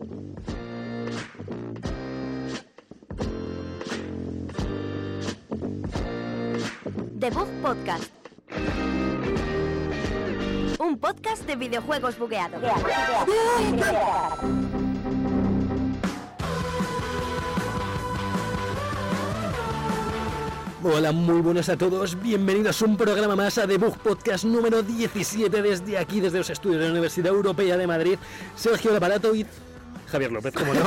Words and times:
The 0.00 0.08
Bug 7.30 7.48
Podcast. 7.60 8.10
Un 10.78 10.96
podcast 10.98 11.46
de 11.46 11.56
videojuegos 11.56 12.18
bugueados. 12.18 12.62
Hola, 20.82 21.12
muy 21.12 21.42
buenas 21.42 21.68
a 21.68 21.76
todos. 21.76 22.18
Bienvenidos 22.22 22.80
a 22.80 22.86
un 22.86 22.96
programa 22.96 23.36
más 23.36 23.58
a 23.58 23.66
Debug 23.66 23.98
Podcast 23.98 24.44
número 24.44 24.82
17 24.82 25.60
desde 25.60 25.98
aquí, 25.98 26.20
desde 26.20 26.38
los 26.38 26.48
estudios 26.48 26.80
de 26.80 26.86
la 26.86 26.92
Universidad 26.92 27.34
Europea 27.34 27.76
de 27.76 27.86
Madrid. 27.86 28.18
Sergio 28.56 28.96
Aparato 28.96 29.34
y 29.34 29.44
Javier 30.10 30.32
López, 30.32 30.52
¿cómo 30.54 30.74
no? 30.74 30.80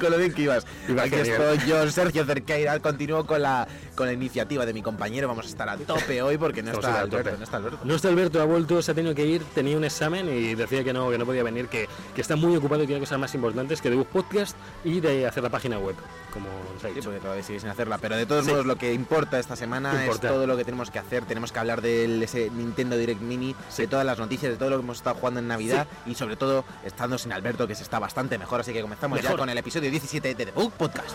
con 0.00 0.10
lo 0.10 0.18
bien 0.18 0.32
que 0.32 0.42
ibas. 0.42 0.64
Iba 0.88 1.02
Aquí 1.02 1.16
genial. 1.16 1.42
estoy 1.54 1.68
yo, 1.68 1.90
Sergio 1.90 2.24
Cerqueira. 2.24 2.78
Continúo 2.80 3.26
con 3.26 3.42
la, 3.42 3.66
con 3.94 4.06
la 4.06 4.12
iniciativa 4.12 4.66
de 4.66 4.72
mi 4.72 4.82
compañero. 4.82 5.28
Vamos 5.28 5.46
a 5.46 5.48
estar 5.48 5.68
a 5.68 5.76
tope 5.76 6.22
hoy 6.22 6.38
porque 6.38 6.62
no 6.62 6.72
está 6.72 7.00
Alberto. 7.00 7.36
No 7.38 7.44
está 7.44 7.56
Alberto. 7.56 7.78
No 7.84 7.94
está 7.94 8.08
Alberto, 8.08 8.40
ha 8.40 8.44
vuelto, 8.44 8.80
se 8.82 8.90
ha 8.92 8.94
tenido 8.94 9.14
que 9.14 9.24
ir, 9.26 9.42
tenía 9.54 9.76
un 9.76 9.84
examen 9.84 10.28
y 10.28 10.54
decía 10.54 10.82
que 10.84 10.92
no, 10.92 11.10
que 11.10 11.18
no 11.18 11.26
podía 11.26 11.42
venir, 11.42 11.68
que, 11.68 11.88
que 12.14 12.20
está 12.20 12.36
muy 12.36 12.56
ocupado 12.56 12.82
y 12.82 12.86
tiene 12.86 13.00
cosas 13.00 13.18
más 13.18 13.34
importantes 13.34 13.80
que 13.80 13.90
Debug 13.90 14.06
Podcast 14.06 14.56
y 14.84 15.00
de 15.00 15.26
hacer 15.26 15.42
la 15.42 15.50
página 15.50 15.78
web, 15.78 15.96
como 16.32 16.48
os 16.76 16.84
ha 16.84 16.88
Sí, 16.88 16.94
dicho. 16.94 17.04
porque 17.08 17.20
todavía 17.20 17.42
sigue 17.42 17.60
sin 17.60 17.68
hacerla. 17.68 17.98
Pero 17.98 18.16
de 18.16 18.26
todos 18.26 18.44
Sí. 18.44 18.50
modos, 18.50 18.66
lo 18.66 18.76
que 18.76 18.92
importa 18.92 19.38
esta 19.38 19.56
semana 19.56 19.92
Importa. 20.02 20.28
es 20.28 20.32
todo 20.34 20.46
lo 20.46 20.56
que 20.56 20.64
tenemos 20.64 20.90
que 20.90 20.98
hacer. 20.98 21.24
Tenemos 21.24 21.52
que 21.52 21.58
hablar 21.58 21.80
del 21.82 22.22
ese 22.22 22.50
Nintendo 22.50 22.96
Direct 22.96 23.20
Mini, 23.20 23.54
de 23.76 23.86
todas 23.86 24.04
las 24.06 24.18
noticias, 24.18 24.52
de 24.52 24.58
todo 24.58 24.70
lo 24.70 24.76
que 24.76 24.82
hemos 24.82 24.98
estado 24.98 25.16
jugando 25.16 25.40
en 25.40 25.48
Navidad 25.48 25.86
y 26.06 26.14
sobre 26.14 26.36
todo 26.36 26.64
estando 26.84 27.18
sin 27.18 27.32
Alberto, 27.32 27.66
que 27.66 27.74
se 27.74 27.82
está 27.82 27.98
bastante 28.06 28.38
mejor. 28.38 28.60
Así 28.60 28.72
que 28.72 28.80
comenzamos 28.80 29.20
ya 29.20 29.36
con 29.36 29.48
el 29.48 29.58
episodio 29.58 29.90
17 29.90 30.34
de 30.34 30.46
The 30.46 30.52
Book 30.52 30.72
Podcast. 30.72 31.14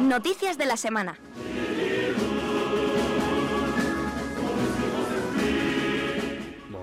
Noticias 0.00 0.58
de 0.58 0.66
la 0.66 0.76
semana. 0.76 1.16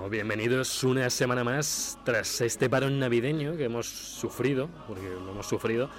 Bienvenidos 0.10 0.84
una 0.84 1.10
semana 1.12 1.44
más 1.44 2.00
tras 2.04 2.42
este 2.42 2.68
parón 2.70 3.00
navideño 3.00 3.56
que 3.56 3.66
hemos 3.66 3.88
sufrido, 3.88 4.68
porque 4.88 5.04
lo 5.04 5.32
hemos 5.32 5.48
sufrido. 5.48 5.90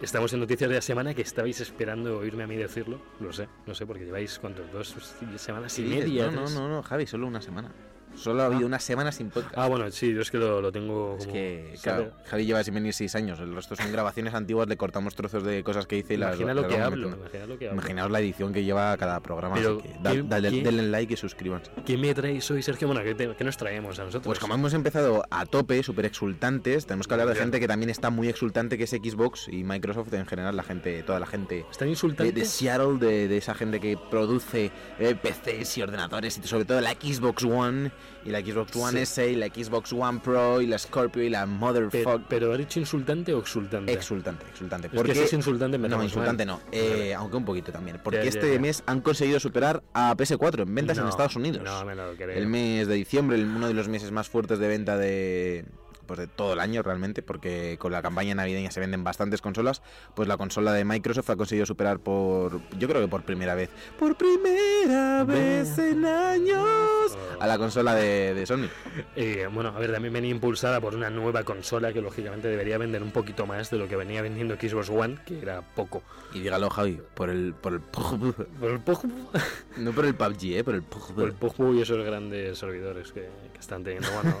Estamos 0.00 0.32
en 0.32 0.40
Noticias 0.40 0.68
de 0.68 0.76
la 0.76 0.82
Semana 0.82 1.14
que 1.14 1.22
estabais 1.22 1.60
esperando 1.60 2.18
oírme 2.18 2.42
a 2.42 2.46
mí 2.48 2.56
decirlo. 2.56 3.00
Lo 3.20 3.32
sé, 3.32 3.48
no 3.66 3.74
sé, 3.74 3.86
porque 3.86 4.04
lleváis, 4.04 4.38
¿cuántos? 4.40 4.70
Dos 4.72 4.96
semanas 5.36 5.78
y 5.78 5.82
media. 5.82 6.28
No, 6.30 6.50
no, 6.50 6.68
no, 6.68 6.82
Javi, 6.82 7.06
solo 7.06 7.28
una 7.28 7.40
semana. 7.40 7.70
Solo 8.14 8.42
ha 8.42 8.46
habido 8.46 8.66
una 8.66 8.78
semana 8.78 9.10
sin 9.12 9.30
podcast. 9.30 9.54
Ah, 9.56 9.68
bueno, 9.68 9.90
sí, 9.90 10.12
yo 10.14 10.20
es 10.22 10.30
que 10.30 10.38
lo, 10.38 10.60
lo 10.60 10.70
tengo 10.72 11.16
Es 11.18 11.24
como... 11.24 11.32
que, 11.34 11.72
¿sabe? 11.76 12.04
claro, 12.04 12.12
Javi 12.26 12.46
lleva 12.46 12.62
sin 12.64 12.74
venir 12.74 12.92
seis 12.94 13.14
años. 13.14 13.40
El 13.40 13.54
resto 13.54 13.74
son 13.76 13.90
grabaciones 13.90 14.34
antiguas, 14.34 14.68
le 14.68 14.76
cortamos 14.76 15.14
trozos 15.14 15.42
de 15.44 15.62
cosas 15.64 15.86
que 15.86 15.98
hice 15.98 16.14
y 16.14 16.16
las. 16.18 16.36
Imagina 16.36 16.54
lo 16.54 16.68
que 16.68 16.78
hablo, 16.78 17.08
metiendo. 17.08 17.16
imagina 17.26 17.46
lo 17.46 17.58
que 17.58 17.68
hablo. 17.68 17.78
Imaginaos 17.80 18.10
la 18.10 18.20
edición 18.20 18.52
que 18.52 18.64
lleva 18.64 18.96
cada 18.96 19.20
programa. 19.20 19.54
Pero, 19.56 19.78
así 19.78 19.88
que 19.88 19.98
da- 20.02 20.10
¿quién- 20.12 20.28
dale- 20.28 20.48
quién- 20.50 20.64
denle 20.64 20.82
like 20.88 21.14
y 21.14 21.16
suscríbanse. 21.16 21.70
¿Quién 21.84 22.00
me 22.00 22.14
traéis 22.14 22.50
hoy, 22.50 22.62
Sergio? 22.62 22.86
Bueno, 22.88 23.02
¿qué, 23.02 23.14
te- 23.14 23.34
qué 23.34 23.44
nos 23.44 23.56
traemos 23.56 23.98
a 23.98 24.04
nosotros? 24.04 24.24
Pues 24.26 24.38
como 24.38 24.54
hemos 24.54 24.74
empezado 24.74 25.24
a 25.30 25.46
tope, 25.46 25.82
súper 25.82 26.06
exultantes, 26.06 26.86
tenemos 26.86 27.08
que 27.08 27.14
hablar 27.14 27.28
de 27.28 27.34
gente 27.34 27.60
que 27.60 27.68
también 27.68 27.90
está 27.90 28.10
muy 28.10 28.28
exultante, 28.28 28.78
que 28.78 28.84
es 28.84 28.90
Xbox 28.90 29.48
y 29.48 29.64
Microsoft 29.64 30.12
en 30.14 30.26
general, 30.26 30.56
la 30.56 30.62
gente, 30.62 31.02
toda 31.02 31.18
la 31.18 31.26
gente 31.26 31.64
¿Están 31.70 31.86
de, 31.86 31.90
insultantes? 31.92 32.34
de 32.34 32.44
Seattle, 32.44 32.98
de, 32.98 33.28
de 33.28 33.36
esa 33.36 33.54
gente 33.54 33.80
que 33.80 33.98
produce 34.10 34.70
eh, 34.98 35.14
PCs 35.14 35.78
y 35.78 35.82
ordenadores, 35.82 36.38
y 36.38 36.42
sobre 36.46 36.64
todo 36.64 36.80
la 36.80 36.90
Xbox 36.92 37.42
One, 37.44 37.90
y 38.24 38.30
la 38.30 38.40
Xbox 38.40 38.76
One 38.76 38.92
Sí. 38.92 38.98
S, 39.20 39.30
y 39.32 39.34
la 39.36 39.46
Xbox 39.46 39.92
One 39.92 40.20
Pro, 40.22 40.60
y 40.60 40.66
la 40.66 40.78
Scorpio, 40.78 41.22
y 41.22 41.28
la 41.30 41.44
Motherfucker. 41.46 42.20
pero 42.28 42.52
¿ha 42.52 42.56
dicho 42.56 42.78
insultante 42.78 43.34
o 43.34 43.40
exultante? 43.40 43.92
Exultante, 43.92 44.46
exultante. 44.46 44.88
Es 44.92 45.02
que 45.02 45.14
si 45.14 45.20
es 45.22 45.32
insultante 45.32 45.76
me 45.78 45.88
No, 45.88 46.02
insultante 46.02 46.46
mal. 46.46 46.56
no, 46.58 46.62
eh, 46.70 47.14
aunque 47.14 47.36
un 47.36 47.44
poquito 47.44 47.72
también. 47.72 48.00
Porque 48.02 48.18
Ya, 48.18 48.28
este 48.28 48.54
ya. 48.54 48.60
mes 48.60 48.82
han 48.86 49.00
conseguido 49.00 49.40
superar 49.40 49.82
a 49.92 50.14
PS4 50.16 50.62
en 50.62 50.74
ventas 50.74 50.98
en 50.98 51.08
Estados 51.08 51.36
Unidos. 51.36 51.62
No, 51.64 51.84
me 51.84 51.94
lo 51.94 52.14
creo. 52.14 52.30
el 52.30 52.46
mes 52.46 52.86
de 52.86 52.94
diciembre, 52.94 53.36
el- 53.36 53.46
uno 53.46 53.66
de 53.68 53.74
los 53.74 53.88
meses 53.88 54.10
más 54.12 54.28
fuertes 54.28 54.58
de 54.58 54.68
venta 54.68 54.96
de 54.96 55.64
pues 56.12 56.18
de 56.18 56.26
todo 56.26 56.52
el 56.52 56.60
año 56.60 56.82
realmente, 56.82 57.22
porque 57.22 57.78
con 57.78 57.90
la 57.90 58.02
campaña 58.02 58.34
navideña 58.34 58.70
se 58.70 58.80
venden 58.80 59.02
bastantes 59.02 59.40
consolas, 59.40 59.80
pues 60.14 60.28
la 60.28 60.36
consola 60.36 60.74
de 60.74 60.84
Microsoft 60.84 61.30
ha 61.30 61.36
conseguido 61.36 61.64
superar 61.64 62.00
por, 62.00 62.60
yo 62.78 62.86
creo 62.86 63.00
que 63.00 63.08
por 63.08 63.22
primera 63.22 63.54
vez, 63.54 63.70
por 63.98 64.14
primera 64.14 65.24
vez 65.24 65.78
en 65.78 66.04
años, 66.04 67.16
a 67.40 67.46
la 67.46 67.56
consola 67.56 67.94
de, 67.94 68.34
de 68.34 68.44
Sony. 68.44 68.68
Eh, 69.16 69.48
bueno, 69.50 69.70
a 69.70 69.78
ver, 69.78 69.90
también 69.90 70.12
venía 70.12 70.30
impulsada 70.30 70.82
por 70.82 70.94
una 70.94 71.08
nueva 71.08 71.44
consola 71.44 71.94
que 71.94 72.02
lógicamente 72.02 72.48
debería 72.48 72.76
vender 72.76 73.02
un 73.02 73.10
poquito 73.10 73.46
más 73.46 73.70
de 73.70 73.78
lo 73.78 73.88
que 73.88 73.96
venía 73.96 74.20
vendiendo 74.20 74.56
Xbox 74.56 74.90
One, 74.90 75.16
que 75.24 75.40
era 75.40 75.62
poco. 75.62 76.02
Y 76.34 76.40
dígalo 76.40 76.68
Javi, 76.68 77.00
por 77.14 77.30
el, 77.30 77.54
por 77.54 77.72
el, 77.72 77.80
Por 77.80 78.70
el 78.70 78.80
no 79.78 79.92
por 79.92 80.04
el 80.04 80.14
PUBG, 80.14 80.44
eh, 80.44 80.64
por 80.64 80.74
el 80.74 80.82
por 80.82 81.28
el 81.70 81.76
y 81.76 81.80
esos 81.80 82.04
grandes 82.04 82.58
servidores 82.58 83.12
que, 83.12 83.30
que 83.52 83.58
están 83.58 83.82
teniendo. 83.82 84.08
Bueno, 84.12 84.36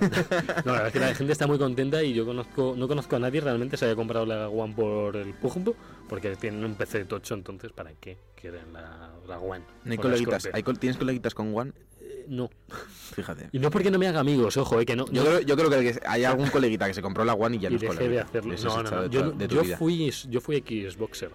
no, 0.64 0.72
la 0.72 0.82
verdad 0.82 0.86
es 0.88 0.92
que 0.92 1.00
la 1.00 1.14
gente 1.14 1.32
está 1.32 1.46
muy 1.46 1.58
contenta 1.62 2.02
y 2.02 2.12
yo 2.12 2.24
conozco 2.26 2.74
no 2.76 2.86
conozco 2.88 3.16
a 3.16 3.18
nadie 3.18 3.40
realmente 3.40 3.76
se 3.76 3.84
haya 3.86 3.94
comprado 3.96 4.26
la 4.26 4.48
One 4.48 4.74
por 4.74 5.16
el 5.16 5.34
Pugbo, 5.34 5.74
porque 6.08 6.34
tienen 6.36 6.64
un 6.64 6.74
PC 6.74 7.04
tocho, 7.06 7.34
entonces 7.34 7.72
¿para 7.72 7.92
qué 7.94 8.18
quieren 8.34 8.72
la, 8.72 9.12
la 9.26 9.38
One? 9.38 9.64
No 9.84 9.92
hay 9.92 9.98
coleguitas, 9.98 10.48
hay 10.52 10.62
¿tienes 10.62 10.96
coleguitas 10.96 11.34
con 11.34 11.56
One? 11.56 11.72
Eh, 12.00 12.26
no. 12.28 12.50
Fíjate. 13.14 13.48
Y 13.52 13.58
no 13.58 13.70
porque 13.70 13.90
no 13.90 13.98
me 13.98 14.06
haga 14.08 14.20
amigos, 14.20 14.56
ojo, 14.56 14.80
eh, 14.80 14.84
que 14.86 14.96
no. 14.96 15.06
Yo 15.06 15.22
no- 15.22 15.30
creo, 15.30 15.40
yo 15.40 15.56
creo 15.56 15.70
que 15.70 16.00
hay 16.06 16.24
algún 16.24 16.48
coleguita 16.50 16.86
que 16.86 16.94
se 16.94 17.02
compró 17.02 17.24
la 17.24 17.34
One 17.34 17.56
y 17.56 17.60
ya 17.60 17.70
no 17.70 17.74
y 17.74 17.76
es 17.76 17.82
dejé 17.82 18.08
de 18.08 18.20
hacerlo. 18.20 18.54
No, 18.64 18.82
no, 18.82 18.90
no. 18.90 19.02
de 19.02 19.10
Yo, 19.10 19.30
tu- 19.32 19.38
de 19.38 19.48
tu 19.48 19.54
yo 19.56 19.62
vida. 19.62 19.76
fui, 19.76 20.10
yo 20.28 20.40
fui 20.40 20.58
Xboxer. 20.60 21.30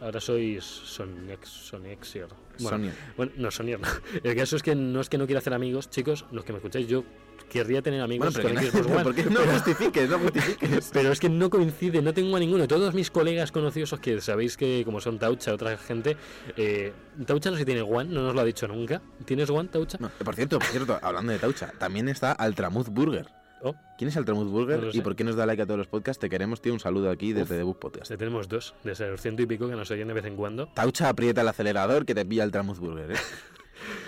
Ahora 0.00 0.20
soy 0.20 0.58
Sonex, 0.60 1.48
Sonexier. 1.48 2.26
Bueno, 2.58 2.70
Sonyer. 2.76 2.94
bueno, 3.16 3.32
no, 3.36 3.50
Sonier 3.52 3.80
no. 3.80 3.86
El 4.24 4.34
caso 4.36 4.56
es 4.56 4.62
que 4.62 4.74
no 4.74 5.00
es 5.00 5.08
que 5.08 5.16
no 5.16 5.26
quiera 5.26 5.38
hacer 5.38 5.54
amigos, 5.54 5.90
chicos, 5.90 6.26
los 6.32 6.44
que 6.44 6.52
me 6.52 6.58
escucháis, 6.58 6.86
yo 6.88 7.04
querría 7.52 7.82
tener 7.82 8.00
amigos 8.00 8.34
Bueno, 8.34 8.48
pero, 8.48 8.54
con 8.54 8.64
que 8.64 8.70
Xbox 8.70 8.88
no, 8.88 8.94
One. 8.94 9.04
¿por 9.04 9.14
qué 9.14 9.24
no 9.24 9.40
justifiques? 9.40 10.08
No 10.08 10.18
justifiques. 10.18 10.90
Pero 10.92 11.12
es 11.12 11.20
que 11.20 11.28
no 11.28 11.50
coincide, 11.50 12.00
no 12.00 12.14
tengo 12.14 12.36
a 12.36 12.40
ninguno. 12.40 12.66
Todos 12.66 12.94
mis 12.94 13.10
colegas 13.10 13.52
conocidos, 13.52 13.94
que 14.00 14.20
sabéis 14.20 14.56
que 14.56 14.82
como 14.84 15.00
son 15.00 15.18
Taucha, 15.18 15.52
otra 15.52 15.76
gente, 15.76 16.16
eh, 16.56 16.92
Taucha 17.26 17.50
no 17.50 17.56
si 17.56 17.64
tiene 17.64 17.82
One, 17.82 18.12
no 18.12 18.22
nos 18.22 18.34
lo 18.34 18.40
ha 18.40 18.44
dicho 18.44 18.66
nunca. 18.66 19.02
¿Tienes 19.26 19.50
One, 19.50 19.68
Taucha? 19.68 19.98
No, 20.00 20.08
por 20.24 20.34
cierto, 20.34 20.58
por 20.58 20.68
cierto, 20.68 20.98
hablando 21.02 21.32
de 21.32 21.38
Taucha, 21.38 21.72
también 21.78 22.08
está 22.08 22.32
Altramuz 22.32 22.88
Burger. 22.88 23.26
Oh, 23.64 23.76
¿Quién 23.96 24.08
es 24.08 24.16
Altramuz 24.16 24.48
Burger 24.48 24.82
No 24.82 24.90
y 24.92 25.00
por 25.02 25.14
qué 25.14 25.22
nos 25.22 25.36
da 25.36 25.46
like 25.46 25.62
a 25.62 25.66
todos 25.66 25.78
los 25.78 25.86
podcasts? 25.86 26.18
Te 26.18 26.28
queremos, 26.28 26.60
tío, 26.60 26.72
un 26.72 26.80
saludo 26.80 27.10
aquí 27.10 27.32
desde 27.32 27.58
The 27.58 27.62
Book 27.62 27.78
Podcast. 27.78 28.10
ya 28.10 28.16
tenemos 28.16 28.48
dos, 28.48 28.74
de 28.82 28.96
ser 28.96 29.16
ciento 29.20 29.42
y 29.42 29.46
pico 29.46 29.68
que 29.68 29.76
nos 29.76 29.88
oyen 29.92 30.08
de 30.08 30.14
vez 30.14 30.24
en 30.24 30.34
cuando. 30.34 30.66
Taucha 30.74 31.08
aprieta 31.08 31.42
el 31.42 31.48
acelerador 31.48 32.04
que 32.04 32.12
te 32.12 32.26
pilla 32.26 32.42
Altramuz 32.42 32.80
Burger, 32.80 33.12
¿eh? 33.12 33.16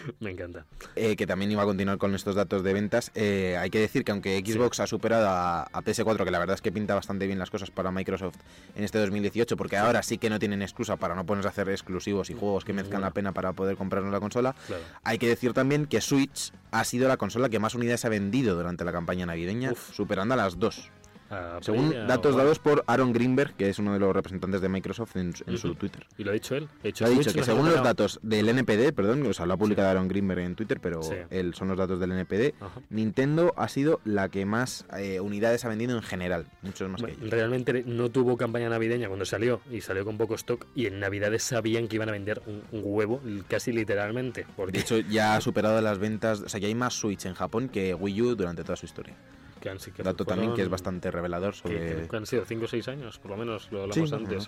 Me 0.21 0.31
encanta. 0.31 0.67
Eh, 0.97 1.17
que 1.17 1.27
también 1.27 1.51
iba 1.51 1.63
a 1.63 1.67
continuar 1.67 1.99
con 1.99 2.15
estos 2.15 2.35
datos 2.35 2.63
de 2.63 2.73
ventas. 2.73 3.11
Eh, 3.15 3.57
hay 3.59 3.71
que 3.71 3.79
decir 3.79 4.05
que 4.05 4.13
aunque 4.13 4.39
Xbox 4.45 4.81
ha 4.81 4.87
superado 4.87 5.29
a, 5.29 5.63
a 5.63 5.83
PS4, 5.83 6.25
que 6.25 6.31
la 6.31 6.39
verdad 6.39 6.55
es 6.55 6.63
que 6.63 6.73
pinta 6.73 6.95
bastante 6.95 7.27
bien 7.27 7.39
las 7.39 7.51
cosas 7.51 7.71
para 7.71 7.91
Microsoft 7.91 8.37
en 8.77 8.85
este 8.85 8.99
2018, 8.99 9.57
porque 9.57 9.77
ahora 9.77 10.03
sí 10.03 10.19
que 10.19 10.31
no 10.31 10.39
tienen 10.39 10.63
excusa 10.63 10.97
para 10.97 11.15
no 11.15 11.25
ponerse 11.27 11.49
a 11.49 11.51
hacer 11.51 11.69
exclusivos 11.69 12.31
y 12.31 12.35
juegos 12.35 12.65
que 12.65 12.73
merezcan 12.73 13.01
la 13.01 13.11
pena 13.11 13.33
para 13.33 13.53
poder 13.53 13.77
comprarnos 13.77 14.13
la 14.13 14.21
consola. 14.21 14.55
Claro. 14.67 14.83
Hay 15.03 15.19
que 15.19 15.29
decir 15.29 15.53
también 15.53 15.87
que 15.87 16.01
Switch 16.01 16.53
ha 16.71 16.85
sido 16.85 17.09
la 17.09 17.17
consola 17.17 17.49
que 17.49 17.59
más 17.59 17.75
unidades 17.75 18.05
ha 18.05 18.09
vendido 18.09 18.57
durante 18.57 18.85
la 18.85 18.93
campaña 18.93 19.27
navideña, 19.27 19.73
Uf. 19.73 19.95
superando 19.95 20.35
a 20.35 20.37
las 20.37 20.59
dos. 20.59 20.91
A 21.31 21.59
Según 21.63 21.91
datos 22.07 22.35
One. 22.35 22.43
dados 22.43 22.59
por 22.59 22.85
Aaron 22.87 23.13
Greenberg, 23.13 23.55
que 23.55 23.69
es 23.69 23.79
uno 23.79 23.93
de 23.95 23.99
los 23.99 24.15
representantes 24.15 24.61
de 24.61 24.69
Microsoft 24.69 25.17
en, 25.17 25.33
en 25.47 25.59
su. 25.59 25.75
Twitter. 25.75 26.07
Y 26.19 26.25
lo 26.25 26.31
ha 26.31 26.35
dicho 26.35 26.55
él. 26.55 26.69
Ha 26.83 26.87
dicho, 26.87 27.05
Ha 27.05 27.09
dicho 27.09 27.33
que 27.33 27.43
según 27.43 27.69
los 27.71 27.83
datos 27.83 28.21
del 28.23 28.49
NPD, 28.49 28.93
perdón, 28.95 29.27
o 29.27 29.33
sea, 29.33 29.47
lo 29.47 29.55
ha 29.55 29.57
publicado 29.57 29.89
Aaron 29.89 30.07
Greenberg 30.09 30.41
en 30.41 30.55
Twitter, 30.55 30.79
pero 30.81 31.03
Sí. 31.03 31.15
él 31.31 31.55
son 31.55 31.69
los 31.69 31.79
datos 31.79 31.99
del 31.99 32.13
NPD, 32.13 32.55
Ajá. 32.61 32.81
Nintendo 32.91 33.55
ha 33.57 33.69
sido 33.69 34.01
la 34.05 34.29
que 34.29 34.45
más 34.47 34.85
eh, 34.97 35.21
unidades 35.21 35.65
ha 35.65 35.69
vendido 35.69 35.97
en 35.97 36.03
general, 36.03 36.47
muchos 36.63 36.89
más 36.91 37.01
Bueno, 37.01 37.17
que 37.17 37.23
ellos. 37.23 37.33
Realmente 37.33 37.85
no 37.87 38.11
tuvo 38.11 38.37
campaña 38.37 38.69
navideña 38.69 39.09
cuando 39.09 39.25
salió 39.25 39.61
y 39.71 39.81
salió 39.81 40.05
con 40.05 40.19
poco 40.19 40.35
stock 40.35 40.67
y 40.75 40.87
en 40.87 41.01
Navidades 41.01 41.43
sabían 41.43 41.89
que 41.89 41.97
iban 41.97 42.09
a 42.11 42.13
vender 42.13 42.43
un, 42.47 42.63
un 42.73 42.83
huevo, 42.85 43.21
casi 43.49 43.73
literalmente. 43.73 44.47
Porque 44.57 44.73
De 44.73 44.81
hecho, 44.81 44.99
ya 44.99 45.37
ha 45.37 45.41
superado 45.41 45.81
las 45.81 45.99
ventas, 45.99 46.41
o 46.43 46.49
sea, 46.49 46.61
ya 46.61 46.69
hay 46.69 46.75
más 46.75 46.95
Switch 46.95 47.25
en 47.27 47.35
Japón 47.35 47.69
que 47.69 47.95
Wii 47.95 48.23
U 48.23 48.35
durante 48.37 48.63
toda 48.63 48.77
su 48.77 48.87
historia. 48.87 49.15
Que 49.65 49.71
han, 49.71 49.81
sí, 49.81 49.93
que 49.93 50.03
Dato 50.03 50.27
también 50.27 50.53
que 50.53 50.61
es 50.61 50.69
bastante 50.69 51.11
revelador 51.11 51.55
sobre... 51.55 52.07
que 52.07 52.17
han 52.17 52.27
sido 52.27 52.45
5 52.45 52.67
o 52.67 52.69
6 52.69 52.87
años, 52.89 53.19
por 53.19 53.31
lo 53.31 53.39
menos, 53.39 53.73
lo 53.73 53.85
hablamos 53.85 54.13
antes. 54.13 54.47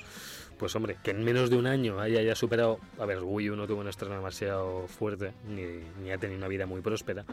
Pues 0.59 0.77
hombre, 0.77 0.99
que 1.03 1.13
en 1.13 1.25
menos 1.25 1.49
de 1.49 1.57
un 1.57 1.67
año 1.67 1.99
haya 2.01 2.21
ya 2.21 2.35
superado. 2.35 2.81
A 2.99 3.07
ver, 3.07 3.21
Wii 3.23 3.49
U 3.49 3.57
no 3.57 3.67
tuvo 3.67 3.81
un 3.81 3.89
estreno 3.89 4.15
demasiado 4.15 4.87
fuerte, 4.89 5.33
ni, 5.49 5.63
ni 6.03 6.11
ha 6.11 6.19
tenido 6.19 6.37
una 6.37 6.49
vida 6.49 6.67
muy 6.67 6.83
próspera. 6.83 7.25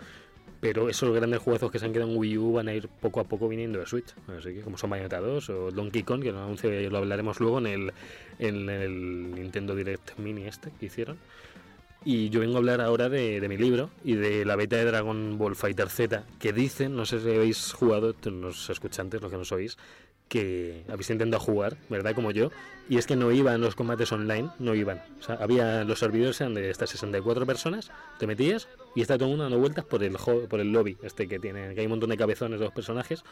Pero 0.61 0.87
esos 0.87 1.13
grandes 1.13 1.41
juegos 1.41 1.69
que 1.69 1.77
se 1.77 1.83
han 1.85 1.91
quedado 1.91 2.09
en 2.09 2.17
Wii 2.17 2.37
U 2.37 2.53
van 2.53 2.69
a 2.69 2.73
ir 2.73 2.87
poco 2.87 3.19
a 3.19 3.25
poco 3.25 3.49
viniendo 3.49 3.79
de 3.79 3.85
Switch. 3.85 4.15
Así 4.29 4.53
que, 4.53 4.61
como 4.61 4.77
son 4.77 4.89
Bayonetta 4.89 5.19
2 5.19 5.49
o 5.49 5.71
Donkey 5.71 6.03
Kong, 6.03 6.23
que 6.23 6.31
lo 6.31 6.41
anuncio 6.41 6.71
y 6.71 6.89
lo 6.89 6.99
hablaremos 6.99 7.41
luego 7.41 7.57
en 7.57 7.67
el, 7.67 7.93
en 8.39 8.69
el 8.69 9.31
Nintendo 9.35 9.75
Direct 9.75 10.17
Mini 10.19 10.45
este 10.45 10.71
que 10.79 10.85
hicieron. 10.85 11.17
Y 12.05 12.29
yo 12.29 12.41
vengo 12.41 12.55
a 12.55 12.57
hablar 12.57 12.81
ahora 12.81 13.09
de, 13.09 13.39
de 13.39 13.47
mi 13.49 13.57
libro 13.57 13.89
y 14.03 14.15
de 14.15 14.45
la 14.45 14.55
beta 14.55 14.75
de 14.75 14.85
Dragon 14.85 15.37
Ball 15.37 15.55
Fighter 15.55 15.89
Z, 15.89 16.23
que 16.39 16.51
dicen, 16.51 16.95
no 16.95 17.05
sé 17.05 17.19
si 17.19 17.29
habéis 17.29 17.71
jugado, 17.73 18.13
los 18.25 18.69
escuchantes, 18.69 19.21
los 19.21 19.31
que 19.31 19.37
nos 19.37 19.51
oís, 19.51 19.77
que 20.27 20.83
habéis 20.89 21.09
intentado 21.11 21.41
jugar, 21.41 21.77
¿verdad? 21.89 22.15
Como 22.15 22.31
yo, 22.31 22.49
y 22.89 22.97
es 22.97 23.05
que 23.05 23.15
no 23.15 23.31
iban 23.31 23.61
los 23.61 23.75
combates 23.75 24.11
online, 24.11 24.49
no 24.59 24.73
iban. 24.73 25.01
O 25.19 25.23
sea, 25.23 25.35
había 25.35 25.83
los 25.83 25.99
servidores 25.99 26.41
eran 26.41 26.55
de 26.55 26.69
estas 26.71 26.89
64 26.89 27.45
personas, 27.45 27.91
te 28.17 28.27
metías 28.27 28.67
y 28.95 29.01
está 29.01 29.15
todo 29.15 29.25
el 29.25 29.31
mundo 29.31 29.43
dando 29.43 29.59
vueltas 29.59 29.85
por 29.85 30.03
el 30.03 30.17
por 30.49 30.59
el 30.59 30.71
lobby, 30.71 30.97
este 31.03 31.27
que 31.27 31.39
tiene, 31.39 31.73
que 31.75 31.81
hay 31.81 31.85
un 31.85 31.91
montón 31.91 32.09
de 32.09 32.17
cabezones 32.17 32.59
de 32.59 32.65
los 32.65 32.73
personajes. 32.73 33.23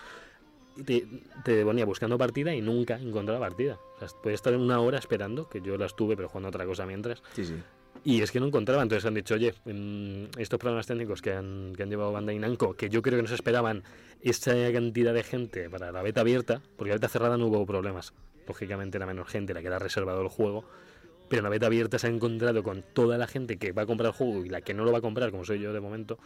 Te, 0.85 1.05
te 1.43 1.65
ponía 1.65 1.85
buscando 1.85 2.17
partida 2.17 2.53
y 2.55 2.61
nunca 2.61 2.97
encontraba 2.97 3.39
partida. 3.39 3.79
O 3.95 3.99
sea, 3.99 4.07
podía 4.21 4.35
estar 4.35 4.55
una 4.55 4.79
hora 4.79 4.99
esperando, 4.99 5.49
que 5.49 5.59
yo 5.59 5.77
la 5.77 5.87
estuve, 5.87 6.15
pero 6.15 6.29
jugando 6.29 6.49
otra 6.49 6.65
cosa 6.65 6.85
mientras. 6.85 7.21
Sí, 7.33 7.45
sí. 7.45 7.55
Y 8.03 8.21
es 8.21 8.31
que 8.31 8.39
no 8.39 8.47
encontraba, 8.47 8.81
entonces 8.81 9.05
han 9.05 9.13
dicho, 9.13 9.35
oye, 9.35 9.53
en 9.65 10.27
estos 10.37 10.59
problemas 10.59 10.87
técnicos 10.87 11.21
que 11.21 11.33
han, 11.33 11.73
que 11.75 11.83
han 11.83 11.89
llevado 11.89 12.11
Bandai 12.11 12.39
Namco, 12.39 12.73
que 12.73 12.89
yo 12.89 13.03
creo 13.03 13.17
que 13.17 13.21
no 13.21 13.27
se 13.27 13.35
esperaban 13.35 13.83
esa 14.21 14.53
cantidad 14.73 15.13
de 15.13 15.21
gente 15.21 15.69
para 15.69 15.91
la 15.91 16.01
beta 16.01 16.21
abierta, 16.21 16.61
porque 16.77 16.89
la 16.89 16.95
beta 16.95 17.09
cerrada 17.09 17.37
no 17.37 17.45
hubo 17.45 17.63
problemas. 17.67 18.13
Lógicamente 18.47 18.97
era 18.97 19.05
menos 19.05 19.27
gente 19.27 19.53
la 19.53 19.61
que 19.61 19.67
era 19.67 19.77
reservado 19.77 20.21
el 20.23 20.29
juego, 20.29 20.65
pero 21.29 21.41
en 21.41 21.43
la 21.43 21.49
beta 21.49 21.67
abierta 21.67 21.99
se 21.99 22.07
ha 22.07 22.09
encontrado 22.09 22.63
con 22.63 22.83
toda 22.93 23.19
la 23.19 23.27
gente 23.27 23.57
que 23.57 23.71
va 23.71 23.83
a 23.83 23.85
comprar 23.85 24.07
el 24.07 24.13
juego 24.13 24.45
y 24.45 24.49
la 24.49 24.61
que 24.61 24.73
no 24.73 24.83
lo 24.83 24.91
va 24.91 24.97
a 24.97 25.01
comprar, 25.01 25.29
como 25.29 25.45
soy 25.45 25.59
yo 25.59 25.71
de 25.71 25.79
momento, 25.79 26.17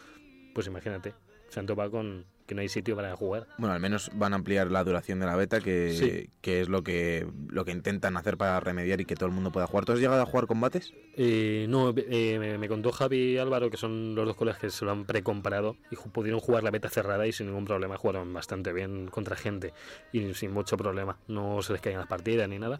pues 0.54 0.66
imagínate, 0.68 1.12
se 1.48 1.60
han 1.60 1.66
topado 1.66 1.90
con 1.90 2.26
que 2.46 2.54
no 2.54 2.60
hay 2.60 2.68
sitio 2.68 2.94
para 2.94 3.16
jugar. 3.16 3.48
Bueno, 3.58 3.74
al 3.74 3.80
menos 3.80 4.08
van 4.14 4.32
a 4.32 4.36
ampliar 4.36 4.70
la 4.70 4.84
duración 4.84 5.18
de 5.18 5.26
la 5.26 5.34
beta, 5.34 5.60
que, 5.60 5.90
Sí. 5.94 6.30
que 6.40 6.60
es 6.60 6.68
lo 6.68 6.84
que, 6.84 7.26
lo 7.48 7.64
que 7.64 7.72
intentan 7.72 8.16
hacer 8.16 8.36
para 8.36 8.60
remediar 8.60 9.00
y 9.00 9.04
que 9.04 9.16
todo 9.16 9.26
el 9.26 9.34
mundo 9.34 9.50
pueda 9.50 9.66
jugar. 9.66 9.84
¿Tú 9.84 9.92
has 9.92 9.98
llegado 9.98 10.22
a 10.22 10.26
jugar 10.26 10.46
combates? 10.46 10.94
Eh, 11.16 11.66
no, 11.68 11.92
eh, 11.96 12.36
me, 12.38 12.56
me 12.56 12.68
contó 12.68 12.92
Javi 12.92 13.32
y 13.32 13.38
Álvaro, 13.38 13.68
que 13.68 13.76
son 13.76 14.14
los 14.14 14.26
dos 14.26 14.36
colegas 14.36 14.60
que 14.60 14.70
se 14.70 14.84
lo 14.84 14.92
han 14.92 15.06
precomprado 15.06 15.76
y 15.90 15.96
pudieron 15.96 16.38
jugar 16.38 16.62
la 16.62 16.70
beta 16.70 16.88
cerrada 16.88 17.26
y 17.26 17.32
sin 17.32 17.48
ningún 17.48 17.64
problema 17.64 17.96
jugaron 17.96 18.32
bastante 18.32 18.72
bien 18.72 19.08
contra 19.08 19.34
gente 19.34 19.72
y 20.12 20.32
sin 20.34 20.52
mucho 20.52 20.76
problema. 20.76 21.18
No 21.26 21.62
se 21.62 21.72
les 21.72 21.82
caían 21.82 21.98
las 21.98 22.08
partidas 22.08 22.48
ni 22.48 22.60
nada. 22.60 22.78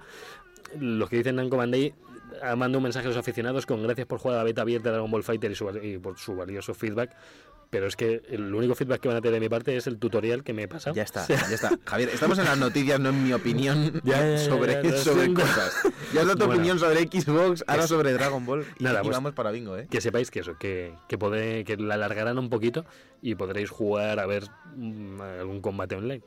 Los 0.78 1.10
que 1.10 1.16
dicen 1.16 1.36
Namco 1.36 1.56
Bandai 1.56 1.92
ah, 2.40 2.54
manda 2.54 2.78
un 2.78 2.84
mensaje 2.84 3.06
a 3.06 3.08
los 3.08 3.16
aficionados 3.18 3.66
con 3.66 3.82
gracias 3.82 4.06
por 4.06 4.20
jugar 4.20 4.36
a 4.36 4.38
la 4.38 4.44
beta 4.44 4.62
abierta 4.62 4.90
de 4.90 4.94
Dragon 4.94 5.10
Ball 5.10 5.24
Fighter 5.24 5.50
y, 5.50 5.54
su 5.56 5.68
y 5.82 5.98
por 5.98 6.18
su 6.18 6.36
valioso 6.36 6.72
feedback. 6.72 7.16
Pero 7.68 7.86
es 7.88 7.96
que 7.96 8.22
el 8.28 8.54
único 8.54 8.74
feedback 8.76 9.00
que 9.00 9.08
van 9.08 9.16
a 9.16 9.20
tener 9.20 9.34
de 9.34 9.40
mi 9.40 9.48
parte 9.48 9.76
es 9.76 9.86
el 9.88 9.98
tutorial 9.98 10.44
que 10.44 10.52
me 10.52 10.62
he 10.62 10.68
pasado. 10.68 10.94
Ya 10.94 11.02
está, 11.02 11.22
O 11.24 11.26
sea, 11.26 11.48
ya 11.48 11.54
está. 11.56 11.70
Javier, 11.84 12.10
estamos 12.10 12.38
en 12.38 12.44
las 12.44 12.56
noticias, 12.56 13.00
no 13.00 13.08
en 13.08 13.24
mi 13.24 13.32
opinión 13.32 14.00
Ya, 14.04 14.38
sobre, 14.38 14.80
ya, 14.82 14.96
sobre 15.02 15.34
cosas. 15.34 15.74
Ya 16.14 16.20
has 16.20 16.26
dado 16.26 16.38
tu 16.38 16.46
Bueno. 16.46 16.54
opinión 16.54 16.78
sobre 16.78 17.00
Xbox, 17.00 17.64
ahora 17.66 17.82
Es- 17.82 17.88
sobre 17.88 18.12
Dragon 18.12 18.46
Ball. 18.46 18.64
Y, 18.78 18.84
Nada, 18.84 19.00
y 19.00 19.02
pues- 19.04 19.16
vamos 19.16 19.32
para 19.32 19.50
bingo, 19.50 19.76
¿eh? 19.76 19.88
que 19.90 20.00
sepáis 20.00 20.30
que 20.30 20.40
eso, 20.40 20.56
que, 20.58 20.94
que, 21.08 21.18
podré- 21.18 21.64
que 21.64 21.76
la 21.76 21.94
alargarán 21.94 22.38
un 22.38 22.48
poquito 22.50 22.84
y 23.20 23.34
podréis 23.34 23.70
jugar 23.70 24.20
a 24.20 24.26
ver 24.26 24.44
mm, 24.76 25.20
algún 25.40 25.60
combate 25.60 25.96
online. 25.96 26.22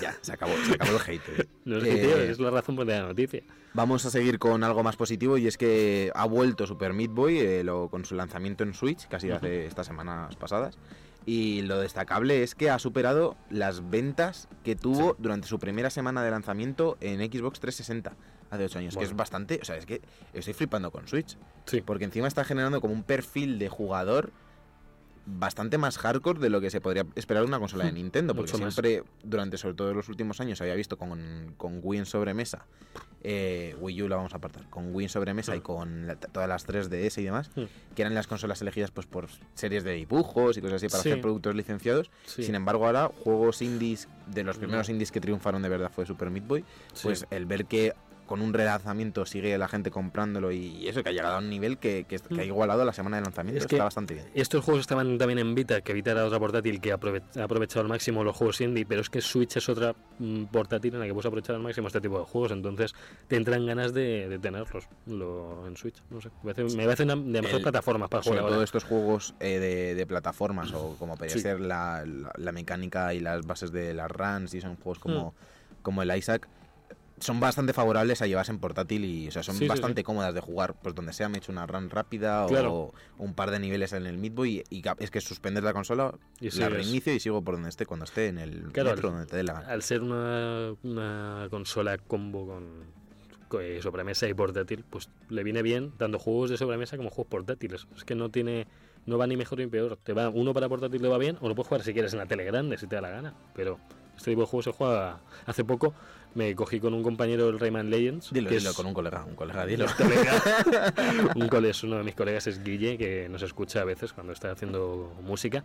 Ya, 0.00 0.16
se 0.20 0.32
acabó, 0.32 0.52
se 0.66 0.74
acabó 0.74 0.96
el 0.96 1.02
hate. 1.10 1.48
No 1.64 1.78
es, 1.78 1.84
Eh, 1.84 1.88
que, 1.90 1.96
tío, 2.02 2.16
es 2.18 2.38
la 2.40 2.50
razón 2.50 2.76
por 2.76 2.86
la 2.86 3.00
noticia. 3.02 3.42
Vamos 3.72 4.04
a 4.04 4.10
seguir 4.10 4.38
con 4.38 4.62
algo 4.64 4.82
más 4.82 4.96
positivo 4.96 5.38
y 5.38 5.46
es 5.46 5.56
que 5.56 6.10
ha 6.14 6.26
vuelto 6.26 6.66
Super 6.66 6.92
Meat 6.92 7.10
Boy 7.10 7.38
eh, 7.38 7.64
lo- 7.64 7.88
con 7.88 8.04
su 8.04 8.14
lanzamiento 8.14 8.64
en 8.64 8.74
Switch, 8.74 9.06
sido 9.18 9.36
hace 9.36 9.66
estas 9.66 9.86
semanas 9.86 10.36
pasadas. 10.36 10.78
Y 11.26 11.62
lo 11.62 11.78
destacable 11.78 12.42
es 12.42 12.54
que 12.54 12.68
ha 12.68 12.78
superado 12.78 13.36
las 13.48 13.88
ventas 13.88 14.48
que 14.62 14.76
tuvo 14.76 15.10
Sí. 15.12 15.16
durante 15.20 15.48
su 15.48 15.58
primera 15.58 15.88
semana 15.88 16.22
de 16.22 16.30
lanzamiento 16.30 16.98
en 17.00 17.20
Xbox 17.20 17.60
360 17.60 18.14
hace 18.50 18.64
8 18.66 18.78
años, 18.78 18.96
que 18.96 19.04
es 19.04 19.16
bastante, 19.16 19.58
o 19.62 19.64
sea, 19.64 19.76
es 19.76 19.86
que 19.86 20.02
estoy 20.34 20.52
flipando 20.54 20.92
con 20.92 21.08
Switch, 21.08 21.36
Sí, 21.64 21.80
porque 21.80 22.04
encima 22.04 22.28
está 22.28 22.44
generando 22.44 22.80
como 22.82 22.92
un 22.92 23.02
perfil 23.02 23.58
de 23.58 23.68
jugador 23.70 24.32
bastante 25.26 25.78
más 25.78 25.98
hardcore 25.98 26.38
de 26.40 26.50
lo 26.50 26.60
que 26.60 26.70
se 26.70 26.80
podría 26.80 27.06
esperar 27.14 27.42
de 27.42 27.48
una 27.48 27.58
consola 27.58 27.84
de 27.84 27.92
Hmm, 27.92 27.96
Nintendo, 27.96 28.34
porque 28.34 28.52
mucho 28.52 28.64
más. 28.64 28.74
siempre, 28.74 29.02
durante 29.22 29.56
sobre 29.56 29.74
todo 29.74 29.94
los 29.94 30.08
últimos 30.08 30.40
años, 30.40 30.60
había 30.60 30.74
visto 30.74 30.96
con, 30.98 31.54
con 31.56 31.80
Wii 31.82 32.00
en 32.00 32.06
sobremesa, 32.06 32.66
eh, 33.22 33.74
Wii 33.80 34.02
U 34.02 34.08
la 34.08 34.16
vamos 34.16 34.34
a 34.34 34.36
apartar, 34.36 34.68
con 34.68 34.94
Wii 34.94 35.06
en 35.06 35.08
sobremesa 35.10 35.56
y 35.56 35.60
Hmm. 35.60 35.62
con 35.62 36.06
la- 36.08 36.16
todas 36.16 36.48
las 36.48 36.66
3DS 36.66 37.18
y 37.22 37.24
demás, 37.24 37.50
Hmm. 37.56 37.62
que 37.94 38.02
eran 38.02 38.14
las 38.14 38.26
consolas 38.26 38.60
elegidas 38.60 38.90
pues 38.90 39.06
por 39.06 39.28
series 39.54 39.82
de 39.82 39.92
dibujos 39.92 40.58
y 40.58 40.60
cosas 40.60 40.76
así 40.76 40.88
para 40.88 41.02
Sí. 41.02 41.10
hacer 41.10 41.22
productos 41.22 41.54
licenciados. 41.54 42.10
sí, 42.26 42.42
Sin 42.44 42.54
embargo, 42.54 42.84
ahora 42.86 43.08
juegos 43.22 43.62
indies, 43.62 44.08
de 44.26 44.42
los 44.44 44.58
primeros 44.58 44.88
No. 44.88 44.92
indies 44.92 45.10
que 45.12 45.20
triunfaron 45.20 45.62
de 45.62 45.68
verdad 45.68 45.90
fue 45.94 46.04
Super 46.06 46.30
Meat 46.30 46.46
Boy, 46.46 46.64
sí. 46.92 47.00
pues 47.02 47.26
el 47.30 47.46
ver 47.46 47.64
que 47.66 47.94
con 48.26 48.40
un 48.40 48.54
relanzamiento 48.54 49.26
sigue 49.26 49.56
la 49.58 49.68
gente 49.68 49.90
comprándolo 49.90 50.50
y 50.50 50.88
eso 50.88 51.02
que 51.02 51.10
ha 51.10 51.12
llegado 51.12 51.36
a 51.36 51.38
un 51.38 51.50
nivel 51.50 51.76
que, 51.78 52.04
que, 52.08 52.18
que 52.18 52.34
ha 52.34 52.44
Mm. 52.44 52.48
igualado 52.48 52.84
la 52.84 52.92
semana 52.92 53.18
de 53.18 53.22
lanzamiento, 53.24 53.58
Es 53.60 53.66
que- 53.66 53.76
está 53.76 53.84
bastante 53.84 54.14
bien. 54.14 54.26
Estos 54.34 54.64
juegos 54.64 54.80
estaban 54.80 55.18
también 55.18 55.38
en 55.38 55.54
Vita, 55.54 55.82
que 55.82 55.92
Vita 55.92 56.12
era 56.12 56.24
otra 56.24 56.38
portátil 56.38 56.80
que 56.80 56.92
ha 56.92 56.94
aprovechado 56.94 57.80
al 57.82 57.88
máximo 57.88 58.24
los 58.24 58.34
juegos 58.36 58.60
indie, 58.62 58.86
pero 58.86 59.02
es 59.02 59.10
que 59.10 59.20
Switch 59.20 59.56
es 59.56 59.68
otra 59.68 59.94
mm, 60.18 60.44
portátil 60.44 60.94
en 60.94 61.00
la 61.00 61.06
que 61.06 61.12
puedes 61.12 61.26
aprovechar 61.26 61.56
al 61.56 61.62
máximo 61.62 61.88
este 61.88 62.00
tipo 62.00 62.18
de 62.18 62.24
juegos, 62.24 62.52
entonces 62.52 62.94
te 63.28 63.36
entran 63.36 63.66
ganas 63.66 63.92
de, 63.92 64.28
de 64.28 64.38
tenerlos 64.38 64.84
lo, 65.06 65.66
en 65.66 65.76
Switch. 65.76 66.02
No 66.10 66.20
sé, 66.20 66.30
me 66.42 66.54
parece, 66.54 66.76
me 66.76 66.84
parece 66.84 67.02
una 67.02 67.16
de 67.16 67.42
mejores 67.42 67.62
plataformas 67.62 68.08
para 68.08 68.22
Sobre 68.22 68.38
jugar 68.38 68.48
todo 68.48 68.54
ahora. 68.54 68.64
estos 68.64 68.84
juegos 68.84 69.34
eh, 69.40 69.58
de, 69.58 69.94
de 69.94 70.06
plataformas 70.06 70.72
o 70.72 70.96
como 70.98 71.16
podría 71.16 71.34
Sí. 71.34 71.40
ser 71.40 71.60
la, 71.60 72.04
la- 72.06 72.32
la 72.36 72.52
mecánica 72.52 73.12
y 73.12 73.20
las 73.20 73.44
bases 73.46 73.70
de 73.72 73.92
las 73.92 74.10
runs 74.10 74.54
y 74.54 74.60
son 74.60 74.76
juegos 74.76 74.98
Hmm. 74.98 75.02
como, 75.02 75.34
como 75.82 76.02
el 76.02 76.16
Isaac 76.16 76.48
son 77.24 77.40
bastante 77.40 77.72
favorables 77.72 78.20
a 78.22 78.26
llevarse 78.26 78.52
en 78.52 78.58
portátil 78.58 79.04
y 79.04 79.28
o 79.28 79.30
sea, 79.30 79.42
son 79.42 79.54
Sí, 79.54 79.60
sí, 79.64 79.68
bastante 79.68 80.04
cómodas 80.04 80.34
de 80.34 80.40
jugar 80.40 80.74
pues 80.82 80.94
donde 80.94 81.12
sea 81.12 81.28
me 81.28 81.36
he 81.36 81.38
hecho 81.38 81.52
una 81.52 81.66
run 81.66 81.88
rápida 81.88 82.44
Claro. 82.46 82.72
o 82.72 82.94
un 83.18 83.34
par 83.34 83.50
de 83.50 83.58
niveles 83.58 83.92
en 83.94 84.06
el 84.06 84.18
Meat 84.18 84.34
Boy 84.34 84.64
y, 84.70 84.76
y 84.78 84.82
es 84.98 85.10
que 85.10 85.20
suspendes 85.20 85.64
la 85.64 85.72
consola 85.72 86.14
Y 86.40 86.50
la 86.58 86.68
reinicio 86.68 87.14
y 87.14 87.20
sigo 87.20 87.42
por 87.42 87.54
donde 87.54 87.70
esté 87.70 87.86
cuando 87.86 88.04
esté 88.04 88.28
en 88.28 88.38
el 88.38 88.70
Claro, 88.72 88.90
metro 88.90 89.08
al- 89.08 89.14
donde 89.14 89.26
te 89.30 89.36
dé 89.36 89.42
la 89.44 89.54
gana 89.54 89.68
Al 89.68 89.82
ser 89.82 90.02
una, 90.02 90.74
una 90.82 91.46
consola 91.50 91.96
combo 91.98 92.46
con, 92.46 92.64
con, 93.48 93.62
eh, 93.62 93.80
sobremesa 93.82 94.28
y 94.28 94.34
portátil, 94.34 94.84
pues 94.90 95.08
le 95.30 95.42
viene 95.44 95.62
bien 95.62 95.92
tanto 95.92 96.18
juegos 96.18 96.50
de 96.50 96.56
sobremesa 96.58 96.96
como 96.96 97.08
juegos 97.10 97.30
portátiles. 97.30 97.86
Es 97.96 98.04
que 98.04 98.14
no 98.14 98.28
tiene 98.30 98.66
no 99.06 99.18
va 99.18 99.26
ni 99.26 99.36
mejor 99.36 99.58
ni 99.58 99.66
peor. 99.66 99.96
Te 100.02 100.12
va 100.12 100.28
uno 100.30 100.52
para 100.54 100.68
portátil 100.68 101.00
le 101.02 101.08
va 101.08 101.18
bien 101.18 101.36
o 101.40 101.48
lo 101.48 101.54
puedes 101.54 101.68
jugar 101.68 101.82
si 101.84 101.92
quieres 101.92 102.12
en 102.14 102.18
la 102.18 102.26
tele 102.26 102.44
grande, 102.44 102.76
si 102.78 102.86
te 102.86 102.96
da 102.96 103.02
la 103.02 103.10
gana. 103.10 103.34
Pero 103.54 103.78
este 104.16 104.30
tipo 104.30 104.40
de 104.42 104.46
juegos 104.46 104.64
se 104.64 104.72
juega 104.72 105.20
hace 105.46 105.64
poco. 105.64 105.94
Me 106.34 106.54
cogí 106.56 106.80
con 106.80 106.94
un 106.94 107.02
compañero 107.02 107.46
del 107.46 107.58
Rayman 107.60 107.90
Legends. 107.90 108.32
dilo, 108.32 108.48
que 108.50 108.56
dilo 108.56 108.70
es- 108.70 108.76
con 108.76 108.86
un 108.86 108.94
colega 108.94 109.24
un 109.24 109.34
colega 109.36 109.64
dilo 109.66 109.86
un 111.36 111.48
colega, 111.48 111.72
uno 111.84 111.96
de 111.98 112.02
mis 112.04 112.14
colegas 112.14 112.46
es 112.46 112.62
Guille, 112.62 112.98
que 112.98 113.28
nos 113.28 113.42
escucha 113.42 113.80
a 113.80 113.84
veces 113.84 114.12
cuando 114.12 114.32
está 114.32 114.50
haciendo 114.50 115.12
música. 115.22 115.64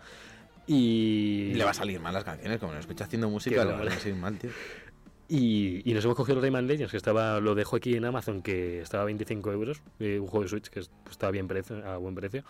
Y 0.67 1.51
le 1.55 1.63
va 1.63 1.71
a 1.71 1.73
salir 1.73 1.99
mal 1.99 2.13
las 2.13 2.23
canciones 2.23 2.59
como 2.59 2.73
lo 2.73 2.79
escucha 2.79 3.05
haciendo 3.05 3.29
música 3.29 3.65
le 3.65 3.71
va 3.71 3.81
a 3.81 3.99
salir 3.99 4.15
mal 4.15 4.38
tío 4.38 4.51
Y, 5.27 5.81
y 5.89 5.93
nos 5.95 6.03
hemos 6.05 6.15
cogido 6.15 6.38
el 6.38 6.43
Rayman 6.43 6.67
Legends, 6.67 6.91
que 6.91 6.97
estaba 6.97 7.39
lo 7.39 7.55
dejo 7.55 7.75
aquí 7.75 7.95
en 7.95 8.05
Amazon, 8.05 8.41
que 8.43 8.81
estaba 8.81 9.03
a 9.03 9.05
25 9.07 9.51
euros, 9.51 9.81
eh, 9.99 10.19
un 10.19 10.27
juego 10.27 10.43
de 10.43 10.49
Switch 10.49 10.67
que 10.69 10.81
es- 10.81 10.91
estaba 11.09 11.31
bien 11.31 11.47
precio, 11.47 11.83
a 11.88 11.97
buen 11.97 12.13
precio, 12.13 12.43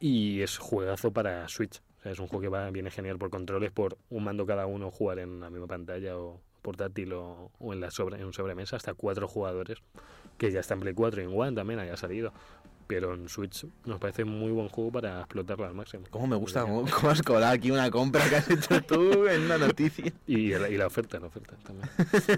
y 0.00 0.40
es 0.40 0.58
juegazo 0.58 1.12
para 1.12 1.48
Switch. 1.48 1.80
O 2.00 2.02
sea, 2.02 2.10
es 2.12 2.18
un 2.18 2.26
juego 2.26 2.42
que 2.42 2.48
va, 2.48 2.68
viene 2.70 2.90
genial 2.90 3.16
por 3.18 3.30
controles, 3.30 3.70
por 3.70 3.96
un 4.10 4.24
mando 4.24 4.44
cada 4.44 4.66
uno, 4.66 4.90
jugar 4.90 5.20
en 5.20 5.38
la 5.40 5.48
misma 5.50 5.68
pantalla 5.68 6.18
o 6.18 6.40
portátil 6.62 7.12
o, 7.12 7.50
en 7.60 7.80
la 7.80 7.90
sobre, 7.90 8.20
en 8.20 8.32
sobremesa, 8.32 8.76
hasta 8.76 8.94
cuatro 8.94 9.28
jugadores, 9.28 9.78
que 10.38 10.50
ya 10.50 10.60
está 10.60 10.74
en 10.74 10.80
Play 10.80 10.94
4 10.94 11.22
y 11.22 11.24
en 11.24 11.38
One 11.38 11.52
también 11.52 11.80
haya 11.80 11.96
salido. 11.96 12.32
Pero 12.86 13.14
en 13.14 13.28
Switch 13.28 13.64
nos 13.84 13.98
parece 13.98 14.24
muy 14.24 14.50
buen 14.52 14.68
juego 14.68 14.92
para 14.92 15.20
explotarlo 15.20 15.64
al 15.66 15.74
máximo. 15.74 16.04
cómo 16.10 16.26
me 16.26 16.36
gusta 16.36 16.62
cómo, 16.62 16.84
cómo 16.90 17.10
has 17.10 17.22
colado 17.22 17.52
aquí 17.52 17.70
una 17.70 17.90
compra 17.90 18.28
que 18.28 18.36
has 18.36 18.50
hecho 18.50 18.82
tú 18.82 19.26
en 19.26 19.42
una 19.42 19.58
noticia 19.58 20.12
Y, 20.26 20.50
la- 20.50 20.68
y 20.68 20.76
la 20.76 20.86
oferta, 20.86 21.18
la 21.20 21.26
oferta 21.28 21.56
también. 21.64 21.88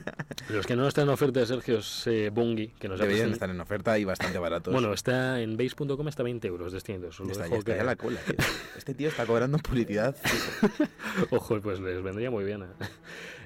Los 0.50 0.66
que 0.66 0.76
no 0.76 0.86
están 0.86 1.04
en 1.04 1.10
oferta, 1.10 1.44
Sergio, 1.46 1.78
es 1.78 2.06
eh, 2.06 2.30
Bungie, 2.32 2.72
que 2.78 2.88
nos 2.88 3.00
deberían 3.00 3.30
estar 3.32 3.48
en 3.50 3.60
oferta 3.60 3.98
y 3.98 4.04
bastante 4.04 4.38
baratos 4.38 4.72
Bueno, 4.72 4.92
está 4.92 5.40
en 5.40 5.56
base.com 5.56 6.06
está 6.08 6.22
20 6.22 6.46
euros 6.48 6.72
de 6.72 6.80
100. 6.80 7.04
Os 7.04 7.20
lo 7.20 7.26
Ya 7.26 7.32
está, 7.32 7.48
ya 7.48 7.56
está, 7.56 7.76
ya 7.76 7.84
la 7.84 7.96
cola, 7.96 8.20
tío. 8.20 8.36
Este 8.76 8.94
tío 8.94 9.08
está 9.08 9.26
cobrando 9.26 9.58
publicidad. 9.58 10.14
Ojo, 11.30 11.60
pues 11.60 11.80
les 11.80 12.02
vendría 12.02 12.30
muy 12.30 12.44
bien. 12.44 12.62
¿eh? 12.62 12.66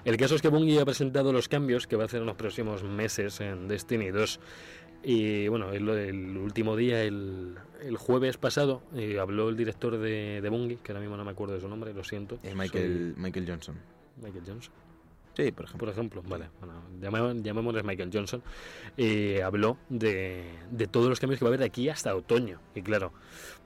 El 0.04 0.16
caso 0.16 0.34
es 0.36 0.42
que 0.42 0.48
Bungie 0.48 0.80
ha 0.80 0.84
presentado 0.84 1.32
los 1.32 1.48
cambios 1.48 1.86
que 1.86 1.96
va 1.96 2.04
a 2.04 2.06
hacer 2.06 2.20
en 2.20 2.26
los 2.26 2.36
próximos 2.36 2.82
meses 2.82 3.40
en 3.40 3.68
Destiny 3.68 4.10
2. 4.10 4.40
Y 5.02 5.48
bueno, 5.48 5.72
el, 5.72 5.88
el 5.88 6.36
último 6.36 6.76
día, 6.76 7.02
el, 7.04 7.54
el 7.82 7.96
jueves 7.96 8.36
pasado, 8.36 8.82
eh, 8.96 9.18
habló 9.20 9.48
el 9.48 9.56
director 9.56 9.96
de, 9.98 10.40
de 10.40 10.48
Bungie, 10.48 10.78
que 10.82 10.92
ahora 10.92 11.00
mismo 11.00 11.16
no 11.16 11.24
me 11.24 11.30
acuerdo 11.30 11.54
de 11.54 11.60
su 11.60 11.68
nombre, 11.68 11.94
lo 11.94 12.02
siento. 12.04 12.38
Michael, 12.54 13.14
Michael 13.16 13.46
Johnson. 13.48 13.76
Michael 14.22 14.44
Johnson. 14.46 14.72
Sí, 15.36 15.52
por 15.52 15.66
ejemplo. 15.66 15.78
Por 15.86 15.88
ejemplo, 15.90 16.22
vale, 16.26 16.46
bueno, 16.58 16.82
llamemos- 17.00 17.40
llamémosle 17.44 17.84
Michael 17.84 18.10
Johnson, 18.12 18.42
eh, 18.96 19.40
habló 19.44 19.78
de, 19.88 20.42
de 20.72 20.86
todos 20.88 21.08
los 21.08 21.20
cambios 21.20 21.38
que 21.38 21.44
va 21.44 21.48
a 21.48 21.50
haber 21.50 21.60
de 21.60 21.66
aquí 21.66 21.88
hasta 21.88 22.16
otoño. 22.16 22.58
Y 22.74 22.82
claro, 22.82 23.12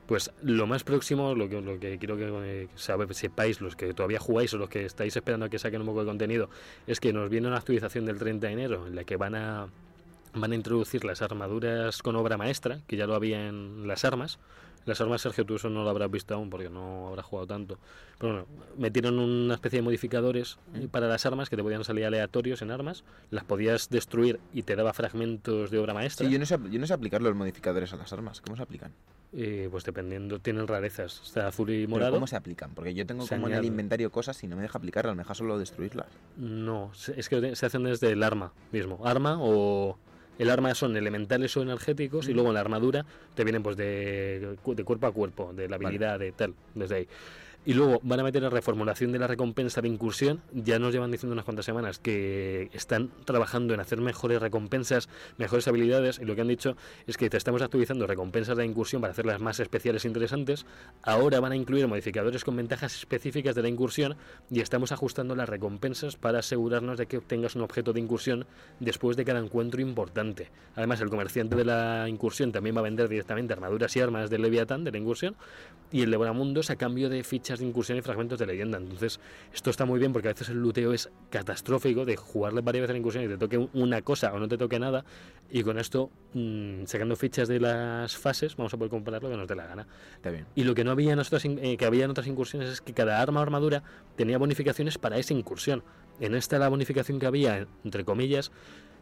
pues 0.07 0.31
lo 0.43 0.67
más 0.67 0.85
próximo, 0.85 1.35
lo 1.35 1.49
que, 1.49 1.62
lo 1.62 1.81
que 1.81 1.97
quiero 1.97 2.19
que 2.19 2.69
sabe- 2.75 3.15
sepáis, 3.15 3.62
los 3.62 3.75
que 3.75 3.95
todavía 3.95 4.21
jugáis 4.21 4.53
o 4.53 4.59
los 4.59 4.69
que 4.69 4.85
estáis 4.85 5.17
esperando 5.17 5.47
a 5.47 5.49
que 5.49 5.59
saquen 5.59 5.81
un 5.81 5.87
poco 5.87 6.01
de 6.01 6.07
contenido, 6.07 6.51
es 6.87 7.01
que 7.01 7.15
nos 7.15 7.31
viene 7.31 7.49
una 7.49 7.57
actualización 7.57 8.05
del 8.05 8.19
30 8.19 8.49
de 8.49 8.53
enero 8.53 8.87
en 8.87 8.95
la 8.95 9.05
que 9.05 9.17
van 9.17 9.35
a, 9.35 9.69
van 10.35 10.53
a 10.53 10.55
introducir 10.55 11.05
las 11.05 11.23
armaduras 11.23 12.03
con 12.03 12.17
obra 12.17 12.37
maestra, 12.37 12.81
que 12.87 12.97
ya 12.97 13.07
lo 13.07 13.15
había 13.15 13.49
en 13.49 13.87
las 13.87 14.05
armas. 14.05 14.39
Las 14.85 15.01
armas, 15.01 15.21
Sergio, 15.21 15.45
tú 15.47 15.55
eso 15.55 15.71
no 15.71 15.85
lo 15.85 15.91
habrás 15.91 16.11
visto 16.11 16.35
aún 16.35 16.51
porque 16.51 16.69
no 16.69 17.07
habrás 17.07 17.25
jugado 17.25 17.47
tanto. 17.47 17.79
Pero 18.19 18.33
bueno, 18.33 18.47
metieron 18.77 19.17
una 19.21 19.55
especie 19.55 19.79
de 19.79 19.83
modificadores 19.85 20.59
eh, 20.75 20.89
para 20.91 21.07
las 21.07 21.25
armas 21.25 21.49
que 21.49 21.57
te 21.57 21.62
podían 21.62 21.85
salir 21.85 22.05
aleatorios 22.05 22.62
en 22.62 22.73
armas, 22.73 23.05
las 23.31 23.45
podías 23.45 23.91
destruir 23.91 24.41
y 24.53 24.65
te 24.65 24.75
daba 24.75 24.93
fragmentos 24.93 25.71
de 25.71 25.79
obra 25.79 25.95
maestra. 25.95 26.27
Sí, 26.27 26.33
yo 26.33 26.39
no, 26.41 26.47
sé, 26.47 26.59
yo 26.69 26.81
no 26.81 26.87
sé 26.89 26.95
aplicar 26.95 27.23
los 27.23 27.33
modificadores 27.37 27.93
a 27.93 27.97
las 27.97 28.12
armas. 28.12 28.41
¿Cómo 28.41 28.57
se 28.57 28.62
aplican? 28.65 28.91
Eh, 29.35 29.69
pues 29.71 29.85
dependiendo, 29.85 30.41
tienen 30.41 30.67
rarezas. 30.67 31.21
Está 31.25 31.47
azul 31.47 31.71
y 31.71 31.83
Pero 31.83 31.89
morado. 31.91 32.15
¿Cómo 32.15 32.27
se 32.27 32.35
aplican? 32.35 32.75
Porque 32.75 32.93
yo 32.93 33.07
tengo 33.07 33.23
Se 33.25 33.37
como 33.37 33.47
en 33.47 33.53
el 33.53 33.59
añade. 33.59 33.69
inventario 33.69 34.11
cosas 34.11 34.43
y 34.43 34.49
no 34.49 34.57
me 34.57 34.62
deja 34.62 34.79
aplicarlas, 34.79 35.15
me 35.15 35.23
deja 35.23 35.35
solo 35.35 35.59
destruirlas. 35.61 36.09
No, 36.37 36.91
es 37.17 37.29
que 37.29 37.55
se 37.55 37.67
hacen 37.67 37.85
desde 37.85 38.11
el 38.11 38.23
arma 38.25 38.53
mismo. 38.73 39.01
Arma 39.07 39.37
o. 39.41 39.97
El 40.39 40.51
arma 40.51 40.75
son 40.75 40.97
elementales 40.97 41.57
o 41.57 41.62
energéticos 41.62 42.29
y 42.29 42.33
luego 42.33 42.49
en 42.49 42.55
la 42.55 42.61
armadura 42.61 43.05
te 43.35 43.45
vienen 43.45 43.62
pues 43.62 43.77
de, 43.77 44.57
de 44.65 44.85
cuerpo 44.85 45.07
a 45.07 45.12
cuerpo, 45.12 45.53
de 45.53 45.69
la 45.69 45.77
Vale. 45.77 45.89
habilidad, 45.89 46.19
de 46.19 46.33
tal, 46.33 46.55
desde 46.75 46.95
ahí. 46.97 47.09
Y 47.64 47.75
luego 47.75 48.00
van 48.02 48.19
a 48.19 48.25
meter 48.25 48.42
la 48.42 48.50
reformulación 48.50 49.12
de 49.12 49.21
la 49.21 49.28
recompensa 49.28 49.81
de 49.81 49.87
incursión. 49.87 50.42
Ya 50.52 50.81
nos 50.81 50.92
llevan 50.92 51.12
diciendo 51.12 51.33
unas 51.33 51.45
cuantas 51.45 51.64
semanas 51.64 52.00
que 52.00 52.69
están 52.73 53.11
trabajando 53.25 53.73
en 53.73 53.78
hacer 53.78 54.00
mejores 54.00 54.42
recompensas, 54.42 55.09
mejores 55.38 55.69
habilidades. 55.69 56.19
Y 56.19 56.25
lo 56.25 56.35
que 56.35 56.40
han 56.40 56.49
dicho 56.49 56.76
es 57.07 57.16
que 57.16 57.31
te 57.31 57.37
estamos 57.37 57.62
actualizando 57.62 58.09
recompensas 58.09 58.57
de 58.57 58.64
incursión 58.64 59.00
para 59.00 59.12
hacerlas 59.12 59.40
más 59.40 59.61
especiales 59.61 60.04
e 60.04 60.09
interesantes. 60.09 60.66
Ahora 61.04 61.38
van 61.38 61.52
a 61.52 61.57
incluir 61.57 61.87
modificadores 61.87 62.42
con 62.42 62.57
ventajas 62.57 62.97
específicas 62.97 63.54
de 63.54 63.62
la 63.62 63.69
incursión 63.69 64.16
y 64.50 64.59
estamos 64.59 64.90
ajustando 64.90 65.37
las 65.37 65.49
recompensas 65.49 66.16
para 66.16 66.40
asegurarnos 66.40 66.99
de 66.99 67.07
que 67.07 67.19
obtengas 67.19 67.54
un 67.54 67.62
objeto 67.62 67.92
de 67.92 68.00
incursión 68.00 68.45
después 68.81 69.16
de 69.16 69.25
cada 69.25 69.38
encuentro 69.38 69.81
importante. 69.81 70.50
Además, 70.75 71.00
el 71.00 71.11
comerciante 71.11 71.54
de 71.54 71.64
la 71.64 72.09
incursión 72.09 72.50
también 72.50 72.75
va 72.75 72.81
a 72.81 72.85
vender 72.85 73.09
directamente 73.09 73.52
armaduras 73.52 73.95
y 73.95 74.00
armas 74.00 74.31
del 74.31 74.42
Leviatán 74.42 74.83
de 74.83 74.90
la 74.90 74.99
incursión 74.99 75.37
y 75.92 76.02
el 76.02 76.11
Devoramundos 76.11 76.71
a 76.71 76.76
cambio 76.76 77.09
de 77.09 77.23
fichas 77.23 77.51
de 77.59 77.66
incursión 77.66 77.99
y 77.99 78.02
fragmentos 78.02 78.38
de 78.38 78.47
leyenda. 78.47 78.78
Entonces, 78.78 79.21
esto 79.52 79.71
está 79.71 79.85
muy 79.85 79.99
bien 79.99 80.12
porque 80.12 80.28
a 80.28 80.32
veces 80.32 80.49
el 80.49 80.59
luteo 80.59 80.92
es 80.92 81.11
catastrófico 81.30 82.04
de 82.04 82.16
jugarle 82.16 82.61
varias 82.61 82.82
veces 82.82 82.90
a 82.90 82.92
la 82.94 82.99
incursión 82.99 83.25
y 83.25 83.28
te 83.28 83.38
toque 83.38 83.68
una 83.73 84.02
cosa 84.02 84.32
o 84.32 84.38
no 84.38 84.49
te 84.49 84.59
toque 84.59 84.78
nada 84.78 85.04
y 85.50 85.62
con 85.62 85.78
esto, 85.78 86.11
mm, 86.32 86.87
sacando 86.87 87.14
fichas 87.14 87.47
de 87.47 87.61
las 87.61 88.16
fases, 88.16 88.56
vamos 88.56 88.73
a 88.73 88.78
poder 88.78 88.90
comprar 88.90 89.23
lo 89.23 89.28
que 89.28 89.37
nos 89.37 89.47
dé 89.47 89.54
la 89.54 89.66
gana. 89.66 89.87
Está 90.14 90.30
bien. 90.30 90.47
Y 90.54 90.64
lo 90.64 90.75
que 90.75 90.82
no 90.82 90.90
había 90.90 91.12
en 91.12 91.18
otras, 91.18 91.44
eh, 91.44 91.76
que 91.76 91.85
había 91.85 92.04
en 92.06 92.11
otras 92.11 92.26
incursiones 92.26 92.71
es 92.71 92.80
que 92.80 92.94
cada 92.94 93.21
arma 93.21 93.40
o 93.40 93.42
armadura 93.42 93.82
tenía 94.16 94.38
bonificaciones 94.38 94.97
para 94.97 95.18
esa 95.18 95.35
incursión. 95.35 95.85
En 96.21 96.35
esta 96.35 96.59
la 96.59 96.68
bonificación 96.68 97.18
que 97.18 97.26
había, 97.26 97.66
entre 97.85 98.04
comillas, 98.04 98.50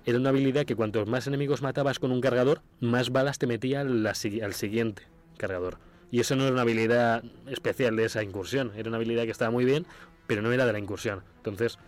era 0.04 0.18
una 0.18 0.30
habilidad 0.30 0.64
que 0.64 0.74
cuantos 0.74 1.06
más 1.08 1.26
enemigos 1.26 1.62
matabas 1.62 1.98
con 1.98 2.10
un 2.10 2.20
cargador, 2.20 2.62
más 2.80 3.10
balas 3.10 3.38
te 3.38 3.46
metía 3.46 3.82
al 3.82 4.14
siguiente 4.54 5.02
cargador. 5.36 5.78
Y 6.10 6.20
eso 6.20 6.34
no 6.36 6.44
era 6.44 6.52
una 6.52 6.62
habilidad 6.62 7.22
especial 7.48 7.94
de 7.96 8.04
esa 8.04 8.22
incursión, 8.22 8.72
era 8.76 8.88
una 8.88 8.96
habilidad 8.96 9.24
que 9.24 9.30
estaba 9.30 9.50
muy 9.50 9.64
bien, 9.64 9.86
pero 10.26 10.42
no 10.42 10.50
era 10.52 10.66
de 10.66 10.72
la 10.72 10.78
incursión. 10.78 11.22
Entonces, 11.38 11.78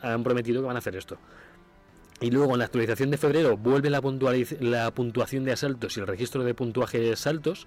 han 0.00 0.22
prometido 0.24 0.60
que 0.62 0.66
van 0.66 0.76
a 0.76 0.80
hacer 0.80 0.96
esto. 0.96 1.18
Y 2.20 2.30
luego 2.30 2.52
en 2.54 2.58
la 2.58 2.64
actualización 2.64 3.10
de 3.10 3.18
febrero 3.18 3.56
vuelve 3.56 3.90
la, 3.90 4.00
la 4.60 4.90
puntuación 4.92 5.44
de 5.44 5.52
asaltos 5.52 5.96
y 5.96 6.00
el 6.00 6.06
registro 6.06 6.42
de 6.44 6.54
puntuajes 6.54 7.26
altos. 7.26 7.66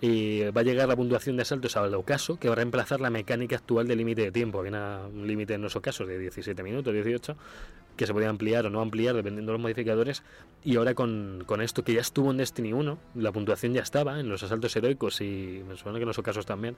Y 0.00 0.42
va 0.50 0.62
a 0.62 0.64
llegar 0.64 0.88
la 0.88 0.96
puntuación 0.96 1.36
de 1.36 1.42
asaltos 1.42 1.76
al 1.76 1.94
ocaso, 1.94 2.36
que 2.38 2.48
va 2.48 2.54
a 2.54 2.56
reemplazar 2.56 3.00
la 3.00 3.08
mecánica 3.10 3.56
actual 3.56 3.86
de 3.86 3.94
límite 3.96 4.22
de 4.22 4.32
tiempo. 4.32 4.58
Una- 4.60 5.06
un 5.06 5.26
límite 5.26 5.54
en 5.54 5.62
los 5.62 5.76
ocasos 5.76 6.08
de 6.08 6.18
17 6.18 6.62
minutos, 6.64 6.92
18, 6.92 7.36
que 7.96 8.06
se 8.06 8.12
podía 8.12 8.28
ampliar 8.28 8.66
o 8.66 8.70
no 8.70 8.80
ampliar 8.80 9.14
dependiendo 9.14 9.52
de 9.52 9.58
los 9.58 9.62
modificadores. 9.62 10.22
Y 10.64 10.76
ahora 10.76 10.94
con, 10.94 11.44
con 11.46 11.60
esto 11.60 11.84
que 11.84 11.94
ya 11.94 12.00
estuvo 12.00 12.30
en 12.30 12.38
Destiny 12.38 12.72
1, 12.72 12.98
la 13.16 13.32
puntuación 13.32 13.74
ya 13.74 13.82
estaba 13.82 14.18
en 14.20 14.28
los 14.28 14.42
asaltos 14.42 14.74
heroicos 14.76 15.20
y 15.20 15.62
me 15.66 15.76
suena 15.76 15.98
que 15.98 16.02
en 16.02 16.08
los 16.08 16.18
ocasos 16.18 16.46
también. 16.46 16.76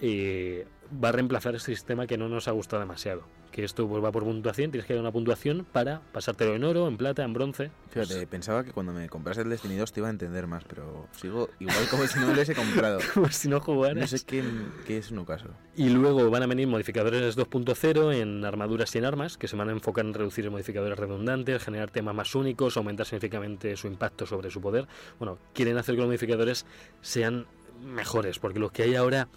Y 0.00 0.60
va 0.92 1.10
a 1.10 1.12
reemplazar 1.12 1.54
este 1.54 1.74
sistema 1.74 2.06
que 2.06 2.18
no 2.18 2.28
nos 2.28 2.48
ha 2.48 2.52
gustado 2.52 2.80
demasiado. 2.80 3.22
Que 3.52 3.64
esto 3.64 3.88
pues, 3.88 4.02
va 4.02 4.12
por 4.12 4.22
puntuación, 4.22 4.70
tienes 4.70 4.86
que 4.86 4.94
dar 4.94 5.02
una 5.02 5.10
puntuación 5.10 5.66
para 5.70 6.00
pasártelo 6.12 6.54
en 6.54 6.62
oro, 6.62 6.86
en 6.86 6.96
plata, 6.96 7.24
en 7.24 7.32
bronce. 7.32 7.72
Fíjate, 7.90 8.24
pensaba 8.28 8.62
que 8.62 8.70
cuando 8.70 8.92
me 8.92 9.08
comprase 9.08 9.40
el 9.40 9.50
Destiny 9.50 9.76
2 9.76 9.92
te 9.92 10.00
iba 10.00 10.06
a 10.06 10.10
entender 10.10 10.46
más, 10.46 10.62
pero 10.64 11.08
sigo 11.16 11.50
igual 11.58 11.88
como 11.90 12.06
si 12.06 12.20
no 12.20 12.26
lo 12.26 12.32
hubiese 12.32 12.54
comprado. 12.54 13.00
Como 13.14 13.28
si 13.28 13.48
no 13.48 13.60
jugaras. 13.60 13.96
No 13.96 14.06
sé 14.06 14.24
qué, 14.24 14.44
qué 14.86 14.98
es 14.98 15.10
un 15.10 15.18
ocaso. 15.18 15.48
Y 15.76 15.88
luego 15.88 16.30
van 16.30 16.44
a 16.44 16.46
venir 16.46 16.68
modificadores 16.68 17.36
2.0 17.36 18.14
en 18.14 18.44
armaduras 18.44 18.94
y 18.94 18.98
en 18.98 19.04
armas, 19.04 19.36
que 19.36 19.48
se 19.48 19.56
van 19.56 19.68
a 19.68 19.72
enfocar 19.72 20.04
en 20.04 20.14
reducir 20.14 20.48
modificadores 20.48 20.96
redundantes, 20.96 21.64
generar 21.64 21.90
temas 21.90 22.14
más 22.14 22.34
únicos, 22.36 22.76
aumentar 22.76 23.06
significativamente 23.06 23.76
su 23.76 23.88
impacto 23.88 24.26
sobre 24.26 24.50
su 24.50 24.60
poder. 24.60 24.86
Bueno, 25.18 25.38
quieren 25.54 25.76
hacer 25.76 25.96
que 25.96 26.02
los 26.02 26.08
modificadores 26.08 26.66
sean 27.00 27.46
mejores, 27.82 28.38
porque 28.38 28.60
los 28.60 28.70
que 28.70 28.84
hay 28.84 28.94
ahora, 28.94 29.28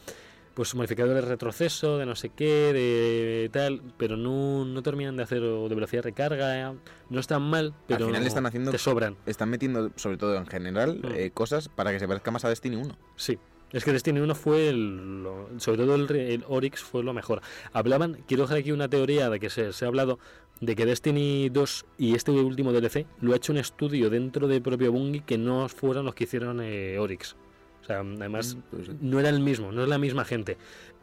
pues 0.53 0.75
modificadores 0.75 1.23
de 1.23 1.29
retroceso, 1.29 1.97
de 1.97 2.05
no 2.05 2.15
sé 2.15 2.29
qué, 2.29 2.71
de 2.73 3.49
tal, 3.51 3.81
pero 3.97 4.17
no, 4.17 4.65
no 4.65 4.83
terminan 4.83 5.15
de 5.17 5.23
hacer 5.23 5.41
o 5.43 5.67
de 5.67 5.75
velocidad 5.75 6.03
de 6.03 6.09
recarga, 6.09 6.73
no 7.09 7.19
están 7.19 7.41
mal, 7.41 7.73
pero 7.87 8.05
final 8.07 8.25
están 8.27 8.45
haciendo- 8.45 8.71
te 8.71 8.77
sobran. 8.77 9.17
Están 9.25 9.49
metiendo, 9.49 9.91
sobre 9.95 10.17
todo 10.17 10.35
en 10.37 10.45
general, 10.45 10.99
Mm. 11.03 11.07
eh, 11.15 11.31
cosas 11.31 11.69
para 11.69 11.91
que 11.91 11.99
se 11.99 12.07
parezca 12.07 12.29
más 12.31 12.45
a 12.45 12.49
Destiny 12.49 12.75
1. 12.75 12.95
Sí. 13.15 13.39
Es 13.71 13.83
que 13.83 13.91
Destiny 13.91 14.19
1 14.19 14.35
fue 14.35 14.69
el, 14.69 15.23
lo- 15.23 15.49
sobre 15.57 15.77
todo 15.79 15.95
el, 15.95 16.11
el 16.15 16.43
Oryx 16.47 16.81
fue 16.83 17.03
lo 17.03 17.11
mejor. 17.13 17.41
Hablaban, 17.71 18.19
quiero 18.27 18.43
dejar 18.43 18.59
aquí 18.59 18.71
una 18.71 18.87
teoría 18.87 19.31
de 19.31 19.39
que 19.39 19.49
se, 19.49 19.73
se 19.73 19.85
ha 19.85 19.87
hablado 19.87 20.19
de 20.61 20.75
que 20.75 20.85
Destiny 20.85 21.49
2 21.49 21.83
y 21.97 22.13
este 22.13 22.29
último 22.29 22.71
DLC 22.71 23.07
lo 23.21 23.33
ha 23.33 23.37
hecho 23.37 23.51
un 23.51 23.57
estudio 23.57 24.11
dentro 24.11 24.47
de 24.47 24.61
propio 24.61 24.91
Bungie 24.91 25.23
que 25.25 25.39
no 25.39 25.67
fueron 25.69 26.05
los 26.05 26.13
que 26.13 26.25
hicieron 26.25 26.59
eh, 26.61 26.99
Oryx. 26.99 27.35
O 27.83 27.85
sea, 27.85 27.99
además 27.99 28.55
Mm, 28.55 28.59
pues 28.71 28.85
sí. 28.87 28.93
no 29.01 29.19
era 29.19 29.29
el 29.29 29.39
mismo, 29.41 29.71
no 29.71 29.83
es 29.83 29.89
la 29.89 29.97
misma 29.97 30.25
gente. 30.25 30.57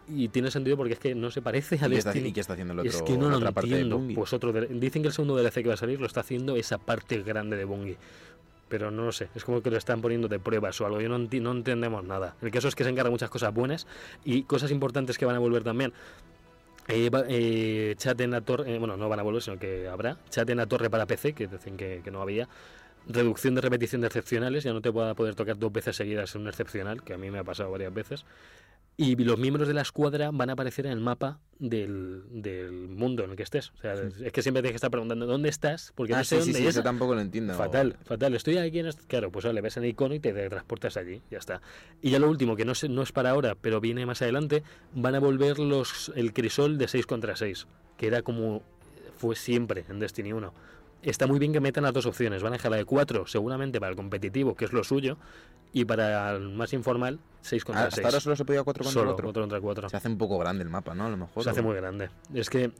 Y 0.09 0.29
tiene 0.29 0.51
sentido 0.51 0.77
porque 0.77 0.95
es 0.95 0.99
que 0.99 1.15
no 1.15 1.31
se 1.31 1.41
parece 1.41 1.77
a 1.77 1.87
¿Y 1.87 1.91
qué, 1.91 1.99
está, 1.99 2.11
Destiny. 2.11 2.31
y 2.31 2.33
qué 2.33 2.41
está 2.41 2.55
haciendo 2.55 2.73
el 2.73 2.81
otro, 2.81 2.91
es 2.91 3.03
que 3.03 3.17
no 3.17 3.31
lo 3.31 3.53
parte 3.53 3.69
entiendo. 3.81 4.03
Pues 4.15 4.33
otro 4.33 4.53
de- 4.53 4.67
dicen 4.67 5.03
que 5.03 5.09
el 5.09 5.15
segundo 5.15 5.37
DLC 5.37 5.63
que 5.63 5.69
va 5.69 5.75
a 5.75 5.77
salir 5.77 6.01
lo 6.01 6.07
está 6.07 6.21
haciendo 6.21 6.57
esa 6.57 6.79
parte 6.79 7.23
grande 7.23 7.57
de 7.57 7.65
Bungie. 7.65 7.97
Pero 8.69 8.91
no 8.91 9.05
lo 9.05 9.13
sé, 9.13 9.29
es 9.35 9.45
como 9.45 9.63
que 9.63 9.71
lo 9.71 9.77
están 9.77 10.01
poniendo 10.01 10.27
de 10.29 10.39
pruebas 10.39 10.81
o 10.81 10.87
algo. 10.87 11.01
Yo 11.01 11.09
no, 11.09 11.19
enti- 11.19 11.41
no 11.43 11.53
entendemos 11.53 12.03
nada. 12.05 12.35
El 12.41 12.51
caso 12.51 12.69
es 12.69 12.75
que 12.75 12.83
se 12.85 12.91
encarga 12.91 13.11
muchas 13.11 13.29
cosas 13.31 13.53
buenas 13.53 13.87
y 14.25 14.43
cosas 14.45 14.71
importantes 14.71 15.19
que 15.19 15.27
van 15.27 15.37
a 15.37 15.39
volver 15.41 15.63
también. 15.65 15.93
Eh, 16.89 17.09
eh, 17.29 17.95
chat 17.99 18.21
en 18.21 18.33
la 18.33 18.41
torre, 18.41 18.75
eh, 18.75 18.79
bueno, 18.79 18.97
no 18.97 19.09
van 19.09 19.21
a 19.21 19.23
volver, 19.23 19.43
sino 19.43 19.59
que 19.59 19.87
habrá. 19.87 20.17
Chat 20.31 20.49
en 20.51 20.57
la 20.57 20.67
torre 20.67 20.89
para 20.91 21.07
PC, 21.07 21.35
que 21.35 21.47
dicen 21.47 21.77
que, 21.77 22.01
que 22.03 22.11
no 22.11 22.21
había. 22.23 22.49
Reducción 23.09 23.55
de 23.55 23.61
repetición 23.61 24.01
de 24.03 24.07
excepcionales, 24.09 24.65
ya 24.65 24.73
no 24.73 24.81
te 24.81 24.91
va 24.91 25.11
a 25.11 25.15
poder 25.15 25.35
tocar 25.35 25.59
dos 25.59 25.73
veces 25.73 25.97
seguidas 25.97 26.35
en 26.35 26.43
un 26.43 26.49
excepcional, 26.49 27.03
que 27.03 27.15
a 27.15 27.19
mí 27.19 27.31
me 27.31 27.39
ha 27.39 27.45
pasado 27.45 27.71
varias 27.71 27.93
veces. 27.93 28.25
Y 28.97 29.17
los 29.17 29.39
miembros 29.39 29.67
de 29.67 29.73
la 29.73 29.81
escuadra 29.81 30.31
van 30.31 30.51
a 30.51 30.53
aparecer 30.53 30.85
en 30.85 30.93
el 30.93 31.01
mapa 31.01 31.41
del, 31.59 32.23
del 32.31 32.71
mundo 32.71 33.25
en 33.25 33.31
el 33.31 33.37
que 33.37 33.45
estés. 33.45 33.71
O 33.71 33.81
sea, 33.81 33.95
es 33.95 34.31
que 34.31 34.43
siempre 34.43 34.61
tienes 34.61 34.73
que 34.73 34.77
estar 34.77 34.91
preguntando 34.91 35.25
dónde 35.27 35.49
estás, 35.49 35.93
porque 35.95 36.13
Ah, 36.13 36.19
no 36.19 36.25
sé 36.25 36.37
sí, 36.37 36.41
dónde 36.43 36.59
sí, 36.59 36.65
es. 36.67 36.75
eso 36.75 36.83
tampoco 36.83 37.15
lo 37.15 37.23
entiendo. 37.23 37.55
Fatal, 37.55 37.97
fatal. 38.05 38.35
Estoy 38.35 38.59
aquí 38.59 38.81
en 38.81 38.87
este... 38.87 39.07
Claro, 39.07 39.31
pues 39.33 39.47
le 39.47 39.61
ves 39.63 39.79
en 39.79 39.85
el 39.85 39.91
icono 39.91 40.15
y 40.15 40.21
te 40.21 40.33
transportas 40.51 40.99
allí, 40.99 41.23
ya 41.31 41.39
está. 41.39 41.63
Y 42.03 42.11
ya 42.11 42.19
lo 42.19 42.29
último, 42.29 42.57
que 42.57 42.67
no, 42.67 42.75
sé, 42.75 42.91
no 42.91 43.01
es 43.01 43.11
para 43.11 43.31
ahora, 43.31 43.57
pero 43.59 43.81
viene 43.81 44.05
más 44.05 44.21
adelante, 44.21 44.63
van 44.95 45.15
a 45.15 45.19
volver 45.21 45.59
los 45.59 46.13
el 46.15 46.35
crisol 46.35 46.77
de 46.77 46.87
6 46.87 47.07
contra 47.07 47.37
6, 47.37 47.67
que 47.97 48.07
era 48.07 48.21
como 48.21 48.63
fue 49.17 49.35
siempre 49.35 49.87
en 49.89 49.99
Destiny 49.99 50.35
1. 50.35 50.53
Está 51.03 51.27
muy 51.27 51.39
bien 51.39 51.53
que 51.53 51.61
metan 51.61 51.85
las 51.85 51.95
dos 51.95 52.05
opciones. 52.07 52.43
Van 52.43 52.53
a 52.53 52.57
dejar 52.57 52.71
la 52.71 52.77
de 52.77 52.85
4, 52.85 53.27
seguramente 53.27 53.81
para 53.81 53.91
el 53.91 53.97
competitivo, 53.97 54.55
que 54.55 54.67
es 54.67 54.73
lo 54.73 54.85
suyo, 54.85 55.17
y 55.73 55.85
para 55.85 56.33
el 56.33 56.51
más 56.51 56.73
informal, 56.73 57.21
6 57.41 57.63
Ah, 57.63 57.67
contra 57.67 57.83
Hasta 57.85 57.97
6. 57.97 58.05
ahora 58.07 58.21
solo 58.21 58.37
se 58.37 58.45
podía 58.45 58.63
4 58.63 58.85
contra 58.85 59.01
Solo, 59.01 59.13
4. 59.13 59.27
4 59.29 59.43
contra 59.43 59.61
4. 59.61 59.89
Se 59.89 59.97
hace 59.97 60.09
un 60.09 60.19
poco 60.19 60.39
grande 60.39 60.63
el 60.63 60.69
mapa, 60.69 60.95
¿no? 60.95 61.07
A 61.07 61.09
lo 61.09 61.17
mejor. 61.17 61.43
Se 61.43 61.51
hace 61.51 61.61
o- 61.61 61.63
muy 61.63 61.77
grande. 61.77 62.11
Es 62.35 62.51
que 62.51 62.71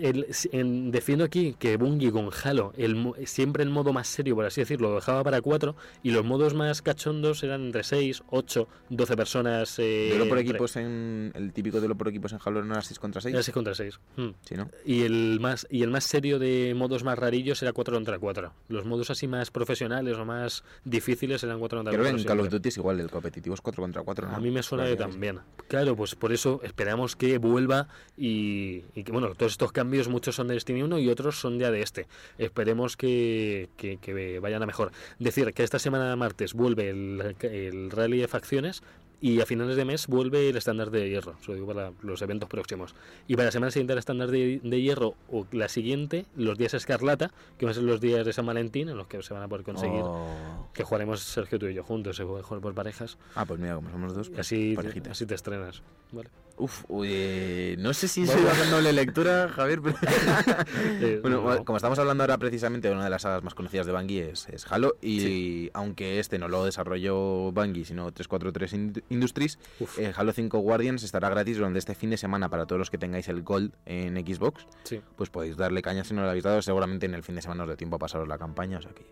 el- 0.00 0.26
en- 0.52 0.90
defiendo 0.90 1.24
aquí 1.24 1.54
que 1.58 1.76
Bungie 1.76 2.10
con 2.12 2.30
Halo, 2.44 2.72
el, 2.76 3.12
siempre 3.26 3.62
el 3.62 3.70
modo 3.70 3.92
más 3.92 4.08
serio, 4.08 4.34
por 4.34 4.44
así 4.44 4.60
decirlo, 4.60 4.90
lo 4.90 4.94
dejaba 4.96 5.22
para 5.24 5.40
4 5.40 5.74
y 6.02 6.10
los 6.10 6.24
modos 6.24 6.54
más 6.54 6.82
cachondos 6.82 7.42
eran 7.42 7.66
entre 7.66 7.82
6, 7.84 8.22
8, 8.30 8.68
12 8.90 9.16
personas. 9.16 9.78
Eh, 9.78 10.08
Duelo 10.10 10.28
por 10.28 10.38
entre- 10.38 10.50
equipos 10.50 10.76
en. 10.76 11.32
El 11.34 11.52
típico 11.52 11.78
duelo 11.80 11.94
por 11.96 12.08
equipos 12.08 12.32
en 12.32 12.38
Halo 12.44 12.64
no 12.64 12.72
era 12.74 12.82
6 12.82 12.98
contra 12.98 13.20
6. 13.20 13.34
Era 13.34 13.42
6 13.42 13.52
contra 13.54 13.74
6. 13.74 13.98
Sí, 14.44 14.54
¿no? 14.56 14.68
Y 14.84 15.02
el 15.02 15.38
más 15.40 15.66
y 15.70 15.82
el 15.82 15.90
más 15.90 16.04
serio 16.04 16.38
de 16.38 16.74
modos 16.76 17.04
más 17.04 17.18
rarillos 17.18 17.62
era 17.62 17.72
4 17.72 17.94
contra 17.94 18.18
4. 18.18 18.52
Los 18.68 18.84
modos 18.84 19.10
así 19.10 19.26
más 19.26 19.50
profesionales 19.50 20.16
o 20.16 20.24
más 20.24 20.64
difíciles 20.84 21.42
eran 21.42 21.58
4 21.58 21.78
contra 21.78 21.92
Creo 21.92 22.02
4. 22.04 22.16
que 22.16 22.22
en 22.22 22.26
Call 22.28 22.40
of. 22.40 22.48
Duty 22.48 22.68
es 22.68 22.76
igual, 22.76 23.00
el 23.00 23.10
competitivo 23.10 23.54
es 23.54 23.60
4 23.60 23.82
contra 23.82 24.02
4. 24.02 24.28
¿no? 24.28 24.36
A 24.36 24.40
mí 24.40 24.50
me 24.50 24.62
suena 24.62 24.84
que 24.86 24.96
también. 24.96 25.40
Claro, 25.68 25.96
pues 25.96 26.14
por 26.14 26.32
eso 26.32 26.60
esperamos 26.62 27.16
que 27.16 27.38
vuelva 27.38 27.88
y, 28.16 28.82
y 28.94 29.04
que, 29.04 29.12
bueno, 29.12 29.34
todos 29.34 29.52
estos 29.52 29.72
cambios, 29.82 30.08
muchos 30.08 30.36
son 30.36 30.46
de 30.48 30.54
Destiny 30.54 30.82
1 30.82 30.98
y 31.00 31.08
otros 31.08 31.40
son 31.40 31.58
ya 31.58 31.70
de 31.70 31.82
este. 31.82 32.06
Esperemos 32.38 32.96
que, 32.96 33.68
que- 33.76 33.96
que 33.98 34.38
vayan 34.38 34.62
a 34.62 34.66
mejor. 34.66 34.92
Decir 35.18 35.52
que 35.54 35.64
esta 35.64 35.78
semana 35.78 36.14
martes 36.16 36.54
vuelve 36.54 36.90
el, 36.90 37.36
el 37.40 37.90
rally 37.90 38.18
de 38.18 38.28
facciones 38.28 38.82
y 39.20 39.40
a 39.40 39.46
finales 39.46 39.76
de 39.76 39.84
mes 39.84 40.08
vuelve 40.08 40.48
el 40.48 40.56
estándar 40.56 40.90
de 40.90 41.08
hierro, 41.08 41.36
eso 41.40 41.54
digo 41.54 41.64
para 41.66 41.92
los 42.02 42.20
eventos 42.22 42.48
próximos. 42.48 42.94
Y 43.28 43.34
para 43.36 43.46
la 43.46 43.52
semana 43.52 43.70
siguiente 43.70 43.92
el 43.92 44.00
estándar 44.00 44.30
de, 44.32 44.60
de 44.62 44.82
hierro 44.82 45.14
o 45.30 45.46
la 45.52 45.68
siguiente, 45.68 46.26
los 46.36 46.58
días 46.58 46.74
escarlata, 46.74 47.30
que 47.56 47.64
van 47.64 47.70
a 47.70 47.74
ser 47.74 47.84
los 47.84 48.00
días 48.00 48.26
de 48.26 48.32
San 48.32 48.46
Valentín, 48.46 48.88
en 48.88 48.96
los 48.96 49.06
que 49.06 49.22
se 49.22 49.32
van 49.32 49.44
a 49.44 49.48
poder 49.48 49.64
conseguir. 49.64 50.00
Oh. 50.02 50.68
Que 50.74 50.82
jugaremos 50.82 51.20
Sergio 51.20 51.58
tú 51.60 51.66
y 51.66 51.74
yo 51.74 51.84
juntos, 51.84 52.16
se 52.16 52.24
puede 52.24 52.42
jugar 52.42 52.60
por 52.62 52.74
parejas. 52.74 53.16
Ah, 53.36 53.44
pues 53.46 53.60
mira, 53.60 53.76
como 53.76 53.90
somos 53.90 54.12
dos, 54.12 54.28
pues 54.28 54.40
así, 54.40 54.74
parejitas. 54.74 55.12
así 55.12 55.24
te 55.26 55.36
estrenas. 55.36 55.82
¿vale? 56.10 56.28
Uf, 56.58 56.84
uy, 56.88 57.08
eh, 57.10 57.76
no 57.78 57.92
sé 57.94 58.06
si 58.08 58.20
Bueno. 58.24 58.34
soy 58.40 58.44
bastante 58.48 58.70
doble 58.74 58.92
lectura, 58.92 59.48
Javier, 59.48 59.80
pero... 59.82 59.96
Bueno, 61.22 61.42
no. 61.42 61.64
como 61.64 61.76
estamos 61.76 61.98
hablando 61.98 62.22
ahora 62.22 62.38
precisamente 62.38 62.88
de 62.88 62.94
una 62.94 63.04
de 63.04 63.10
las 63.10 63.22
sagas 63.22 63.42
más 63.42 63.54
conocidas 63.54 63.86
de 63.86 63.92
Bungie 63.92 64.30
es, 64.30 64.48
es 64.48 64.70
Halo 64.70 64.96
y 65.00 65.70
aunque 65.72 66.18
este 66.20 66.38
no 66.38 66.48
lo 66.48 66.64
desarrolló 66.64 67.50
Bungie 67.52 67.84
sino 67.84 68.12
343 68.12 68.72
Ind- 68.74 69.02
Industries, 69.08 69.58
eh, 69.98 70.12
Halo 70.14 70.32
5 70.32 70.58
Guardians 70.58 71.02
estará 71.02 71.28
gratis 71.30 71.56
durante 71.56 71.78
este 71.78 71.94
fin 71.94 72.10
de 72.10 72.16
semana 72.16 72.48
para 72.48 72.66
todos 72.66 72.78
los 72.78 72.90
que 72.90 72.98
tengáis 72.98 73.28
el 73.28 73.42
Gold 73.42 73.72
en 73.86 74.14
Xbox, 74.16 74.66
sí. 74.84 75.00
pues 75.16 75.30
podéis 75.30 75.56
darle 75.56 75.82
caña 75.82 76.04
si 76.04 76.14
no 76.14 76.22
lo 76.22 76.28
habéis 76.28 76.44
dado, 76.44 76.60
seguramente 76.62 77.06
en 77.06 77.14
el 77.14 77.22
fin 77.22 77.34
de 77.34 77.42
semana 77.42 77.64
os 77.64 77.68
dé 77.68 77.76
tiempo 77.76 77.96
a 77.96 77.98
pasaros 77.98 78.28
la 78.28 78.38
campaña, 78.38 78.78
o 78.78 78.82
sea 78.82 78.92
que 78.92 79.06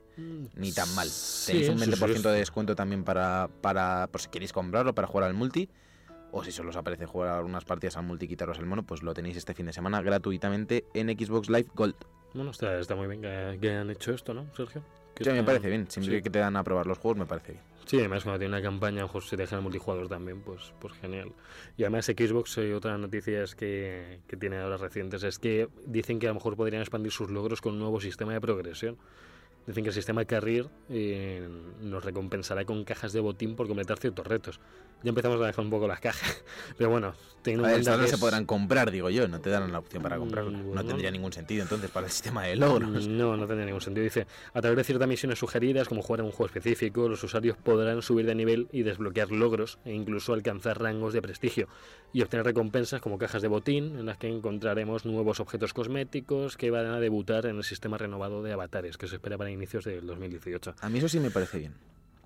ni 0.55 0.73
tan 0.73 0.93
mal. 0.95 1.09
Sí, 1.09 1.53
Tenéis 1.53 1.69
un 1.71 1.79
sí, 1.79 1.91
20% 1.91 2.17
sí, 2.17 2.23
de 2.23 2.33
descuento 2.33 2.75
también 2.77 3.03
para, 3.05 3.49
para 3.61 4.09
por 4.13 4.21
si 4.21 4.29
queréis 4.29 4.53
comprarlo, 4.53 4.95
para 4.95 5.09
jugar 5.09 5.27
al 5.29 5.35
multi. 5.35 5.69
O 6.33 6.45
si 6.45 6.53
solo 6.53 6.71
os 6.71 6.77
aparece 6.77 7.07
jugar 7.07 7.31
algunas 7.31 7.65
partidas 7.65 7.97
al 7.97 8.05
multi 8.05 8.27
y 8.27 8.29
quitaros 8.29 8.59
el 8.59 8.67
mono, 8.67 8.83
pues 8.85 9.03
lo 9.03 9.13
tenéis 9.15 9.37
este 9.37 9.55
fin 9.55 9.67
de 9.67 9.73
semana 9.73 10.01
gratuitamente 10.03 10.85
en 10.95 11.09
Xbox 11.09 11.49
Live 11.51 11.69
Gold. 11.75 11.97
Bueno, 12.35 12.51
está, 12.53 12.79
está 12.79 12.95
muy 12.95 13.09
bien 13.09 13.21
que, 13.23 13.59
que 13.61 13.73
han 13.73 13.91
hecho 13.91 14.13
esto, 14.13 14.33
¿no, 14.33 14.47
Sergio? 14.55 14.83
Que 15.15 15.25
Sí, 15.25 15.31
me 15.31 15.39
está- 15.41 15.47
parece 15.47 15.69
bien. 15.69 15.91
Siempre 15.91 16.17
sí. 16.19 16.23
que 16.23 16.31
te 16.31 16.39
dan 16.39 16.57
a 16.57 16.63
probar 16.63 16.87
los 16.87 16.99
juegos, 16.99 17.19
me 17.19 17.27
parece 17.27 17.53
bien. 17.53 17.65
Sí, 17.87 17.99
además 17.99 18.23
cuando 18.23 18.39
tiene 18.39 18.55
una 18.55 18.63
campaña, 18.63 19.05
ojo, 19.05 19.21
si 19.21 19.31
te 19.31 19.39
dejan 19.39 19.59
el 19.59 19.63
multijugador 19.65 20.09
también, 20.09 20.43
pues, 20.43 20.73
pues 20.79 20.93
genial. 20.95 21.33
Y 21.77 21.83
además 21.83 22.07
Xbox, 22.07 22.57
eh, 22.59 22.73
otra 22.75 22.97
noticia 22.97 23.43
es 23.43 23.57
que, 23.57 24.21
que 24.29 24.37
tiene 24.37 24.59
ahora 24.59 24.77
recientes, 24.77 25.25
es 25.25 25.41
que 25.41 25.69
dicen 25.87 26.21
que 26.21 26.27
a 26.27 26.31
lo 26.31 26.35
mejor 26.35 26.57
podrían 26.57 26.83
expandir 26.83 27.11
sus 27.11 27.31
logros 27.31 27.61
con 27.61 27.73
un 27.73 27.81
nuevo 27.81 28.01
sistema 28.01 28.33
de 28.33 28.41
progresión. 28.41 28.97
Dicen 29.71 29.85
que 29.85 29.91
el 29.91 29.95
sistema 29.95 30.25
Carrier 30.25 30.67
eh, 30.89 31.49
nos 31.81 32.05
recompensará 32.05 32.65
con 32.65 32.83
cajas 32.85 33.13
de 33.13 33.21
botín 33.21 33.55
por 33.55 33.69
completar 33.69 33.99
ciertos 33.99 34.27
retos. 34.27 34.59
Ya 35.05 35.11
empezamos 35.11 35.41
a 35.41 35.47
dejar 35.47 35.65
un 35.65 35.71
poco 35.71 35.87
las 35.87 36.01
cajas, 36.01 36.43
pero 36.77 36.91
bueno, 36.91 37.15
teniendo 37.43 37.67
A 37.67 37.71
en 37.71 37.77
cuenta 37.77 37.97
no 37.97 38.03
que 38.03 38.09
se 38.09 38.15
es- 38.17 38.21
podrán 38.21 38.45
comprar, 38.47 38.91
digo 38.91 39.09
yo. 39.11 39.29
No 39.29 39.41
te 39.41 39.49
dan 39.49 39.71
la 39.71 39.79
opción 39.79 40.03
para 40.03 40.17
Mm, 40.17 40.21
comprarlo. 40.21 40.51
bueno. 40.51 40.75
No 40.75 40.85
tendría 40.85 41.11
ningún 41.13 41.33
sentido 41.33 41.63
entonces 41.63 41.89
para 41.91 42.07
el 42.07 42.13
sistema 42.13 42.43
de 42.45 42.57
logros. 42.57 43.07
No, 43.07 43.37
no 43.37 43.47
tendría 43.47 43.65
ningún 43.67 43.81
sentido. 43.81 44.03
Dice, 44.05 44.27
a 44.53 44.61
través 44.61 44.77
de 44.77 44.85
ciertas 44.85 45.07
misiones 45.09 45.39
sugeridas, 45.39 45.87
como 45.89 46.03
jugar 46.03 46.21
en 46.21 46.27
un 46.27 46.33
juego 46.33 46.47
específico, 46.47 47.09
los 47.09 47.23
usuarios 47.23 47.57
podrán 47.57 48.03
subir 48.03 48.27
de 48.27 48.35
nivel 48.35 48.67
y 48.73 48.83
desbloquear 48.83 49.31
logros 49.31 49.79
e 49.85 49.93
incluso 49.95 50.33
alcanzar 50.35 50.81
rangos 50.83 51.13
de 51.15 51.23
prestigio 51.23 51.69
y 52.13 52.23
obtener 52.23 52.45
recompensas 52.45 53.01
como 53.01 53.19
cajas 53.19 53.41
de 53.41 53.47
botín 53.49 53.97
en 54.01 54.07
las 54.07 54.19
que 54.19 54.27
encontraremos 54.29 55.07
nuevos 55.07 55.39
objetos 55.39 55.73
cosméticos 55.73 56.57
que 56.57 56.71
van 56.73 56.87
a 56.87 56.99
debutar 56.99 57.47
en 57.47 57.57
el 57.59 57.63
sistema 57.65 57.97
renovado 57.99 58.43
de 58.43 58.53
avatares 58.53 58.99
que 58.99 59.07
se 59.07 59.15
espera 59.15 59.39
para 59.39 59.51
inicios 59.61 59.85
del 59.85 60.07
2018. 60.07 60.75
A 60.81 60.89
mí 60.89 60.99
eso 60.99 61.09
sí 61.09 61.21
me 61.21 61.31
parece 61.31 61.59
bien. 61.59 61.75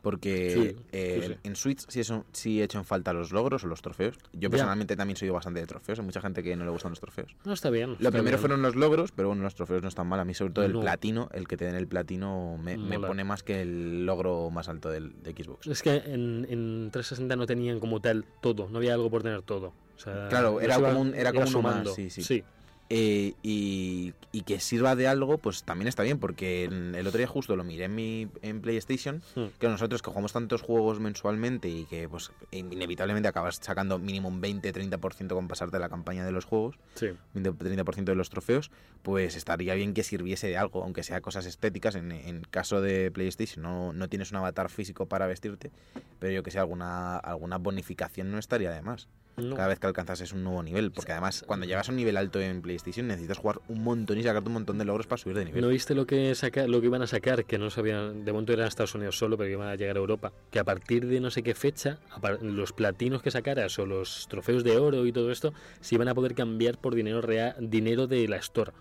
Porque 0.03 0.51
Sí, 0.51 0.77
eh, 0.93 1.21
sí, 1.23 1.29
sí. 1.33 1.39
en 1.45 1.57
Switch 1.57 1.85
sí, 1.89 2.01
eso, 2.01 2.27
sí 2.31 2.61
he 2.61 2.65
hecho 2.65 2.77
en 2.77 2.85
falta 2.85 3.15
los 3.15 3.33
logros 3.33 3.65
o 3.65 3.69
los 3.69 3.81
trofeos. 3.81 4.19
Yo 4.35 4.51
personalmente 4.51 4.97
también 4.97 5.17
soy 5.17 5.31
bastante 5.31 5.61
de 5.61 5.67
trofeos. 5.67 5.99
Hay 5.99 6.05
mucha 6.05 6.21
gente 6.21 6.43
que 6.43 6.55
no 6.57 6.65
le 6.67 6.71
gustan 6.71 6.91
los 6.93 7.01
trofeos. 7.01 7.35
No, 7.47 7.55
está 7.55 7.71
bien. 7.71 7.89
Lo 7.89 7.95
está 7.95 8.11
primero 8.11 8.37
bien. 8.37 8.39
fueron 8.39 8.61
los 8.61 8.77
logros, 8.77 9.13
pero 9.13 9.29
bueno, 9.29 9.43
los 9.45 9.55
trofeos 9.55 9.81
no 9.81 9.89
están 9.89 10.07
mal. 10.07 10.21
A 10.21 10.27
mí, 10.27 10.35
sobre 10.35 10.53
todo 10.53 10.67
el 10.67 10.75
No. 10.75 10.83
platino, 10.83 11.31
el 11.33 11.49
que 11.49 11.57
te 11.57 11.65
den 11.65 11.75
el 11.75 11.87
platino, 11.89 12.59
me, 12.63 12.77
pone 13.01 13.25
más 13.25 13.43
que 13.43 13.63
el 13.63 14.05
logro 14.05 14.51
más 14.51 14.69
alto 14.69 14.91
del, 14.91 15.15
de 15.23 15.33
Xbox. 15.33 15.67
Es 15.69 15.81
que 15.81 15.95
en, 15.97 16.47
en 16.51 16.91
360 16.93 17.35
no 17.37 17.47
tenían 17.47 17.81
como 17.81 18.01
tal 18.01 18.27
todo, 18.43 18.69
no 18.69 18.77
había 18.77 18.93
algo 18.93 19.11
por 19.11 19.23
tener 19.23 19.41
todo. 19.41 19.69
O 19.97 19.99
sea, 19.99 20.29
Claro, 20.29 20.61
era 20.61 20.79
iba- 20.79 20.89
como 20.91 21.01
un- 21.01 21.15
era 21.15 21.31
como 21.33 21.45
más, 21.45 21.51
sumando. 21.51 21.95
sí. 21.95 22.45
Eh, 22.91 23.33
y, 23.43 24.13
y 24.31 24.43
que 24.43 24.61
sirva 24.61 24.95
de 24.95 25.09
algo, 25.09 25.39
pues 25.39 25.65
también 25.65 25.89
está 25.89 26.03
bien, 26.03 26.19
porque 26.19 26.65
en- 26.65 26.95
el 26.95 27.07
otro 27.07 27.17
día 27.19 27.27
justo 27.27 27.57
lo 27.57 27.65
miré 27.65 27.85
en 27.87 27.95
mi 27.95 28.29
en 28.43 28.61
PlayStation, 28.61 29.23
Hmm. 29.35 29.47
que 29.59 29.69
nosotros 29.69 30.03
que 30.03 30.11
jugamos 30.11 30.35
tantos 30.35 30.61
juegos 30.61 31.01
mensualmente 31.01 31.69
y 31.69 31.87
que 31.87 32.09
pues 32.11 32.31
inevitablemente 32.53 33.27
acabas 33.29 33.57
sacando 33.63 33.99
mínimo 33.99 34.29
un 34.29 34.41
20-30% 34.43 35.35
con 35.35 35.49
pasarte 35.49 35.79
la 35.79 35.89
campaña 35.89 36.25
de 36.27 36.33
los 36.33 36.45
juegos, 36.45 36.77
Sí. 36.95 37.09
20-30% 37.35 38.13
de 38.13 38.17
los 38.17 38.29
trofeos, 38.29 38.71
pues 39.03 39.35
estaría 39.35 39.75
bien 39.75 39.95
que 39.95 40.03
sirviese 40.03 40.49
de 40.49 40.59
algo, 40.59 40.83
aunque 40.83 41.03
sea 41.03 41.21
cosas 41.23 41.47
estéticas. 41.47 41.95
En, 41.95 42.13
en 42.13 42.43
caso 42.43 42.81
de 42.83 43.11
PlayStation 43.11 43.63
no, 43.63 43.93
no 43.95 44.09
tienes 44.09 44.31
un 44.31 44.37
avatar 44.37 44.69
físico 44.69 45.07
para 45.07 45.27
vestirte, 45.27 45.71
pero 46.19 46.33
yo 46.35 46.43
que 46.43 46.51
sé, 46.51 46.59
alguna, 46.59 47.17
alguna 47.17 47.57
bonificación 47.57 48.31
no 48.31 48.39
estaría 48.39 48.71
de 48.71 48.83
más. 48.83 49.09
No. 49.37 49.57
Cada 49.57 49.69
vez 49.69 49.79
que 49.81 49.87
alcanzas 49.89 50.33
un 50.33 50.45
nuevo 50.45 50.63
nivel, 50.63 50.93
porque 50.93 51.11
además 51.13 51.45
cuando 51.47 51.67
llegas 51.67 51.89
a 51.89 51.93
un 51.93 51.97
nivel 51.97 52.17
alto 52.17 52.41
en 52.41 52.63
PlayStation 52.63 53.07
necesitas 53.09 53.39
jugar 53.39 53.61
un 53.69 53.83
montón 53.83 54.17
y 54.19 54.23
sacarte 54.23 54.47
un 54.49 54.55
montón 54.55 54.79
de 54.79 54.85
logros 54.85 55.07
para 55.09 55.19
subir 55.21 55.37
de 55.37 55.45
nivel. 55.47 55.61
¿No 55.61 55.69
viste 55.69 55.95
lo 55.95 56.07
que 56.07 56.35
saca, 56.35 56.67
lo 56.69 56.81
que 56.81 56.87
iban 56.87 57.03
a 57.03 57.07
sacar? 57.09 57.45
Que 57.45 57.59
no 57.59 57.69
sabían, 57.71 58.25
de 58.25 58.33
momento 58.33 58.53
era 58.53 58.67
Estados 58.67 58.95
Unidos 58.95 59.19
solo, 59.19 59.37
pero 59.37 59.49
que 59.49 59.53
iban 59.55 59.69
a 59.69 59.75
llegar 59.75 59.97
a 59.97 59.99
Europa. 59.99 60.33
Que 60.51 60.59
a 60.61 60.65
partir 60.65 61.07
de 61.07 61.21
no 61.21 61.31
sé 61.31 61.43
qué 61.43 61.55
fecha, 61.55 61.99
los 62.43 62.73
platinos 62.73 63.23
que 63.23 63.31
sacaras 63.33 63.77
o 63.81 63.87
los 63.87 64.29
trofeos 64.29 64.63
de 64.63 64.77
oro 64.79 65.05
y 65.07 65.13
todo 65.13 65.33
esto, 65.33 65.53
se 65.81 65.97
iban 65.97 66.09
a 66.09 66.15
poder 66.15 66.35
cambiar 66.35 66.79
por 66.79 66.95
dinero 66.95 67.21
real, 67.21 67.57
dinero 67.59 68.07
de 68.07 68.29
la 68.29 68.37
Store. 68.37 68.73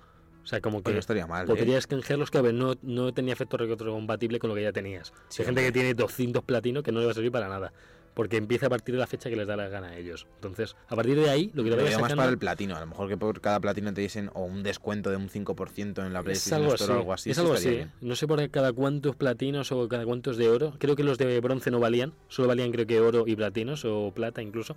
O 0.44 0.46
sea, 0.46 0.60
como 0.60 0.82
Pues 0.82 0.92
que 0.92 0.94
no 0.94 1.00
estaría 1.00 1.26
mal. 1.26 1.46
¿eh? 1.46 1.48
podrías 1.48 1.88
canjearlos, 1.88 2.30
que 2.30 2.38
a 2.38 2.42
ver, 2.42 2.54
no, 2.54 2.76
no 2.82 3.13
tenía 3.13 3.34
efecto 3.34 3.56
retrocompatible 3.58 4.39
con 4.39 4.50
lo 4.50 4.56
que 4.56 4.62
ya 4.63 4.74
tenías. 4.74 5.13
Sí, 5.30 5.42
Hay 5.42 5.46
gente 5.46 5.62
hombre. 5.62 5.66
que 5.66 5.72
tiene 5.72 5.94
200 5.94 6.44
platinos 6.44 6.84
que 6.84 6.92
no 6.92 7.00
le 7.00 7.06
va 7.06 7.12
a 7.12 7.16
servir 7.16 7.32
para 7.32 7.48
nada. 7.48 7.72
Porque 8.13 8.38
empieza 8.38 8.67
a 8.67 8.69
partir 8.69 8.93
de 8.93 8.99
la 8.99 9.08
fecha 9.08 9.30
que 9.30 9.36
les 9.36 9.47
da 9.47 9.56
la 9.56 9.67
gana 9.69 9.88
a 9.89 9.97
ellos. 9.97 10.28
Entonces, 10.36 10.76
a 10.88 10.95
partir 10.95 11.15
de 11.19 11.30
ahí, 11.30 11.52
lo 11.56 11.63
que 11.63 11.69
te 11.71 11.76
vayas 11.78 11.89
veo 11.91 11.99
más 11.99 12.10
sacando- 12.10 12.21
para 12.21 12.32
el 12.32 12.38
platino. 12.38 12.76
A 12.76 12.80
lo 12.80 12.86
mejor 12.88 13.10
que 13.10 13.17
por 13.17 13.41
cada 13.41 13.60
platino 13.60 13.93
te 13.93 14.02
diesen 14.02 14.30
o 14.34 14.43
un 14.43 14.62
descuento 14.63 15.10
de 15.10 15.15
un 15.15 15.30
5% 15.30 16.06
en 16.06 16.13
la 16.13 16.19
Es 16.19 16.26
PlayStation 16.26 16.62
algo 16.62 16.76
Store 16.76 16.91
así. 16.93 16.97
o 16.97 16.99
algo 17.02 17.13
así. 17.13 17.30
es 17.32 17.39
algo 17.39 17.54
así. 17.54 17.69
bien. 17.69 17.91
No 18.02 18.15
sé 18.15 18.28
por 18.28 18.49
cada 18.52 18.71
cuántos 18.73 19.15
platinos 19.15 19.71
o 19.71 19.88
cada 19.88 20.06
cuántos 20.06 20.38
de 20.38 20.49
oro. 20.49 20.73
Creo 20.80 20.95
que 20.95 21.04
los 21.04 21.17
de 21.17 21.39
bronce 21.39 21.71
no 21.71 21.80
valían. 21.80 22.13
Solo 22.28 22.47
valían 22.49 22.71
creo 22.71 22.86
que 22.86 22.99
oro 22.99 23.23
y 23.28 23.36
platinos 23.36 23.84
o 23.86 24.12
plata 24.13 24.41
incluso. 24.41 24.76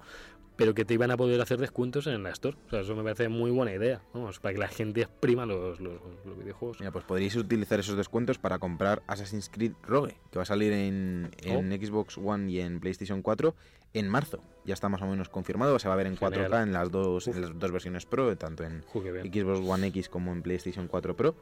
Pero 0.56 0.74
que 0.74 0.84
te 0.84 0.94
iban 0.94 1.10
a 1.10 1.16
poder 1.16 1.40
hacer 1.40 1.58
descuentos 1.58 2.06
en 2.06 2.22
la 2.22 2.30
Store. 2.30 2.56
O 2.66 2.70
sea, 2.70 2.80
eso 2.80 2.96
me 2.96 3.02
parece 3.02 3.28
muy 3.28 3.50
buena 3.50 3.72
idea. 3.74 4.00
Vamos, 4.14 4.40
para 4.40 4.54
que 4.54 4.58
la 4.60 4.68
gente 4.68 5.02
exprima 5.02 5.44
los, 5.44 5.80
los, 5.80 6.00
los 6.24 6.38
videojuegos. 6.38 6.80
Mira, 6.80 6.90
pues 6.92 7.04
podríais 7.04 7.36
utilizar 7.36 7.78
esos 7.78 7.96
descuentos 7.96 8.38
para 8.38 8.58
comprar 8.58 9.02
Assassin's 9.06 9.50
Creed 9.50 9.72
Rogue, 9.82 10.16
que 10.30 10.38
va 10.38 10.42
a 10.44 10.46
salir 10.46 10.72
en, 10.72 11.30
en 11.42 11.72
Oh. 11.72 11.86
Xbox 11.86 12.16
One 12.18 12.50
y 12.50 12.60
en 12.60 12.80
PlayStation 12.80 13.20
4 13.22 13.54
en 13.94 14.08
marzo. 14.08 14.40
Ya 14.64 14.74
está 14.74 14.88
más 14.88 15.00
o 15.00 15.06
menos 15.06 15.28
confirmado, 15.28 15.78
se 15.78 15.86
va 15.86 15.94
a 15.94 15.96
ver 15.96 16.08
en 16.08 16.16
Genial. 16.16 16.50
4K 16.50 16.62
en 16.64 16.72
las 16.72 16.90
dos, 16.90 17.28
en 17.28 17.40
las 17.40 17.56
dos 17.56 17.70
versiones 17.70 18.04
Pro, 18.04 18.36
tanto 18.36 18.64
en. 18.64 18.82
Xbox 18.92 19.60
One 19.66 19.86
X 19.88 20.08
como 20.08 20.32
en 20.32 20.42
PlayStation 20.42 20.88
4 20.88 21.14
Pro. 21.16 21.36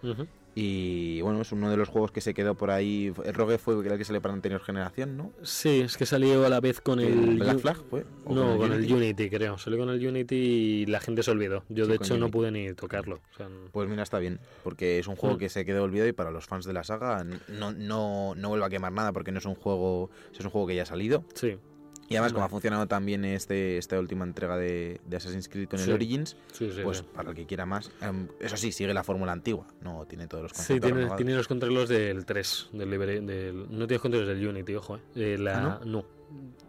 Y 0.54 1.20
bueno, 1.22 1.40
es 1.40 1.50
uno 1.50 1.68
de 1.70 1.76
los 1.76 1.88
juegos 1.88 2.12
que 2.12 2.20
se 2.20 2.33
quedó 2.35 2.54
por 2.54 2.70
ahí. 2.70 3.12
El 3.24 3.35
Rogue 3.35 3.59
fue 3.59 3.74
el 3.74 3.98
que 3.98 4.04
salió 4.04 4.20
para 4.22 4.33
la 4.33 4.37
anterior 4.37 4.61
generación, 4.61 5.16
¿no? 5.16 5.33
Sí, 5.42 5.80
es 5.80 5.96
que 5.96 6.07
salió 6.07 6.44
a 6.44 6.48
la 6.48 6.61
vez 6.61 6.80
con 6.80 7.00
el... 7.00 7.07
¿El 7.12 7.37
Black 7.38 7.59
Flag 7.59 7.76
fue? 7.90 8.04
¿O 8.24 8.35
No, 8.35 8.57
con 8.59 8.72
el 8.72 8.78
Unity? 8.80 8.92
Unity, 8.92 9.30
creo. 9.30 9.59
Salió 9.59 9.78
con 9.80 9.88
el 9.88 10.07
Unity 10.07 10.37
y 10.37 10.87
la 10.87 11.00
gente 11.00 11.22
se 11.22 11.30
olvidó. 11.33 11.64
Yo, 11.70 11.87
Sí, 11.87 11.90
de 11.90 11.96
hecho, 11.96 12.18
no 12.18 12.30
pude 12.30 12.50
ni 12.52 12.72
tocarlo. 12.74 13.20
O 13.33 13.37
sea, 13.37 13.48
Pues 13.72 13.88
mira, 13.88 14.02
está 14.04 14.18
bien, 14.18 14.38
porque 14.62 14.98
es 14.98 15.09
un 15.09 15.16
juego 15.16 15.37
Mm. 15.37 15.38
que 15.38 15.48
se 15.48 15.64
quedó 15.64 15.83
olvidado 15.83 16.09
y 16.09 16.12
para 16.12 16.30
los 16.30 16.46
fans 16.46 16.66
de 16.66 16.72
la 16.74 16.85
saga 16.85 17.24
no, 17.48 17.72
no, 17.72 18.35
no 18.37 18.48
vuelve 18.50 18.66
a 18.66 18.68
quemar 18.70 18.92
nada 18.92 19.12
porque 19.12 19.33
no 19.33 19.38
es 19.38 19.46
un 19.46 19.54
juego 19.54 20.11
es 20.33 20.40
un 20.44 20.50
juego 20.50 20.66
que 20.68 20.76
ya 20.76 20.83
ha 20.83 20.87
salido. 20.87 21.24
sí, 21.35 21.57
Y 22.14 22.16
además, 22.16 22.33
como 22.33 22.44
ha 22.44 22.48
funcionado 22.48 22.87
también 22.87 23.24
este, 23.24 23.79
esta 23.79 23.98
última 23.98 24.24
entrega 24.24 24.57
de, 24.57 25.00
de 25.07 25.16
Assassin's 25.16 25.48
Creed 25.48 25.68
con 25.68 25.79
Sí. 25.79 25.90
el 25.90 25.94
Origins, 25.94 26.37
sí, 26.53 26.70
sí. 26.70 26.81
pues 26.83 26.98
sí. 26.98 27.05
para 27.14 27.31
el 27.31 27.37
que 27.37 27.44
quiera 27.46 27.66
más. 27.66 27.90
em, 28.00 28.29
eso 28.40 28.57
sí, 28.57 28.72
sigue 28.72 28.94
la 28.94 29.05
fórmula 29.05 29.33
antigua, 29.33 29.66
no 29.83 30.07
tiene 30.07 30.27
todos 30.27 30.44
los 30.44 30.53
Sí, 30.53 30.79
conceptos 30.81 31.16
tiene, 31.16 31.35
los 31.35 31.48
controles 31.48 31.88
del 31.88 32.24
3, 32.24 32.68
del, 32.72 32.90
del 33.27 33.57
no 33.70 33.87
tiene 33.87 33.92
los 33.94 34.00
controles 34.03 34.29
del 34.29 34.46
Unity, 34.48 34.74
ojo, 34.74 34.96
eh. 34.96 35.00
Eh, 35.16 35.38
la, 35.38 35.66
¿Ah, 35.74 35.81
no. 35.85 36.05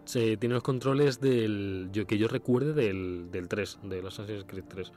Se, 0.06 0.38
tiene 0.38 0.54
los 0.54 0.64
controles 0.64 1.20
del 1.20 1.90
yo 1.92 2.06
que 2.06 2.18
yo 2.18 2.28
recuerde 2.28 2.74
del, 2.74 3.30
del 3.32 3.48
3, 3.48 3.80
del 3.84 4.06
Assassin's 4.08 4.44
Creed 4.46 4.66
3. 4.68 4.92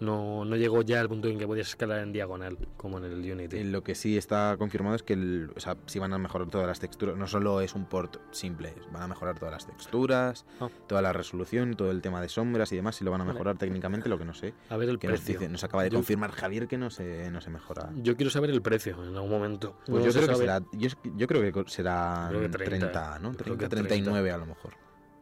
No, 0.00 0.44
no 0.44 0.56
llegó 0.56 0.82
ya 0.82 1.00
al 1.00 1.08
punto 1.08 1.28
en 1.28 1.38
que 1.38 1.46
podías 1.46 1.68
escalar 1.68 2.00
en 2.00 2.12
diagonal, 2.12 2.56
como 2.76 2.98
en 2.98 3.04
el 3.04 3.32
Unity. 3.32 3.64
lo 3.64 3.82
que 3.82 3.94
sí 3.94 4.16
está 4.16 4.54
confirmado 4.58 4.94
es 4.94 5.02
que 5.02 5.14
el, 5.14 5.50
o 5.56 5.60
sea, 5.60 5.76
sí 5.86 5.98
van 5.98 6.12
a 6.12 6.18
mejorar 6.18 6.48
todas 6.48 6.66
las 6.66 6.78
texturas. 6.78 7.16
No 7.16 7.26
solo 7.26 7.60
es 7.60 7.74
un 7.74 7.84
port 7.86 8.16
simple, 8.30 8.74
van 8.92 9.02
a 9.02 9.08
mejorar 9.08 9.38
todas 9.38 9.52
las 9.52 9.66
texturas, 9.66 10.46
Ah. 10.60 10.68
toda 10.86 11.02
la 11.02 11.12
resolución, 11.12 11.74
todo 11.74 11.90
el 11.90 12.00
tema 12.00 12.20
de 12.20 12.28
sombras 12.28 12.70
y 12.72 12.76
demás. 12.76 12.96
Si 12.96 13.04
lo 13.04 13.10
van 13.10 13.20
a 13.20 13.24
Vale. 13.24 13.34
mejorar 13.34 13.58
técnicamente, 13.58 14.08
lo 14.08 14.18
que 14.18 14.24
no 14.24 14.34
sé. 14.34 14.54
A 14.70 14.76
ver 14.76 14.88
el 14.88 14.98
Que 14.98 15.08
nos, 15.08 15.20
precio. 15.20 15.38
dice- 15.40 15.50
nos 15.50 15.64
acaba 15.64 15.82
de 15.82 15.90
Yo- 15.90 15.96
confirmar 15.98 16.30
Javier 16.30 16.68
que 16.68 16.78
no 16.78 16.90
se, 16.90 17.30
no 17.30 17.40
se 17.40 17.50
mejora. 17.50 17.90
Yo 17.96 18.16
quiero 18.16 18.30
saber 18.30 18.50
el 18.50 18.62
precio 18.62 19.02
en 19.04 19.14
algún 19.16 19.30
momento. 19.30 19.74
Pues 19.86 20.04
No 20.04 20.10
yo 20.10 20.12
creo 20.12 20.28
que 20.28 20.34
será, 20.36 20.60
yo, 20.72 20.88
yo 21.16 21.26
creo 21.26 21.52
que 21.64 21.70
será 21.70 22.26
Creo 22.28 22.40
que 22.42 22.48
30, 22.50 22.64
30, 22.92 23.18
¿no? 23.18 23.32
yo 23.32 23.36
creo 23.38 23.56
30, 23.58 23.64
que 23.64 23.68
39 23.68 24.30
a 24.30 24.36
lo 24.38 24.46
mejor. 24.46 24.74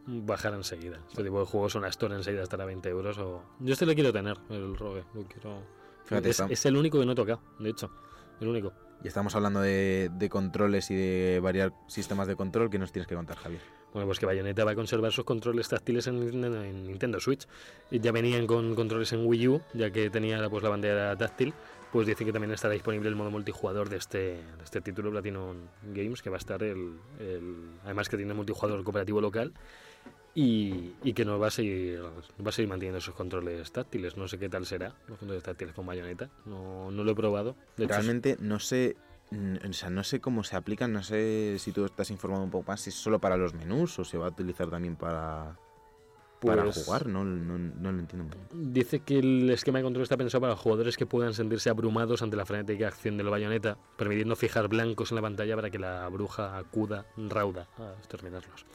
Bajar 0.06 0.54
enseguida. 0.54 0.98
Este 1.08 1.22
tipo 1.24 1.40
de 1.40 1.46
juegos, 1.46 1.74
una 1.74 1.88
store 1.88 2.14
enseguida 2.14 2.42
estará 2.42 2.64
a 2.64 2.66
20 2.66 2.88
euros. 2.88 3.18
O... 3.18 3.42
Yo 3.60 3.72
este 3.72 3.86
lo 3.86 3.94
quiero 3.94 4.12
tener, 4.12 4.36
el 4.50 4.76
Rogue. 4.76 5.04
Lo 5.14 5.22
quiero... 5.24 5.62
Fíjate, 6.04 6.30
es, 6.30 6.40
es 6.40 6.66
el 6.66 6.76
único 6.76 7.00
que 7.00 7.06
no 7.06 7.12
he 7.12 7.16
tocado, 7.16 7.40
de 7.58 7.70
hecho. 7.70 7.90
El 8.40 8.48
único. 8.48 8.72
Y 9.02 9.08
estamos 9.08 9.34
hablando 9.34 9.60
de, 9.60 10.10
de 10.12 10.28
controles 10.28 10.90
y 10.90 10.94
de 10.94 11.40
variar 11.42 11.72
sistemas 11.88 12.28
de 12.28 12.36
control. 12.36 12.70
¿Qué 12.70 12.78
nos 12.78 12.92
tienes 12.92 13.08
que 13.08 13.14
contar, 13.16 13.36
Javier? 13.36 13.60
Bueno, 13.92 14.06
pues 14.06 14.18
que 14.18 14.26
Bayonetta 14.26 14.64
va 14.64 14.72
a 14.72 14.74
conservar 14.74 15.10
sus 15.12 15.24
controles 15.24 15.68
táctiles 15.68 16.06
en, 16.06 16.22
en- 16.22 16.44
en 16.54 16.86
Nintendo 16.86 17.18
Switch. 17.18 17.46
Y 17.90 17.98
ya 18.00 18.12
venían 18.12 18.46
con 18.46 18.74
controles 18.74 19.12
en 19.12 19.26
Wii 19.26 19.48
U, 19.48 19.60
ya 19.74 19.90
que 19.90 20.10
tenía 20.10 20.48
pues, 20.48 20.62
la 20.62 20.68
bandera 20.68 21.16
táctil. 21.16 21.52
Pues 21.92 22.06
dice 22.06 22.24
que 22.24 22.32
también 22.32 22.52
estará 22.52 22.74
disponible 22.74 23.08
el 23.08 23.16
modo 23.16 23.30
multijugador 23.30 23.88
de 23.88 23.96
este, 23.96 24.18
de 24.18 24.64
este 24.64 24.80
título 24.80 25.10
Platinum 25.10 25.56
Games, 25.94 26.20
que 26.22 26.30
va 26.30 26.36
a 26.36 26.38
estar 26.38 26.62
el, 26.62 26.98
el- 27.18 27.70
Además 27.84 28.08
que 28.08 28.16
tiene 28.16 28.34
multijugador 28.34 28.82
cooperativo 28.84 29.20
local. 29.20 29.52
Y, 30.38 30.92
y 31.02 31.14
que 31.14 31.24
no 31.24 31.38
va 31.38 31.46
a 31.46 31.50
seguir 31.50 32.02
va 32.04 32.50
a 32.50 32.52
seguir 32.52 32.68
manteniendo 32.68 33.00
sus 33.00 33.14
controles 33.14 33.72
táctiles. 33.72 34.18
No 34.18 34.28
sé 34.28 34.38
qué 34.38 34.50
tal 34.50 34.66
será 34.66 34.94
los 35.08 35.18
controles 35.18 35.42
táctiles 35.42 35.74
con 35.74 35.86
Bayonetta. 35.86 36.28
No, 36.44 36.90
no 36.90 37.04
lo 37.04 37.12
he 37.12 37.14
probado. 37.14 37.56
De 37.78 37.84
hecho, 37.84 37.94
Realmente 37.94 38.36
no 38.38 38.58
sé, 38.58 38.96
o 39.32 39.72
sea, 39.72 39.88
no 39.88 40.04
sé 40.04 40.20
cómo 40.20 40.44
se 40.44 40.54
aplican, 40.56 40.92
no 40.92 41.02
sé 41.02 41.56
si 41.58 41.72
tú 41.72 41.86
estás 41.86 42.10
informado 42.10 42.44
un 42.44 42.50
poco 42.50 42.70
más, 42.70 42.82
si 42.82 42.90
es 42.90 42.96
solo 42.96 43.18
para 43.18 43.38
los 43.38 43.54
menús 43.54 43.98
o 43.98 44.04
se 44.04 44.18
va 44.18 44.26
a 44.26 44.28
utilizar 44.28 44.68
también 44.68 44.94
para, 44.96 45.56
para 46.42 46.64
Pues- 46.64 46.84
jugar, 46.84 47.06
no, 47.06 47.24
no, 47.24 47.56
no 47.58 47.92
lo 47.92 47.98
entiendo. 47.98 48.36
Dice 48.52 49.00
que 49.00 49.18
el 49.20 49.48
esquema 49.48 49.78
de 49.78 49.84
control 49.84 50.02
está 50.02 50.18
pensado 50.18 50.42
para 50.42 50.54
jugadores 50.54 50.98
que 50.98 51.06
puedan 51.06 51.32
sentirse 51.32 51.70
abrumados 51.70 52.20
ante 52.20 52.36
la 52.36 52.44
frenética 52.44 52.88
acción 52.88 53.16
del 53.16 53.30
bayoneta, 53.30 53.78
permitiendo 53.96 54.36
fijar 54.36 54.68
blancos 54.68 55.12
en 55.12 55.14
la 55.16 55.22
pantalla 55.22 55.56
para 55.56 55.70
que 55.70 55.78
la 55.78 56.06
bruja 56.10 56.58
acuda 56.58 57.06
rauda 57.16 57.68
a 57.78 57.94
exterminarlos. 57.98 58.66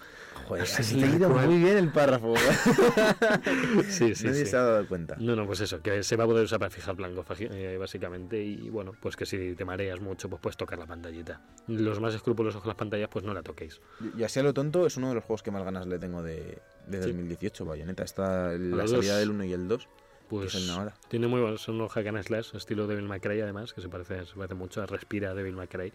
Joder, 0.48 0.64
has 0.64 0.94
leído 0.94 1.30
cual. 1.32 1.48
muy 1.48 1.60
bien 1.60 1.78
el 1.78 1.90
párrafo. 1.92 2.34
Sí, 3.90 4.16
sí, 4.16 4.26
Nadie 4.26 4.46
sí. 4.46 4.52
se 4.52 4.58
ha 4.58 4.62
dado 4.64 4.88
cuenta. 4.88 5.16
No, 5.20 5.36
no, 5.36 5.46
pues 5.46 5.62
eso, 5.62 5.82
que 5.82 6.04
se 6.04 6.16
va 6.16 6.24
a 6.24 6.28
poder 6.28 6.46
usar 6.46 6.60
para 6.60 6.70
fijar 6.72 6.96
blancos, 6.96 7.26
faji- 7.26 7.50
eh, 7.52 7.78
básicamente, 7.78 8.42
y 8.42 8.70
bueno, 8.70 8.94
pues 9.00 9.16
que 9.16 9.26
si 9.26 9.54
te 9.56 9.66
mareas 9.66 10.00
mucho, 10.00 10.30
pues 10.30 10.42
puedes 10.42 10.58
tocar 10.58 10.80
la 10.80 10.86
pantallita. 10.86 11.42
Los 11.68 12.00
más 12.00 12.14
escrupulosos 12.16 12.62
con 12.62 12.70
las 12.70 12.78
pantallas, 12.78 13.10
pues 13.12 13.24
no 13.26 13.34
la 13.34 13.44
toquéis. 13.44 13.80
Y 14.18 14.24
así 14.24 14.40
a 14.40 14.44
lo 14.44 14.54
tonto 14.54 14.86
es 14.86 14.98
uno 14.98 15.10
de 15.10 15.16
los 15.16 15.24
juegos 15.24 15.44
que 15.44 15.52
más 15.52 15.64
ganas 15.64 15.86
le 15.88 16.00
tengo 16.00 16.24
de, 16.24 16.60
de 16.88 17.02
Sí. 17.04 17.10
2018, 17.10 17.66
Bayonetta. 17.66 18.04
Está 18.04 18.54
la 18.54 18.88
salida 18.88 19.14
dos. 19.14 19.20
del 19.20 19.30
1 19.32 19.44
y 19.46 19.54
el 19.54 19.68
2. 19.68 19.88
Pues 20.30 20.72
tiene 21.10 21.28
muy 21.28 21.42
buenos, 21.42 21.62
son 21.62 21.78
los 21.78 21.92
hack 21.92 22.08
and 22.08 22.24
slash, 22.24 22.56
estilo 22.56 22.88
Devil 22.88 23.04
May 23.06 23.20
Cry 23.20 23.42
además, 23.42 23.74
que 23.74 23.82
se 23.82 23.90
parece, 23.90 24.26
se 24.26 24.34
parece 24.36 24.54
mucho 24.56 24.82
a 24.82 24.86
Respira 24.86 25.34
Devil 25.34 25.56
May 25.58 25.68
Cry. 25.68 25.92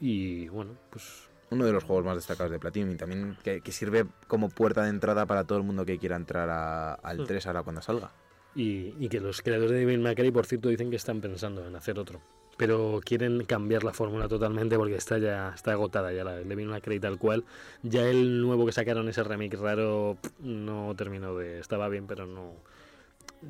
Y 0.00 0.48
bueno, 0.48 0.72
pues 0.88 1.28
Uno 1.52 1.64
de 1.66 1.72
los 1.72 1.84
juegos 1.84 2.04
más 2.04 2.16
destacados 2.16 2.50
de 2.50 2.58
Platinum 2.58 2.90
y 2.92 2.96
también 2.96 3.36
que, 3.44 3.60
que 3.60 3.72
sirve 3.72 4.06
como 4.26 4.48
puerta 4.48 4.82
de 4.84 4.88
entrada 4.90 5.26
para 5.26 5.44
todo 5.44 5.58
el 5.58 5.64
mundo 5.64 5.84
que 5.84 5.98
quiera 5.98 6.16
entrar 6.16 6.48
a- 6.50 6.94
al 6.94 7.18
Hmm. 7.20 7.26
3 7.26 7.46
ahora 7.46 7.62
cuando 7.62 7.82
salga. 7.82 8.10
Y, 8.54 8.94
y 8.98 9.08
que 9.08 9.20
los 9.20 9.40
creadores 9.42 9.70
de 9.72 9.78
Devil 9.78 10.00
May 10.00 10.14
Cry, 10.14 10.30
por 10.30 10.46
cierto, 10.46 10.68
dicen 10.68 10.90
que 10.90 10.96
están 10.96 11.20
pensando 11.20 11.66
en 11.66 11.74
hacer 11.76 11.98
otro. 11.98 12.20
Pero 12.58 13.00
quieren 13.02 13.44
cambiar 13.44 13.82
la 13.82 13.94
fórmula 13.94 14.28
totalmente 14.28 14.76
porque 14.76 14.94
está 14.96 15.16
ya 15.18 15.52
está 15.54 15.72
agotada 15.72 16.12
ya 16.12 16.22
la 16.22 16.32
de 16.36 16.44
Devil 16.44 16.66
May 16.68 16.82
Cry 16.82 17.00
tal 17.00 17.18
cual. 17.18 17.44
Ya 17.82 18.02
el 18.08 18.42
nuevo 18.42 18.66
que 18.66 18.72
sacaron, 18.72 19.08
ese 19.08 19.24
remake 19.24 19.56
raro, 19.56 20.18
no 20.40 20.94
terminó 20.96 21.34
de... 21.34 21.60
Estaba 21.60 21.88
bien, 21.88 22.06
pero 22.06 22.26
no... 22.26 22.52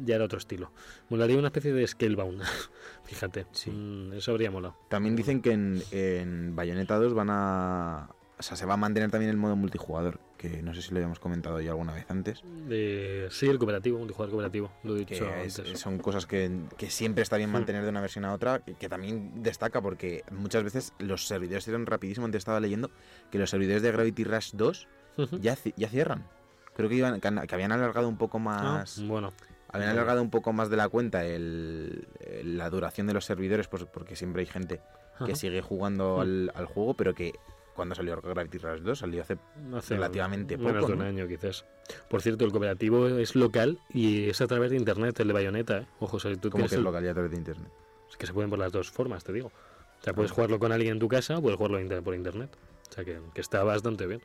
Ya 0.05 0.17
era 0.17 0.25
otro 0.25 0.39
estilo. 0.39 0.71
Molaría 1.11 1.39
una 1.39 1.49
especie 1.49 1.73
de 1.73 1.87
Scalebound. 1.87 2.43
Fíjate. 3.05 3.47
Sí. 3.53 3.71
Mm, 3.71 4.15
eso 4.15 4.31
habría 4.33 4.51
molado. 4.51 4.77
También 4.89 5.17
dicen 5.17 5.43
que 5.43 5.53
en, 5.53 5.83
en 5.91 6.57
Bayonetta 6.57 6.97
2 6.99 7.15
van 7.15 7.29
a... 7.31 8.09
O 8.39 8.43
sea, 8.43 8.57
se 8.57 8.67
va 8.67 8.75
a 8.75 8.77
mantener 8.77 9.09
también 9.11 9.31
el 9.31 9.37
modo 9.37 9.55
multijugador, 9.55 10.19
que 10.37 10.63
no 10.65 10.75
sé 10.75 10.83
si 10.83 10.91
lo 10.91 10.97
habíamos 10.97 11.21
comentado 11.21 11.61
ya 11.61 11.71
alguna 11.71 11.93
vez 11.95 12.07
antes. 12.11 12.43
Eh, 12.71 13.29
sí, 13.31 13.47
el 13.47 13.57
cooperativo, 13.59 13.99
un 13.99 14.09
jugador 14.09 14.31
cooperativo. 14.31 14.73
Lo 14.83 14.97
he 14.97 15.01
dicho 15.01 15.15
es- 15.37 15.61
antes. 15.61 15.79
son 15.79 15.99
cosas 15.99 16.27
que, 16.27 16.51
que 16.77 16.91
siempre 16.91 17.23
está 17.23 17.37
bien 17.37 17.51
Hmm. 17.51 17.53
mantener 17.53 17.85
de 17.85 17.91
una 17.91 18.01
versión 18.01 18.25
a 18.25 18.33
otra, 18.33 18.59
que, 18.59 18.75
que 18.75 18.89
también 18.89 19.45
destaca 19.45 19.81
porque 19.81 20.25
muchas 20.33 20.65
veces 20.65 20.93
los 20.99 21.29
servidores 21.29 21.69
eran 21.69 21.87
rapidísimo. 21.87 22.27
Antes 22.27 22.41
estaba 22.41 22.59
leyendo 22.59 22.91
que 23.31 23.39
los 23.39 23.49
servidores 23.49 23.83
de 23.83 23.93
Gravity 23.93 24.25
Rush 24.25 24.51
2 24.55 24.89
Ujú. 25.19 25.39
ya, 25.39 25.57
ya 25.77 25.89
cierran. 25.89 26.25
Creo 26.75 26.89
que, 26.89 26.97
iban, 26.97 27.21
que 27.21 27.55
habían 27.55 27.71
alargado 27.71 28.09
un 28.09 28.17
poco 28.17 28.39
Ah, 28.39 28.41
más... 28.41 29.01
bueno. 29.07 29.33
Habían 29.73 29.91
alargado 29.91 30.23
un 30.23 30.31
poco 30.31 30.53
más 30.53 30.69
de 30.71 30.77
la 30.77 30.89
cuenta 30.89 31.25
el, 31.25 32.07
el- 32.21 32.59
la 32.59 32.69
duración 32.71 33.07
de 33.07 33.15
los 33.15 33.25
servidores, 33.25 33.69
pues, 33.69 33.85
porque 33.85 34.17
siempre 34.17 34.41
hay 34.41 34.47
gente 34.47 34.81
que 35.19 35.25
Ajá. 35.33 35.35
sigue 35.35 35.63
jugando 35.63 36.17
Mm. 36.19 36.21
al, 36.21 36.53
al 36.55 36.67
juego, 36.67 36.95
pero 36.95 37.15
que 37.15 37.33
cuando 37.75 37.95
salió 37.95 38.21
Gravity 38.21 38.59
Rush 38.59 38.81
2 38.83 38.99
salió 38.99 39.23
hace 39.23 39.39
Hace 39.75 39.95
relativamente 39.95 40.59
menos 40.59 40.75
poco, 40.75 40.87
de 40.89 40.93
un 40.93 40.99
¿no? 40.99 41.05
año 41.07 41.27
quizás. 41.27 41.65
Por 42.11 42.21
cierto, 42.21 42.45
el 42.45 42.51
cooperativo 42.51 43.09
es 43.09 43.35
local 43.35 43.79
y 43.95 44.29
es 44.29 44.41
a 44.43 44.47
través 44.47 44.71
de 44.71 44.77
internet, 44.77 45.19
el 45.21 45.29
de 45.29 45.33
Bayonetta. 45.33 45.79
¿eh? 45.79 45.87
Ojo, 46.01 46.19
o 46.19 46.21
sea, 46.21 46.31
tú 46.37 46.51
tienes 46.51 46.71
que 46.71 46.75
es 46.75 46.79
el- 46.79 46.85
local 46.85 47.03
y 47.05 47.09
a 47.09 47.15
través 47.15 47.31
de 47.31 47.37
internet. 47.39 47.69
es 48.11 48.17
que 48.19 48.27
se 48.27 48.35
pueden 48.35 48.51
por 48.51 48.59
las 48.59 48.71
dos 48.73 48.91
formas, 48.91 49.25
te 49.25 49.33
digo. 49.33 49.49
O 49.49 50.05
sea, 50.05 50.13
puedes 50.13 50.33
Ah. 50.33 50.35
jugarlo 50.35 50.59
con 50.59 50.71
alguien 50.71 50.93
en 50.93 50.99
tu 50.99 51.09
casa 51.09 51.39
o 51.39 51.41
puedes 51.41 51.57
jugarlo 51.57 52.03
por 52.03 52.15
internet. 52.15 52.51
O 52.91 52.93
sea, 52.93 53.05
que, 53.05 53.19
que 53.33 53.41
está 53.41 53.63
bastante 53.65 54.07
bien. 54.07 54.21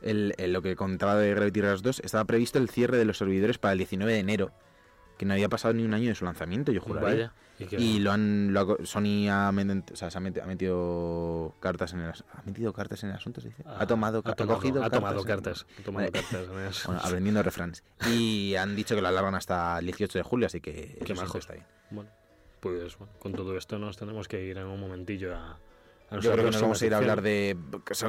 El, 0.00 0.34
el- 0.38 0.52
lo 0.52 0.62
que 0.62 0.76
contaba 0.76 1.16
de 1.16 1.34
Gravity 1.34 1.60
Rush 1.62 1.80
2, 1.80 2.00
estaba 2.04 2.24
previsto 2.24 2.58
el 2.60 2.68
cierre 2.68 2.98
de 2.98 3.04
los 3.04 3.18
servidores 3.18 3.58
para 3.58 3.72
el 3.72 3.78
19 3.78 4.12
de 4.12 4.18
enero, 4.20 4.52
que 5.16 5.24
no 5.26 5.32
había 5.34 5.48
pasado 5.48 5.74
ni 5.74 5.82
un 5.84 5.94
año 5.94 6.08
de 6.08 6.14
su 6.14 6.24
lanzamiento, 6.24 6.72
yo 6.72 6.80
juraría. 6.80 7.32
Vaya. 7.58 7.78
Y, 7.78 8.00
lo 8.00 8.12
han, 8.12 8.52
lo 8.52 8.60
ha- 8.60 8.84
Sony 8.86 9.28
ha, 9.30 9.50
o 9.50 9.96
sea, 9.96 10.10
se 10.10 10.18
ha, 10.18 10.20
meti- 10.20 10.42
ha 10.42 10.46
metido 10.46 11.54
cartas 11.60 11.94
en 11.94 12.00
el, 12.00 12.10
ha 12.10 12.42
metido 12.44 12.72
cartas 12.74 13.02
en 13.02 13.10
el 13.10 13.16
asunto, 13.16 13.40
se 13.40 13.48
dice. 13.48 13.62
Ha 13.66 13.86
tomado, 13.86 14.22
ca- 14.22 14.32
ha 14.32 14.34
tomado, 14.34 14.58
cogido 14.58 14.84
ha 14.84 14.90
tomado 14.90 15.24
cartas. 15.24 15.66
Ha 15.80 15.82
tomado 15.82 16.10
cartas 16.12 16.34
en 16.52 16.58
eso. 16.66 16.82
Bueno, 16.88 17.00
aprendiendo 17.02 17.42
refranes. 17.42 17.82
Y 18.10 18.54
han 18.56 18.76
dicho 18.76 18.94
que 18.94 19.00
lo 19.00 19.08
alargan 19.08 19.34
hasta 19.34 19.78
el 19.78 19.86
18 19.86 20.18
de 20.18 20.22
julio, 20.22 20.46
así 20.46 20.60
que 20.60 20.96
eso 20.96 21.04
Qué 21.06 21.14
majos. 21.14 21.36
está 21.36 21.54
bien. 21.54 21.64
Bueno, 21.90 22.10
pues 22.60 22.98
bueno, 22.98 23.12
con 23.18 23.32
todo 23.32 23.56
esto 23.56 23.78
nos 23.78 23.96
tenemos 23.96 24.28
que 24.28 24.44
ir 24.44 24.58
en 24.58 24.66
un 24.66 24.78
momentillo 24.78 25.34
a 25.34 25.58
Yo 26.12 26.32
creo 26.32 26.36
que 26.36 26.50
nos 26.52 26.60
vamos 26.60 26.80
a 26.80 26.86
ir 26.86 26.94
a 26.94 26.98
hablar 26.98 27.20
de. 27.20 27.56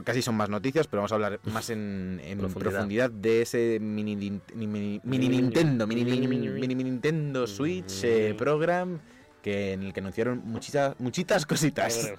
Casi 0.04 0.22
son 0.22 0.36
más 0.36 0.50
noticias, 0.50 0.88
pero 0.88 1.02
vamos 1.02 1.12
a 1.12 1.16
hablar 1.16 1.40
más 1.46 1.70
en, 1.70 2.22
en 2.24 2.38
Profundidad. 2.38 2.72
profundidad. 2.72 3.10
de 3.10 3.42
ese 3.42 3.80
mini, 3.82 4.16
mini, 4.16 5.02
mini, 5.04 5.30
Nintendo, 5.30 5.88
mini, 5.88 6.06
mini 6.06 6.76
Nintendo 6.76 7.48
Switch 7.48 8.04
eh, 8.04 8.36
program, 8.38 9.00
que 9.42 9.74
en 9.74 9.84
el 9.84 9.94
que 9.94 10.00
anunciaron 10.00 10.42
muchitas, 10.46 11.00
muchitas 11.00 11.46
cositas. 11.46 12.14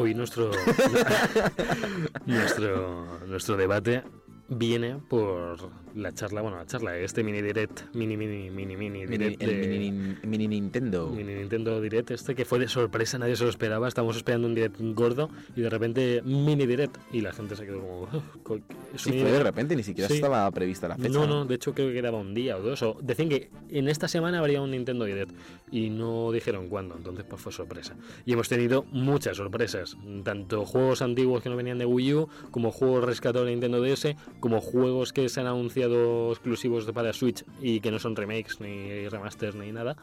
Hoy 0.00 0.14
nuestro 0.14 0.50
nuestro 2.26 3.06
nuestro 3.26 3.56
debate 3.56 4.02
viene 4.50 4.96
por 5.08 5.70
la 5.94 6.12
charla, 6.12 6.40
bueno, 6.40 6.56
la 6.56 6.66
charla, 6.66 6.96
este 6.98 7.22
mini 7.24 7.40
direct, 7.42 7.82
mini, 7.94 8.16
mini, 8.16 8.50
mini, 8.50 8.76
mini 8.76 9.06
Mini- 9.06 9.08
direct. 9.18 9.42
el 9.42 9.60
de- 9.60 9.68
mini, 9.68 10.16
mini 10.24 10.48
Nintendo. 10.48 11.08
mini 11.08 11.34
Nintendo 11.34 11.80
Direct 11.80 12.10
este 12.12 12.34
que 12.34 12.44
fue 12.44 12.58
de 12.60 12.68
sorpresa, 12.68 13.18
nadie 13.18 13.34
se 13.36 13.44
lo 13.44 13.50
esperaba, 13.50 13.88
estábamos 13.88 14.16
esperando 14.16 14.46
un 14.46 14.54
direct 14.54 14.76
gordo 14.80 15.30
y 15.56 15.62
de 15.62 15.70
repente 15.70 16.22
mini 16.24 16.66
direct 16.66 16.96
y 17.12 17.20
la 17.22 17.32
gente 17.32 17.56
se 17.56 17.64
quedó 17.64 17.80
como... 17.80 18.02
"Uf, 18.02 18.24
co- 18.44 18.56
es 18.94 19.02
Sí, 19.02 19.10
un 19.10 19.16
fue 19.16 19.24
de 19.24 19.30
direct". 19.32 19.42
repente, 19.44 19.76
ni 19.76 19.82
siquiera 19.82 20.08
Sí. 20.08 20.14
estaba 20.14 20.48
prevista 20.52 20.86
la 20.88 20.96
fecha. 20.96 21.08
No, 21.08 21.26
no, 21.26 21.44
de 21.44 21.54
hecho 21.56 21.72
creo 21.74 21.88
que 21.88 21.94
quedaba 21.94 22.18
un 22.18 22.34
día 22.34 22.56
o 22.56 22.60
dos. 22.62 22.82
O 22.82 22.96
decían 23.02 23.28
que 23.28 23.50
en 23.70 23.88
esta 23.88 24.06
semana 24.08 24.38
habría 24.40 24.60
un 24.62 24.70
Nintendo 24.72 25.04
Direct 25.04 25.32
y 25.72 25.90
no 25.90 26.30
dijeron 26.32 26.68
cuándo, 26.68 26.96
entonces 26.96 27.24
pues 27.28 27.40
fue 27.40 27.52
sorpresa. 27.52 27.94
Y 28.26 28.32
hemos 28.32 28.48
tenido 28.48 28.84
muchas 28.92 29.36
sorpresas, 29.36 29.96
tanto 30.24 30.64
juegos 30.66 31.02
antiguos 31.02 31.42
que 31.42 31.48
no 31.50 31.56
venían 31.56 31.78
de 31.78 31.86
Wii 31.86 32.14
U, 32.14 32.28
como 32.52 32.70
juegos 32.72 33.04
rescatados 33.04 33.46
de 33.46 33.52
Nintendo 33.52 33.80
DS, 33.82 34.16
como 34.40 34.60
juegos 34.60 35.12
que 35.12 35.28
se 35.28 35.40
han 35.40 35.46
anunciado 35.46 36.30
exclusivos 36.32 36.84
para 36.92 37.12
Switch 37.12 37.44
y 37.60 37.80
que 37.80 37.90
no 37.90 37.98
son 37.98 38.16
remakes 38.16 38.60
ni 38.60 39.08
remasters 39.08 39.54
ni 39.54 39.70
nada. 39.72 39.96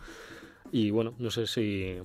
Y 0.70 0.92
bueno, 0.92 1.14
no 1.18 1.32
sé 1.32 1.48
si, 1.48 1.96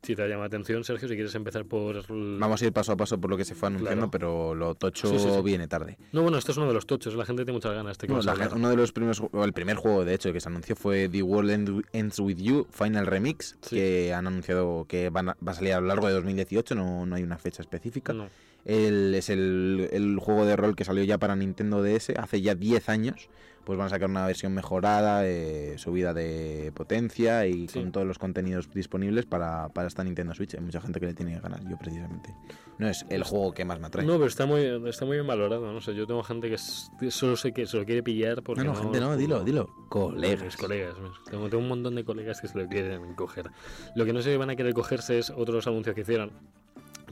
si 0.00 0.14
te 0.14 0.28
llama 0.28 0.42
la 0.42 0.46
atención, 0.46 0.84
Sergio, 0.84 1.08
si 1.08 1.14
quieres 1.16 1.34
empezar 1.34 1.64
por... 1.64 1.96
el- 2.08 2.36
Vamos 2.38 2.62
a 2.62 2.66
ir 2.66 2.72
paso 2.72 2.92
a 2.92 2.96
paso 2.96 3.20
por 3.20 3.28
lo 3.30 3.36
que 3.36 3.44
se 3.44 3.56
fue 3.56 3.66
anunciando, 3.66 4.08
Claro. 4.08 4.10
pero 4.12 4.54
lo 4.54 4.76
tocho 4.76 5.08
Sí, 5.08 5.18
sí, 5.18 5.28
sí. 5.28 5.42
viene 5.42 5.66
tarde. 5.66 5.98
No, 6.12 6.22
bueno, 6.22 6.38
este 6.38 6.52
es 6.52 6.56
uno 6.56 6.68
de 6.68 6.72
los 6.74 6.86
tochos, 6.86 7.16
la 7.16 7.24
gente 7.26 7.42
tiene 7.44 7.54
muchas 7.56 7.74
ganas. 7.74 7.98
Bueno, 7.98 8.20
a 8.30 8.34
la- 8.36 8.48
uno 8.54 8.70
de 8.70 8.76
los 8.76 8.92
primeros, 8.92 9.20
o 9.32 9.44
el 9.44 9.52
primer 9.52 9.74
juego 9.76 10.04
de 10.04 10.14
hecho 10.14 10.32
que 10.32 10.38
se 10.40 10.48
anunció 10.48 10.76
fue 10.76 11.08
The 11.08 11.20
World 11.24 11.50
End- 11.50 11.84
Ends 11.92 12.20
With 12.20 12.36
You 12.36 12.68
Final 12.70 13.06
Remix, 13.08 13.56
que 13.68 14.14
han 14.14 14.28
anunciado 14.28 14.84
que 14.88 15.10
van 15.10 15.30
a- 15.30 15.36
va 15.44 15.50
a 15.50 15.54
salir 15.56 15.72
a 15.72 15.80
lo 15.80 15.88
largo 15.88 16.06
de 16.06 16.12
2018, 16.14 16.76
no, 16.76 17.04
no 17.04 17.16
hay 17.16 17.24
una 17.24 17.38
fecha 17.38 17.60
específica. 17.62 18.12
No. 18.12 18.28
El- 18.64 19.14
es 19.14 19.28
el, 19.30 19.88
el 19.92 20.18
juego 20.18 20.44
de 20.46 20.56
rol 20.56 20.76
que 20.76 20.84
salió 20.84 21.02
ya 21.04 21.18
para 21.18 21.34
Nintendo 21.36 21.82
DS 21.82 22.10
hace 22.18 22.40
ya 22.40 22.54
10 22.54 22.88
años. 22.88 23.28
Pues 23.64 23.78
van 23.78 23.86
a 23.86 23.90
sacar 23.90 24.10
una 24.10 24.26
versión 24.26 24.52
mejorada, 24.54 25.24
eh, 25.24 25.74
subida 25.78 26.12
de 26.12 26.72
potencia 26.74 27.46
y 27.46 27.68
Sí. 27.68 27.78
con 27.78 27.92
todos 27.92 28.04
los 28.04 28.18
contenidos 28.18 28.68
disponibles 28.74 29.24
para, 29.24 29.68
para 29.68 29.86
esta 29.86 30.02
Nintendo 30.02 30.34
Switch. 30.34 30.54
Hay 30.54 30.60
mucha 30.62 30.80
gente 30.80 30.98
que 30.98 31.06
le 31.06 31.14
tiene 31.14 31.38
ganas, 31.38 31.60
yo 31.70 31.78
precisamente. 31.78 32.34
No 32.78 32.88
es 32.88 33.06
el 33.08 33.22
juego 33.22 33.52
que 33.54 33.64
más 33.64 33.78
me 33.78 33.86
atrae. 33.86 34.04
No, 34.04 34.14
pero 34.14 34.26
está 34.26 34.46
muy, 34.46 34.62
está 34.88 35.04
muy 35.04 35.16
bien 35.16 35.28
valorado. 35.28 35.72
No 35.72 35.80
sé, 35.80 35.94
yo 35.94 36.08
tengo 36.08 36.24
gente 36.24 36.48
que 36.48 36.56
es- 36.56 36.90
solo 37.10 37.36
sé 37.36 37.52
que 37.52 37.64
se 37.66 37.76
lo 37.76 37.84
quiere 37.84 38.02
pillar 38.02 38.42
porque. 38.42 38.64
no, 38.64 38.72
no, 38.72 38.80
gente, 38.80 38.98
no, 38.98 39.16
dilo, 39.16 39.44
dilo. 39.44 39.68
Colegas. 39.88 40.56
colegas. 40.56 40.96
Tengo, 41.30 41.48
tengo 41.48 41.62
un 41.62 41.68
montón 41.68 41.94
de 41.94 42.04
colegas 42.04 42.40
que 42.40 42.48
se 42.48 42.58
lo 42.58 42.66
quieren 42.68 43.14
coger. 43.14 43.48
Lo 43.94 44.04
que 44.04 44.12
no 44.12 44.22
sé 44.22 44.32
si 44.32 44.36
van 44.38 44.50
a 44.50 44.56
querer 44.56 44.74
cogerse 44.74 45.20
es 45.20 45.30
otros 45.30 45.68
anuncios 45.68 45.94
que 45.94 46.00
hicieron. 46.00 46.32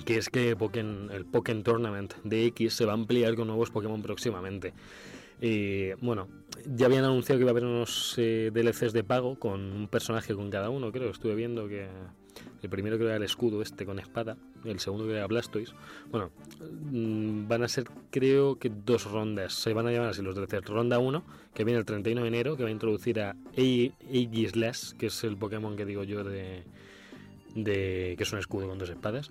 Que 0.05 0.17
es 0.17 0.29
que 0.31 0.57
Pokémon- 0.57 1.11
el 1.13 1.25
Pokémon 1.27 1.63
Tournament 1.63 2.15
de 2.25 2.47
X 2.47 2.75
se 2.75 2.85
va 2.85 2.93
a 2.93 2.95
ampliar 2.95 3.35
con 3.37 3.47
nuevos 3.49 3.71
Pokémon 3.71 4.03
próximamente. 4.03 4.73
Y 5.41 5.93
bueno, 6.03 6.29
ya 6.67 6.87
habían 6.87 7.05
anunciado 7.05 7.39
que 7.39 7.43
iba 7.43 7.51
a 7.51 7.53
haber 7.53 7.65
unos 7.65 8.15
eh, 8.19 8.51
DLCs 8.53 8.93
de 8.93 9.05
pago 9.05 9.39
con 9.39 9.61
un 9.61 9.89
personaje 9.89 10.35
con 10.35 10.51
cada 10.51 10.69
uno, 10.71 10.93
creo. 10.93 11.11
Estuve 11.11 11.35
viendo 11.35 11.67
que 11.69 11.89
el 12.63 12.69
primero 12.71 12.97
creo 12.97 13.09
era 13.09 13.17
el 13.17 13.23
escudo 13.23 13.63
este 13.63 13.87
con 13.87 13.99
espada, 13.99 14.37
el 14.65 14.81
segundo 14.81 15.05
creo 15.05 15.17
era 15.17 15.27
Blastoise. 15.27 15.73
Bueno, 16.11 16.31
mm, 16.91 17.49
van 17.49 17.63
a 17.63 17.69
ser 17.69 17.85
creo 18.11 18.59
que 18.59 18.71
dos 18.71 19.05
rondas. 19.11 19.55
Se 19.55 19.73
van 19.73 19.87
a 19.87 19.93
llamar 19.93 20.11
así 20.11 20.21
los 20.23 20.35
DLCs. 20.35 20.67
Ronda 20.67 20.99
1, 20.99 21.25
que 21.55 21.65
viene 21.65 21.79
el 21.79 21.87
31 21.87 22.21
de 22.23 22.29
enero, 22.29 22.57
que 22.57 22.63
va 22.65 22.69
a 22.69 22.73
introducir 22.73 23.21
a 23.21 23.35
Ae- 23.57 23.93
Aegislash, 24.13 24.93
que 24.93 25.07
es 25.07 25.25
el 25.25 25.37
Pokémon 25.39 25.75
que 25.77 25.87
digo 25.87 26.05
yo 26.05 26.23
de 26.25 26.65
que 27.55 28.17
es 28.23 28.33
un 28.33 28.39
escudo 28.39 28.69
con 28.69 28.79
dos 28.79 28.91
espadas. 28.91 29.31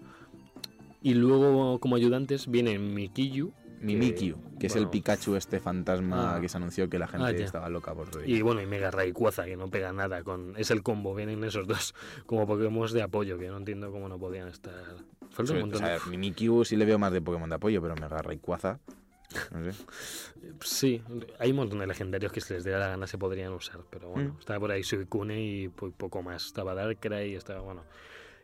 Y 1.02 1.14
luego 1.14 1.80
como 1.80 1.96
ayudantes 1.96 2.48
viene 2.50 2.78
Mikiyu, 2.78 3.54
Mimikyu, 3.82 4.36
que 4.60 4.68
es 4.68 4.76
el. 4.76 4.90
Pikachu 4.90 5.36
este 5.38 5.62
fantasma 5.62 6.36
Ah. 6.36 6.42
que 6.42 6.50
se 6.50 6.58
anunció 6.58 6.90
que 6.90 7.00
la 7.00 7.08
gente 7.08 7.28
Ah, 7.28 7.32
estaba 7.32 7.70
loca 7.70 7.94
por 7.96 8.14
ver. 8.14 8.30
Y 8.30 8.42
bueno, 8.42 8.62
y 8.62 8.66
Mega 8.66 8.92
Rayquaza, 8.92 9.46
que 9.46 9.56
no 9.56 9.70
pega 9.70 9.94
nada 9.94 10.22
con... 10.24 10.54
Es 10.58 10.70
el 10.72 10.84
combo, 10.84 11.16
vienen 11.16 11.42
esos 11.46 11.66
dos 11.66 11.96
como 12.26 12.46
Pokémon 12.46 12.92
de 12.92 13.02
apoyo, 13.02 13.38
que 13.38 13.48
no 13.48 13.56
entiendo 13.58 13.90
cómo 13.92 14.10
no 14.10 14.20
podían 14.20 14.50
estar... 14.50 14.74
Falta 15.30 15.54
un 15.54 15.60
montón 15.62 15.84
o 15.84 15.88
sea, 15.88 16.00
Mimikyu 16.10 16.66
sí 16.66 16.76
le 16.76 16.84
veo 16.84 17.00
más 17.00 17.14
de 17.14 17.22
Pokémon 17.22 17.48
de 17.50 17.56
apoyo, 17.56 17.82
pero 17.82 17.96
Mega 17.96 18.18
Rayquaza, 18.18 18.80
no 19.52 19.72
sé. 19.72 19.80
Sí, 20.62 21.02
hay 21.40 21.52
un 21.52 21.58
montón 21.58 21.80
de 21.80 21.88
legendarios 21.88 22.34
que 22.34 22.42
si 22.42 22.54
les 22.54 22.64
diera 22.66 22.80
la 22.80 22.88
gana 22.90 23.08
se 23.08 23.18
podrían 23.18 23.54
usar, 23.54 23.80
pero 23.90 24.10
bueno, 24.10 24.34
Mm. 24.34 24.40
estaba 24.40 24.60
por 24.60 24.72
ahí 24.72 24.84
Suicune 24.84 25.42
y 25.42 25.68
po- 25.70 25.92
poco 25.92 26.22
más. 26.22 26.46
Estaba 26.48 26.74
Darkrai 26.74 27.32
y 27.32 27.36
estaba 27.36 27.62
bueno. 27.62 27.84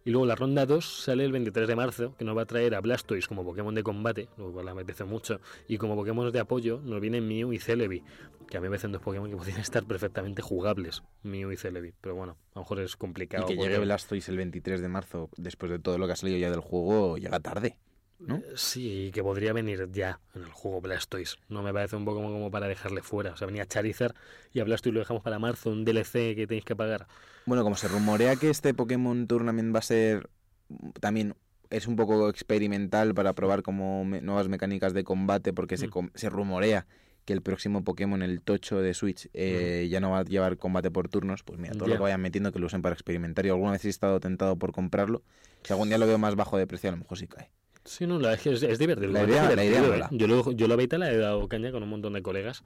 Y 0.07 0.11
luego 0.11 0.27
la 0.27 0.35
ronda 0.35 0.67
2 0.67 0.85
sale 0.85 1.25
el 1.25 1.31
23 1.31 1.67
de 1.67 1.75
marzo, 1.75 2.15
que 2.15 2.23
nos 2.25 2.37
va 2.37 2.43
a 2.43 2.45
traer 2.45 2.75
a 2.75 2.79
Blastoise 2.81 3.27
como 3.27 3.43
Pokémon 3.43 3.73
de 3.73 3.81
combate, 3.81 4.29
lo 4.37 4.51
cual 4.51 4.65
le 4.65 4.71
apetece 4.71 5.03
mucho, 5.03 5.41
y 5.67 5.79
como 5.79 5.95
Pokémon 5.95 6.31
de 6.31 6.39
apoyo 6.39 6.79
nos 6.83 7.01
vienen 7.01 7.27
Mew 7.27 7.51
y 7.53 7.57
Celebi, 7.59 8.03
que 8.47 8.57
a 8.57 8.59
mí 8.61 8.65
me 8.65 8.69
parecen 8.69 8.91
dos 8.91 9.01
Pokémon 9.01 9.31
que 9.31 9.35
podrían 9.35 9.59
estar 9.59 9.83
perfectamente 9.85 10.43
jugables, 10.43 11.01
Mew 11.23 11.51
y 11.51 11.57
Celebi, 11.57 11.91
pero 12.01 12.13
bueno, 12.13 12.37
a 12.53 12.59
lo 12.59 12.61
mejor 12.61 12.81
es 12.81 12.93
Y 12.93 12.97
complicado. 12.97 13.47
que 13.47 13.55
porque- 13.55 13.67
llegue 13.71 13.83
Blastoise 13.83 14.29
el 14.29 14.37
23 14.37 14.79
de 14.79 14.87
marzo, 14.89 15.29
después 15.37 15.71
de 15.71 15.79
todo 15.79 15.97
lo 15.97 16.05
que 16.05 16.13
ha 16.13 16.15
salido 16.15 16.37
ya 16.37 16.51
del 16.51 16.59
juego, 16.59 17.17
llega 17.17 17.39
tarde. 17.39 17.75
¿No? 18.19 18.41
Sí, 18.55 19.11
que 19.13 19.21
podría 19.23 19.53
venir 19.53 19.89
ya 19.91 20.19
en 20.33 20.43
el 20.43 20.49
juego 20.51 20.81
Blastoise. 20.81 21.37
No 21.49 21.61
me 21.63 21.73
parece 21.73 21.95
un 21.95 22.05
poco 22.05 22.17
como, 22.21 22.31
como 22.31 22.51
para 22.51 22.67
dejarle 22.67 23.01
fuera. 23.01 23.31
O 23.31 23.37
sea, 23.37 23.47
venía 23.47 23.65
Charizard 23.65 24.15
y 24.53 24.59
a 24.59 24.63
Blastoise 24.63 24.93
lo 24.93 24.99
dejamos 24.99 25.23
para 25.23 25.39
marzo, 25.39 25.69
un 25.69 25.85
DLC 25.85 26.35
que 26.35 26.47
tenéis 26.47 26.65
que 26.65 26.75
pagar. 26.75 27.07
Bueno, 27.45 27.63
como 27.63 27.75
se 27.75 27.87
rumorea 27.87 28.35
que 28.37 28.49
este 28.49 28.73
Pokémon 28.73 29.27
Tournament 29.27 29.73
va 29.75 29.79
a 29.79 29.83
ser 29.83 30.29
mm, 30.69 30.89
también 30.99 31.35
es 31.69 31.87
un 31.87 31.95
poco 31.95 32.29
experimental 32.29 33.13
para 33.13 33.33
probar 33.33 33.61
como 33.63 34.05
me- 34.05 34.21
nuevas 34.21 34.47
mecánicas 34.47 34.93
de 34.93 35.03
combate, 35.03 35.51
porque 35.53 35.77
se, 35.77 35.87
Mm. 35.87 35.91
com- 35.91 36.09
se 36.15 36.29
rumorea 36.29 36.87
que 37.25 37.33
el 37.33 37.41
próximo 37.41 37.83
Pokémon, 37.83 38.21
el 38.21 38.39
Tocho 38.41 38.79
de 38.81 38.93
Switch, 38.93 39.29
eh, 39.33 39.87
ya 39.89 39.99
no 39.99 40.11
va 40.11 40.19
a 40.19 40.23
llevar 40.23 40.57
combate 40.57 40.91
por 40.91 41.09
turnos, 41.09 41.43
pues 41.43 41.59
mira, 41.59 41.73
todo 41.73 41.87
lo 41.87 41.95
que 41.95 42.01
vayan 42.03 42.21
metiendo 42.21 42.51
que 42.51 42.59
lo 42.59 42.67
usen 42.67 42.83
para 42.83 42.93
experimentar. 42.93 43.45
Y 43.47 43.49
alguna 43.49 43.71
vez 43.71 43.83
he 43.85 43.89
estado 43.89 44.19
tentado 44.19 44.55
por 44.57 44.71
comprarlo. 44.73 45.23
Si 45.63 45.73
algún 45.73 45.89
día 45.89 45.97
lo 45.97 46.05
veo 46.05 46.19
más 46.19 46.35
bajo 46.35 46.55
de 46.57 46.67
precio, 46.67 46.89
a 46.89 46.91
lo 46.91 46.97
mejor 46.99 47.17
sí 47.17 47.27
cae. 47.27 47.49
Sí, 47.85 48.05
no, 48.07 48.19
la 48.19 48.33
es 48.33 48.41
que 48.41 48.51
es, 48.53 48.63
es 48.63 48.79
divertido. 48.79 49.11
La 49.11 49.23
idea- 49.23 49.55
la 49.55 49.63
idea 49.63 49.81
mola. 49.81 50.05
¿eh? 50.11 50.17
Yo, 50.17 50.27
lo, 50.27 50.51
yo 50.51 50.67
la 50.67 50.75
beta 50.75 50.97
la 50.97 51.11
he 51.11 51.17
dado 51.17 51.47
caña 51.47 51.71
con 51.71 51.83
un 51.83 51.89
montón 51.89 52.13
de 52.13 52.21
colegas 52.23 52.63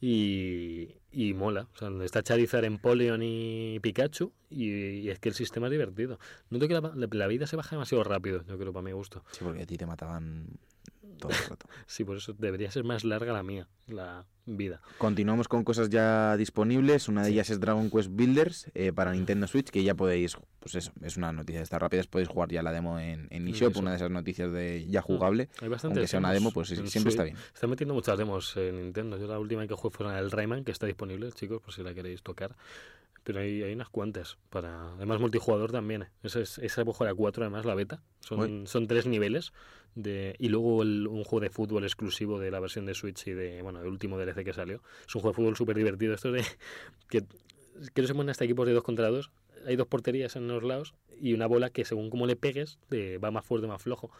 y, 0.00 0.88
y 1.10 1.34
mola. 1.34 1.68
O 1.74 1.78
sea, 1.78 1.90
está 2.04 2.22
Charizard, 2.22 2.64
Empoleon 2.64 3.20
y 3.22 3.78
Pikachu 3.80 4.32
y, 4.50 4.70
y 5.00 5.10
es 5.10 5.18
que 5.18 5.28
el 5.28 5.34
sistema 5.34 5.66
es 5.66 5.72
divertido. 5.72 6.18
Noto 6.50 6.68
que 6.68 6.74
la, 6.74 6.80
la- 6.94 7.08
la 7.10 7.26
vida 7.26 7.46
se 7.46 7.56
baja 7.56 7.76
demasiado 7.76 8.04
rápido, 8.04 8.44
yo 8.46 8.58
creo, 8.58 8.72
para 8.72 8.82
mi 8.84 8.92
gusto. 8.92 9.24
Sí, 9.32 9.40
porque 9.44 9.62
a 9.62 9.66
ti 9.66 9.76
te 9.76 9.86
mataban 9.86 10.46
todo 11.18 11.30
el 11.32 11.38
rato. 11.48 11.66
Sí, 11.86 12.04
por 12.04 12.16
eso 12.16 12.32
debería 12.32 12.70
ser 12.70 12.84
más 12.84 13.04
larga 13.04 13.32
la 13.32 13.42
mía, 13.42 13.68
la 13.86 14.24
vida. 14.46 14.80
Continuamos 14.98 15.46
con 15.48 15.62
cosas 15.64 15.88
ya 15.90 16.36
disponibles. 16.36 17.08
Una 17.08 17.22
de 17.22 17.30
ellas 17.30 17.50
es 17.50 17.60
Dragon 17.60 17.90
Quest 17.90 18.10
Builders 18.12 18.70
eh, 18.74 18.92
para 18.92 19.12
Nintendo 19.12 19.46
Switch, 19.46 19.68
que 19.70 19.84
ya 19.84 19.94
podéis, 19.94 20.36
pues 20.58 20.74
eso, 20.74 20.92
es 21.02 21.16
una 21.16 21.32
noticia 21.32 21.60
de 21.60 21.64
estas 21.64 21.80
rápidas, 21.80 22.06
podéis 22.06 22.28
jugar 22.28 22.48
ya 22.50 22.62
la 22.62 22.72
demo 22.72 22.98
en, 22.98 23.28
en 23.30 23.46
eShop, 23.48 23.76
una 23.76 23.90
de 23.90 23.96
esas 23.96 24.10
noticias 24.10 24.50
de 24.52 24.86
ya 24.88 25.02
jugable. 25.02 25.48
Hay 25.60 25.68
bastantes 25.68 25.98
Aunque 25.98 26.08
sea 26.08 26.18
una 26.18 26.32
demo, 26.32 26.50
pues 26.50 26.68
sí, 26.68 26.76
siempre 26.86 27.10
está 27.10 27.22
Switch. 27.22 27.34
bien. 27.34 27.46
Están 27.54 27.70
metiendo 27.70 27.94
muchas 27.94 28.18
demos 28.18 28.56
en 28.56 28.76
Nintendo. 28.76 29.18
Yo 29.18 29.26
la 29.26 29.38
última 29.38 29.66
que 29.66 29.74
jugué 29.74 29.94
fue 29.96 30.18
el 30.18 30.30
Rayman, 30.30 30.64
que 30.64 30.72
está 30.72 30.86
disponible, 30.86 31.30
chicos, 31.32 31.60
por 31.60 31.72
si 31.72 31.82
la 31.82 31.94
queréis 31.94 32.22
tocar. 32.22 32.56
Pero 33.24 33.40
hay, 33.40 33.62
hay 33.62 33.72
unas 33.74 33.88
cuantas. 33.88 34.38
para 34.50 34.94
Además, 34.94 35.20
multijugador 35.20 35.70
también. 35.70 36.02
¿eh? 36.02 36.08
Esa, 36.22 36.40
es, 36.40 36.58
esa 36.58 36.82
a 36.82 37.14
4, 37.14 37.42
además, 37.44 37.64
la 37.64 37.74
beta. 37.74 38.02
Son, 38.20 38.40
Uy. 38.40 38.66
son 38.66 38.86
tres 38.86 39.06
niveles. 39.06 39.52
De, 39.94 40.34
y 40.38 40.48
luego 40.48 40.82
el- 40.82 41.06
un 41.06 41.22
juego 41.24 41.40
de 41.40 41.50
fútbol 41.50 41.84
exclusivo 41.84 42.38
de 42.40 42.50
la 42.50 42.60
versión 42.60 42.86
de 42.86 42.94
Switch 42.94 43.26
y 43.28 43.32
de, 43.32 43.60
bueno, 43.62 43.80
el 43.80 43.86
último 43.88 44.18
DLC 44.18 44.42
que 44.44 44.52
salió. 44.52 44.82
Es 45.06 45.14
un 45.14 45.20
juego 45.20 45.32
de 45.32 45.36
fútbol 45.36 45.56
súper 45.56 45.76
divertido. 45.76 46.14
Esto 46.14 46.34
es 46.34 46.44
de 46.46 46.50
que, 47.08 47.24
que 47.94 48.02
no 48.02 48.08
se 48.08 48.14
ponen 48.14 48.30
hasta 48.30 48.44
equipos 48.44 48.66
de 48.66 48.72
dos 48.72 48.82
contra 48.84 49.08
dos. 49.08 49.30
Hay 49.66 49.76
dos 49.76 49.86
porterías 49.86 50.34
en 50.34 50.48
los 50.48 50.62
lados 50.64 50.94
y 51.20 51.34
una 51.34 51.46
bola 51.46 51.70
que 51.70 51.84
según 51.84 52.10
cómo 52.10 52.26
le 52.26 52.34
pegues 52.34 52.78
te 52.88 53.18
va 53.18 53.30
más 53.30 53.44
fuerte, 53.46 53.68
más 53.68 53.80
flojo. 53.82 54.10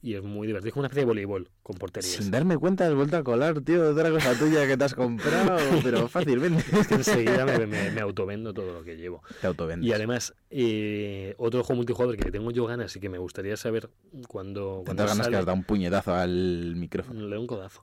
Y 0.00 0.14
es 0.14 0.22
muy 0.22 0.46
divertido. 0.46 0.68
Es 0.68 0.74
como 0.74 0.82
una 0.82 0.86
especie 0.86 1.02
de 1.02 1.06
voleibol 1.06 1.50
con 1.62 1.76
porterías. 1.76 2.12
Sin 2.12 2.30
darme 2.30 2.56
cuenta 2.56 2.86
has 2.86 2.94
vuelto 2.94 3.16
a 3.16 3.24
colar, 3.24 3.60
tío, 3.62 3.90
otra 3.90 4.10
cosa 4.10 4.34
tuya 4.38 4.66
que 4.66 4.76
te 4.76 4.84
has 4.84 4.94
comprado, 4.94 5.58
pero 5.82 6.08
fácilmente. 6.08 6.64
Es 6.78 6.86
que 6.86 6.94
enseguida 6.94 7.44
me, 7.44 7.66
me, 7.66 7.90
me 7.90 8.00
autovendo 8.00 8.54
todo 8.54 8.72
lo 8.72 8.84
que 8.84 8.96
llevo. 8.96 9.22
Te 9.40 9.48
autovendes. 9.48 9.88
Y 9.88 9.92
además, 9.92 10.34
eh, 10.50 11.34
otro 11.38 11.64
juego 11.64 11.78
multijugador 11.78 12.16
que 12.16 12.30
tengo 12.30 12.50
yo 12.52 12.66
ganas 12.66 12.94
y 12.94 13.00
que 13.00 13.08
me 13.08 13.18
gustaría 13.18 13.56
saber 13.56 13.90
cuando, 14.28 14.82
cuando 14.84 15.02
ganas 15.02 15.16
sale, 15.16 15.30
que 15.30 15.36
has 15.36 15.46
dado 15.46 15.56
un 15.56 15.64
puñetazo 15.64 16.14
al 16.14 16.76
micrófono. 16.76 17.22
le 17.22 17.28
doy 17.30 17.38
un 17.38 17.46
codazo. 17.46 17.82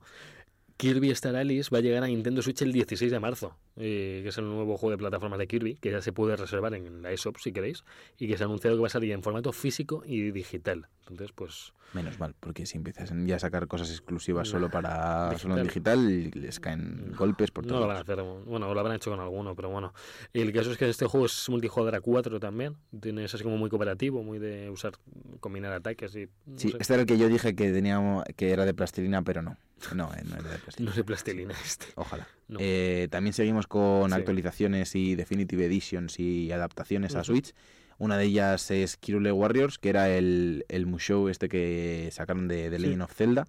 Kirby 0.77 1.11
Star 1.11 1.35
Allies 1.35 1.69
va 1.73 1.79
a 1.79 1.81
llegar 1.81 2.03
a 2.03 2.07
Nintendo 2.07 2.41
Switch 2.41 2.61
el 2.61 2.71
16 2.71 3.11
de 3.11 3.19
marzo, 3.19 3.55
eh, 3.77 4.21
que 4.23 4.29
es 4.29 4.37
el 4.37 4.45
nuevo 4.45 4.77
juego 4.77 4.91
de 4.91 4.97
plataformas 4.97 5.39
de 5.39 5.47
Kirby, 5.47 5.75
que 5.75 5.91
ya 5.91 6.01
se 6.01 6.13
puede 6.13 6.35
reservar 6.35 6.73
en 6.73 7.01
la 7.01 7.11
eShop 7.11 7.37
si 7.37 7.51
queréis, 7.51 7.83
y 8.17 8.27
que 8.27 8.37
se 8.37 8.43
ha 8.43 8.47
anunciado 8.47 8.75
que 8.77 8.81
va 8.81 8.87
a 8.87 8.89
salir 8.91 9.11
en 9.11 9.23
formato 9.23 9.51
físico 9.51 10.03
y 10.05 10.31
digital. 10.31 10.87
Entonces, 11.01 11.31
pues 11.35 11.73
Menos 11.93 12.19
mal, 12.19 12.33
porque 12.39 12.65
si 12.65 12.77
empiezas 12.77 13.13
ya 13.25 13.35
a 13.35 13.39
sacar 13.39 13.67
cosas 13.67 13.89
exclusivas 13.91 14.49
solo 14.49 14.69
para 14.69 15.29
Digital. 15.29 15.39
solo 15.39 15.57
en 15.57 15.63
digital, 15.63 16.31
les 16.31 16.59
caen 16.59 17.13
golpes 17.17 17.51
por 17.51 17.63
no 17.63 17.69
todos 17.69 17.81
lo 17.81 17.87
van 17.87 17.97
a 17.97 17.99
hacer, 18.01 18.21
bueno, 18.21 18.73
lo 18.73 18.79
habrán 18.79 18.95
hecho 18.97 19.11
con 19.11 19.19
alguno, 19.19 19.55
pero 19.55 19.69
bueno. 19.69 19.93
El 20.33 20.51
caso 20.51 20.71
es 20.71 20.77
que 20.77 20.89
este 20.89 21.05
juego 21.05 21.27
es 21.27 21.47
multijugador 21.47 21.95
a 21.95 22.01
4 22.01 22.39
también, 22.39 22.75
tienes 22.99 23.33
así 23.33 23.43
como 23.43 23.57
muy 23.57 23.69
cooperativo, 23.69 24.23
muy 24.23 24.39
de 24.39 24.69
usar, 24.69 24.93
combinar 25.39 25.71
ataques 25.71 26.15
y... 26.15 26.27
no 26.45 26.57
Sí, 26.57 26.71
sé. 26.71 26.77
este 26.81 26.93
era 26.93 27.01
el 27.01 27.07
que 27.07 27.17
yo 27.17 27.29
dije 27.29 27.55
que 27.55 27.71
teníamos 27.71 28.23
que 28.35 28.51
era 28.51 28.65
de 28.65 28.73
plastilina, 28.73 29.21
pero 29.21 29.41
no. 29.43 29.55
No, 29.93 30.11
eh, 30.15 30.23
no 30.25 30.37
es 30.37 30.43
de 30.43 30.57
plastilina. 30.57 30.75
No 30.85 30.89
es 30.89 30.95
de 30.97 31.03
plastilina 31.03 31.53
este. 31.63 31.85
Ojalá. 31.95 32.27
No. 32.47 32.59
Eh, 32.61 33.07
también 33.11 33.33
seguimos 33.33 33.64
con 33.67 34.09
Sí. 34.11 34.15
actualizaciones 34.15 34.95
y 34.95 35.15
Definitive 35.15 35.65
Editions 35.65 36.19
y 36.19 36.51
adaptaciones 36.51 37.15
a. 37.15 37.23
Switch. 37.23 37.53
Una 37.97 38.17
de 38.17 38.25
ellas 38.25 38.69
es 38.71 38.97
Kirule 38.97 39.31
Warriors, 39.31 39.77
que 39.79 39.89
era 39.89 40.09
el, 40.09 40.65
el 40.67 40.85
Musou 40.85 41.29
este 41.29 41.47
que 41.47 42.09
sacaron 42.11 42.47
de, 42.47 42.69
de 42.69 42.77
Sí. 42.77 42.83
Legend 42.83 43.01
of 43.03 43.13
Zelda. 43.13 43.47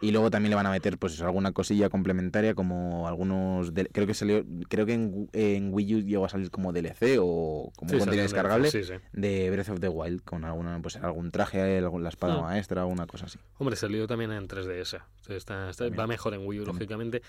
Y 0.00 0.12
luego 0.12 0.30
también 0.30 0.50
le 0.50 0.54
van 0.54 0.66
a 0.66 0.70
meter 0.70 0.96
pues 0.96 1.20
alguna 1.22 1.50
cosilla 1.50 1.88
complementaria 1.88 2.54
como 2.54 3.08
algunos 3.08 3.74
de- 3.74 3.86
creo 3.86 4.06
que 4.06 4.14
salió 4.14 4.44
creo 4.68 4.86
que 4.86 4.92
en, 4.94 5.28
en 5.32 5.74
Wii 5.74 5.94
U 5.96 6.00
llegó 6.02 6.24
a 6.24 6.28
salir 6.28 6.52
como 6.52 6.72
DLC 6.72 7.18
o 7.20 7.72
como 7.74 7.90
Sí, 7.90 7.98
contenido 7.98 8.22
descargable 8.22 8.70
Sí, 8.70 8.84
sí. 8.84 8.92
de 9.12 9.50
Breath 9.50 9.70
of 9.70 9.80
the 9.80 9.88
Wild 9.88 10.22
con 10.22 10.44
alguna 10.44 10.78
pues 10.80 10.94
algún 10.98 11.32
traje, 11.32 11.80
la 11.80 12.08
espada 12.08 12.36
Hmm. 12.38 12.42
maestra, 12.42 12.82
alguna 12.82 13.08
cosa 13.08 13.26
así. 13.26 13.40
Hombre, 13.58 13.74
salió 13.74 14.06
también 14.06 14.30
en 14.30 14.46
3DS. 14.46 14.98
O 14.98 15.24
sea, 15.24 15.36
Está, 15.36 15.70
está- 15.70 15.88
va 15.88 16.06
mejor 16.06 16.32
en 16.34 16.46
Wii 16.46 16.60
U, 16.60 16.64
También. 16.64 16.76
lógicamente. 16.88 17.22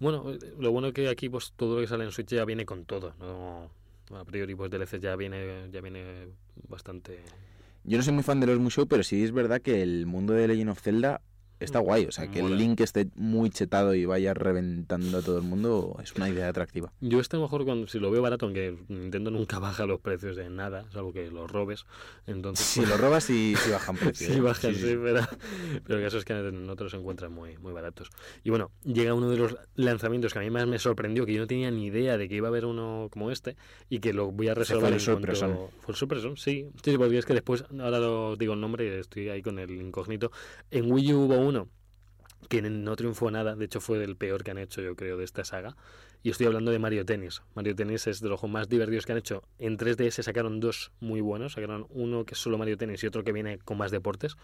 Bueno, 0.00 0.32
eh, 0.32 0.38
lo 0.58 0.72
bueno 0.72 0.92
que 0.92 1.08
aquí 1.08 1.28
pues 1.28 1.52
todo 1.54 1.76
lo 1.76 1.80
que 1.82 1.86
sale 1.86 2.02
en 2.04 2.10
Switch 2.10 2.30
ya 2.30 2.44
viene 2.44 2.66
con 2.66 2.86
todo. 2.86 3.14
No, 3.20 3.70
a 4.18 4.24
priori 4.24 4.54
pues 4.56 4.68
DLC 4.70 4.98
ya 4.98 5.14
viene, 5.14 5.68
ya 5.70 5.80
viene 5.80 6.26
bastante... 6.68 7.20
Yo 7.84 7.96
no 7.98 8.02
soy 8.02 8.14
muy 8.14 8.24
fan 8.24 8.40
de 8.40 8.48
los 8.48 8.58
Musou, 8.58 8.88
pero 8.88 9.04
sí 9.04 9.22
es 9.22 9.30
verdad 9.30 9.60
que 9.62 9.80
el 9.80 10.06
mundo 10.06 10.32
de 10.32 10.48
Legend 10.48 10.70
of 10.70 10.80
Zelda 10.80 11.20
está 11.60 11.78
guay. 11.78 12.06
O 12.06 12.12
sea, 12.12 12.30
que 12.30 12.42
mola. 12.42 12.54
el 12.54 12.60
Link 12.60 12.80
esté 12.80 13.08
muy 13.14 13.50
chetado 13.50 13.94
y 13.94 14.04
vaya 14.04 14.34
reventando 14.34 15.18
a 15.18 15.22
todo 15.22 15.38
el 15.38 15.44
mundo 15.44 15.96
es 16.02 16.12
una 16.14 16.28
idea 16.28 16.48
atractiva. 16.48 16.92
Yo 17.00 17.20
este 17.20 17.38
mejor 17.38 17.64
cuando, 17.64 17.86
si 17.86 17.98
lo 17.98 18.10
veo 18.10 18.22
barato, 18.22 18.46
aunque 18.46 18.76
Nintendo 18.88 19.30
nunca 19.30 19.58
baja 19.60 19.86
los 19.86 20.00
precios 20.00 20.36
de 20.36 20.48
nada, 20.50 20.84
salvo 20.92 21.12
que 21.12 21.30
los 21.30 21.50
robes, 21.50 21.84
entonces... 22.26 22.66
Si 22.66 22.84
lo 22.84 22.96
robas, 22.96 23.24
sí, 23.24 23.54
sí 23.58 23.70
bajan 23.70 23.96
precio. 23.98 24.26
Sí, 24.28 24.34
¿eh? 24.34 24.40
bajan, 24.40 24.74
sí, 24.74 24.80
Sí, 24.80 24.88
sí. 24.90 24.98
pero, 25.02 25.20
pero 25.84 25.98
el 25.98 26.04
caso 26.04 26.18
es 26.18 26.24
que 26.24 26.32
en 26.32 26.68
otros 26.68 26.90
se 26.90 26.96
encuentran 26.98 27.32
muy, 27.32 27.56
muy 27.58 27.72
baratos. 27.72 28.10
Y 28.44 28.50
bueno, 28.50 28.70
llega 28.84 29.14
uno 29.14 29.30
de 29.30 29.36
los 29.38 29.56
lanzamientos 29.74 30.32
que 30.32 30.38
a 30.38 30.42
mí 30.42 30.50
más 30.50 30.66
me 30.66 30.78
sorprendió, 30.78 31.26
que 31.26 31.32
yo 31.34 31.40
no 31.40 31.46
tenía 31.46 31.70
ni 31.70 31.86
idea 31.86 32.18
de 32.18 32.28
que 32.28 32.36
iba 32.36 32.48
a 32.48 32.50
haber 32.50 32.64
uno 32.66 33.08
como 33.10 33.30
este, 33.30 33.56
y 33.88 34.00
que 34.00 34.12
lo 34.12 34.30
voy 34.32 34.48
a 34.48 34.54
fue 34.54 34.60
resolver 34.60 34.88
el 34.88 34.94
en 34.94 35.00
sorpresón. 35.00 35.54
cuanto... 35.54 35.72
Fue 35.80 35.92
el 35.92 35.96
sorpresón, 35.96 36.36
sí. 36.36 36.68
Sí, 36.82 36.96
porque 36.98 37.18
es 37.18 37.26
que 37.26 37.34
después, 37.34 37.64
ahora 37.78 37.98
lo 37.98 38.36
digo 38.36 38.54
el 38.54 38.60
nombre 38.60 38.86
y 38.86 38.88
estoy 39.00 39.28
ahí 39.28 39.42
con 39.42 39.58
el 39.58 39.70
incógnito. 39.70 40.30
En 40.70 40.90
Wii 40.90 41.12
U 41.14 41.20
hubo 41.26 41.45
uno 41.46 41.68
que 42.48 42.62
no 42.62 42.94
triunfó 42.96 43.30
nada, 43.30 43.56
de 43.56 43.64
hecho 43.64 43.80
fue 43.80 44.02
el 44.04 44.16
peor 44.16 44.44
que 44.44 44.52
han 44.52 44.58
hecho 44.58 44.80
yo 44.80 44.94
creo 44.94 45.16
de 45.16 45.24
esta 45.24 45.44
saga. 45.44 45.76
Y 46.22 46.30
estoy 46.30 46.46
hablando 46.46 46.72
de 46.72 46.78
Mario 46.78 47.04
Tennis. 47.04 47.42
Mario 47.54 47.76
Tennis 47.76 48.08
es 48.08 48.20
de 48.20 48.28
los 48.28 48.42
más 48.44 48.68
divertidos 48.68 49.06
que 49.06 49.12
han 49.12 49.18
hecho. 49.18 49.44
En 49.58 49.78
3DS 49.78 50.22
sacaron 50.22 50.58
dos 50.58 50.90
muy 50.98 51.20
buenos. 51.20 51.52
Sacaron 51.52 51.86
uno 51.90 52.24
que 52.24 52.34
es 52.34 52.40
solo 52.40 52.58
Mario 52.58 52.76
Tennis 52.76 53.04
y 53.04 53.06
otro 53.06 53.22
que 53.22 53.30
viene 53.30 53.58
con 53.58 53.78
más 53.78 53.92
deportes. 53.92 54.36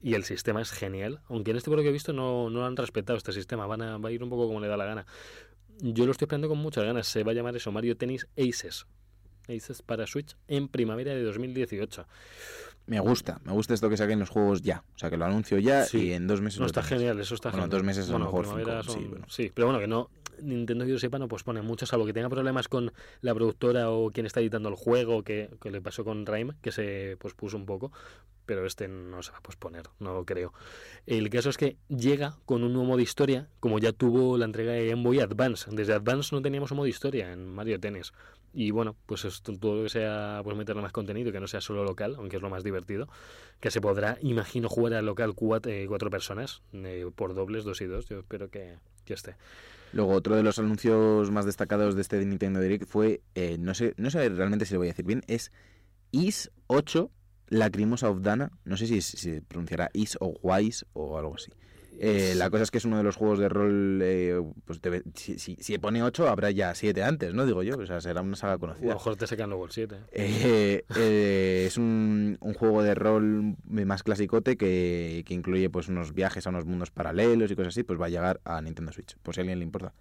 Y 0.00 0.14
el 0.14 0.24
sistema 0.24 0.62
es 0.62 0.70
genial. 0.70 1.20
Aunque 1.28 1.50
en 1.50 1.58
este 1.58 1.68
por 1.68 1.76
lo 1.76 1.82
que 1.82 1.90
he 1.90 1.92
visto 1.92 2.14
no, 2.14 2.48
no 2.48 2.64
han 2.64 2.74
respetado 2.74 3.18
este 3.18 3.32
sistema. 3.32 3.66
Van 3.66 3.82
a, 3.82 3.98
va 3.98 4.08
a 4.08 4.12
ir 4.12 4.22
un 4.22 4.30
poco 4.30 4.46
como 4.46 4.60
le 4.60 4.68
da 4.68 4.78
la 4.78 4.86
gana. 4.86 5.06
Yo 5.80 6.06
lo 6.06 6.12
estoy 6.12 6.24
esperando 6.24 6.48
con 6.48 6.56
muchas 6.56 6.84
ganas. 6.84 7.06
Se 7.06 7.22
va 7.22 7.32
a 7.32 7.34
llamar 7.34 7.54
eso 7.54 7.70
Mario 7.70 7.98
Tennis 7.98 8.26
Aces. 8.38 8.86
Aces 9.46 9.82
para 9.82 10.06
Switch 10.06 10.36
en 10.48 10.68
primavera 10.68 11.12
de 11.12 11.22
2018. 11.22 12.06
Me 12.86 13.00
gusta, 13.00 13.40
me 13.44 13.52
gusta 13.52 13.74
esto 13.74 13.88
que 13.90 13.96
saquen 13.96 14.20
los 14.20 14.28
juegos 14.30 14.62
ya. 14.62 14.84
O 14.94 14.98
sea, 14.98 15.10
que 15.10 15.16
lo 15.16 15.24
anuncio 15.24 15.58
ya 15.58 15.84
Sí. 15.84 16.06
y 16.08 16.12
en 16.12 16.26
dos 16.28 16.40
meses. 16.40 16.60
No 16.60 16.66
está 16.66 16.82
genial, 16.82 17.18
eso 17.18 17.34
está 17.34 17.50
Bueno, 17.50 17.64
genial. 17.64 17.78
dos 17.80 17.86
meses 17.86 18.08
a 18.08 18.12
lo 18.12 18.18
mejor 18.20 18.44
son- 18.46 18.62
sí, 18.84 19.04
bueno. 19.08 19.26
sí, 19.28 19.50
pero 19.52 19.66
bueno, 19.66 19.80
que 19.80 19.88
no. 19.88 20.08
Nintendo 20.42 20.84
que 20.84 20.90
yo 20.90 20.98
sepa 20.98 21.18
no 21.18 21.28
pospone 21.28 21.62
mucho, 21.62 21.86
salvo 21.86 22.04
que 22.04 22.12
tenga 22.12 22.28
problemas 22.28 22.68
con 22.68 22.92
la 23.22 23.34
productora 23.34 23.90
o 23.90 24.10
quien 24.10 24.26
está 24.26 24.40
editando 24.40 24.68
el 24.68 24.74
juego, 24.74 25.22
que, 25.22 25.48
que 25.62 25.70
le 25.70 25.80
pasó 25.80 26.04
con 26.04 26.26
Rime, 26.26 26.52
que 26.60 26.72
se 26.72 27.16
pospuso 27.18 27.56
un 27.56 27.64
poco, 27.64 27.90
pero 28.44 28.66
este 28.66 28.86
no 28.86 29.22
se 29.22 29.32
va 29.32 29.38
a 29.38 29.42
posponer, 29.42 29.84
no 29.98 30.12
lo 30.12 30.26
creo. 30.26 30.52
El 31.06 31.30
caso 31.30 31.48
es 31.48 31.56
que 31.56 31.78
llega 31.88 32.36
con 32.44 32.62
un 32.64 32.74
nuevo 32.74 32.86
modo 32.86 33.00
historia, 33.00 33.48
como 33.60 33.78
ya 33.78 33.92
tuvo 33.92 34.36
la 34.36 34.44
entrega 34.44 34.72
de 34.72 34.86
Game 34.90 35.02
Boy 35.02 35.20
Advance. 35.20 35.70
Desde 35.72 35.94
Advance 35.94 36.34
no 36.36 36.42
teníamos 36.42 36.70
un 36.70 36.76
modo 36.76 36.86
historia 36.86 37.32
en 37.32 37.48
Mario 37.48 37.80
Tennis. 37.80 38.12
Y 38.58 38.70
bueno, 38.70 38.96
pues 39.04 39.42
todo 39.42 39.76
lo 39.76 39.82
que 39.82 39.90
sea, 39.90 40.40
pues 40.42 40.56
meterle 40.56 40.80
más 40.80 40.90
contenido, 40.90 41.30
que 41.30 41.40
no 41.40 41.46
sea 41.46 41.60
solo 41.60 41.84
local, 41.84 42.14
aunque 42.16 42.36
es 42.36 42.42
lo 42.42 42.48
más 42.48 42.64
divertido, 42.64 43.06
que 43.60 43.70
se 43.70 43.82
podrá, 43.82 44.16
imagino, 44.22 44.70
jugar 44.70 44.94
al 44.94 45.04
local 45.04 45.34
cuatro, 45.34 45.70
eh, 45.70 45.84
cuatro 45.86 46.08
personas, 46.08 46.62
eh, 46.72 47.04
por 47.14 47.34
dobles, 47.34 47.64
dos 47.64 47.82
y 47.82 47.84
dos, 47.84 48.08
yo 48.08 48.20
espero 48.20 48.48
que, 48.48 48.78
que 49.04 49.12
esté. 49.12 49.36
Luego, 49.92 50.12
otro 50.12 50.36
de 50.36 50.42
los 50.42 50.58
anuncios 50.58 51.30
más 51.30 51.44
destacados 51.44 51.96
de 51.96 52.00
este 52.00 52.24
Nintendo 52.24 52.58
Direct 52.58 52.86
fue, 52.86 53.20
eh, 53.34 53.58
no 53.58 53.74
sé 53.74 53.92
no 53.98 54.08
sé 54.08 54.26
realmente 54.30 54.64
si 54.64 54.72
lo 54.72 54.80
voy 54.80 54.88
a 54.88 54.92
decir 54.92 55.04
bien, 55.04 55.20
es 55.26 55.52
Is 56.10 56.50
8 56.68 57.10
Lacrimosa 57.48 58.08
of 58.08 58.22
Dana. 58.22 58.52
No 58.64 58.78
sé 58.78 58.86
si, 58.86 59.02
si 59.02 59.18
se 59.18 59.42
pronunciará 59.42 59.90
Is 59.92 60.16
o 60.18 60.34
Wise 60.42 60.86
o 60.94 61.18
algo 61.18 61.34
así. 61.34 61.52
Eh, 62.00 62.34
la 62.36 62.50
cosa 62.50 62.62
es 62.62 62.70
que 62.70 62.78
es 62.78 62.84
uno 62.84 62.96
de 62.98 63.02
los 63.02 63.16
juegos 63.16 63.38
de 63.38 63.48
rol, 63.48 64.00
eh, 64.02 64.40
pues 64.64 64.80
debe- 64.82 65.02
si, 65.14 65.38
si, 65.38 65.56
si 65.60 65.78
pone 65.78 66.02
8 66.02 66.28
habrá 66.28 66.50
ya 66.50 66.74
7 66.74 67.02
antes, 67.02 67.32
¿no? 67.34 67.46
Digo 67.46 67.62
yo, 67.62 67.76
o 67.76 67.86
sea, 67.86 68.00
será 68.00 68.20
una 68.22 68.36
saga 68.36 68.52
A 68.52 68.56
lo 68.56 68.60
conocida. 68.60 68.94
mejor 68.94 69.16
te 69.16 69.26
sacan 69.26 69.48
luego 69.50 69.64
el 69.66 69.70
7. 69.72 69.96
Eh, 70.12 70.84
eh, 70.96 71.64
es 71.66 71.76
un, 71.78 72.36
un 72.40 72.54
juego 72.54 72.82
de 72.82 72.94
rol 72.94 73.56
más 73.68 74.02
clasicote 74.02 74.56
que, 74.56 75.22
que 75.26 75.34
incluye 75.34 75.70
pues 75.70 75.88
unos 75.88 76.12
viajes 76.12 76.46
a 76.46 76.50
unos 76.50 76.64
mundos 76.66 76.90
paralelos 76.90 77.50
y 77.50 77.56
cosas 77.56 77.74
así, 77.74 77.82
pues 77.82 78.00
va 78.00 78.06
a 78.06 78.10
llegar 78.10 78.40
a 78.44 78.60
Nintendo 78.60 78.92
Switch, 78.92 79.16
por 79.22 79.34
si 79.34 79.40
a 79.40 79.42
alguien 79.42 79.58
le 79.58 79.64
importa. 79.64 79.92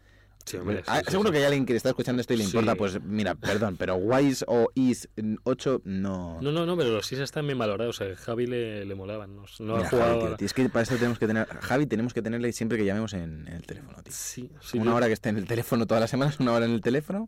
Sí, 0.45 0.57
hombre, 0.57 0.83
Ah, 0.87 0.99
sí, 1.03 1.11
seguro 1.11 1.31
que 1.31 1.39
hay 1.39 1.43
alguien 1.45 1.65
que 1.65 1.75
está 1.75 1.89
escuchando 1.89 2.21
esto 2.21 2.33
y 2.33 2.37
le 2.37 2.43
importa, 2.43 2.75
pues 2.75 3.01
mira, 3.01 3.33
perdón, 3.35 3.77
pero 3.77 3.95
Wise 3.95 4.45
o 4.47 4.69
Is 4.75 5.09
8 5.43 5.81
no. 5.85 6.39
No, 6.41 6.51
no, 6.51 6.65
no, 6.65 6.77
pero 6.77 6.91
los 6.91 7.05
6 7.07 7.21
están 7.21 7.47
bien 7.47 7.57
valorados. 7.57 7.99
A 8.01 8.15
Javi 8.15 8.45
le, 8.45 8.85
le 8.85 8.95
molaban. 8.95 9.35
No, 9.35 9.43
no 9.59 9.75
Mira, 9.77 9.87
ha 9.87 9.89
jugado. 9.89 10.21
Javi, 10.21 10.35
tío, 10.37 10.45
es 10.45 10.53
que 10.53 10.69
para 10.69 10.83
eso 10.83 10.95
tenemos 10.95 11.17
que 11.17 11.27
tener. 11.27 11.47
Javi, 11.47 11.85
tenemos 11.87 12.13
que 12.13 12.21
tenerle 12.21 12.51
siempre 12.53 12.77
que 12.77 12.85
llamemos 12.85 13.13
en, 13.13 13.47
en 13.47 13.53
el 13.55 13.65
teléfono, 13.65 13.97
tío. 14.03 14.13
Sí, 14.13 14.49
sí, 14.61 14.77
una 14.77 14.93
hora 14.93 15.07
que 15.07 15.13
esté 15.13 15.29
en 15.29 15.37
el 15.37 15.47
teléfono 15.47 15.87
todas 15.87 16.01
las 16.01 16.09
semanas, 16.11 16.39
una 16.39 16.53
hora 16.53 16.65
en 16.65 16.71
el 16.73 16.81
teléfono. 16.81 17.27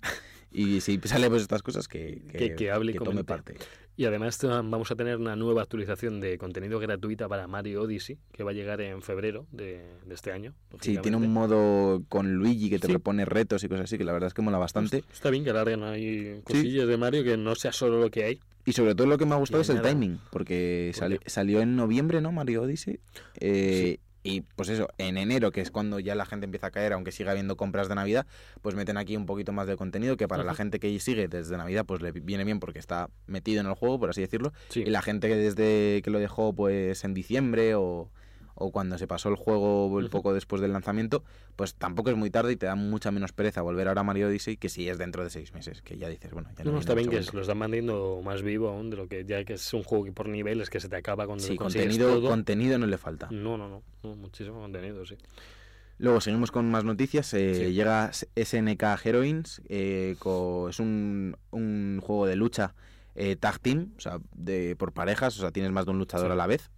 Y 0.51 0.81
si 0.81 0.99
sale 1.03 1.29
pues 1.29 1.41
estas 1.41 1.61
cosas, 1.61 1.87
que, 1.87 2.21
Que- 2.31 2.55
que 2.55 2.71
hable 2.71 2.93
y 2.93 2.95
tome 2.95 3.23
parte. 3.23 3.55
Y 3.99 4.05
además 4.05 4.39
vamos 4.43 4.91
a 4.91 4.95
tener 4.95 5.17
una 5.17 5.35
nueva 5.35 5.63
actualización 5.63 6.19
de 6.19 6.37
contenido 6.37 6.79
gratuita 6.79 7.27
para 7.27 7.47
Mario 7.47 7.81
Odyssey, 7.81 8.17
que 8.31 8.43
va 8.43 8.51
a 8.51 8.53
llegar 8.53 8.79
en 8.79 9.01
febrero 9.01 9.47
de, 9.51 9.81
de 10.05 10.13
este 10.13 10.31
año. 10.31 10.53
Sí, 10.81 10.97
tiene 11.01 11.17
un 11.17 11.33
modo 11.33 12.03
con 12.07 12.33
Luigi 12.35 12.69
que 12.69 12.77
te 12.77 12.85
Sí. 12.87 12.93
propone 12.93 13.25
retos 13.25 13.63
y 13.63 13.67
cosas 13.67 13.85
así, 13.85 13.97
que 13.97 14.03
la 14.03 14.13
verdad 14.13 14.27
es 14.27 14.33
que 14.35 14.43
mola 14.43 14.59
bastante. 14.59 15.03
Está 15.11 15.31
bien 15.31 15.43
que 15.43 15.49
alarguen 15.49 15.81
ahí 15.83 16.41
cosillas 16.43 16.87
de 16.87 16.95
Mario, 16.97 17.23
que 17.23 17.37
no 17.37 17.55
sea 17.55 17.71
solo 17.71 17.99
lo 17.99 18.11
que 18.11 18.23
hay. 18.23 18.39
Y 18.65 18.73
sobre 18.73 18.93
todo 18.93 19.07
lo 19.07 19.17
que 19.17 19.25
me 19.25 19.33
ha 19.33 19.37
gustado 19.37 19.61
es 19.61 19.69
el 19.69 19.77
nada. 19.77 19.89
timing, 19.89 20.19
porque 20.29 20.91
¿Por 20.97 21.17
salió 21.31 21.61
en 21.61 21.75
noviembre, 21.75 22.21
¿no? 22.21 22.31
Mario 22.31 22.63
Odyssey. 22.63 22.99
Eh, 23.39 23.97
Y 24.27 24.41
pues 24.41 24.67
eso, 24.67 24.89
en 24.97 25.17
enero, 25.17 25.53
que 25.53 25.61
es 25.61 25.71
cuando 25.71 26.01
ya 26.01 26.13
la 26.13 26.25
gente 26.25 26.43
empieza 26.43 26.67
a 26.67 26.71
caer, 26.71 26.91
aunque 26.91 27.13
siga 27.13 27.31
habiendo 27.31 27.55
compras 27.55 27.87
de 27.87 27.95
Navidad, 27.95 28.27
pues 28.61 28.75
meten 28.75 28.97
aquí 28.97 29.15
un 29.15 29.25
poquito 29.25 29.53
más 29.53 29.67
de 29.67 29.77
contenido, 29.77 30.17
que 30.17 30.27
para 30.27 30.43
la 30.43 30.53
gente 30.53 30.81
que 30.81 30.99
sigue 30.99 31.29
desde 31.29 31.55
Navidad, 31.55 31.85
pues 31.85 32.01
le 32.01 32.11
viene 32.11 32.43
bien 32.43 32.59
porque 32.59 32.77
está 32.77 33.09
metido 33.25 33.61
en 33.61 33.67
el 33.67 33.73
juego, 33.73 33.97
por 33.97 34.09
así 34.09 34.19
decirlo. 34.19 34.51
Sí. 34.67 34.81
Y 34.81 34.89
la 34.89 35.01
gente 35.01 35.29
que 35.29 35.37
desde 35.37 36.01
que 36.01 36.09
lo 36.09 36.19
dejó 36.19 36.51
pues 36.51 37.05
en 37.05 37.13
diciembre 37.13 37.75
o, 37.75 38.09
o 38.59 38.71
cuando 38.71 38.97
se 38.97 39.07
pasó 39.07 39.29
el 39.29 39.35
juego 39.35 39.87
un 39.87 40.03
Ujú. 40.05 40.09
poco 40.09 40.33
después 40.33 40.61
del 40.61 40.73
lanzamiento, 40.73 41.23
pues 41.55 41.75
tampoco 41.75 42.09
es 42.09 42.15
muy 42.17 42.29
tarde 42.29 42.53
y 42.53 42.55
te 42.55 42.65
da 42.65 42.75
mucha 42.75 43.11
menos 43.11 43.31
pereza 43.31 43.61
volver 43.61 43.87
ahora 43.87 44.01
a 44.01 44.03
Mario 44.03 44.27
Odyssey 44.27 44.57
que 44.57 44.69
si 44.69 44.89
es 44.89 44.97
dentro 44.97 45.23
de 45.23 45.29
seis 45.29 45.53
meses, 45.53 45.81
que 45.81 45.97
ya 45.97 46.09
dices, 46.09 46.31
bueno, 46.31 46.49
ya 46.57 46.63
No, 46.63 46.71
no, 46.71 46.79
está 46.79 46.93
bien 46.93 47.09
que 47.09 47.21
lo 47.33 47.41
están 47.41 47.57
manteniendo 47.57 48.21
más 48.23 48.41
vivo 48.41 48.69
aún 48.69 48.89
de 48.89 48.97
lo 48.97 49.07
que 49.07 49.25
ya 49.25 49.43
que 49.45 49.53
es 49.53 49.73
un 49.73 49.83
juego 49.83 50.05
que 50.05 50.11
por 50.11 50.27
niveles 50.29 50.69
que 50.69 50.79
se 50.79 50.89
te 50.89 50.95
acaba 50.95 51.25
cuando 51.25 51.43
Sí, 51.43 51.55
contenido, 51.55 52.09
todo. 52.19 52.29
contenido 52.29 52.77
no 52.77 52.87
le 52.87 52.97
falta. 52.97 53.27
No, 53.31 53.57
no, 53.57 53.69
no, 53.69 53.83
no, 54.03 54.15
muchísimo 54.15 54.59
contenido, 54.59 55.05
sí. 55.05 55.15
Luego 55.99 56.21
seguimos 56.21 56.51
con 56.51 56.69
más 56.69 56.83
noticias. 56.83 57.33
eh, 57.33 57.55
Sí. 57.67 57.73
Llega 57.73 58.11
SNK 58.35 58.83
Heroines. 59.03 59.61
eh, 59.67 60.15
co- 60.19 60.69
es 60.69 60.79
un, 60.79 61.35
un 61.51 61.99
juego 62.03 62.27
de 62.27 62.35
lucha 62.35 62.75
eh, 63.15 63.35
tag 63.35 63.57
team, 63.59 63.93
o 63.97 63.99
sea, 63.99 64.19
de, 64.35 64.75
por 64.75 64.93
parejas. 64.93 65.35
O 65.37 65.41
sea, 65.41 65.49
tienes 65.51 65.71
más 65.71 65.85
de 65.85 65.91
un 65.91 65.97
luchador 65.97 66.27
Sí. 66.27 66.31
a 66.33 66.35
la 66.35 66.45
vez. 66.45 66.69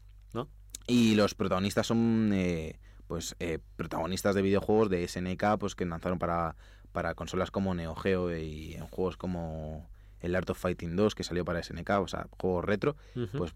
Y 0.90 1.16
los 1.16 1.36
protagonistas 1.36 1.88
son 1.88 2.32
eh, 2.34 2.80
pues 3.08 3.36
eh, 3.40 3.60
protagonistas 3.76 4.36
de 4.36 4.42
videojuegos 4.42 4.90
de 4.90 5.08
SNK 5.08 5.58
pues 5.60 5.76
que 5.76 5.86
lanzaron 5.86 6.20
para, 6.20 6.56
para 6.92 7.16
consolas 7.16 7.52
como 7.52 7.74
Neo 7.76 7.96
Geo 7.96 8.36
y 8.38 8.74
en 8.76 8.88
juegos 8.88 9.18
como 9.18 9.90
el 10.22 10.36
Art 10.36 10.50
of 10.50 10.60
Fighting 10.60 10.96
2 10.96 11.16
que 11.16 11.24
salió 11.24 11.46
para 11.46 11.64
SNK, 11.64 11.90
o 12.02 12.08
sea, 12.08 12.28
juegos 12.40 12.66
retro. 12.66 12.96
Pues 13.38 13.54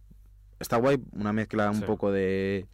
está 0.59 0.77
guay, 0.77 0.97
una 1.11 1.33
mezcla 1.33 1.69
un 1.69 1.77
Sí. 1.79 1.83
poco 1.85 2.11
de, 2.11 2.67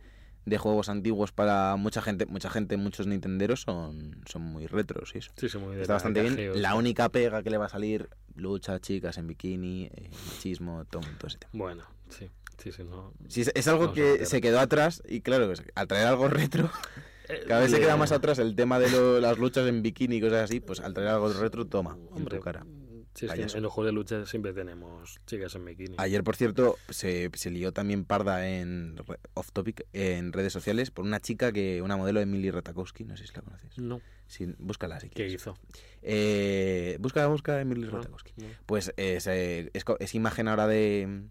de 0.45 0.57
juegos 0.57 0.89
antiguos 0.89 1.31
para 1.31 1.75
mucha 1.75 2.01
gente, 2.01 2.25
mucha 2.27 2.49
gente, 2.49 2.77
muchos 2.77 3.07
nintenderos 3.07 3.61
son, 3.61 4.21
son 4.25 4.41
muy 4.43 4.67
retros 4.67 5.15
y 5.15 5.19
eso. 5.19 5.31
sí, 5.37 5.49
sí, 5.49 5.57
muy 5.57 5.75
de 5.75 5.81
Está 5.81 5.93
bastante 5.93 6.21
bien. 6.21 6.61
La 6.61 6.75
única 6.75 7.09
pega 7.09 7.41
que 7.43 7.49
le 7.49 7.57
va 7.57 7.65
a 7.65 7.69
salir, 7.69 8.09
lucha, 8.35 8.79
chicas 8.79 9.17
en 9.17 9.27
bikini, 9.27 9.85
eh, 9.93 10.09
machismo, 10.27 10.85
todo, 10.85 11.01
todo 11.17 11.27
ese 11.27 11.39
tema. 11.39 11.51
Bueno, 11.53 11.83
sí, 12.09 12.29
sí, 12.59 12.71
sí, 12.71 12.83
no. 12.83 13.13
Sí, 13.27 13.41
es- 13.41 13.51
es 13.55 13.67
algo 13.67 13.93
que 13.93 14.25
se 14.25 14.41
quedó 14.41 14.59
atrás 14.59 15.01
y 15.07 15.21
claro, 15.21 15.47
pues, 15.47 15.63
al 15.75 15.87
traer 15.87 16.07
algo 16.07 16.27
retro, 16.27 16.69
Eh, 17.31 17.43
cada 17.47 17.61
vez 17.61 17.69
se 17.69 17.79
queda 17.79 17.95
más 17.95 18.11
atrás 18.11 18.39
el 18.39 18.55
tema 18.55 18.79
de 18.79 18.89
lo- 18.89 19.19
las 19.19 19.37
luchas 19.37 19.67
en 19.67 19.83
bikini 19.83 20.15
y 20.15 20.21
cosas 20.21 20.45
así, 20.45 20.59
pues 20.61 20.79
al 20.79 20.95
traer 20.95 21.09
algo 21.09 21.31
retro, 21.31 21.63
toma, 21.67 21.95
en 22.15 22.25
tu 22.25 22.39
cara. 22.39 22.65
Sí, 23.13 23.25
es 23.27 23.33
que 23.33 23.41
en 23.57 23.61
los 23.63 23.71
juegos 23.71 23.85
de 23.87 23.91
lucha 23.91 24.25
siempre 24.25 24.51
tenemos 24.53 25.19
chicas 25.27 25.53
en 25.53 25.63
bikini. 25.65 25.95
Ayer, 25.99 26.23
por 26.23 26.35
cierto, 26.35 26.77
se, 26.89 27.29
se 27.35 27.51
lió 27.51 27.71
también 27.71 28.05
parda 28.05 28.47
en 28.49 28.95
off 29.35 29.51
topic 29.51 29.85
en 29.93 30.33
redes 30.33 30.53
sociales 30.53 30.89
por 30.89 31.05
una 31.05 31.19
chica 31.19 31.51
que, 31.51 31.81
una 31.83 31.97
modelo 31.97 32.19
de 32.19 32.23
Emily 32.23 32.49
Ratakowski, 32.49 33.03
no 33.03 33.15
sé 33.15 33.27
si 33.27 33.33
la 33.35 33.41
conoces. 33.43 33.77
No, 33.77 34.01
Sí, 34.25 34.47
búscala 34.57 34.99
si 34.99 35.09
¿qué 35.09 35.27
hizo? 35.27 35.55
Eh, 36.01 36.97
busca, 36.99 37.27
busca 37.27 37.59
Emily 37.61 37.81
No, 37.81 37.91
Ratakowski. 37.97 38.33
no. 38.37 38.47
Pues 38.65 38.91
es, 38.97 39.27
eh, 39.27 39.69
es, 39.73 39.83
co- 39.83 39.97
es 39.99 40.15
imagen 40.15 40.47
ahora 40.47 40.65
de, 40.67 41.23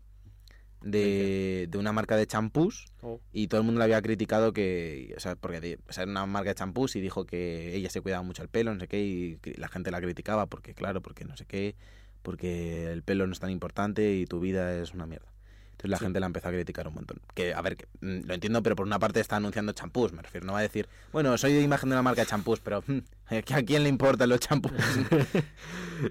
de, 0.82 1.66
de 1.70 1.78
una 1.78 1.92
marca 1.92 2.16
de 2.16 2.26
champús 2.26 2.86
Oh, 3.02 3.20
y 3.32 3.46
todo 3.48 3.60
el 3.60 3.64
mundo 3.64 3.78
le 3.78 3.84
había 3.84 4.02
criticado 4.02 4.52
que, 4.52 5.14
o 5.16 5.20
sea, 5.20 5.36
porque 5.36 5.60
di- 5.60 5.76
o 5.88 5.92
sea, 5.92 6.02
era 6.02 6.10
una 6.10 6.26
marca 6.26 6.50
de 6.50 6.54
champús 6.56 6.96
y 6.96 7.00
dijo 7.00 7.26
que 7.26 7.74
ella 7.76 7.90
se 7.90 8.00
cuidaba 8.00 8.22
mucho 8.22 8.42
el 8.42 8.48
pelo, 8.48 8.74
no 8.74 8.80
sé 8.80 8.88
qué, 8.88 9.00
y 9.00 9.38
la 9.56 9.68
gente 9.68 9.90
la 9.90 10.00
criticaba 10.00 10.46
porque, 10.46 10.74
claro, 10.74 11.00
porque 11.00 11.24
no 11.24 11.36
sé 11.36 11.44
qué, 11.46 11.76
porque 12.22 12.90
el 12.90 13.02
pelo 13.02 13.26
no 13.26 13.32
es 13.32 13.40
tan 13.40 13.50
importante 13.50 14.14
y 14.14 14.26
tu 14.26 14.40
vida 14.40 14.76
es 14.80 14.92
una 14.94 15.06
mierda. 15.06 15.28
Entonces 15.72 15.90
la 15.90 15.98
Sí. 15.98 16.04
gente 16.06 16.18
la 16.18 16.26
empezó 16.26 16.48
a 16.48 16.50
criticar 16.50 16.88
un 16.88 16.94
montón. 16.94 17.20
Que, 17.34 17.54
a 17.54 17.62
ver, 17.62 17.76
que, 17.76 17.86
mm, 18.00 18.26
lo 18.26 18.34
entiendo, 18.34 18.62
pero 18.64 18.74
por 18.74 18.84
una 18.86 18.98
parte 18.98 19.20
está 19.20 19.36
anunciando 19.36 19.72
champús, 19.72 20.12
me 20.12 20.22
refiero. 20.22 20.44
No 20.44 20.54
va 20.54 20.58
a 20.58 20.62
decir, 20.62 20.88
bueno, 21.12 21.38
soy 21.38 21.52
de 21.52 21.62
imagen 21.62 21.88
de 21.90 21.94
una 21.94 22.02
marca 22.02 22.22
de 22.22 22.26
champús, 22.26 22.58
pero 22.60 22.82
mm, 22.84 22.98
¿a 23.30 23.62
quién 23.62 23.82
le 23.82 23.88
importan 23.88 24.28
los 24.28 24.40
champús? 24.40 24.72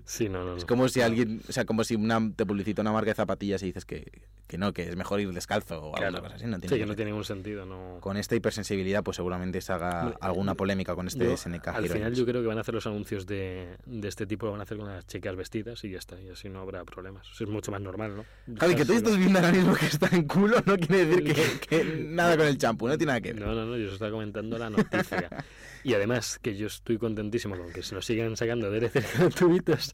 Sí, 0.03 0.27
no, 0.27 0.43
no. 0.43 0.57
Es 0.57 0.63
no. 0.63 0.67
como 0.67 0.89
si 0.89 0.99
alguien, 0.99 1.41
o 1.47 1.51
sea, 1.53 1.63
como 1.63 1.85
si 1.85 1.95
una, 1.95 2.19
te 2.35 2.45
publicita 2.45 2.81
una 2.81 2.91
marca 2.91 3.11
de 3.11 3.15
zapatillas 3.15 3.63
y 3.63 3.67
dices 3.67 3.85
que, 3.85 4.11
que 4.45 4.57
no, 4.57 4.73
que 4.73 4.89
es 4.89 4.97
mejor 4.97 5.21
ir 5.21 5.31
descalzo 5.31 5.75
o 5.81 5.95
alguna 5.95 6.09
Claro. 6.09 6.23
cosa 6.23 6.35
así. 6.35 6.45
No 6.45 6.59
tiene 6.59 6.75
Sí, 6.75 6.79
que 6.81 6.85
no 6.85 6.93
tiene 6.95 7.11
ningún 7.11 7.23
sentido. 7.23 7.65
No... 7.65 7.99
Con 8.01 8.17
esta 8.17 8.35
hipersensibilidad, 8.35 9.01
pues 9.01 9.15
seguramente 9.15 9.61
se 9.61 9.71
haga 9.71 10.09
alguna 10.19 10.51
yo- 10.51 10.57
polémica 10.57 10.93
con 10.93 11.07
este 11.07 11.23
Yo, 11.23 11.37
SNK 11.37 11.67
al 11.69 11.87
final 11.87 12.13
yo 12.13 12.25
creo 12.25 12.41
que 12.41 12.47
van 12.47 12.57
a 12.57 12.61
hacer 12.61 12.73
los 12.75 12.85
anuncios 12.85 13.25
de, 13.27 13.77
de 13.85 14.07
este 14.09 14.27
tipo, 14.27 14.45
lo 14.45 14.51
van 14.51 14.59
a 14.59 14.63
hacer 14.63 14.77
con 14.77 14.87
las 14.87 15.07
chicas 15.07 15.37
vestidas 15.37 15.81
y 15.85 15.91
ya 15.91 15.99
está, 15.99 16.19
y 16.19 16.27
así 16.31 16.49
no 16.49 16.59
habrá 16.59 16.83
problemas. 16.83 17.25
Es 17.39 17.47
mucho 17.47 17.71
más 17.71 17.79
normal, 17.79 18.13
¿no? 18.17 18.25
Javi, 18.59 18.75
que 18.75 18.83
tú 18.83 18.91
estás 18.91 19.17
viendo 19.17 19.39
ahora 19.39 19.53
mismo 19.53 19.73
que 19.73 19.85
está 19.85 20.09
en 20.13 20.23
culo 20.27 20.57
no 20.65 20.75
quiere 20.77 21.05
decir 21.05 21.33
que, 21.33 21.59
que 21.69 21.83
nada 22.09 22.35
con 22.35 22.45
el 22.47 22.57
champú, 22.57 22.89
no 22.89 22.97
tiene 22.97 23.11
nada 23.11 23.21
que 23.21 23.31
ver. 23.31 23.41
No, 23.41 23.55
no, 23.55 23.65
no, 23.65 23.77
yo 23.77 23.87
os 23.87 23.93
estaba 23.93 24.11
comentando 24.11 24.57
la 24.57 24.69
noticia. 24.69 25.29
y 25.85 25.93
además, 25.93 26.39
que 26.41 26.57
yo 26.57 26.67
estoy 26.67 26.97
contentísimo 27.07 27.57
con 27.57 27.71
que 27.71 27.81
se 27.83 27.95
nos 27.95 28.05
sigan 28.05 28.35
sacando 28.37 28.69
DLCs 28.69 29.17
gratuitos, 29.19 29.93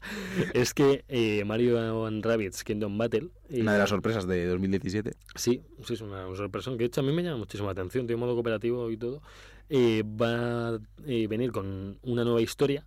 es 0.52 0.74
que 0.74 1.04
eh, 1.08 1.44
Mario 1.44 2.04
and 2.06 2.24
Rabbids 2.24 2.64
Kingdom 2.64 2.98
Battle... 2.98 3.30
eh, 3.48 3.60
Una 3.62 3.72
de 3.74 3.78
las 3.78 3.88
sorpresas 3.90 4.26
de 4.26 4.46
2017. 4.46 5.12
Sí, 5.34 5.62
sí, 5.84 5.94
es 5.94 6.00
una, 6.00 6.26
una 6.26 6.36
sorpresa 6.36 6.70
que 6.72 6.78
de 6.78 6.84
hecho 6.86 7.00
a 7.00 7.04
mí 7.04 7.12
me 7.12 7.22
llama 7.22 7.38
muchísimo 7.38 7.66
la 7.68 7.72
atención, 7.72 8.06
tiene 8.06 8.20
modo 8.20 8.34
cooperativo 8.34 8.90
y 8.90 8.96
todo. 8.96 9.22
Eh, 9.70 10.02
va 10.04 10.68
a 10.74 10.78
eh, 11.06 11.26
venir 11.26 11.50
con 11.52 11.98
una 12.02 12.24
nueva 12.24 12.40
historia 12.42 12.86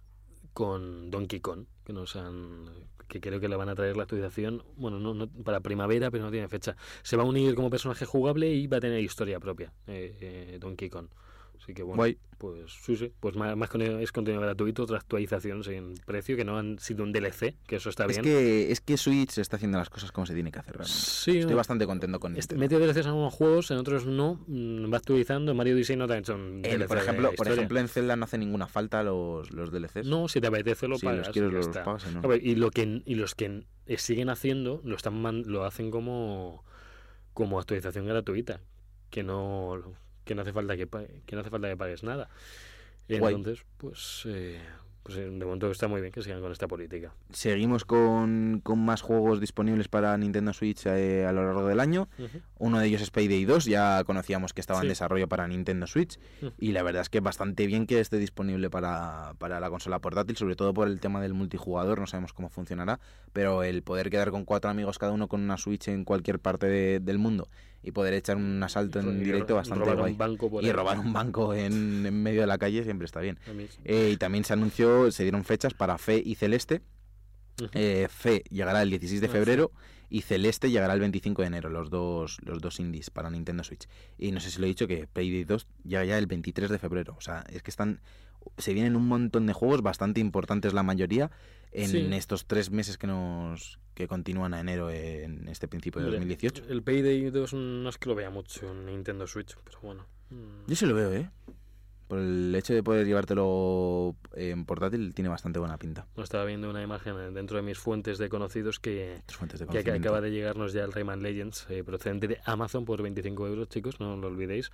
con 0.53 1.09
Donkey 1.09 1.39
Kong, 1.39 1.65
que 1.86 1.93
nos 1.93 2.15
han 2.15 2.65
que 3.07 3.21
creo 3.21 3.39
que 3.39 3.47
le 3.47 3.55
van 3.55 3.69
a 3.69 3.75
traer 3.75 3.95
la 3.95 4.03
actualización, 4.03 4.63
bueno, 4.75 4.99
no, 4.99 5.13
no- 5.13 5.30
para 5.30 5.61
primavera, 5.61 6.11
pero 6.11 6.25
no 6.25 6.32
tiene 6.32 6.49
fecha. 6.49 6.75
Se 7.03 7.15
va 7.15 7.23
a 7.23 7.25
unir 7.25 7.55
como 7.55 7.69
personaje 7.69 8.05
jugable 8.05 8.51
y 8.51 8.67
va 8.67 8.78
a 8.78 8.80
tener 8.82 8.99
historia 8.99 9.39
propia, 9.39 9.71
Donkey 10.59 10.89
Kong. 10.89 11.07
Así 11.68 11.74
que 11.74 11.84
bueno, 11.84 11.97
Guay. 11.97 12.18
pues 12.38 12.72
sí, 12.82 12.95
sí, 12.95 13.11
pues 13.20 13.36
más, 13.36 13.57
más 13.57 13.70
con 13.70 13.82
es 13.82 14.13
contenido 14.13 14.41
gratuito, 14.41 14.84
otra 14.84 14.95
actualización 14.99 15.65
sin 15.65 15.95
precio, 16.05 16.38
que 16.38 16.45
no 16.45 16.57
han 16.57 16.80
sido 16.80 17.03
un 17.03 17.11
DLC, 17.11 17.55
que 17.68 17.76
eso 17.76 17.89
está 17.89 18.05
Es 18.05 18.11
bien. 18.11 18.22
que, 18.24 18.72
es 18.72 18.80
que 18.80 18.95
Switch 18.95 19.38
está 19.38 19.57
haciendo 19.57 19.78
las 19.78 19.89
cosas 19.89 20.13
como 20.13 20.26
se 20.26 20.34
tiene 20.34 20.49
que 20.49 20.59
hacer 20.59 20.78
realmente. 20.78 20.97
Sí, 20.97 21.39
Estoy 21.39 21.55
bastante 21.55 21.86
contento 21.86 22.22
con 22.22 22.38
Este, 22.38 22.55
esto. 22.55 22.57
mete 22.57 22.80
DLCs 22.80 22.99
en 23.01 23.07
algunos 23.07 23.34
juegos, 23.34 23.70
en 23.72 23.80
otros 23.80 24.05
no. 24.05 24.39
mm, 24.47 24.93
Va 24.93 24.95
actualizando. 24.95 25.51
En 25.51 25.57
Mario 25.57 25.76
Odyssey 25.76 25.97
no 25.97 26.07
te 26.07 26.13
han 26.13 26.20
hecho 26.20 26.36
un 26.36 26.61
En- 26.63 26.80
DLC 26.80 26.88
por 26.88 26.97
ejemplo, 26.99 27.32
por 27.36 27.47
ejemplo, 27.49 27.80
en 27.82 27.89
Zelda 27.89 28.15
no 28.15 28.24
hace 28.24 28.38
ninguna 28.38 28.68
falta 28.68 29.03
los, 29.03 29.51
los 29.51 29.70
DLCs. 29.70 30.07
No, 30.07 30.30
si 30.30 30.39
te 30.39 30.47
apetece 30.47 30.88
lo 30.88 30.97
si 30.97 31.05
pagas. 31.05 31.28
los 31.28 31.30
quieres 31.34 31.51
los 31.51 31.68
pagas 31.68 32.05
y 32.09 32.13
no. 32.15 32.22
A 32.24 32.28
ver, 32.28 32.41
y, 32.45 32.55
lo 32.55 32.72
que, 32.72 33.01
y 33.05 33.15
los 33.15 33.36
que 33.36 33.65
eh, 33.88 33.97
siguen 33.97 34.30
haciendo 34.30 34.80
lo, 34.86 34.95
están 34.95 35.22
lo 35.51 35.65
hacen 35.65 35.91
como, 35.91 36.63
como 37.34 37.59
actualización 37.59 38.05
gratuita. 38.05 38.61
Que 39.09 39.24
no, 39.24 39.82
que 40.28 40.36
no 40.36 40.43
hace 40.43 40.53
falta 40.53 40.78
que, 40.78 40.88
que 41.25 41.36
no 41.36 41.41
hace 41.41 41.49
falta 41.49 41.67
que 41.69 41.78
pagues 41.78 42.03
nada. 42.03 42.30
Guay. 43.19 43.36
Entonces, 43.36 43.65
pues, 43.78 44.23
eh, 44.25 44.59
pues 45.01 45.17
eh, 45.17 45.21
de 45.30 45.45
momento 45.45 45.71
está 45.71 45.88
muy 45.88 46.01
bien 46.01 46.11
que 46.11 46.21
sigan 46.21 46.41
con 46.41 46.51
esta 46.51 46.67
política. 46.67 47.13
Seguimos 47.32 47.86
con, 47.86 48.59
con 48.61 48.84
más 48.84 49.01
juegos 49.01 49.39
disponibles 49.39 49.88
para 49.88 50.17
Nintendo 50.17 50.51
Switch 50.51 50.86
eh, 50.88 51.25
a 51.25 51.32
lo 51.32 51.45
largo 51.45 51.65
del 51.67 51.80
año. 51.80 52.09
Uno 52.59 52.80
de 52.80 52.88
ellos 52.88 53.01
es 53.01 53.09
Payday 53.09 53.45
2, 53.45 53.63
ya 53.63 54.03
conocíamos 54.03 54.51
que 54.51 54.59
estaba 54.59 54.82
en 54.82 54.89
desarrollo 54.89 55.30
para 55.30 55.47
Nintendo 55.47 55.88
Switch 55.88 56.19
y 56.59 56.73
la 56.73 56.84
verdad 56.84 57.03
es 57.03 57.09
que 57.09 57.21
bastante 57.21 57.65
bien 57.67 57.88
que 57.88 58.01
esté 58.01 58.17
disponible 58.17 58.69
para, 58.69 59.34
para 59.38 59.61
la 59.61 59.69
consola 59.69 59.99
portátil, 59.99 60.36
sobre 60.36 60.57
todo 60.57 60.73
por 60.73 60.89
el 60.89 60.99
tema 60.99 61.21
del 61.21 61.34
multijugador, 61.34 61.99
no 62.01 62.07
sabemos 62.07 62.34
cómo 62.34 62.49
funcionará, 62.49 62.99
pero 63.32 63.63
el 63.63 63.84
poder 63.84 64.09
quedar 64.09 64.32
con 64.32 64.43
cuatro 64.43 64.69
amigos 64.69 64.99
cada 64.99 65.13
uno 65.13 65.30
con 65.30 65.39
una 65.41 65.55
Switch 65.57 65.88
en 65.88 66.03
cualquier 66.03 66.39
parte 66.39 66.65
de- 66.65 66.99
del 66.99 67.17
mundo 67.19 67.47
y 67.88 67.91
poder 67.91 68.13
echar 68.13 68.38
un 68.38 68.61
asalto 68.61 68.99
en 68.99 69.23
directo 69.23 69.55
bastante 69.55 69.85
robar 69.85 69.97
guay. 69.99 70.11
un 70.13 70.17
banco 70.17 70.49
por 70.49 70.63
y 70.63 70.67
ahí. 70.67 70.71
robar 70.73 70.99
un 70.99 71.13
banco 71.13 71.53
en, 71.53 72.05
en 72.05 72.21
medio 72.23 72.41
de 72.41 72.47
la 72.47 72.57
calle 72.57 72.83
siempre 72.83 73.05
está 73.05 73.21
bien. 73.21 73.39
Eh, 73.85 74.11
y 74.13 74.17
también 74.17 74.43
se 74.43 74.53
anunció, 74.53 75.11
se 75.11 75.23
dieron 75.23 75.43
fechas 75.45 75.73
para 75.73 75.97
Fe 75.97 76.21
y 76.23 76.35
Celeste. 76.35 76.81
Eh, 77.73 78.07
Fe 78.09 78.43
llegará 78.51 78.81
el 78.83 78.89
16 78.91 79.19
de 79.21 79.27
Ah, 79.27 79.31
febrero 79.31 79.71
y 80.09 80.21
Celeste 80.21 80.69
llegará 80.69 80.93
el 80.93 80.99
25 80.99 81.41
de 81.41 81.47
enero, 81.47 81.69
los 81.69 81.89
dos, 81.89 82.38
los 82.43 82.61
dos 82.61 82.79
indies 82.79 83.09
para 83.09 83.29
Nintendo 83.29 83.63
Switch. 83.63 83.88
Y 84.17 84.31
no 84.31 84.39
sé 84.39 84.51
si 84.51 84.59
lo 84.59 84.65
he 84.65 84.69
dicho 84.69 84.88
que 84.88 85.07
Payday 85.07 85.43
2 85.43 85.67
llega 85.85 86.05
ya 86.05 86.17
el 86.17 86.27
23 86.27 86.69
de 86.69 86.77
febrero. 86.79 87.15
O 87.17 87.21
sea, 87.21 87.43
es 87.49 87.63
que 87.63 87.71
están 87.71 87.99
se 88.57 88.73
vienen 88.73 88.95
un 88.95 89.07
montón 89.07 89.45
de 89.45 89.53
juegos, 89.53 89.81
bastante 89.81 90.19
importantes 90.19 90.73
la 90.73 90.83
mayoría, 90.83 91.31
en 91.71 91.87
Sí. 91.89 92.09
estos 92.13 92.45
tres 92.45 92.71
meses 92.71 92.97
que 92.97 93.07
nos 93.07 93.79
que 93.93 94.07
continúan 94.07 94.53
a 94.53 94.59
enero 94.59 94.91
en 94.91 95.47
este 95.47 95.67
principio 95.67 95.99
de 96.01 96.05
Hombre, 96.07 96.19
2018. 96.19 96.65
El 96.69 96.83
Payday 96.83 97.29
2 97.31 97.53
no 97.53 97.89
es 97.89 97.97
que 97.97 98.09
lo 98.09 98.15
vea 98.15 98.29
mucho 98.29 98.71
en 98.71 98.85
Nintendo 98.85 99.25
Switch, 99.25 99.55
pero 99.63 99.79
bueno. 99.81 100.05
mm, 100.29 100.67
Yo 100.69 100.75
sí 100.75 100.85
lo 100.85 100.93
veo, 100.93 101.11
¿eh? 101.13 101.29
Por 102.08 102.20
el 102.20 102.55
hecho 102.55 102.74
de 102.74 102.84
poder 102.84 103.05
llevártelo 103.05 104.16
en 104.34 104.66
portátil 104.66 105.14
tiene 105.14 105.30
bastante 105.30 105.60
buena 105.60 105.78
pinta. 105.78 106.08
no 106.16 106.24
estaba 106.24 106.45
viendo 106.45 106.70
una 106.70 106.82
imagen 106.82 107.34
dentro 107.34 107.58
de 107.58 107.64
mis 107.64 107.78
fuentes 107.78 108.18
de 108.18 108.30
conocidos 108.30 108.80
que, 108.80 109.22
de 109.70 109.84
que 109.84 109.91
acaba 109.91 110.22
de 110.22 110.32
llegarnos 110.32 110.72
ya 110.72 110.84
el 110.84 110.93
Rayman 110.93 111.22
Legends 111.22 111.68
eh, 111.70 111.84
procedente 111.84 112.28
de 112.28 112.39
Amazon 112.45 112.86
por 112.86 113.01
25 113.01 113.47
euros, 113.47 113.70
chicos, 113.70 113.99
no 113.99 114.16
lo 114.16 114.28
olvidéis. 114.28 114.72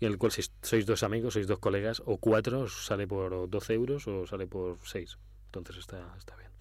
Y 0.00 0.06
el 0.06 0.18
cual 0.18 0.32
si 0.32 0.42
sois 0.62 0.84
dos 0.84 1.04
amigos, 1.04 1.34
sois 1.34 1.46
dos 1.46 1.60
colegas 1.60 2.02
o 2.04 2.18
cuatro, 2.18 2.66
os 2.66 2.86
sale 2.86 3.06
por 3.06 3.48
12 3.48 3.74
euros 3.74 4.08
o 4.08 4.26
sale 4.26 4.48
por 4.48 4.78
6. 4.82 5.18
Entonces 5.46 5.76
está, 5.76 6.14
está 6.18 6.34
bien. 6.34 6.51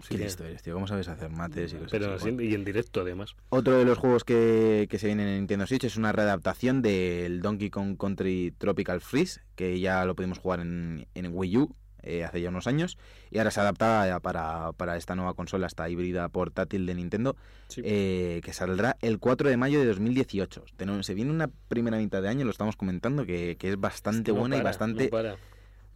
Sí, 0.00 0.16
que- 0.16 0.24
listo 0.24 0.44
eres, 0.44 0.62
tío. 0.62 0.74
¿Cómo 0.74 0.86
sabes 0.86 1.08
hacer 1.08 1.30
mates 1.30 1.72
y 1.72 1.76
cosas 1.76 1.90
Pero 1.90 2.14
así? 2.14 2.28
y 2.40 2.54
en 2.54 2.64
directo 2.64 3.00
además. 3.00 3.34
Otro 3.48 3.76
de 3.78 3.84
los 3.84 3.98
juegos 3.98 4.24
que, 4.24 4.86
que 4.88 4.98
se 4.98 5.06
vienen 5.08 5.28
en 5.28 5.36
Nintendo 5.38 5.66
Switch 5.66 5.84
es 5.84 5.96
una 5.96 6.12
readaptación 6.12 6.82
del 6.82 7.40
Donkey 7.42 7.70
Kong 7.70 7.96
Country 7.98 8.54
Tropical 8.58 9.00
Freeze, 9.00 9.40
que 9.56 9.80
ya 9.80 10.04
lo 10.04 10.14
pudimos 10.14 10.38
jugar 10.38 10.60
en, 10.60 11.06
en 11.14 11.30
Wii 11.32 11.56
U 11.58 11.74
eh, 12.04 12.24
hace 12.24 12.40
ya 12.40 12.48
unos 12.50 12.68
años, 12.68 12.96
y 13.28 13.38
ahora 13.38 13.50
se 13.50 13.58
adapta 13.60 14.06
ya 14.06 14.20
para, 14.20 14.70
para 14.74 14.96
esta 14.96 15.16
nueva 15.16 15.34
consola, 15.34 15.66
esta 15.66 15.88
híbrida 15.90 16.28
portátil 16.28 16.86
de 16.86 16.94
Nintendo, 16.94 17.34
Sí. 17.66 17.82
eh, 17.84 18.40
que 18.44 18.52
saldrá 18.52 18.96
el 19.02 19.18
4 19.18 19.50
de 19.50 19.56
mayo 19.56 19.80
de 19.80 19.86
2018. 19.86 20.64
Tenemos- 20.76 21.04
se 21.04 21.14
viene 21.14 21.32
una 21.32 21.50
primera 21.66 21.98
mitad 21.98 22.22
de 22.22 22.28
año, 22.28 22.44
lo 22.44 22.52
estamos 22.52 22.76
comentando, 22.76 23.26
que, 23.26 23.56
que 23.58 23.70
es 23.70 23.80
bastante 23.80 24.18
Es 24.20 24.24
que 24.26 24.32
no 24.32 24.38
buena 24.38 24.56
y 24.58 24.62
bastante... 24.62 25.04
no 25.04 25.10
para. 25.10 25.36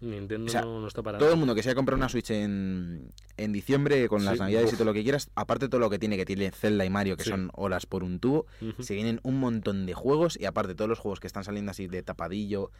Nintendo 0.03 0.46
O 0.46 0.50
sea, 0.50 0.62
no, 0.62 0.80
no 0.80 0.88
está 0.88 1.03
parando. 1.03 1.24
Todo 1.24 1.32
el 1.34 1.38
mundo 1.38 1.55
que 1.55 1.62
se 1.62 1.68
haya 1.70 1.74
comprado 1.76 1.96
una 1.96 2.09
Switch 2.09 2.30
en, 2.30 3.11
en 3.36 3.53
diciembre 3.53 4.09
con 4.09 4.24
las 4.24 4.38
navidades 4.38 4.72
y 4.72 4.76
todo 4.76 4.84
lo 4.86 4.92
que 4.92 5.03
quieras, 5.03 5.30
aparte 5.34 5.68
todo 5.68 5.80
lo 5.80 5.88
que 5.90 5.98
tiene, 5.98 6.16
que 6.16 6.24
tiene 6.26 6.50
Zelda 6.50 6.84
y 6.84 6.90
Mario, 6.90 7.16
que 7.16 7.24
Sí. 7.24 7.30
son 7.30 7.50
horas 7.55 7.86
por 7.86 8.03
un 8.05 8.18
tubo, 8.20 8.46
se 8.80 8.94
vienen 8.94 9.20
un 9.22 9.38
montón 9.40 9.86
de 9.86 9.94
juegos 9.94 10.38
y 10.38 10.44
aparte 10.46 10.74
todos 10.74 10.88
los 10.88 10.98
juegos 10.98 11.20
que 11.20 11.26
están 11.26 11.44
saliendo 11.44 11.70
así 11.70 11.86
de 11.86 12.03
tapadillo 12.03 12.70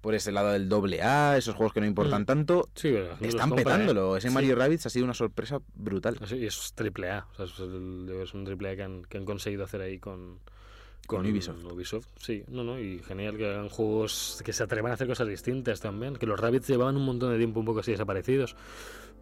por 0.00 0.14
ese 0.14 0.32
lado 0.32 0.52
del 0.52 0.68
doble 0.68 1.02
A, 1.02 1.38
esos 1.38 1.54
juegos 1.54 1.72
que 1.72 1.80
no 1.80 1.86
importan 1.86 2.22
Mm. 2.22 2.26
tanto, 2.26 2.68
Sí, 2.74 2.94
están 3.22 3.48
compra, 3.48 3.62
¿eh? 3.62 3.64
petándolo. 3.64 4.16
Ese 4.18 4.28
Sí. 4.28 4.34
Mario 4.34 4.54
Rabbids 4.54 4.84
ha 4.84 4.90
sido 4.90 5.06
una 5.06 5.14
sorpresa 5.14 5.62
brutal. 5.74 6.18
Así, 6.20 6.36
y 6.36 6.44
es 6.44 6.72
triple 6.74 7.10
A. 7.10 7.26
O 7.32 7.34
sea, 7.36 7.46
es, 7.46 7.58
el- 7.58 8.10
es 8.22 8.34
un 8.34 8.44
triple 8.44 8.68
A 8.68 8.76
que 8.76 8.82
han, 8.82 9.02
que 9.06 9.16
han 9.16 9.24
conseguido 9.24 9.64
hacer 9.64 9.80
ahí 9.80 9.98
con, 9.98 10.40
Con 11.06 11.26
Ubisoft. 11.26 11.62
Ubisoft, 11.64 12.06
sí. 12.18 12.44
No, 12.48 12.64
no, 12.64 12.78
y 12.78 12.98
genial 13.00 13.36
que 13.36 13.46
hagan 13.46 13.68
juegos 13.68 14.40
que 14.44 14.52
se 14.52 14.62
atrevan 14.62 14.90
a 14.90 14.94
hacer 14.94 15.06
cosas 15.06 15.28
distintas 15.28 15.80
también. 15.80 16.16
Que 16.16 16.26
los 16.26 16.38
Rabbits 16.40 16.68
llevaban 16.68 16.96
un 16.96 17.04
montón 17.04 17.30
de 17.32 17.38
tiempo 17.38 17.60
un 17.60 17.66
poco 17.66 17.80
así 17.80 17.90
desaparecidos. 17.92 18.56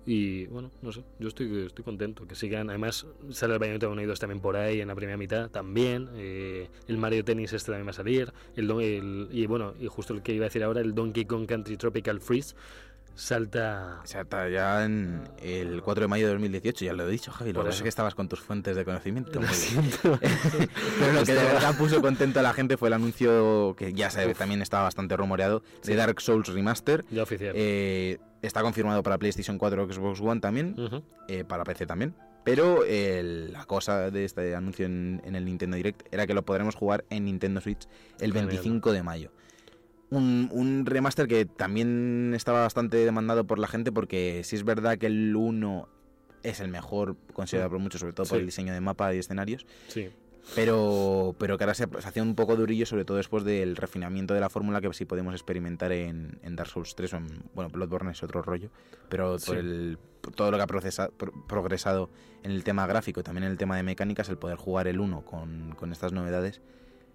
Y 0.04 0.46
bueno, 0.46 0.72
no 0.82 0.90
sé, 0.90 1.04
yo 1.20 1.28
estoy, 1.28 1.66
estoy 1.66 1.84
contento. 1.84 2.26
Que 2.26 2.34
sigan. 2.34 2.68
Además, 2.70 3.06
sale 3.30 3.54
el 3.54 3.58
Bayonetta 3.60 3.88
1 3.88 4.02
y 4.02 4.06
2 4.06 4.18
también 4.18 4.40
por 4.40 4.56
ahí 4.56 4.80
en 4.80 4.88
la 4.88 4.94
primera 4.94 5.16
mitad 5.16 5.48
también. 5.50 6.08
eh, 6.14 6.68
el 6.88 6.98
Mario 6.98 7.24
Tennis 7.24 7.52
este 7.52 7.70
también 7.72 7.86
va 7.86 7.90
a 7.90 7.94
salir. 7.94 8.32
El, 8.56 8.70
el- 8.80 9.28
y 9.30 9.46
bueno, 9.46 9.74
y 9.80 9.86
justo 9.86 10.12
el 10.14 10.22
que 10.22 10.32
iba 10.34 10.44
a 10.44 10.48
decir 10.48 10.64
ahora, 10.64 10.80
el 10.80 10.94
Donkey 10.94 11.24
Kong 11.24 11.46
Country 11.46 11.76
Tropical 11.76 12.20
Freeze. 12.20 12.54
Salta... 13.14 14.00
Está 14.04 14.48
ya 14.48 14.84
en 14.84 15.22
el 15.42 15.82
4 15.82 16.02
de 16.02 16.08
mayo 16.08 16.26
de 16.26 16.32
2018, 16.32 16.84
ya 16.84 16.92
lo 16.92 17.06
he 17.06 17.10
dicho, 17.10 17.30
Javi. 17.32 17.52
Lo 17.52 17.60
que 17.60 17.66
pasa 17.66 17.78
es 17.78 17.82
que 17.82 17.88
estabas 17.88 18.14
con 18.14 18.28
tus 18.28 18.40
fuentes 18.40 18.76
de 18.76 18.84
conocimiento. 18.84 19.40
Lo 19.40 19.48
siento. 19.48 20.18
Pero 20.98 21.12
lo 21.12 21.24
que 21.24 21.34
de 21.34 21.44
verdad 21.44 21.76
puso 21.76 22.00
contento 22.00 22.40
a 22.40 22.42
la 22.42 22.52
gente 22.52 22.76
fue 22.76 22.88
el 22.88 22.94
anuncio 22.94 23.74
que 23.76 23.92
ya 23.92 24.10
se 24.10 24.34
también 24.34 24.62
estaba 24.62 24.84
bastante 24.84 25.16
rumoreado 25.16 25.62
de 25.84 25.96
Dark 25.96 26.20
Souls 26.20 26.48
Remaster. 26.48 27.04
Ya 27.10 27.22
oficial. 27.22 27.52
Eh, 27.54 28.18
está 28.42 28.62
confirmado 28.62 29.02
para 29.02 29.18
PlayStation 29.18 29.58
4 29.58 29.82
o 29.82 29.92
Xbox 29.92 30.20
One 30.20 30.40
también, 30.40 30.76
eh, 31.28 31.44
para 31.44 31.64
PC 31.64 31.86
también. 31.86 32.14
Pero 32.44 32.82
eh, 32.84 33.48
la 33.52 33.64
cosa 33.66 34.10
de 34.10 34.24
este 34.24 34.56
anuncio 34.56 34.86
en, 34.86 35.22
en 35.24 35.36
el 35.36 35.44
Nintendo 35.44 35.76
Direct 35.76 36.12
era 36.12 36.26
que 36.26 36.34
lo 36.34 36.44
podremos 36.44 36.74
jugar 36.74 37.04
en 37.08 37.26
Nintendo 37.26 37.60
Switch 37.60 37.86
el 38.18 38.32
Genial. 38.32 38.48
25 38.48 38.92
de 38.92 39.02
mayo. 39.02 39.32
Un, 40.14 40.48
un 40.52 40.84
remaster 40.84 41.26
que 41.26 41.46
también 41.46 42.32
estaba 42.34 42.60
bastante 42.62 42.98
demandado 42.98 43.44
por 43.46 43.58
la 43.58 43.66
gente 43.66 43.92
porque 43.92 44.42
sí 44.44 44.56
es 44.56 44.64
verdad 44.64 44.98
que 44.98 45.06
el 45.06 45.34
1 45.34 45.88
es 46.42 46.60
el 46.60 46.68
mejor 46.68 47.16
considerado 47.32 47.70
por 47.70 47.78
muchos, 47.78 48.00
sobre 48.00 48.12
todo 48.12 48.26
por 48.26 48.38
el 48.38 48.46
diseño 48.46 48.72
de 48.74 48.80
mapa 48.80 49.14
y 49.14 49.18
escenarios. 49.18 49.64
Sí. 49.88 50.10
Pero, 50.56 51.34
pero 51.38 51.56
que 51.56 51.64
ahora 51.64 51.74
se, 51.74 51.86
se 51.86 52.08
hacía 52.08 52.22
un 52.22 52.34
poco 52.34 52.56
durillo, 52.56 52.84
sobre 52.84 53.04
todo 53.04 53.16
después 53.16 53.44
del 53.44 53.76
refinamiento 53.76 54.34
de 54.34 54.40
la 54.40 54.50
fórmula 54.50 54.80
que 54.80 54.92
sí 54.92 55.04
podemos 55.04 55.32
experimentar 55.34 55.92
en, 55.92 56.38
en 56.42 56.56
Dark 56.56 56.68
Souls 56.68 56.94
3 56.96 57.14
o 57.14 57.16
en, 57.18 57.26
bueno, 57.54 57.70
Bloodborne 57.70 58.10
es 58.10 58.22
otro 58.24 58.42
rollo, 58.42 58.68
pero 59.08 59.38
Sí. 59.38 59.46
por, 59.46 59.56
el, 59.56 59.98
por 60.20 60.34
todo 60.34 60.50
lo 60.50 60.56
que 60.56 60.62
ha 60.64 60.66
procesa- 60.66 61.10
pro- 61.16 61.32
progresado 61.46 62.10
en 62.42 62.50
el 62.50 62.64
tema 62.64 62.86
gráfico 62.88 63.20
y 63.20 63.22
también 63.22 63.44
en 63.44 63.52
el 63.52 63.56
tema 63.56 63.76
de 63.76 63.84
mecánicas, 63.84 64.28
el 64.28 64.36
poder 64.36 64.56
jugar 64.58 64.88
el 64.88 64.98
1 65.00 65.24
con, 65.24 65.74
con 65.76 65.92
estas 65.92 66.12
novedades 66.12 66.60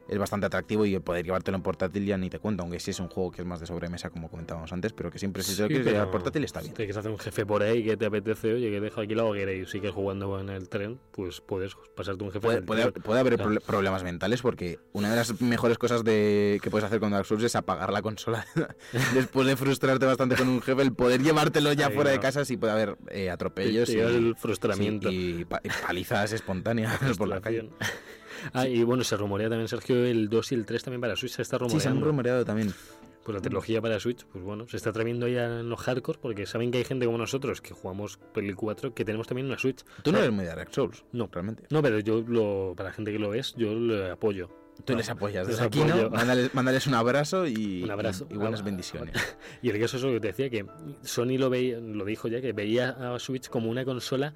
es 0.09 0.17
bastante 0.17 0.45
atractivo 0.47 0.85
y 0.85 0.97
poder 0.99 1.25
llevártelo 1.25 1.57
en 1.57 1.63
portátil 1.63 2.05
ya 2.05 2.17
ni 2.17 2.29
te 2.29 2.39
cuento, 2.39 2.63
aunque 2.63 2.79
sí 2.79 2.91
es 2.91 2.99
un 2.99 3.07
juego 3.09 3.31
que 3.31 3.41
es 3.41 3.47
más 3.47 3.59
de 3.59 3.65
sobremesa 3.65 4.09
como 4.09 4.29
comentábamos 4.29 4.71
antes, 4.73 4.93
pero 4.93 5.11
que 5.11 5.19
siempre 5.19 5.43
si 5.43 5.55
te 5.55 5.63
lo 5.63 5.67
quieres 5.67 5.85
llevar 5.87 6.11
portátil 6.11 6.43
está 6.43 6.59
bien. 6.61 6.71
Si 6.71 6.75
te 6.75 6.83
quieres 6.83 6.97
hacer 6.97 7.11
un 7.11 7.19
jefe 7.19 7.45
por 7.45 7.63
ahí 7.63 7.83
que 7.83 7.97
te 7.97 8.05
apetece, 8.05 8.53
oye, 8.53 8.69
que 8.71 8.79
dejo 8.79 9.01
aquí 9.01 9.15
la 9.15 9.25
hoguera 9.25 9.51
y 9.53 9.65
sigues 9.65 9.91
jugando 9.91 10.39
en 10.39 10.49
el 10.49 10.69
tren, 10.69 10.99
pues 11.11 11.41
puedes 11.41 11.75
pasarte 11.95 12.23
un 12.23 12.31
jefe 12.31 12.39
Puede, 12.47 12.61
puede- 12.61 12.91
puede 12.91 13.19
haber 13.19 13.35
Claro. 13.35 13.51
proble- 13.51 13.61
problemas 13.61 14.03
mentales 14.03 14.41
porque 14.41 14.79
una 14.93 15.09
de 15.09 15.15
las 15.15 15.41
mejores 15.41 15.77
cosas 15.77 16.03
de, 16.03 16.59
que 16.61 16.69
puedes 16.71 16.85
hacer 16.85 16.99
con 16.99 17.11
Dark 17.11 17.25
Souls 17.25 17.43
es 17.43 17.55
apagar 17.55 17.91
la 17.91 18.01
consola. 18.01 18.45
Después 19.13 19.47
de 19.47 19.55
frustrarte 19.57 20.05
bastante 20.05 20.35
con 20.35 20.47
un 20.47 20.61
jefe, 20.61 20.81
el 20.81 20.93
poder 20.93 21.21
llevártelo 21.21 21.73
ya 21.73 21.87
Ahí 21.87 21.93
fuera 21.95 22.11
de 22.11 22.19
casa 22.19 22.45
sí 22.45 22.57
puede 22.57 22.73
haber 22.73 22.97
eh, 23.09 23.29
atropellos 23.29 23.89
y, 23.89 23.99
el 23.99 24.33
sí, 24.33 24.33
frustramiento. 24.37 25.09
y 25.11 25.45
pa- 25.45 25.61
y 25.63 25.69
palizas 25.85 26.31
espontáneas 26.31 26.97
por 27.17 27.27
la 27.27 27.41
calle. 27.41 27.69
Ah, 28.53 28.67
y 28.67 28.83
bueno, 28.83 29.03
se 29.03 29.15
rumorea 29.17 29.49
también, 29.49 29.67
Sergio, 29.67 30.03
el 30.05 30.29
2 30.29 30.51
y 30.51 30.55
el 30.55 30.65
3 30.65 30.83
también 30.83 31.01
para 31.01 31.15
Switch 31.15 31.33
se 31.33 31.41
está 31.41 31.57
Sí, 31.57 31.59
rumoreando. 31.59 31.83
se 31.83 31.89
han 31.89 32.01
rumoreado 32.01 32.45
también. 32.45 32.73
Pues 33.23 33.35
la 33.35 33.41
trilogía 33.41 33.81
para 33.81 33.99
Switch, 33.99 34.25
pues 34.25 34.41
bueno, 34.41 34.69
se 34.69 34.77
está 34.77 34.91
atreviendo 34.91 35.27
ya 35.27 35.59
en 35.59 35.67
los 35.67 35.81
hardcore 35.81 36.17
porque 36.21 36.45
saben 36.45 36.71
que 36.71 36.77
hay 36.77 36.85
gente 36.85 37.05
como 37.05 37.17
nosotros 37.17 37.59
que 37.59 37.73
jugamos 37.73 38.19
Play 38.33 38.53
4 38.53 38.93
que 38.93 39.03
tenemos 39.03 39.27
también 39.27 39.47
una 39.47 39.57
Switch. 39.57 39.83
Tú 40.01 40.13
no 40.13 40.19
eres 40.19 40.31
muy 40.31 40.45
de 40.45 40.55
Dark 40.55 40.73
Souls, 40.73 41.03
No. 41.11 41.27
realmente. 41.31 41.63
No, 41.69 41.81
pero 41.81 41.99
yo, 41.99 42.21
lo, 42.25 42.73
para 42.77 42.89
la 42.89 42.93
gente 42.95 43.11
que 43.11 43.19
lo 43.19 43.33
es, 43.33 43.53
yo 43.57 43.73
le 43.75 44.11
apoyo. 44.11 44.49
Tú 44.85 44.93
No, 44.93 44.99
les 44.99 45.09
apoyas. 45.09 45.45
les 45.45 45.55
Desde 45.57 45.67
aquí, 45.67 45.81
apoyo. 45.81 46.03
¿no? 46.03 46.09
Mándales, 46.11 46.53
mándales 46.53 46.87
un 46.87 46.93
abrazo 46.93 47.45
y, 47.47 47.83
Un 47.83 47.91
abrazo. 47.91 48.27
y, 48.29 48.35
y 48.35 48.37
buenas 48.37 48.61
Ah, 48.61 48.63
bendiciones. 48.63 49.13
Y 49.61 49.69
el 49.71 49.79
caso 49.81 49.97
es 49.97 50.03
lo 50.03 50.11
que 50.13 50.19
te 50.21 50.27
decía, 50.27 50.49
que 50.49 50.65
Sony 51.01 51.37
lo, 51.37 51.49
veía, 51.49 51.79
lo 51.79 52.05
dijo 52.05 52.29
ya, 52.29 52.39
que 52.39 52.53
veía 52.53 52.91
a 52.91 53.19
Switch 53.19 53.49
como 53.49 53.69
una 53.69 53.83
consola 53.83 54.35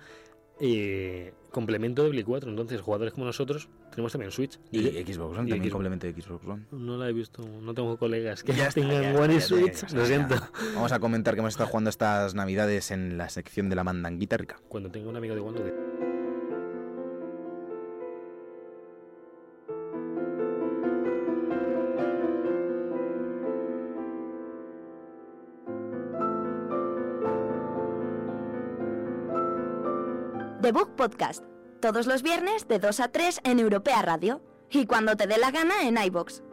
eh, 0.62 1.34
complemento 1.52 2.04
de 2.04 2.12
Play 2.12 2.24
4. 2.24 2.50
Entonces, 2.50 2.80
jugadores 2.82 3.14
como 3.14 3.26
nosotros 3.26 3.68
tenemos 3.90 4.12
también 4.12 4.32
Switch. 4.32 4.60
Y 4.72 4.82
Xbox 4.82 5.38
One, 5.38 5.50
y 5.50 5.52
también 5.52 5.64
Xbox. 5.64 5.72
complemento 5.72 6.08
de 6.08 6.14
Xbox 6.14 6.46
One. 6.46 6.66
no 6.72 6.98
la 6.98 7.10
he 7.10 7.14
visto, 7.14 7.44
no 7.44 7.74
tengo 7.74 7.98
colegas 7.98 8.44
que 8.44 8.54
Ya 8.54 8.68
está, 8.68 8.82
tengan 8.82 9.02
ya, 9.02 9.20
One 9.20 9.36
y 9.36 9.42
Switch, 9.42 9.92
lo 9.92 10.06
siento. 10.06 10.36
Vamos 10.76 10.92
a 10.92 11.00
comentar 11.00 11.34
que 11.34 11.40
hemos 11.40 11.54
estado 11.54 11.70
jugando 11.70 11.90
estas 11.90 12.36
navidades 12.36 12.92
en 12.92 13.18
la 13.18 13.30
sección 13.30 13.70
de 13.70 13.76
la 13.76 13.84
mandanguita 13.84 14.38
rica. 14.38 14.60
Cuando 14.70 14.90
tengo 14.90 15.10
un 15.10 15.18
amigo 15.18 15.36
de 15.36 15.42
One, 15.42 15.60
The 30.72 30.78
Book 30.78 30.96
Podcast. 30.96 31.44
Todos 31.82 32.08
los 32.08 32.22
viernes 32.22 32.66
de 32.66 32.80
2 32.80 33.02
a 33.02 33.10
3 33.10 33.42
en 33.44 33.60
Europea 33.60 34.02
Radio. 34.04 34.42
Y 34.70 34.86
cuando 34.86 35.18
te 35.18 35.28
dé 35.28 35.38
la 35.38 35.52
gana 35.52 35.82
en 35.82 35.98
iBox. 35.98 36.44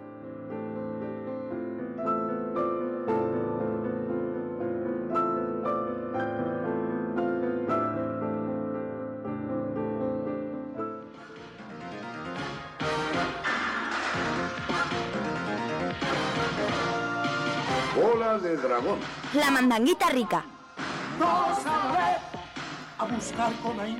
Bola 17.94 18.38
de 18.40 18.56
dragón. 18.56 18.98
La 19.34 19.52
mandanguita 19.52 20.08
rica. 20.10 20.44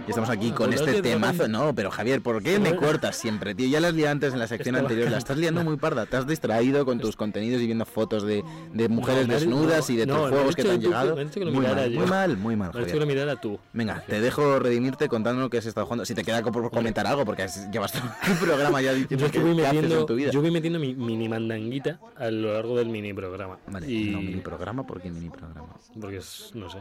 Y 0.07 0.11
estamos 0.11 0.31
aquí 0.31 0.51
con 0.53 0.73
este 0.73 1.01
temazo. 1.03 1.49
No, 1.49 1.75
pero 1.75 1.91
Javier, 1.91 2.21
¿por 2.21 2.43
qué 2.43 2.59
me 2.59 2.77
cortas 2.77 3.17
siempre, 3.17 3.55
tío? 3.55 3.69
Ya 3.69 3.81
las 3.81 3.95
lié 3.95 4.09
antes 4.09 4.33
en 4.33 4.39
la 4.39 4.47
sección 4.47 4.77
anterior. 4.77 5.11
La 5.11 5.19
estás 5.19 5.37
liando 5.39 5.65
muy 5.65 5.77
parda. 5.77 6.07
Te 6.07 6.17
has 6.17 6.27
distraído 6.27 6.85
con 6.85 6.99
tus 6.99 7.17
contenidos 7.17 7.61
y 7.63 7.67
viendo 7.67 7.85
fotos 7.85 8.23
de, 8.25 8.45
de 8.73 8.89
mujeres 8.89 9.27
No, 9.27 9.35
desnudas 9.35 9.91
y 9.91 9.97
de 9.97 10.07
no, 10.07 10.29
juegos 10.29 10.55
que 10.55 10.63
te 10.63 10.71
han 10.71 10.81
que- 10.81 10.87
llegado. 10.87 11.17
que 11.17 11.45
Muy 11.47 11.67
mal, 11.67 11.91
muy 11.91 12.07
mal, 12.07 12.37
muy 12.37 12.57
mal, 12.57 12.71
Me 12.75 13.37
tú. 13.37 13.59
Venga, 13.73 14.03
te 14.07 14.21
dejo 14.21 14.59
redimirte 14.59 15.09
contando 15.09 15.41
lo 15.43 15.51
que 15.51 15.59
has 15.59 15.67
estado 15.67 15.87
jugando. 15.87 16.05
Si 16.05 16.15
te 16.15 16.25
queda 16.25 16.43
por 16.43 16.71
comentar 16.71 17.07
algo, 17.07 17.25
porque 17.25 17.43
has- 17.43 17.71
llevas 17.71 17.93
todo 17.93 18.03
el 18.27 18.37
programa 18.39 18.81
ya 18.83 18.93
diciendo 18.93 19.27
Yo 19.27 19.33
que 19.33 19.39
voy 19.39 19.55
metiendo, 19.55 20.01
en 20.01 20.07
tu 20.07 20.15
vida. 20.15 20.31
yo 20.31 20.41
voy 20.41 20.51
metiendo 20.51 20.79
mi 20.79 20.95
mini 20.95 21.29
mandanguita 21.29 21.99
a 22.17 22.31
lo 22.31 22.53
largo 22.55 22.77
del 22.77 22.89
mini 22.89 23.13
programa. 23.13 23.59
Vale, 23.67 23.91
y... 23.91 24.11
no 24.11 24.19
mini 24.21 24.41
programa, 24.41 24.87
¿por 24.87 25.01
qué 25.01 25.11
mini 25.11 25.31
programa? 25.31 25.75
Porque 26.01 26.19
es, 26.19 26.51
no 26.55 26.69
sé. 26.71 26.79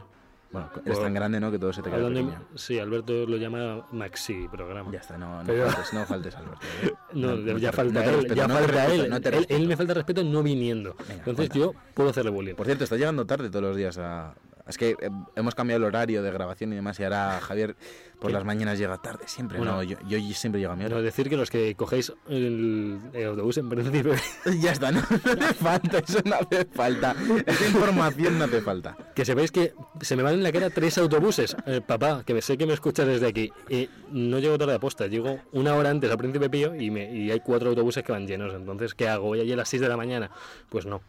Bueno, 0.52 0.70
eres 0.86 1.00
tan 1.02 1.14
grande, 1.14 1.40
¿no? 1.40 1.52
Que 1.52 1.60
todo 1.60 1.74
se 1.74 1.82
te 1.82 1.90
queda 1.90 1.98
Hablando 1.98 2.20
de- 2.20 2.26
pequeño. 2.38 2.58
sí, 2.58 2.80
Alberto 2.80 3.26
lo 3.28 3.36
llama 3.38 3.86
maxi 3.92 4.48
programa. 4.50 4.92
Ya 4.92 5.00
está, 5.00 5.18
no, 5.18 5.42
no 5.44 5.48
Pero- 5.48 5.70
faltes, 5.70 5.94
no 5.94 6.06
faltes, 6.06 6.36
Alberto. 6.36 6.60
¿eh? 6.84 6.94
No, 7.14 7.36
no 7.36 7.58
ya 7.58 7.72
falta 7.72 8.04
él, 8.06 8.12
respeto, 8.16 8.34
ya 8.36 8.48
falta 8.48 8.68
respeto, 8.68 9.38
él. 9.38 9.46
él. 9.50 9.62
él 9.62 9.68
me 9.68 9.76
falta 9.78 9.94
respeto 9.94 10.24
no 10.24 10.44
viniendo. 10.44 10.96
Venga, 11.00 11.14
Entonces 11.26 11.50
cuenta. 11.50 11.56
yo 11.58 11.74
puedo 11.94 12.10
hacerle 12.10 12.32
bullying. 12.32 12.56
Por 12.56 12.66
cierto, 12.66 12.84
estás 12.84 13.00
llegando 13.00 13.26
tarde 13.26 13.50
todos 13.50 13.64
los 13.64 13.76
días 13.78 13.98
a... 13.98 14.34
Es 14.68 14.78
que 14.78 14.92
eh, 14.92 15.10
hemos 15.36 15.56
cambiado 15.56 15.78
el 15.78 15.84
horario 15.86 16.22
de 16.22 16.32
grabación 16.32 16.74
y 16.74 16.76
demás 16.76 17.00
y 17.00 17.04
ahora 17.04 17.40
Javier 17.42 17.76
por 18.20 18.32
¿Qué? 18.32 18.34
las 18.34 18.46
mañanas 18.46 18.80
llega 18.80 18.98
tarde, 18.98 19.26
siempre. 19.28 19.60
Bueno. 19.60 19.76
no, 19.76 19.84
yo, 19.84 19.98
yo 20.08 20.20
siempre 20.34 20.60
llego 20.60 20.74
a 20.74 20.76
mi 20.76 20.84
hora. 20.84 20.96
Pero 20.96 21.04
decir 21.04 21.30
que 21.30 21.38
los 21.38 21.52
que 21.52 21.76
cogéis 21.76 22.12
el, 22.28 23.00
el 23.14 23.28
autobús 23.28 23.58
en 23.58 23.70
principio 23.70 24.14
ya 24.60 24.72
está, 24.72 24.92
no, 24.92 25.02
no 25.02 25.46
hace 25.46 25.54
falta, 25.54 26.00
eso 26.00 26.20
no 26.26 26.36
hace 26.36 26.66
falta. 26.66 27.16
Esa 27.46 27.66
información 27.68 28.40
no 28.40 28.46
hace 28.46 28.62
falta. 28.62 28.98
Que 29.14 29.24
sepáis 29.24 29.52
que 29.52 29.74
se 30.02 30.16
me 30.16 30.24
van 30.24 30.34
en 30.34 30.44
la 30.44 30.52
cara 30.52 30.70
tres 30.72 30.98
autobuses. 30.98 31.56
Eh, 31.68 31.82
papá, 31.86 32.24
que 32.26 32.42
sé 32.42 32.58
que 32.58 32.66
me 32.66 32.74
escuchas 32.74 33.06
desde 33.06 33.28
aquí. 33.28 33.52
Eh, 33.70 33.88
no 34.12 34.40
llego 34.40 34.58
tarde 34.58 34.74
a 34.74 34.80
posta, 34.80 35.06
llego 35.08 35.40
una 35.52 35.76
hora 35.76 35.92
antes 35.92 36.10
al 36.10 36.18
Príncipe 36.18 36.50
Pío 36.50 36.76
y, 36.76 36.90
me, 36.90 37.14
y 37.16 37.30
hay 37.30 37.40
cuatro 37.40 37.70
autobuses 37.70 38.04
que 38.04 38.12
van 38.12 38.26
llenos. 38.26 38.54
Entonces, 38.54 38.96
¿qué 38.96 39.08
hago? 39.08 39.28
¿Voy 39.28 39.42
allí 39.42 39.54
a 39.54 39.58
las 39.58 39.70
6 39.70 39.82
de 39.82 39.90
la 39.90 39.98
mañana? 39.98 40.32
Pues 40.70 40.88
no. 40.88 41.02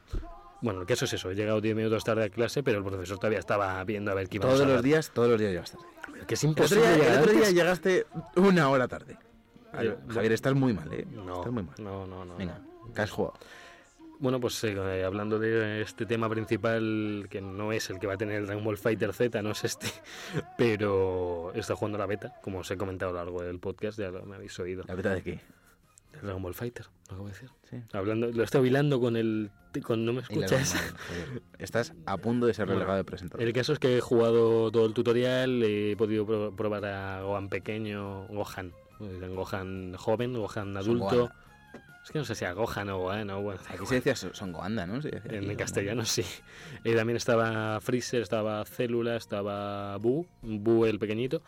Bueno, 0.60 0.80
el 0.80 0.86
caso 0.86 1.04
es 1.04 1.12
eso. 1.12 1.30
He 1.30 1.34
llegado 1.34 1.60
10 1.60 1.76
minutos 1.76 2.02
tarde 2.04 2.24
a 2.24 2.28
clase, 2.30 2.62
pero 2.62 2.78
el 2.78 2.84
profesor 2.84 3.18
todavía 3.18 3.38
estaba 3.38 3.82
viendo 3.84 4.10
a 4.10 4.14
ver 4.14 4.28
qué 4.28 4.36
iba 4.36 4.46
a 4.46 4.48
Todos 4.48 4.60
pasar. 4.62 4.74
los 4.74 4.82
días, 4.82 5.10
todos 5.14 5.28
los 5.28 5.38
días 5.38 5.52
llegas 5.52 5.70
tarde. 5.72 5.84
Que 6.26 6.34
es 6.34 6.44
El 6.44 6.50
otro, 6.50 6.64
imposible 6.64 6.96
día, 6.96 7.12
el 7.14 7.18
otro 7.20 7.32
día 7.32 7.50
llegaste 7.50 8.06
una 8.36 8.68
hora 8.68 8.88
tarde. 8.88 9.16
Javier, 10.08 10.32
estás 10.32 10.54
muy 10.54 10.72
mal, 10.72 10.92
¿eh? 10.92 11.06
No, 11.10 11.36
Estás 11.38 11.52
muy 11.52 11.62
mal. 11.62 11.74
no, 11.78 12.06
no, 12.06 12.24
no. 12.24 12.36
Venga. 12.36 12.60
¿qué 12.94 13.02
has 13.02 13.10
jugado? 13.10 13.34
Bueno, 14.20 14.40
pues 14.40 14.64
eh, 14.64 15.04
hablando 15.04 15.38
de 15.38 15.80
este 15.82 16.04
tema 16.04 16.28
principal, 16.28 17.28
que 17.30 17.40
no 17.40 17.70
es 17.70 17.88
el 17.90 18.00
que 18.00 18.08
va 18.08 18.14
a 18.14 18.16
tener 18.16 18.36
el 18.36 18.46
Dragon 18.46 18.64
Ball 18.64 18.76
Fighter 18.76 19.12
Z, 19.12 19.40
no 19.42 19.52
es 19.52 19.62
este, 19.62 19.86
pero 20.58 21.52
está 21.54 21.76
jugando 21.76 21.98
la 21.98 22.06
beta, 22.06 22.32
como 22.42 22.58
os 22.58 22.70
he 22.72 22.76
comentado 22.76 23.10
a 23.10 23.14
lo 23.14 23.18
largo 23.20 23.42
del 23.42 23.60
podcast, 23.60 23.96
ya 23.98 24.10
lo 24.10 24.24
me 24.24 24.34
habéis 24.34 24.58
oído. 24.58 24.82
¿La 24.88 24.96
beta 24.96 25.14
de 25.14 25.22
qué? 25.22 25.40
El 26.20 26.22
Dragon 26.24 26.42
Ball 26.42 26.54
Fighter, 26.54 26.86
lo 27.08 27.14
acabo 27.14 27.24
de 27.26 27.32
decir. 27.32 27.50
Sí. 27.70 27.76
Hablando, 27.92 28.28
lo 28.32 28.42
estoy 28.42 28.68
hilando 28.68 29.00
con 29.00 29.16
el. 29.16 29.50
con 29.84 30.04
no 30.04 30.12
me 30.12 30.20
escuchas. 30.22 30.74
normal, 30.74 30.96
Javier. 31.08 31.42
Estás 31.58 31.94
a 32.06 32.16
punto 32.16 32.46
de 32.46 32.54
ser 32.54 32.66
Bueno, 32.66 32.80
relegado 32.80 32.96
de 32.98 33.04
presentador. 33.04 33.46
El 33.46 33.52
caso 33.52 33.72
es 33.72 33.78
que 33.78 33.98
he 33.98 34.00
jugado 34.00 34.70
todo 34.72 34.86
el 34.86 34.94
tutorial, 34.94 35.62
he 35.62 35.94
podido 35.96 36.26
pro- 36.26 36.56
probar 36.56 36.84
a 36.86 37.22
Gohan 37.22 37.48
pequeño, 37.48 38.26
Gohan, 38.28 38.72
eh, 39.00 39.28
Gohan 39.34 39.94
joven, 39.96 40.34
Gohan 40.34 40.76
adulto. 40.76 41.30
Es 42.04 42.12
que 42.12 42.18
no 42.20 42.24
sé 42.24 42.34
si 42.34 42.46
a 42.46 42.52
Gohan 42.54 42.88
o 42.88 42.98
Gohan 43.00 43.28
o 43.28 43.42
bueno, 43.42 43.60
Aquí 43.68 43.84
se 43.84 43.96
decía 43.96 44.16
Son 44.16 44.50
Goanda, 44.52 44.86
¿no? 44.86 45.02
Se 45.02 45.10
decía 45.10 45.30
En 45.38 45.54
castellano 45.56 46.06
sí. 46.06 46.24
Y 46.82 46.94
también 46.94 47.18
estaba 47.18 47.78
Freezer, 47.82 48.22
estaba 48.22 48.64
Célula, 48.64 49.16
estaba 49.16 49.98
Buu, 49.98 50.26
Buu 50.40 50.86
el 50.86 50.98
pequeñito, 50.98 51.42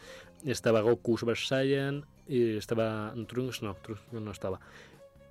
estaba 0.44 0.82
Goku 0.82 1.16
Super 1.16 1.38
Saiyan, 1.38 2.04
y 2.30 2.56
estaba 2.56 3.12
Trunks, 3.26 3.62
no, 3.62 3.74
Trunks 3.74 4.12
no 4.12 4.30
estaba. 4.30 4.60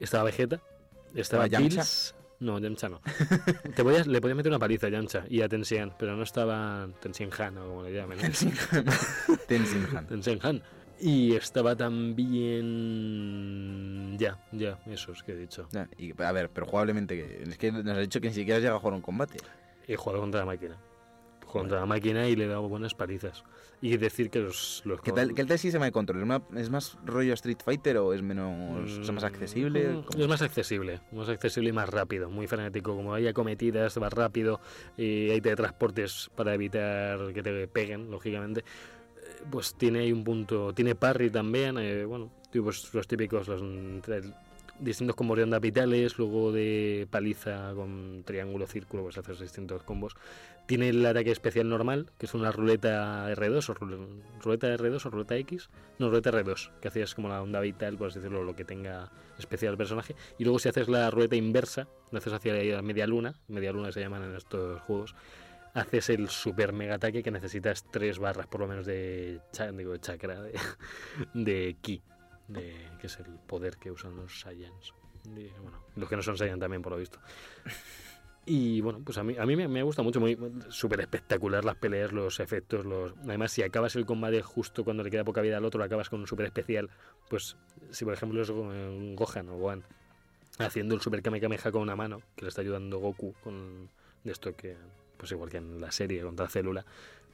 Estaba 0.01 0.25
Vegeta, 0.25 0.61
estaba. 1.15 1.47
Bills, 1.47 2.13
No, 2.41 2.59
Yamcha 2.59 2.89
no. 2.89 2.99
Te 3.75 3.83
podías, 3.83 4.05
le 4.05 4.19
podías 4.19 4.35
meter 4.35 4.51
una 4.51 4.59
paliza 4.59 4.87
a 4.87 4.89
Yamcha 4.89 5.23
y 5.29 5.41
a 5.41 5.47
Tenshinhan, 5.47 5.95
pero 5.97 6.17
no 6.17 6.23
estaba 6.23 6.89
Tenshin 6.99 7.29
Han 7.37 7.57
o 7.57 7.67
como 7.67 7.83
le 7.83 7.93
llamen. 7.93 8.17
¿no? 8.17 8.25
Tenzin 9.47 9.87
Han. 9.95 10.07
Tenshin 10.07 10.39
Han. 10.43 10.61
Y 10.99 11.35
estaba 11.35 11.77
también... 11.77 12.67
Ya, 14.17 14.37
ya, 14.51 14.77
esos 14.85 15.23
que 15.23 15.31
he 15.31 15.37
dicho. 15.37 15.69
Y, 15.97 16.11
a 16.21 16.31
ver, 16.33 16.49
pero 16.49 16.65
jugablemente, 16.65 17.43
es 17.43 17.57
que 17.57 17.71
nos 17.71 17.87
has 17.87 17.99
dicho 17.99 18.19
que 18.19 18.27
ni 18.27 18.33
siquiera 18.33 18.57
has 18.57 18.61
llegado 18.61 18.79
a 18.79 18.81
jugar 18.81 18.95
un 18.95 19.01
combate. 19.01 19.37
He 19.87 19.95
jugado 19.95 20.19
contra 20.19 20.41
la 20.41 20.45
máquina. 20.45 20.75
He 21.41 21.45
jugado 21.45 21.59
contra 21.61 21.79
la 21.79 21.85
máquina 21.85 22.27
y 22.27 22.35
le 22.35 22.43
he 22.43 22.49
dado 22.49 22.67
buenas 22.67 22.93
palizas. 22.93 23.45
Y 23.81 23.95
decir 23.95 24.29
que 24.29 24.39
los... 24.39 24.81
los 24.83 24.99
¿Qué 25.01 25.13
tal, 25.13 25.33
¿Qué 25.33 25.43
tal 25.43 25.53
el 25.53 25.59
sistema 25.59 25.85
de 25.85 25.91
control? 25.93 26.19
¿Es 26.19 26.27
más, 26.27 26.41
es 26.55 26.69
más 26.69 26.97
rollo 27.05 27.33
Street 27.33 27.59
Fighter 27.63 27.97
o 27.97 28.13
es 28.13 28.21
menos 28.21 28.99
o 28.99 29.03
sea, 29.03 29.13
más 29.13 29.23
accesible? 29.23 29.87
Mm, 29.87 30.03
¿Cómo? 30.03 30.23
Es 30.23 30.27
más 30.27 30.41
accesible, 30.41 30.99
más 31.13 31.29
accesible 31.29 31.69
y 31.69 31.73
más 31.73 31.87
rápido, 31.89 32.29
muy 32.29 32.45
frenético. 32.47 32.93
Como 32.95 33.13
hay 33.13 33.27
acometidas, 33.27 33.97
va 33.97 34.09
rápido 34.09 34.59
y 34.97 35.29
hay 35.29 35.39
teletransportes 35.39 36.29
para 36.35 36.53
evitar 36.53 37.31
que 37.33 37.41
te 37.41 37.67
peguen, 37.69 38.11
lógicamente. 38.11 38.61
eh, 38.61 39.43
Pues 39.49 39.73
tiene 39.75 39.99
ahí 39.99 40.11
un 40.11 40.25
punto, 40.25 40.73
tiene 40.73 40.95
parry 40.95 41.29
también, 41.29 41.77
eh, 41.77 42.03
bueno, 42.03 42.29
pues 42.51 42.93
los 42.93 43.07
típicos, 43.07 43.47
los 43.47 43.61
distintos 44.79 45.15
combos 45.15 45.37
de 45.37 45.43
ondas 45.43 45.61
vitales, 45.61 46.17
luego 46.17 46.51
de 46.51 47.07
paliza 47.09 47.73
con 47.75 48.23
triángulo, 48.25 48.65
círculo, 48.67 49.03
pues 49.03 49.17
haces 49.17 49.39
distintos 49.39 49.83
combos. 49.83 50.15
Tiene 50.69 50.89
el 50.89 51.03
ataque 51.03 51.31
especial 51.31 51.67
normal, 51.67 52.11
que 52.19 52.27
es 52.27 52.35
una 52.35 52.51
ruleta 52.51 53.27
R2 53.33 53.69
o 53.69 53.73
rul- 53.73 54.21
ruleta 54.39 54.67
R2 54.67 55.03
o 55.03 55.09
ruleta 55.09 55.35
X, 55.37 55.67
no, 55.97 56.09
ruleta 56.11 56.29
R2, 56.29 56.69
que 56.79 56.87
hacías 56.89 57.15
como 57.15 57.27
la 57.27 57.41
onda 57.41 57.59
vital, 57.59 57.97
por 57.97 58.09
así 58.09 58.19
decirlo, 58.19 58.43
lo 58.43 58.55
que 58.55 58.65
tenga 58.65 59.09
especial 59.39 59.71
el 59.71 59.77
personaje. 59.79 60.15
Y 60.37 60.43
luego 60.43 60.59
si 60.59 60.69
haces 60.69 60.87
la 60.87 61.09
ruleta 61.09 61.35
inversa, 61.35 61.87
lo 62.11 62.19
haces 62.19 62.33
hacia 62.33 62.53
la 62.53 62.83
media 62.83 63.07
luna, 63.07 63.33
media 63.47 63.71
luna 63.71 63.91
se 63.91 63.99
llaman 63.99 64.21
en 64.21 64.35
estos 64.35 64.79
juegos, 64.81 65.15
haces 65.73 66.11
el 66.11 66.29
super 66.29 66.71
mega 66.71 66.93
ataque 66.95 67.23
que 67.23 67.31
necesitas 67.31 67.83
tres 67.91 68.19
barras 68.19 68.45
por 68.45 68.61
lo 68.61 68.67
menos 68.67 68.85
de, 68.85 69.41
chakra, 69.51 70.39
de, 70.43 70.53
de 71.33 71.77
ki, 71.81 72.03
de, 72.47 72.75
que 73.01 73.07
es 73.07 73.17
el 73.17 73.39
poder 73.47 73.77
que 73.77 73.89
usan 73.89 74.15
los 74.15 74.39
Saiyans. 74.41 74.93
Bueno, 75.25 75.83
los 75.95 76.07
que 76.07 76.15
no 76.15 76.21
son 76.21 76.37
Saiyan 76.37 76.59
también, 76.59 76.83
por 76.83 76.91
lo 76.91 76.99
visto. 76.99 77.19
Y 78.45 78.81
bueno, 78.81 79.01
pues 79.03 79.17
a 79.17 79.23
mí, 79.23 79.35
a 79.37 79.45
mí 79.45 79.55
me, 79.55 79.83
gusta 79.83 80.01
mucho, 80.01 80.19
muy 80.19 80.37
súper 80.69 81.01
espectacular 81.01 81.63
las 81.65 81.75
peleas, 81.75 82.11
los 82.11 82.39
efectos, 82.39 82.85
los 82.85 83.13
además 83.25 83.51
si 83.51 83.61
acabas 83.61 83.95
el 83.95 84.05
combate 84.05 84.41
justo 84.41 84.83
cuando 84.83 85.03
le 85.03 85.11
queda 85.11 85.23
poca 85.23 85.41
vida 85.41 85.57
al 85.57 85.65
otro, 85.65 85.77
lo 85.77 85.85
acabas 85.85 86.09
con 86.09 86.21
un 86.21 86.27
super 86.27 86.45
especial, 86.45 86.89
pues 87.29 87.57
si 87.91 88.05
por 88.05 88.13
ejemplo 88.13 88.41
es 88.41 88.49
un 88.49 89.15
Gohan 89.15 89.49
o 89.49 89.57
Gohan 89.57 89.83
haciendo 90.57 90.95
el 90.95 91.01
super 91.01 91.21
Kamehameha 91.21 91.71
con 91.71 91.81
una 91.81 91.95
mano, 91.95 92.21
que 92.35 92.43
le 92.43 92.49
está 92.49 92.61
ayudando 92.61 92.97
Goku 92.99 93.33
con 93.43 93.89
de 94.23 94.31
esto 94.31 94.55
que, 94.55 94.75
pues 95.17 95.31
igual 95.31 95.49
que 95.49 95.57
en 95.57 95.79
la 95.79 95.91
serie 95.91 96.21
contra 96.21 96.47
Célula, 96.49 96.85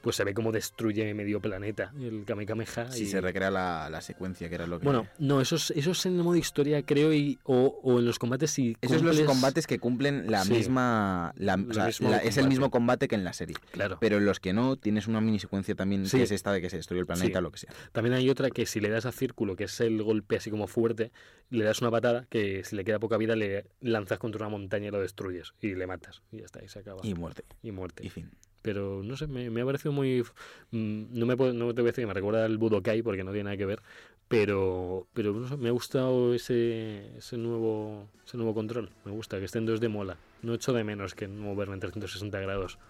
pues 0.06 0.14
se 0.14 0.22
ve 0.22 0.34
como 0.34 0.52
destruye 0.52 1.12
medio 1.14 1.40
planeta 1.40 1.92
el 2.00 2.24
Kamehameha. 2.24 2.92
Si 2.92 3.02
y- 3.02 3.06
se 3.06 3.20
recrea 3.20 3.50
la, 3.50 3.90
la 3.90 4.00
secuencia, 4.00 4.48
que 4.48 4.54
era 4.54 4.68
lo 4.68 4.78
que... 4.78 4.84
Bueno, 4.84 5.08
no, 5.18 5.40
eso 5.40 5.56
es, 5.56 5.72
eso 5.72 5.90
es 5.90 6.06
en 6.06 6.16
el 6.16 6.22
modo 6.22 6.36
historia, 6.36 6.80
creo, 6.84 7.12
y, 7.12 7.40
o, 7.42 7.80
o 7.82 7.98
en 7.98 8.04
los 8.04 8.20
combates 8.20 8.52
si 8.52 8.76
Esos 8.80 8.98
son 8.98 9.06
los 9.08 9.20
combates 9.22 9.66
que 9.66 9.80
cumplen 9.80 10.30
la 10.30 10.44
Sí. 10.44 10.52
misma... 10.52 11.32
la- 11.36 11.56
Lo 11.56 11.70
o 11.70 11.74
sea, 11.74 11.86
mismo 11.86 12.10
la- 12.10 12.18
es 12.18 12.36
el 12.36 12.46
mismo 12.46 12.70
combate 12.70 13.08
que 13.08 13.16
en 13.16 13.24
la 13.24 13.32
serie. 13.32 13.56
Claro. 13.72 13.98
Pero 14.00 14.18
en 14.18 14.26
los 14.26 14.38
que 14.38 14.52
no, 14.52 14.76
tienes 14.76 15.08
una 15.08 15.20
mini 15.20 15.40
secuencia 15.40 15.74
también, 15.74 16.06
Sí. 16.06 16.18
que 16.18 16.22
es 16.22 16.30
esta 16.30 16.52
de 16.52 16.60
que 16.60 16.70
se 16.70 16.76
destruye 16.76 17.00
el 17.00 17.06
planeta 17.06 17.40
o 17.40 17.42
lo 17.42 17.50
que 17.50 17.58
sea. 17.58 17.72
También 17.90 18.14
hay 18.14 18.30
otra 18.30 18.50
que 18.50 18.64
si 18.64 18.78
le 18.78 18.88
das 18.90 19.06
a 19.06 19.10
círculo, 19.12 19.56
que 19.56 19.64
es 19.64 19.80
el 19.80 20.00
golpe 20.04 20.36
así 20.36 20.52
como 20.52 20.68
fuerte, 20.68 21.10
le 21.50 21.64
das 21.64 21.80
una 21.80 21.90
patada 21.90 22.26
que 22.30 22.62
si 22.62 22.76
le 22.76 22.84
queda 22.84 23.00
poca 23.00 23.16
vida 23.16 23.34
le 23.34 23.66
lanzas 23.80 24.20
contra 24.20 24.46
una 24.46 24.50
montaña 24.56 24.86
y 24.86 24.90
lo 24.92 25.00
destruyes 25.00 25.52
y 25.60 25.74
le 25.74 25.88
matas. 25.88 26.22
Y 26.30 26.38
ya 26.38 26.44
está, 26.44 26.62
y 26.64 26.68
se 26.68 26.78
acaba. 26.78 27.00
Y 27.02 27.14
muerte. 27.14 27.42
Y 27.64 27.72
muerte. 27.72 28.06
Y 28.06 28.10
fin. 28.10 28.30
Pero 28.66 29.00
no 29.04 29.16
sé, 29.16 29.28
me, 29.28 29.48
me 29.48 29.60
ha 29.60 29.64
parecido 29.64 29.92
muy... 29.92 30.24
mm, 30.72 31.04
No, 31.12 31.24
me, 31.24 31.36
puedo- 31.36 31.52
no 31.52 31.72
te 31.72 31.82
voy 31.82 31.90
a 31.90 31.92
decir 31.92 32.02
que 32.02 32.08
me 32.08 32.14
recuerda 32.14 32.44
al 32.44 32.58
Budokai 32.58 33.00
porque 33.00 33.22
no 33.22 33.30
tiene 33.30 33.44
nada 33.44 33.56
que 33.56 33.64
ver, 33.64 33.80
pero, 34.26 35.06
pero 35.14 35.32
no 35.32 35.46
sé, 35.46 35.56
me 35.56 35.68
ha 35.68 35.70
gustado 35.70 36.34
ese, 36.34 37.16
ese, 37.16 37.36
nuevo, 37.36 38.08
ese 38.26 38.36
nuevo 38.36 38.54
control. 38.54 38.90
Me 39.04 39.12
gusta, 39.12 39.38
que 39.38 39.44
esté 39.44 39.58
en 39.58 39.68
2D 39.68 39.88
mola. 39.88 40.16
No 40.42 40.52
echo 40.52 40.72
de 40.72 40.82
menos 40.82 41.14
que 41.14 41.28
moverme 41.28 41.74
en 41.74 41.80
360 41.80 42.40
grados. 42.40 42.80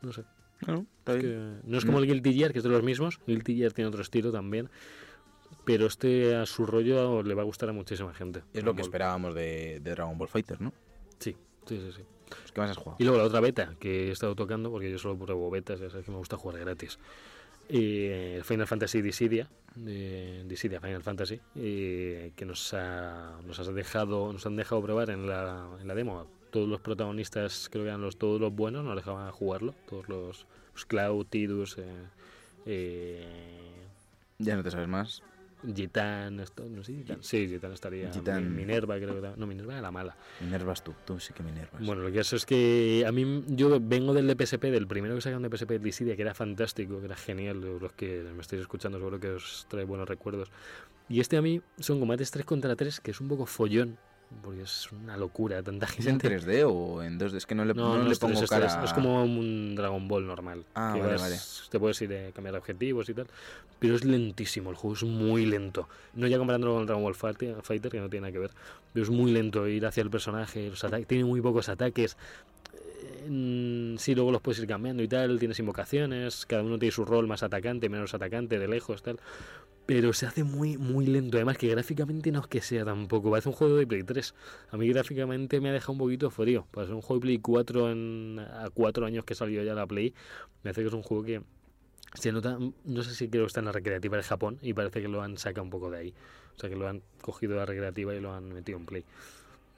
No 0.00 0.14
sé. 0.14 0.24
Bueno, 0.62 0.86
está 1.00 1.14
Es 1.14 1.22
bien. 1.22 1.60
que 1.62 1.68
no 1.68 1.76
es 1.76 1.84
como 1.84 1.98
el 1.98 2.06
Guilty 2.06 2.32
Gear, 2.32 2.52
que 2.52 2.58
es 2.60 2.64
de 2.64 2.70
los 2.70 2.82
mismos. 2.82 3.20
Guilty 3.26 3.54
Gear 3.58 3.72
tiene 3.74 3.88
otro 3.88 4.00
estilo 4.00 4.32
también. 4.32 4.70
Pero 5.66 5.84
este 5.88 6.36
a 6.36 6.46
su 6.46 6.64
rollo 6.64 7.22
le 7.22 7.34
va 7.34 7.42
a 7.42 7.44
gustar 7.44 7.68
a 7.68 7.72
muchísima 7.74 8.14
gente. 8.14 8.44
Es 8.54 8.64
lo 8.64 8.74
que 8.74 8.80
esperábamos 8.80 9.34
de, 9.34 9.80
de 9.82 9.90
Dragon 9.90 10.16
Ball 10.16 10.28
Fighter, 10.28 10.58
¿no? 10.62 10.72
Sí, 11.18 11.36
sí, 11.66 11.78
sí, 11.78 11.92
sí. 11.94 12.02
Pues, 12.28 12.52
¿Qué 12.52 12.60
más 12.60 12.70
has 12.70 12.76
jugado? 12.76 12.96
Y 12.98 13.04
luego 13.04 13.18
la 13.18 13.24
otra 13.24 13.40
beta 13.40 13.74
que 13.78 14.08
he 14.08 14.10
estado 14.10 14.34
tocando, 14.34 14.70
porque 14.70 14.90
yo 14.90 14.98
solo 14.98 15.16
pruebo 15.18 15.50
betas, 15.50 15.80
ya 15.80 15.90
sabes 15.90 16.04
que 16.04 16.10
me 16.12 16.18
gusta 16.18 16.36
jugar 16.36 16.60
gratis. 16.60 16.98
Eh, 17.68 18.34
el 18.36 18.44
Final 18.44 18.66
Fantasy 18.66 19.02
Dissidia, 19.02 19.48
de 19.74 20.44
Dissidia 20.46 20.80
Final 20.80 21.02
Fantasy, 21.02 21.40
eh, 21.54 22.32
que 22.34 22.44
nos, 22.44 22.72
ha, 22.74 23.38
nos, 23.46 23.58
has 23.58 23.74
dejado, 23.74 24.32
nos 24.32 24.46
han 24.46 24.56
dejado 24.56 24.82
probar 24.82 25.10
en 25.10 25.26
la, 25.26 25.68
en 25.80 25.86
la 25.86 25.94
demo. 25.94 26.26
Todos 26.50 26.68
los 26.68 26.80
protagonistas, 26.80 27.68
creo 27.70 27.84
que 27.84 27.88
eran 27.90 28.00
los, 28.00 28.16
todos 28.16 28.40
los 28.40 28.54
buenos, 28.54 28.84
nos 28.84 28.96
dejaban 28.96 29.30
jugarlo. 29.32 29.74
Todos 29.86 30.08
los, 30.08 30.46
los 30.72 30.86
Cloud, 30.86 31.26
Tidus, 31.26 31.76
eh, 31.76 31.84
eh, 32.64 33.26
Ya 34.38 34.56
no 34.56 34.62
te 34.62 34.70
sabes 34.70 34.88
más. 34.88 35.22
Gitán, 35.74 36.40
esto, 36.40 36.64
no 36.68 36.82
sé, 36.84 36.92
Gitán. 36.94 37.18
Sí, 37.22 37.48
Gitán 37.48 37.72
estaría. 37.72 38.10
Gitán. 38.12 38.48
Mi- 38.50 38.58
Minerva, 38.64 38.96
creo 38.96 39.20
que. 39.20 39.30
No, 39.36 39.46
Minerva 39.46 39.72
era 39.74 39.82
la 39.82 39.90
mala. 39.90 40.16
Me 40.40 40.46
enervas 40.46 40.82
tú. 40.84 40.94
Tú 41.04 41.18
sí 41.18 41.32
que 41.32 41.42
me 41.42 41.50
enervas. 41.50 41.84
Bueno, 41.84 42.02
lo 42.02 42.12
que 42.12 42.20
eso 42.20 42.36
es 42.36 42.46
que 42.46 43.04
a 43.06 43.12
mí, 43.12 43.44
yo 43.48 43.78
vengo 43.80 44.14
del 44.14 44.26
de 44.26 44.36
PSP, 44.46 44.64
del 44.70 44.86
primero 44.86 45.14
que 45.14 45.20
sacaron 45.20 45.42
de 45.42 45.50
PSP, 45.56 45.72
el 45.76 45.82
Dissidia, 45.82 46.16
que 46.16 46.22
era 46.22 46.34
fantástico, 46.34 46.98
que 47.00 47.06
era 47.06 47.16
genial. 47.16 47.60
Los 47.80 47.92
que 47.92 48.22
me 48.34 48.40
estáis 48.40 48.62
escuchando, 48.62 48.98
seguro 48.98 49.18
que 49.20 49.30
os 49.30 49.66
trae 49.68 49.84
buenos 49.84 50.08
recuerdos. 50.08 50.50
Y 51.08 51.20
este 51.20 51.36
a 51.36 51.42
mí 51.42 51.60
son 51.78 51.98
combates 52.00 52.30
3 52.30 52.44
contra 52.44 52.76
3, 52.76 53.00
que 53.00 53.10
es 53.12 53.20
un 53.20 53.28
poco 53.28 53.46
follón, 53.46 53.96
porque 54.42 54.62
es 54.62 54.92
una 54.92 55.16
locura, 55.16 55.62
tanta 55.62 55.86
¿Es 55.86 55.92
gente. 55.92 56.10
en 56.10 56.18
3D 56.40 56.64
o 56.66 57.02
en 57.02 57.18
2D? 57.18 57.36
Es 57.36 57.46
que 57.46 57.54
no 57.54 57.64
le, 57.64 57.72
No, 57.74 57.94
no 57.94 57.98
no, 57.98 58.04
le 58.04 58.12
es, 58.12 58.18
pongo 58.18 58.34
3D, 58.40 58.44
es 58.44 58.50
cara. 58.50 58.66
3D, 58.68 58.84
es 58.84 58.92
como 58.92 59.22
un 59.24 59.74
Dragon 59.74 60.06
Ball 60.06 60.26
normal. 60.26 60.64
Ah, 60.74 60.94
vale, 60.98 61.12
vas- 61.14 61.20
vale. 61.22 61.36
Te 61.70 61.78
puedes 61.80 62.00
ir 62.02 62.14
a 62.14 62.32
cambiar 62.32 62.56
objetivos 62.56 63.08
y 63.08 63.14
tal. 63.14 63.26
Pero 63.78 63.94
es 63.94 64.04
lentísimo, 64.04 64.70
el 64.70 64.76
juego 64.76 64.96
es 64.96 65.02
muy 65.04 65.46
lento. 65.46 65.88
No 66.14 66.26
ya 66.26 66.36
comparándolo 66.38 66.74
con 66.74 66.86
Dragon 66.86 67.02
Ball 67.02 67.14
Fighter, 67.14 67.90
que 67.90 68.00
no 68.00 68.08
tiene 68.10 68.22
nada 68.22 68.32
que 68.32 68.38
ver. 68.38 68.50
Pero 68.92 69.04
es 69.04 69.10
muy 69.10 69.30
lento 69.32 69.66
ir 69.68 69.86
hacia 69.86 70.02
el 70.02 70.10
personaje. 70.10 70.68
Los 70.70 70.82
ataques, 70.84 71.06
tiene 71.06 71.24
muy 71.24 71.40
pocos 71.40 71.68
ataques. 71.68 72.16
Eh, 72.74 73.94
Sí, 73.98 74.14
luego 74.14 74.30
los 74.32 74.40
puedes 74.40 74.58
ir 74.60 74.66
cambiando 74.66 75.02
y 75.02 75.08
tal. 75.08 75.38
Tienes 75.38 75.58
invocaciones. 75.58 76.46
Cada 76.46 76.62
uno 76.62 76.78
tiene 76.78 76.92
su 76.92 77.04
rol 77.04 77.26
más 77.26 77.42
atacante, 77.42 77.88
menos 77.88 78.14
atacante, 78.14 78.58
de 78.58 78.68
lejos, 78.68 79.02
tal. 79.02 79.18
Pero 79.88 80.12
se 80.12 80.26
hace 80.26 80.44
muy, 80.44 80.76
muy 80.76 81.06
lento. 81.06 81.38
Además, 81.38 81.56
que 81.56 81.66
gráficamente 81.66 82.30
no 82.30 82.40
es 82.40 82.46
que 82.46 82.60
sea 82.60 82.84
tampoco. 82.84 83.30
Parece 83.30 83.48
un 83.48 83.54
juego 83.54 83.74
de 83.74 83.86
Play 83.86 84.02
3. 84.02 84.34
A 84.70 84.76
mí 84.76 84.86
gráficamente 84.86 85.62
me 85.62 85.70
ha 85.70 85.72
dejado 85.72 85.94
un 85.94 85.98
poquito 85.98 86.30
frío. 86.30 86.66
Para 86.72 86.88
ser 86.88 86.94
un 86.94 87.00
juego 87.00 87.20
de 87.20 87.20
Play 87.22 87.38
4 87.38 87.90
en, 87.90 88.38
a 88.38 88.68
cuatro 88.68 89.06
años 89.06 89.24
que 89.24 89.34
salió 89.34 89.62
ya 89.62 89.72
la 89.72 89.86
Play, 89.86 90.12
me 90.62 90.72
hace 90.72 90.82
que 90.82 90.88
es 90.88 90.92
un 90.92 91.02
juego 91.02 91.24
que 91.24 91.40
se 92.12 92.32
nota. 92.32 92.58
No 92.84 93.02
sé 93.02 93.14
si 93.14 93.30
creo 93.30 93.44
que 93.44 93.46
está 93.46 93.60
en 93.60 93.64
la 93.64 93.72
recreativa 93.72 94.18
de 94.18 94.22
Japón 94.24 94.58
y 94.60 94.74
parece 94.74 95.00
que 95.00 95.08
lo 95.08 95.22
han 95.22 95.38
sacado 95.38 95.64
un 95.64 95.70
poco 95.70 95.90
de 95.90 95.96
ahí. 95.96 96.14
O 96.54 96.60
sea, 96.60 96.68
que 96.68 96.76
lo 96.76 96.86
han 96.86 97.00
cogido 97.22 97.54
de 97.54 97.60
la 97.60 97.64
recreativa 97.64 98.14
y 98.14 98.20
lo 98.20 98.34
han 98.34 98.52
metido 98.52 98.76
en 98.76 98.84
Play. 98.84 99.06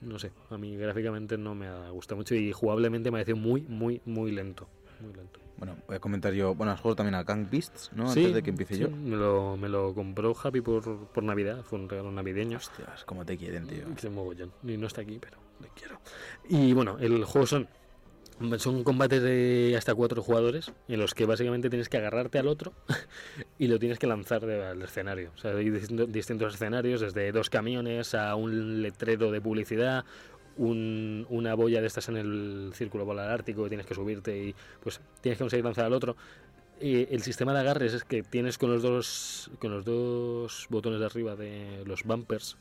No 0.01 0.19
sé, 0.19 0.33
a 0.49 0.57
mí 0.57 0.75
gráficamente 0.75 1.37
no 1.37 1.55
me 1.55 1.67
ha 1.67 1.89
gustado 1.89 2.17
mucho 2.17 2.35
y 2.35 2.51
jugablemente 2.51 3.11
me 3.11 3.19
ha 3.19 3.23
parecido 3.23 3.37
muy, 3.37 3.61
muy, 3.61 4.01
muy 4.03 4.33
lento. 4.33 4.67
Muy 5.01 5.13
lento. 5.13 5.39
Bueno, 5.61 5.77
voy 5.87 5.95
a 5.95 5.99
comentar 5.99 6.33
yo. 6.33 6.55
Bueno, 6.55 6.71
has 6.71 6.79
jugado 6.79 6.95
también 6.95 7.13
a 7.13 7.23
Gang 7.23 7.47
Beasts, 7.49 7.91
¿no? 7.93 8.11
Sí, 8.11 8.21
Antes 8.21 8.33
de 8.33 8.43
que 8.43 8.49
empiece 8.49 8.75
sí, 8.75 8.81
yo. 8.81 8.89
Me 8.89 9.15
lo, 9.15 9.57
me 9.57 9.69
lo 9.69 9.93
compró 9.93 10.35
Happy 10.41 10.59
por, 10.59 11.07
por 11.07 11.23
Navidad, 11.23 11.61
fue 11.63 11.77
un 11.77 11.87
regalo 11.87 12.11
navideño. 12.11 12.57
Hostias, 12.57 13.03
cómo 13.05 13.25
te 13.25 13.37
quieren, 13.37 13.67
tío. 13.67 13.85
Que 13.95 14.09
mogollón. 14.09 14.51
Y 14.63 14.77
no 14.77 14.87
está 14.87 15.01
aquí, 15.01 15.19
pero 15.21 15.37
le 15.59 15.69
quiero. 15.75 15.99
Y 16.49 16.73
bueno, 16.73 16.97
el 16.99 17.23
juego 17.25 17.45
son. 17.45 17.67
Son 18.57 18.83
combates 18.83 19.21
de 19.21 19.75
hasta 19.77 19.93
cuatro 19.93 20.23
jugadores 20.23 20.71
en 20.87 20.99
los 20.99 21.13
que 21.13 21.27
básicamente 21.27 21.69
tienes 21.69 21.89
que 21.89 21.97
agarrarte 21.97 22.39
al 22.39 22.47
otro 22.47 22.73
y 23.59 23.67
lo 23.67 23.77
tienes 23.77 23.99
que 23.99 24.07
lanzar 24.07 24.43
al 24.45 24.81
escenario. 24.81 25.29
O 25.35 25.37
sea, 25.37 25.51
hay 25.51 25.69
distintos 25.69 26.55
escenarios, 26.55 27.01
desde 27.01 27.31
dos 27.31 27.51
camiones 27.51 28.15
a 28.15 28.33
un 28.33 28.81
letrero 28.81 29.29
de 29.29 29.41
publicidad, 29.41 30.05
un- 30.57 31.25
una 31.29 31.53
boya 31.55 31.81
de 31.81 31.87
estas 31.87 32.09
en 32.09 32.17
el 32.17 32.71
círculo 32.73 33.05
polar 33.05 33.29
ártico 33.29 33.63
que 33.63 33.69
tienes 33.69 33.85
que 33.87 33.95
subirte 33.95 34.37
y 34.37 34.55
pues 34.81 35.01
tienes 35.21 35.37
que 35.37 35.43
conseguir 35.43 35.65
lanzar 35.65 35.85
al 35.85 35.93
otro. 35.93 36.15
Eh, 36.79 37.09
el 37.11 37.21
sistema 37.21 37.53
de 37.53 37.59
agarres 37.59 37.93
es 37.93 38.03
que 38.03 38.23
tienes 38.23 38.57
con 38.57 38.71
los 38.71 38.81
dos 38.81 39.51
con 39.59 39.71
los 39.71 39.85
dos 39.85 40.65
botones 40.69 40.99
de 40.99 41.05
arriba 41.05 41.35
de 41.35 41.83
los 41.85 42.03
bumpers 42.03 42.57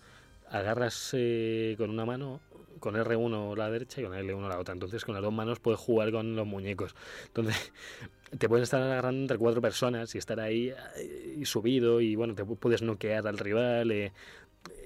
agarras 0.51 1.11
eh, 1.15 1.75
con 1.79 1.89
una 1.91 2.05
mano 2.05 2.41
con 2.81 2.97
R1 2.97 3.57
la 3.57 3.71
derecha 3.71 4.01
y 4.01 4.05
con 4.05 4.15
L1 4.15 4.49
la 4.49 4.59
otra 4.59 4.75
entonces 4.75 5.05
con 5.07 5.15
las 5.15 5.23
dos 5.23 5.33
manos 5.33 5.59
puedes 5.61 5.81
jugar 5.81 6.11
con 6.13 6.37
los 6.37 6.47
muñecos 6.47 6.95
entonces 7.29 7.73
te 8.39 8.49
pueden 8.49 8.63
estar 8.65 8.83
agarrando 8.83 9.23
entre 9.23 9.39
cuatro 9.39 9.63
personas 9.63 10.15
y 10.15 10.19
estar 10.19 10.39
ahí 10.41 10.73
eh, 10.99 11.37
y 11.39 11.45
subido 11.47 12.01
y 12.03 12.15
bueno 12.15 12.35
te 12.35 12.45
pu- 12.45 12.59
puedes 12.59 12.83
noquear 12.83 13.27
al 13.27 13.39
rival 13.39 13.91
eh, 13.91 14.13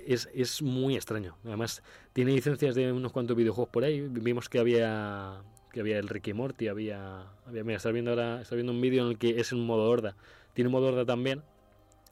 es, 0.06 0.28
es 0.34 0.62
muy 0.62 0.96
extraño. 0.96 1.36
Además, 1.44 1.82
tiene 2.12 2.32
licencias 2.32 2.74
de 2.74 2.92
unos 2.92 3.12
cuantos 3.12 3.36
videojuegos 3.36 3.70
por 3.70 3.84
ahí. 3.84 4.00
Vimos 4.00 4.48
que 4.48 4.58
había 4.58 5.42
que 5.74 5.80
había 5.80 5.98
el 5.98 6.08
Ricky 6.08 6.32
Morty, 6.32 6.68
había, 6.68 7.26
había 7.46 7.64
viendo 7.64 8.12
ahora, 8.12 8.40
estás 8.40 8.54
viendo 8.54 8.72
un 8.72 8.80
vídeo 8.80 9.02
en 9.02 9.10
el 9.10 9.18
que 9.18 9.40
es 9.40 9.50
en 9.50 9.66
modo 9.66 9.90
horda. 9.90 10.16
Tiene 10.54 10.68
un 10.68 10.72
modo 10.72 10.86
horda 10.86 11.04
también, 11.04 11.42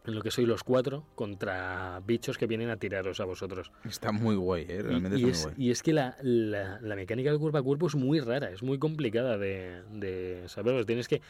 en 0.04 0.14
lo 0.14 0.22
que 0.22 0.30
sois 0.30 0.48
los 0.48 0.64
cuatro 0.64 1.04
contra 1.14 2.00
bichos 2.06 2.36
que 2.38 2.46
vienen 2.46 2.70
a 2.70 2.76
tiraros 2.76 3.20
a 3.20 3.24
vosotros. 3.24 3.70
Está 3.88 4.10
muy 4.12 4.34
guay, 4.36 4.66
¿eh? 4.68 4.82
realmente 4.82 5.18
y, 5.18 5.24
es, 5.24 5.38
es, 5.38 5.44
muy 5.46 5.54
guay. 5.54 5.66
y 5.66 5.70
es 5.70 5.82
que 5.82 5.92
la, 5.92 6.16
la, 6.22 6.80
la 6.80 6.96
mecánica 6.96 7.30
del 7.30 7.38
cuerpo 7.38 7.58
a 7.58 7.62
cuerpo 7.62 7.86
es 7.86 7.94
muy 7.94 8.18
rara, 8.20 8.50
es 8.50 8.62
muy 8.62 8.78
complicada 8.78 9.38
de, 9.38 9.82
de 9.92 10.42
saber. 10.48 10.84
Tienes 10.86 11.06
que. 11.08 11.20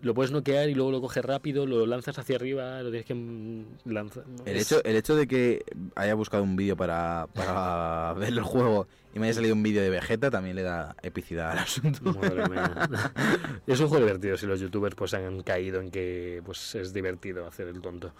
Lo 0.00 0.14
puedes 0.14 0.32
noquear 0.32 0.70
y 0.70 0.74
luego 0.74 0.90
lo 0.90 1.00
coges 1.02 1.22
rápido, 1.24 1.66
lo 1.66 1.84
lanzas 1.86 2.18
hacia 2.18 2.36
arriba, 2.36 2.82
lo 2.82 2.90
tienes 2.90 3.06
que 3.06 3.64
lanzar. 3.84 4.24
El 4.46 4.56
es- 4.56 4.72
hecho, 4.72 4.82
el 4.84 4.96
hecho 4.96 5.14
de 5.14 5.26
que 5.26 5.62
haya 5.94 6.14
buscado 6.14 6.42
un 6.42 6.56
vídeo 6.56 6.76
para, 6.76 7.28
para 7.34 8.14
ver 8.18 8.30
el 8.30 8.40
juego 8.40 8.86
y 9.14 9.20
me 9.20 9.26
haya 9.26 9.34
salido 9.34 9.54
un 9.54 9.62
vídeo 9.62 9.80
de 9.80 9.90
Vegeta 9.90 10.28
también 10.28 10.56
le 10.56 10.62
da 10.62 10.96
epicidad 11.02 11.52
al 11.52 11.58
asunto. 11.58 12.12
Madre 12.14 12.48
mía. 12.48 12.88
es 13.66 13.80
un 13.80 13.88
juego 13.88 14.04
divertido 14.04 14.36
si 14.36 14.46
los 14.46 14.58
youtubers 14.58 14.96
pues 14.96 15.14
han 15.14 15.42
caído 15.42 15.80
en 15.80 15.90
que 15.90 16.42
pues 16.44 16.74
es 16.74 16.92
divertido 16.92 17.46
hacer 17.46 17.68
el 17.68 17.80
tonto. 17.80 18.12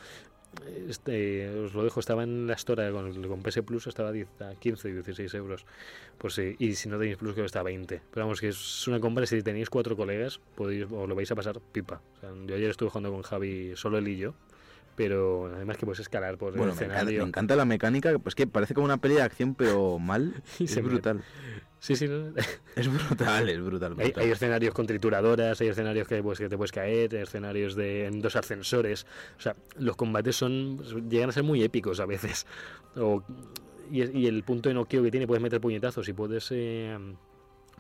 Este, 0.89 1.49
os 1.51 1.75
lo 1.75 1.83
dejo, 1.83 1.99
estaba 1.99 2.23
en 2.23 2.47
la 2.47 2.55
store 2.55 2.93
con, 2.93 3.27
con 3.27 3.43
PS 3.43 3.63
Plus, 3.63 3.89
estaba 3.89 4.11
a 4.11 4.13
10 4.13 4.41
a 4.43 4.55
15 4.55 4.89
y 4.89 4.93
16 4.93 5.35
euros. 5.35 5.67
Pues 6.17 6.35
sí, 6.35 6.55
y 6.61 6.77
si 6.77 6.89
no 6.89 6.97
tenéis 6.97 7.17
Plus, 7.17 7.33
creo 7.33 7.43
que 7.43 7.47
está 7.47 7.61
a 7.61 7.65
20. 7.65 8.01
Pero 8.13 8.27
vamos, 8.27 8.41
que 8.41 8.49
es 8.49 8.87
una 8.87 9.01
compra, 9.01 9.27
si 9.27 9.43
tenéis 9.43 9.71
cuatro 9.71 9.97
colegas, 9.97 10.41
podéis, 10.55 10.87
o 10.93 11.09
lo 11.09 11.15
vais 11.17 11.31
a 11.31 11.35
pasar 11.35 11.61
pipa. 11.61 12.01
O 12.17 12.21
sea, 12.21 12.31
yo 12.47 12.55
ayer 12.55 12.71
estuve 12.71 12.91
jugando 12.91 13.11
con 13.11 13.23
Javi, 13.23 13.73
solo 13.75 13.99
él 13.99 14.07
y 14.07 14.17
yo, 14.17 14.35
pero 14.97 15.51
además 15.55 15.77
que 15.77 15.87
puedes 15.87 16.01
escalar 16.01 16.37
por 16.39 16.57
Bueno, 16.57 16.73
el 16.73 16.79
me 16.79 16.85
encanta, 16.85 16.95
escenario. 17.01 17.23
me 17.23 17.29
encanta 17.29 17.57
la 17.57 17.65
mecánica, 17.65 18.19
pues 18.19 18.35
que 18.35 18.47
parece 18.47 18.75
como 18.75 18.85
una 18.87 18.99
peli 18.99 19.15
de 19.15 19.23
acción, 19.23 19.55
pero 19.55 19.99
mal. 19.99 20.43
Y 20.59 20.65
Es 20.65 20.83
brutal. 20.83 21.23
Sí, 21.81 21.97
sí, 21.97 22.09
no, 22.09 22.33
Es 22.77 22.89
brutal, 22.93 23.49
es 23.49 23.61
brutal. 23.63 23.93
Hay, 23.99 24.07
brutal. 24.07 24.23
hay 24.25 24.31
escenarios 24.31 24.73
con 24.75 24.87
trituradoras, 24.87 25.61
hay 25.61 25.69
escenarios 25.69 26.09
que, 26.09 26.23
pues, 26.23 26.39
que 26.39 26.49
te 26.49 26.57
puedes 26.57 26.73
caer, 26.73 27.15
hay 27.15 27.23
escenarios 27.23 27.75
de 27.75 28.07
en 28.07 28.23
dos 28.23 28.37
ascensores. 28.37 29.07
O 29.39 29.41
sea, 29.43 29.55
los 29.79 29.95
combates 29.97 30.35
son 30.37 30.79
llegan 31.11 31.29
a 31.29 31.33
ser 31.33 31.43
muy 31.43 31.63
épicos 31.63 32.01
a 32.01 32.07
veces. 32.07 32.47
O- 32.97 33.23
y, 33.91 34.03
y 34.19 34.27
el 34.29 34.45
punto 34.45 34.71
de 34.71 34.75
noqueo 34.75 35.03
que 35.03 35.11
tiene, 35.11 35.27
puedes 35.27 35.43
meter 35.43 35.61
puñetazos 35.61 36.09
y 36.09 36.15
puedes, 36.15 36.49
eh, 36.53 36.97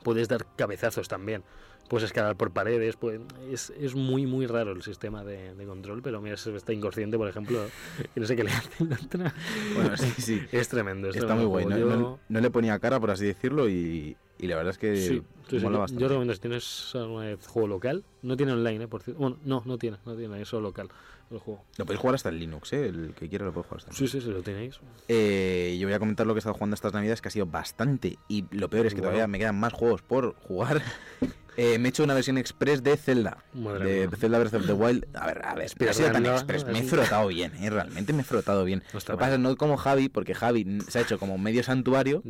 puedes 0.05 0.29
dar 0.29 0.47
cabezazos 0.55 1.09
también. 1.09 1.43
Puedes 1.89 2.05
escalar 2.07 2.37
por 2.37 2.51
paredes. 2.53 2.97
pues, 2.97 3.21
es, 3.51 3.71
es 3.79 3.95
muy, 3.95 4.25
muy 4.27 4.47
raro 4.47 4.73
el 4.73 4.83
sistema 4.83 5.25
de, 5.25 5.55
de 5.55 5.67
control, 5.67 6.01
pero 6.01 6.21
mira, 6.21 6.37
se 6.37 6.55
está 6.55 6.73
inconsciente, 6.73 7.19
por 7.19 7.29
ejemplo, 7.29 7.67
y 8.15 8.21
no 8.21 8.27
sé 8.27 8.37
qué 8.37 8.45
le 8.45 8.53
hace 8.53 8.85
la 8.85 8.97
otra. 8.97 9.35
Bueno, 9.75 9.97
sí, 9.97 10.11
sí. 10.19 10.43
Es 10.53 10.69
tremendo. 10.69 11.11
es 11.11 11.17
Está 11.17 11.35
muy 11.35 11.45
guay. 11.45 11.67
No, 11.67 12.19
le 12.29 12.51
ponía 12.51 12.79
cara, 12.79 13.01
por 13.01 13.11
así 13.11 13.27
decirlo, 13.27 13.69
y, 13.69 14.17
y 14.39 14.47
la 14.47 14.57
verdad 14.57 14.71
es 14.71 14.79
que 14.79 14.97
Sí, 14.97 15.23
sí, 15.49 15.59
mola 15.59 15.79
bastante. 15.79 16.01
Yo 16.01 16.09
recomiendo 16.09 16.33
si 16.35 16.41
tienes 16.41 16.93
alguna 16.95 17.27
vez 17.27 17.47
juego 17.47 17.69
local. 17.69 18.05
No 18.23 18.37
tiene 18.37 18.53
online, 18.53 18.85
¿eh? 18.85 18.89
Por 18.89 19.03
cierto. 19.03 19.21
Bueno, 19.21 19.39
no, 19.45 19.63
no 19.67 19.77
tiene, 19.77 19.99
no 20.07 20.15
tiene, 20.17 20.41
es 20.41 20.49
solo 20.49 20.69
local 20.69 20.89
el 21.31 21.39
juego. 21.39 21.65
Lo 21.79 21.85
podéis 21.87 22.01
jugar 22.01 22.15
hasta 22.15 22.29
en 22.29 22.39
Linux, 22.39 22.73
¿eh? 22.73 22.87
El 22.87 23.15
que 23.15 23.29
quiera 23.29 23.45
lo 23.45 23.53
puede 23.53 23.65
jugar 23.65 23.79
hasta 23.79 23.91
en 23.91 23.97
Sí, 23.97 24.09
sí, 24.09 24.21
sí, 24.21 24.29
lo 24.31 24.43
tenéis. 24.43 24.79
Eh, 25.09 25.77
yo 25.81 25.87
voy 25.87 25.95
a 25.95 25.99
comentar 25.99 26.27
lo 26.27 26.35
que 26.35 26.39
he 26.39 26.41
estado 26.41 26.55
jugando 26.55 26.75
estas 26.75 26.93
navidades, 26.93 27.21
que 27.21 27.29
ha 27.29 27.31
sido 27.31 27.47
bastante. 27.47 28.19
Y 28.29 28.45
lo 28.55 28.69
peor 28.71 28.87
es 28.87 28.95
que 28.95 29.01
Wow. 29.01 29.11
todavía 29.11 29.27
me 29.27 29.39
quedan 29.39 29.59
más 29.59 29.73
juegos 29.73 30.03
por 30.03 30.35
jugar. 30.37 30.83
Eh, 31.57 31.79
me 31.79 31.87
he 31.87 31.91
hecho 31.91 32.03
una 32.03 32.15
versión 32.15 32.37
express 32.37 32.83
de 32.83 32.97
Zelda. 32.97 33.45
Madre 33.55 33.85
de 34.01 34.09
mía. 34.09 34.17
Zelda 34.19 34.39
Breath 34.41 34.55
of 34.55 34.67
the 34.67 34.73
Wild. 34.73 35.07
A 35.15 35.27
ver, 35.27 35.41
a 35.45 35.55
ver, 35.55 35.71
no 35.79 35.89
ha 35.89 35.93
sido 35.93 36.11
tan 36.13 36.27
express. 36.27 36.67
Me 36.67 36.81
he 36.81 36.83
frotado 36.83 37.29
bien, 37.29 37.53
¿eh? 37.61 37.71
Realmente 37.71 38.13
me 38.13 38.23
he 38.23 38.25
frotado 38.25 38.65
bien. 38.65 38.83
Está 38.93 39.13
lo 39.13 39.19
que 39.19 39.25
pasa 39.25 39.39
no 39.39 39.57
como 39.57 39.77
Javi, 39.77 40.09
porque 40.09 40.35
Javi 40.35 40.81
se 40.89 40.99
ha 40.99 41.03
hecho 41.03 41.19
como 41.19 41.39
medio 41.39 41.63
santuario 41.63 42.23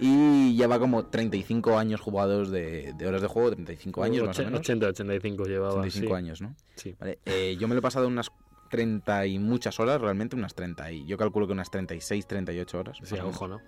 y 0.00 0.56
lleva 0.56 0.78
como 0.80 1.06
35 1.06 1.78
años 1.78 2.00
jugados 2.00 2.50
de, 2.50 2.92
de 2.98 3.06
horas 3.06 3.22
de 3.22 3.28
juego, 3.28 3.52
35 3.52 4.02
años 4.02 4.26
más 4.26 4.38
o 4.38 4.42
Oche- 4.42 4.46
menos. 4.46 4.60
80, 4.60 4.86
85 4.88 5.44
llevaba. 5.44 5.74
85 5.80 6.06
sí. 6.08 6.12
años, 6.18 6.40
¿no? 6.40 6.56
Sí. 6.74 6.96
Vale, 6.98 7.20
eh, 7.26 7.56
yo 7.60 7.68
me 7.68 7.74
lo 7.74 7.78
he 7.78 7.82
pasado 7.82 8.08
unas 8.08 8.30
30 8.70 9.26
y 9.26 9.38
muchas 9.38 9.78
horas, 9.78 10.00
realmente, 10.00 10.34
unas 10.34 10.54
30 10.56 10.90
y 10.90 11.06
yo 11.06 11.16
calculo 11.16 11.46
que 11.46 11.52
unas 11.52 11.70
36, 11.70 12.26
38 12.26 12.76
horas. 12.78 12.98
Sí, 13.04 13.14
ojo, 13.22 13.46
¿no? 13.46 13.60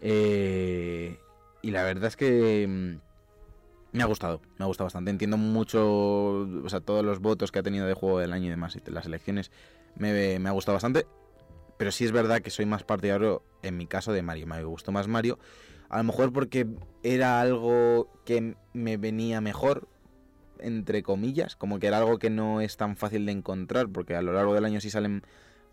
Eh, 0.00 1.18
y 1.62 1.70
la 1.72 1.82
verdad 1.84 2.06
es 2.06 2.16
que 2.16 2.66
mm, 2.66 3.09
me 3.92 4.02
ha 4.02 4.06
gustado, 4.06 4.40
me 4.58 4.64
ha 4.64 4.66
gustado 4.66 4.86
bastante. 4.86 5.10
Entiendo 5.10 5.36
mucho, 5.36 5.82
o 5.84 6.68
sea, 6.68 6.80
todos 6.80 7.04
los 7.04 7.20
votos 7.20 7.50
que 7.50 7.58
ha 7.58 7.62
tenido 7.62 7.86
de 7.86 7.94
juego 7.94 8.18
del 8.18 8.32
año 8.32 8.46
y 8.46 8.50
demás, 8.50 8.76
y 8.76 8.90
las 8.90 9.06
elecciones, 9.06 9.50
me, 9.96 10.38
me 10.38 10.48
ha 10.48 10.52
gustado 10.52 10.74
bastante. 10.74 11.06
Pero 11.76 11.92
sí 11.92 12.04
es 12.04 12.12
verdad 12.12 12.42
que 12.42 12.50
soy 12.50 12.66
más 12.66 12.84
partidario, 12.84 13.42
en 13.62 13.76
mi 13.76 13.86
caso, 13.86 14.12
de 14.12 14.22
Mario. 14.22 14.46
Me 14.46 14.62
gustó 14.64 14.92
más 14.92 15.08
Mario. 15.08 15.38
A 15.88 15.98
lo 15.98 16.04
mejor 16.04 16.32
porque 16.32 16.66
era 17.02 17.40
algo 17.40 18.08
que 18.24 18.54
me 18.74 18.96
venía 18.96 19.40
mejor, 19.40 19.88
entre 20.58 21.02
comillas, 21.02 21.56
como 21.56 21.78
que 21.78 21.86
era 21.86 21.98
algo 21.98 22.18
que 22.18 22.30
no 22.30 22.60
es 22.60 22.76
tan 22.76 22.96
fácil 22.96 23.26
de 23.26 23.32
encontrar, 23.32 23.88
porque 23.88 24.14
a 24.14 24.22
lo 24.22 24.32
largo 24.32 24.54
del 24.54 24.66
año 24.66 24.80
sí 24.80 24.90
salen 24.90 25.22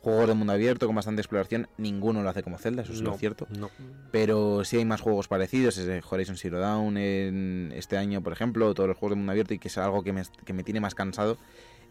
juegos 0.01 0.27
de 0.27 0.33
mundo 0.33 0.53
abierto 0.53 0.85
con 0.85 0.95
bastante 0.95 1.21
exploración, 1.21 1.67
ninguno 1.77 2.23
lo 2.23 2.29
hace 2.29 2.43
como 2.43 2.57
Zelda, 2.57 2.83
eso 2.83 2.93
es 2.93 3.01
lo 3.01 3.11
No, 3.11 3.17
cierto. 3.17 3.47
No. 3.57 3.69
Pero 4.11 4.63
sí 4.63 4.77
hay 4.77 4.85
más 4.85 5.01
juegos 5.01 5.27
parecidos, 5.27 5.77
es 5.77 6.03
Horizon 6.09 6.37
Zero 6.37 6.59
Dawn 6.59 6.97
en 6.97 7.73
este 7.75 7.97
año, 7.97 8.21
por 8.21 8.33
ejemplo, 8.33 8.73
todos 8.73 8.87
los 8.87 8.97
juegos 8.97 9.11
de 9.11 9.17
mundo 9.17 9.31
abierto 9.31 9.53
y 9.53 9.59
que 9.59 9.67
es 9.67 9.77
algo 9.77 10.03
que 10.03 10.13
me, 10.13 10.23
que 10.45 10.53
me 10.53 10.63
tiene 10.63 10.79
más 10.79 10.95
cansado. 10.95 11.37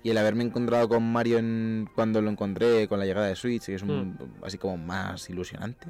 Y 0.03 0.11
el 0.11 0.19
haberme 0.19 0.45
encontrado 0.45 0.89
con 0.89 1.03
Mario 1.11 1.39
en, 1.39 1.89
cuando 1.95 2.23
lo 2.23 2.31
encontré 2.31 2.87
con 2.87 2.99
la 3.01 3.07
llegada 3.07 3.27
de 3.27 3.35
Switch, 3.35 3.65
que 3.65 3.75
es 3.75 3.83
un, 3.83 4.17
así 4.43 4.57
como 4.57 4.77
más 4.77 5.29
ilusionante. 5.29 5.89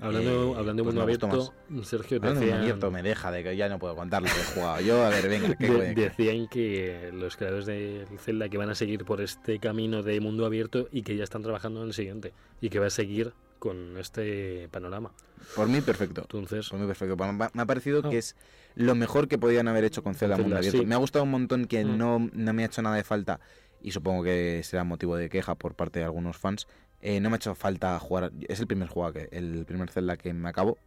Hablando, 0.00 0.30
Eh, 0.30 0.58
hablando 0.58 0.82
de 0.82 0.84
pues 0.84 0.94
mundo 0.94 1.06
gustó 1.06 1.26
abierto, 1.26 1.84
Sergio, 1.84 2.20
me 2.20 2.32
decían, 2.34 2.60
abierto, 2.60 2.90
me 2.90 3.02
deja 3.02 3.30
de 3.30 3.42
que 3.44 3.56
ya 3.56 3.68
no 3.68 3.78
puedo 3.78 3.94
contar 3.96 4.22
lo 4.22 4.28
que 4.28 4.40
he 4.40 4.44
jugado 4.54 4.80
yo. 4.80 5.04
A 5.04 5.08
ver, 5.10 5.28
venga, 5.28 5.54
¿qué 5.56 5.66
de- 5.70 5.94
decían 5.94 6.48
que 6.48 7.10
los 7.12 7.36
creadores 7.36 7.66
de 7.66 8.06
Zelda 8.18 8.48
que 8.48 8.58
van 8.58 8.70
a 8.70 8.74
seguir 8.74 9.04
por 9.04 9.20
este 9.20 9.58
camino 9.58 10.02
de 10.02 10.20
mundo 10.20 10.46
abierto 10.46 10.88
y 10.92 11.02
que 11.02 11.16
ya 11.16 11.24
están 11.24 11.42
trabajando 11.42 11.80
en 11.82 11.88
el 11.88 11.94
siguiente 11.94 12.32
y 12.60 12.68
que 12.70 12.78
va 12.78 12.86
a 12.86 12.90
seguir 12.90 13.32
con 13.58 13.96
este 13.98 14.68
panorama. 14.70 15.10
Por 15.56 15.66
mí, 15.68 15.80
perfecto. 15.80 16.20
Entonces, 16.22 16.68
Por 16.68 16.78
mí, 16.78 16.86
perfecto. 16.86 17.16
Me 17.16 17.62
ha- 17.62 17.66
parecido 17.66 18.02
Ah. 18.04 18.10
que 18.10 18.18
es 18.18 18.36
lo 18.76 18.94
mejor 18.94 19.26
que 19.26 19.36
podían 19.38 19.66
haber 19.66 19.82
hecho 19.84 20.02
con 20.04 20.14
Zelda 20.14 20.36
Zelda, 20.36 20.42
Mundo 20.44 20.56
Abierto. 20.58 20.78
sí. 20.78 20.86
Me 20.86 20.94
ha 20.94 20.98
gustado 20.98 21.24
un 21.24 21.32
montón 21.32 21.64
que 21.66 21.84
Mm. 21.84 21.98
no, 21.98 22.30
no 22.32 22.52
me 22.52 22.62
ha 22.62 22.66
hecho 22.66 22.82
nada 22.82 22.94
de 22.94 23.02
falta 23.02 23.40
y 23.82 23.90
supongo 23.90 24.22
que 24.22 24.60
será 24.62 24.84
motivo 24.84 25.16
de 25.16 25.28
queja 25.28 25.56
por 25.56 25.74
parte 25.74 25.98
de 25.98 26.04
algunos 26.04 26.36
fans. 26.36 26.68
Eh, 27.00 27.20
no 27.20 27.30
me 27.30 27.34
ha 27.34 27.38
hecho 27.38 27.54
falta 27.54 27.98
jugar. 27.98 28.32
Es 28.48 28.60
el 28.60 28.66
primer 28.66 28.88
juego 28.88 29.12
que, 29.12 29.28
el 29.32 29.64
primer 29.66 29.90
Zelda 29.90 30.16
que 30.16 30.32
me 30.32 30.48
acabo 30.48 30.78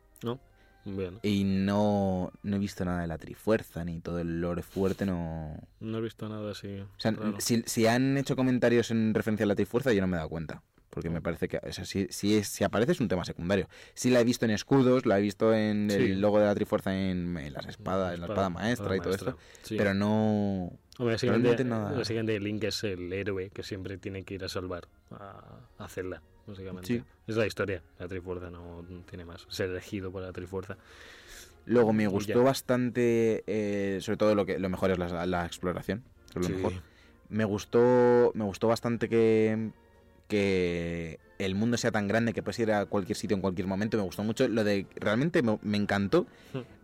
bien. 0.84 1.20
y 1.22 1.44
no, 1.44 2.32
no 2.42 2.56
he 2.56 2.60
visto 2.60 2.84
nada 2.86 3.02
de 3.02 3.08
la 3.08 3.18
Trifuerza 3.20 3.86
ni 3.86 4.00
todo 4.00 4.20
el 4.20 4.42
lore 4.42 4.64
fuerte. 4.64 5.06
No. 5.06 5.56
No 5.80 5.98
he 5.98 6.02
visto 6.02 6.28
nada 6.28 6.52
así. 6.52 6.80
O 6.80 6.88
sea, 7.00 7.14
si, 7.38 7.64
si 7.66 7.86
han 7.88 8.18
hecho 8.18 8.36
comentarios 8.36 8.90
en 8.92 9.14
referencia 9.14 9.44
a 9.44 9.48
la 9.48 9.56
Trifuerza, 9.56 9.94
yo 9.94 10.02
no 10.02 10.08
me 10.08 10.16
he 10.16 10.18
dado 10.18 10.30
cuenta. 10.30 10.64
Porque 10.90 11.10
me 11.10 11.22
parece 11.22 11.48
que, 11.48 11.58
o 11.58 11.72
sea, 11.72 11.86
si, 11.86 12.08
si, 12.10 12.36
es- 12.36 12.50
si 12.50 12.66
aparece 12.66 12.92
es 12.92 13.00
un 13.00 13.08
tema 13.08 13.24
secundario. 13.24 13.70
Sí 13.94 14.10
la 14.10 14.20
he 14.20 14.26
visto 14.26 14.44
en 14.44 14.52
escudos, 14.52 15.06
la 15.06 15.20
he 15.20 15.22
visto 15.22 15.54
en 15.54 15.90
Sí. 15.90 15.96
el 15.98 16.20
logo 16.20 16.40
de 16.40 16.46
la 16.48 16.54
Trifuerza 16.56 16.94
en, 16.94 17.38
en 17.38 17.54
las 17.54 17.68
espadas, 17.68 18.14
en 18.16 18.20
la 18.20 18.28
espada 18.28 18.50
maestra 18.50 18.98
y 18.98 19.00
todo 19.00 19.14
esto. 19.14 19.38
sí. 19.62 19.78
Pero 19.78 19.94
no... 19.94 20.74
Hombre, 21.02 21.16
básicamente, 21.16 21.64
nada. 21.64 21.98
básicamente 21.98 22.40
Link 22.40 22.64
es 22.64 22.84
el 22.84 23.12
héroe 23.12 23.50
que 23.50 23.64
siempre 23.64 23.98
tiene 23.98 24.24
que 24.24 24.36
ir 24.36 24.44
a 24.44 24.50
salvar 24.50 24.88
a, 25.10 25.42
a 25.80 25.88
Zelda, 25.90 26.22
básicamente. 26.46 26.86
Sí. 26.88 27.04
Es 27.26 27.36
la 27.38 27.48
historia, 27.48 27.82
la 27.98 28.08
Trifuerza 28.08 28.52
no 28.52 28.86
tiene 29.10 29.26
más. 29.26 29.48
Ser 29.50 29.72
elegido 29.72 30.12
por 30.12 30.22
la 30.22 30.32
Trifuerza. 30.32 30.78
Luego 31.66 31.92
me 31.92 32.08
gustó 32.08 32.44
bastante, 32.44 33.44
eh, 33.48 33.98
sobre 34.02 34.18
todo 34.18 34.36
lo 34.36 34.46
que 34.46 34.60
lo 34.60 34.70
mejor 34.70 34.92
es 34.92 35.00
la, 35.00 35.26
la 35.26 35.46
exploración, 35.48 36.04
es 36.30 36.36
lo 36.36 36.44
Sí. 36.44 36.54
mejor. 36.54 36.74
Me 37.30 37.46
gustó, 37.46 38.32
me 38.36 38.44
gustó 38.44 38.68
bastante 38.68 39.10
que, 39.10 39.72
que 40.28 41.20
el 41.46 41.56
mundo 41.56 41.78
sea 41.78 41.92
tan 41.92 42.08
grande 42.08 42.34
que 42.34 42.42
puedes 42.44 42.60
ir 42.60 42.72
a 42.72 42.86
cualquier 42.86 43.18
sitio 43.18 43.36
en 43.36 43.42
cualquier 43.42 43.68
momento. 43.68 43.98
Me 43.98 44.04
gustó 44.04 44.24
mucho. 44.24 44.48
Lo 44.48 44.64
de 44.64 44.86
realmente 44.96 45.42
me, 45.44 45.58
me 45.62 45.78
encantó 45.78 46.28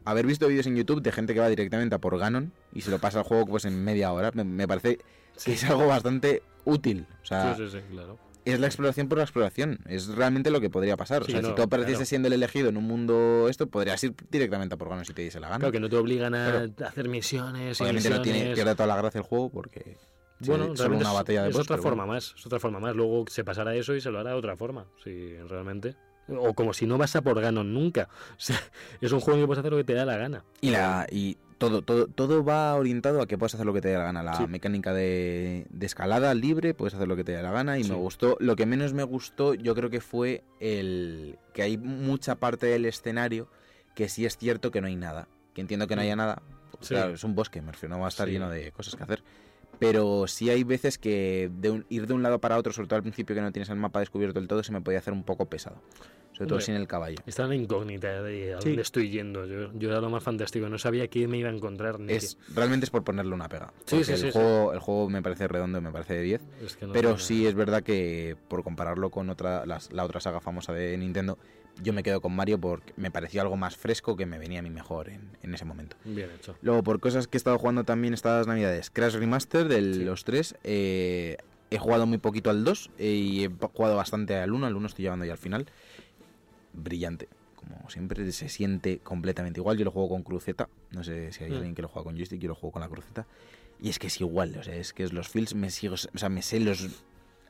haber 0.05 0.26
visto 0.26 0.47
vídeos 0.47 0.68
en 0.68 0.76
YouTube 0.76 1.01
de 1.01 1.12
gente 1.12 1.34
que 1.34 1.39
va 1.39 1.49
directamente 1.49 1.95
a 1.95 1.99
por 1.99 2.18
Ganon 2.18 2.51
y 2.74 2.82
se 2.82 2.91
lo 2.91 2.99
pasa 2.99 3.20
al 3.20 3.26
juego 3.26 3.45
pues 3.45 3.66
en 3.66 3.84
media 3.84 4.12
hora. 4.14 4.32
Me, 4.34 4.43
me 4.43 4.68
parece 4.68 4.99
que 5.43 5.53
es 5.53 5.64
algo 5.66 5.88
bastante 5.88 6.43
útil. 6.66 7.05
O 7.24 7.26
sea, 7.26 7.55
sí, 7.55 7.66
sí, 7.70 7.78
sí, 7.78 7.84
claro. 7.91 8.18
es 8.45 8.60
la 8.60 8.68
exploración 8.68 9.08
por 9.10 9.18
la 9.20 9.24
exploración. 9.26 9.80
Es 9.88 10.08
realmente 10.08 10.49
lo 10.51 10.60
que 10.62 10.70
podría 10.70 10.97
pasar. 10.97 11.22
O 11.22 11.26
sea, 11.26 11.41
no, 11.41 11.49
si 11.49 11.55
tú 11.55 11.62
apareciese 11.62 11.97
claro. 11.97 12.05
siendo 12.05 12.28
el 12.28 12.34
elegido 12.34 12.70
en 12.70 12.78
un 12.78 12.84
mundo 12.86 13.47
esto, 13.49 13.68
podrías 13.68 14.03
ir 14.03 14.14
directamente 14.32 14.76
a 14.76 14.78
por 14.78 14.89
Ganon 14.89 15.05
si 15.05 15.14
te 15.14 15.22
diese 15.22 15.39
la 15.39 15.47
gana. 15.49 15.60
Claro, 15.60 15.72
que 15.72 15.80
no 15.80 15.89
te 15.89 15.95
obligan 15.97 16.34
a 16.36 16.51
Claro. 16.51 16.88
hacer 16.89 17.08
misiones. 17.10 17.80
y 17.80 17.84
Obviamente 17.84 18.10
no 18.10 18.22
tiene, 18.22 18.53
pierde 18.53 18.74
toda 18.74 18.88
la 18.88 18.97
gracia 18.97 19.20
el 19.20 19.24
juego 19.26 19.49
porque 19.49 19.97
sí, 20.42 20.50
Bueno, 20.50 20.64
solo 20.66 20.76
realmente 20.76 21.04
una 21.04 21.12
es- 21.12 21.16
batalla 21.18 21.44
de 21.44 21.50
es 21.50 21.56
boss, 21.56 21.64
otra 21.66 21.78
forma 21.78 22.04
bueno. 22.06 22.14
más, 22.14 22.34
es 22.38 22.46
otra 22.46 22.60
forma 22.60 22.80
más. 22.80 22.96
Luego 22.96 23.26
se 23.30 23.44
pasará 23.44 23.76
eso 23.76 23.96
y 23.96 24.02
se 24.02 24.12
lo 24.12 24.20
hará 24.20 24.32
de 24.32 24.36
otra 24.38 24.56
forma, 24.58 24.86
sí, 25.04 25.36
realmente. 25.48 25.96
O 26.30 26.54
como 26.54 26.74
si 26.74 26.86
no 26.86 26.98
vas 26.98 27.16
a 27.16 27.22
por 27.22 27.40
Ganon 27.40 27.74
nunca. 27.74 28.10
O 28.32 28.40
sea, 28.40 28.60
es 29.00 29.12
un 29.12 29.20
juego 29.22 29.38
en 29.38 29.44
que 29.44 29.48
puedes 29.48 29.60
hacer 29.60 29.72
lo 29.72 29.78
que 29.78 29.84
te 29.86 29.94
da 29.94 30.06
la 30.06 30.18
gana. 30.18 30.44
Y, 30.60 30.72
la, 30.72 31.08
y 31.10 31.38
todo, 31.58 31.82
todo, 31.82 32.08
todo 32.08 32.44
va 32.44 32.76
orientado 32.76 33.22
a 33.22 33.28
que 33.28 33.38
puedas 33.38 33.54
hacer 33.56 33.66
lo 33.66 33.74
que 33.74 33.80
te 33.82 33.88
dé 33.88 33.98
la 33.98 34.04
gana. 34.04 34.22
La 34.24 34.34
Sí. 34.36 34.46
mecánica 34.46 34.94
de, 34.94 35.66
de 35.70 35.86
escalada 35.86 36.34
libre, 36.34 36.74
puedes 36.74 36.94
hacer 36.96 37.08
lo 37.08 37.16
que 37.16 37.24
te 37.24 37.32
dé 37.32 37.42
la 37.42 37.52
gana 37.52 37.80
y 37.80 37.86
Sí. 37.86 37.92
me 37.92 37.96
gustó. 37.98 38.36
Lo 38.42 38.56
que 38.58 38.66
menos 38.66 38.94
me 38.94 39.04
gustó, 39.04 39.54
yo 39.54 39.74
creo 39.74 39.90
que 39.90 40.02
fue 40.02 40.44
el 40.60 41.40
que 41.54 41.62
hay 41.64 41.78
mucha 41.78 42.36
parte 42.36 42.66
del 42.68 42.86
escenario 42.86 43.48
que 43.96 44.10
sí 44.10 44.26
es 44.26 44.38
cierto 44.38 44.70
que 44.70 44.82
no 44.82 44.88
hay 44.88 44.96
nada. 44.98 45.28
Que 45.54 45.62
entiendo 45.62 45.88
que 45.88 45.96
no 45.96 46.02
haya 46.02 46.16
nada. 46.18 46.42
pues 46.72 46.90
Sí. 46.90 46.94
Claro, 46.94 47.14
es 47.14 47.24
un 47.24 47.34
bosque, 47.34 47.62
me 47.62 47.72
refiero, 47.72 47.96
no 47.96 48.02
va 48.02 48.08
a 48.08 48.10
estar 48.10 48.28
lleno 48.28 48.50
de 48.52 48.72
cosas 48.74 48.96
que 48.96 49.02
hacer. 49.04 49.24
Pero 49.80 50.28
sí 50.28 50.50
hay 50.50 50.64
veces 50.64 50.98
que 50.98 51.50
de 51.54 51.70
un- 51.70 51.86
ir 51.90 52.08
de 52.08 52.14
un 52.14 52.24
lado 52.24 52.40
para 52.40 52.58
otro, 52.58 52.74
sobre 52.74 52.88
todo 52.88 52.98
al 52.98 53.04
principio 53.04 53.36
que 53.36 53.42
no 53.42 53.52
tienes 53.52 53.70
el 53.70 53.76
mapa 53.78 54.00
descubierto 54.00 54.40
del 54.40 54.48
todo, 54.48 54.64
se 54.64 54.72
me 54.72 54.82
podía 54.82 55.00
hacer 55.00 55.14
un 55.14 55.24
poco 55.24 55.46
pesado. 55.46 55.82
Sobre 56.34 56.50
todo 56.50 56.56
Hombre, 56.58 56.66
sin 56.66 56.76
el 56.76 56.88
caballo. 56.88 57.16
Está 57.26 57.44
en 57.44 57.50
la 57.50 57.56
incógnita 57.56 58.22
de 58.22 58.54
a 58.54 58.62
Sí. 58.62 58.70
dónde 58.70 58.82
estoy 58.84 59.10
yendo. 59.10 59.46
Yo, 59.48 59.72
yo 59.74 59.90
era 59.90 60.00
lo 60.02 60.10
más 60.12 60.22
fantástico. 60.24 60.70
No 60.70 60.78
sabía 60.78 61.08
qué 61.08 61.28
me 61.28 61.40
iba 61.40 61.50
a 61.50 61.54
encontrar. 61.54 62.00
Ni 62.00 62.14
Es, 62.14 62.38
realmente 62.54 62.84
es 62.86 62.92
por 62.92 63.04
ponerle 63.04 63.34
una 63.34 63.50
pega. 63.50 63.74
Sí, 63.86 64.04
sí, 64.04 64.12
el, 64.12 64.18
sí, 64.20 64.26
sí. 64.28 64.32
juego, 64.34 64.72
el 64.74 64.80
juego 64.80 65.10
me 65.10 65.24
parece 65.24 65.48
redondo, 65.48 65.82
me 65.82 65.92
parece 65.92 66.14
de 66.14 66.22
10. 66.22 66.42
qué. 66.60 66.66
Es 66.68 66.76
que 66.76 66.86
no 66.86 66.94
pero 66.94 67.18
sí 67.18 67.38
nada. 67.38 67.50
es 67.50 67.56
verdad 67.56 67.84
que 67.84 68.36
por 68.50 68.64
compararlo 68.64 69.10
con 69.10 69.32
otra 69.32 69.66
las- 69.66 69.92
la 69.92 70.04
otra 70.06 70.20
saga 70.20 70.40
famosa 70.40 70.74
de 70.74 70.96
Nintendo, 70.98 71.40
yo 71.84 71.94
me 71.94 72.04
quedo 72.04 72.22
con 72.22 72.36
Mario 72.36 72.60
porque 72.60 72.94
me 72.98 73.12
pareció 73.12 73.42
algo 73.42 73.58
más 73.58 73.76
fresco 73.76 74.16
que 74.16 74.26
me 74.26 74.38
venía 74.38 74.60
a 74.60 74.62
mí 74.62 74.70
mejor 74.70 75.10
en, 75.10 75.22
en 75.44 75.54
ese 75.54 75.66
momento. 75.66 75.96
Bien 76.06 76.30
hecho. 76.32 76.56
Luego, 76.62 76.84
por 76.84 77.00
cosas 77.00 77.28
que 77.28 77.38
he 77.38 77.40
estado 77.40 77.58
jugando 77.58 77.84
también 77.84 78.14
estas 78.14 78.48
navidades, 78.48 78.90
Crash 78.90 79.16
Remaster 79.16 79.68
de 79.68 79.94
Sí. 79.94 80.04
los 80.04 80.24
tres. 80.24 80.56
eh, 80.64 81.38
he 81.70 81.78
jugado 81.80 82.06
muy 82.06 82.18
poquito 82.18 82.50
al 82.50 82.64
2 82.64 82.92
eh, 82.98 83.08
y 83.12 83.44
he 83.44 83.50
jugado 83.74 83.96
bastante 83.98 84.36
al 84.38 84.54
1. 84.54 84.68
Al 84.68 84.76
1 84.78 84.88
estoy 84.88 85.04
llevando 85.04 85.26
ya 85.26 85.34
al 85.34 85.38
final. 85.38 85.66
Brillante. 86.74 87.28
Como 87.56 87.90
siempre, 87.90 88.32
se 88.32 88.50
siente 88.50 89.00
completamente 89.00 89.60
igual. 89.60 89.78
Yo 89.78 89.86
lo 89.86 89.92
juego 89.92 90.10
con 90.10 90.24
cruceta. 90.24 90.70
No 90.92 91.04
sé 91.04 91.32
si 91.34 91.44
hay 91.44 91.52
Mm. 91.52 91.56
alguien 91.56 91.76
que 91.76 91.82
lo 91.82 91.88
juega 91.90 92.06
con 92.06 92.16
joystick. 92.16 92.40
Yo 92.40 92.48
lo 92.50 92.56
juego 92.56 92.72
con 92.72 92.82
la 92.82 92.88
cruceta. 92.88 93.26
Y 93.82 93.90
es 93.90 94.00
que 94.00 94.08
es 94.08 94.22
igual. 94.22 94.56
O 94.58 94.64
sea, 94.64 94.76
es 94.76 94.94
que 94.94 95.04
es 95.04 95.12
los 95.12 95.28
feels 95.28 95.56
me 95.56 95.70
sigo. 95.70 95.96
O 95.96 96.18
sea, 96.18 96.30
me 96.30 96.42
sé 96.42 96.60
los. 96.60 96.88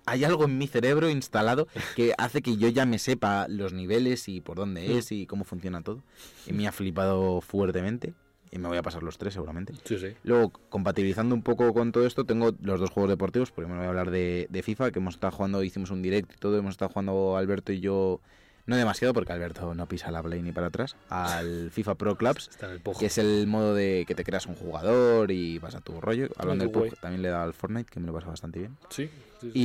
Hay 0.07 0.23
algo 0.23 0.45
en 0.45 0.57
mi 0.57 0.67
cerebro 0.67 1.09
instalado 1.09 1.67
que 1.95 2.13
hace 2.17 2.41
que 2.41 2.57
yo 2.57 2.69
ya 2.69 2.85
me 2.85 2.97
sepa 2.97 3.45
los 3.49 3.73
niveles 3.73 4.27
y 4.29 4.41
por 4.41 4.57
dónde 4.57 4.97
es 4.97 5.11
y 5.11 5.27
cómo 5.27 5.43
funciona 5.43 5.81
todo. 5.81 6.01
Y 6.47 6.53
me 6.53 6.65
ha 6.65 6.71
flipado 6.71 7.41
fuertemente. 7.41 8.13
Y 8.49 8.59
me 8.59 8.69
voy 8.69 8.77
a 8.77 8.81
pasar 8.81 9.03
los 9.03 9.17
tres 9.17 9.33
seguramente. 9.33 9.73
Sí, 9.83 9.99
sí. 9.99 10.13
Luego, 10.23 10.53
compatibilizando 10.69 11.35
un 11.35 11.43
poco 11.43 11.73
con 11.73 11.91
todo 11.91 12.07
esto, 12.07 12.23
tengo 12.23 12.53
los 12.61 12.79
dos 12.79 12.89
juegos 12.89 13.09
deportivos. 13.09 13.51
Primero 13.51 13.75
voy 13.75 13.85
a 13.85 13.89
hablar 13.89 14.09
de, 14.09 14.47
de 14.49 14.63
FIFA, 14.63 14.91
que 14.91 14.99
hemos 14.99 15.15
estado 15.15 15.31
jugando, 15.35 15.61
hicimos 15.63 15.91
un 15.91 16.01
direct 16.01 16.31
y 16.33 16.37
todo. 16.37 16.57
Hemos 16.57 16.71
estado 16.71 16.89
jugando 16.89 17.35
Alberto 17.35 17.73
y 17.73 17.81
yo, 17.81 18.21
no 18.67 18.75
demasiado, 18.75 19.13
porque 19.13 19.33
Alberto 19.33 19.73
no 19.73 19.87
pisa 19.87 20.11
la 20.11 20.21
play 20.21 20.41
ni 20.41 20.51
para 20.51 20.67
atrás, 20.67 20.95
al 21.09 21.71
FIFA 21.71 21.95
Pro 21.95 22.15
Clubs, 22.15 22.51
que 22.99 23.07
es 23.07 23.17
el 23.17 23.47
modo 23.47 23.73
de 23.73 24.05
que 24.07 24.13
te 24.13 24.23
creas 24.23 24.45
un 24.45 24.55
jugador 24.55 25.31
y 25.31 25.57
vas 25.57 25.73
a 25.73 25.81
tu 25.81 25.99
rollo. 25.99 26.27
Hablando 26.37 26.65
del. 26.65 26.71
PUBG, 26.71 26.99
también 26.99 27.21
le 27.21 27.29
he 27.29 27.31
dado 27.31 27.45
al 27.45 27.53
Fortnite, 27.53 27.89
que 27.89 27.99
me 27.99 28.07
lo 28.07 28.13
pasa 28.13 28.27
bastante 28.27 28.59
bien. 28.59 28.77
Sí, 28.89 29.09
sí, 29.41 29.51
sí. 29.51 29.59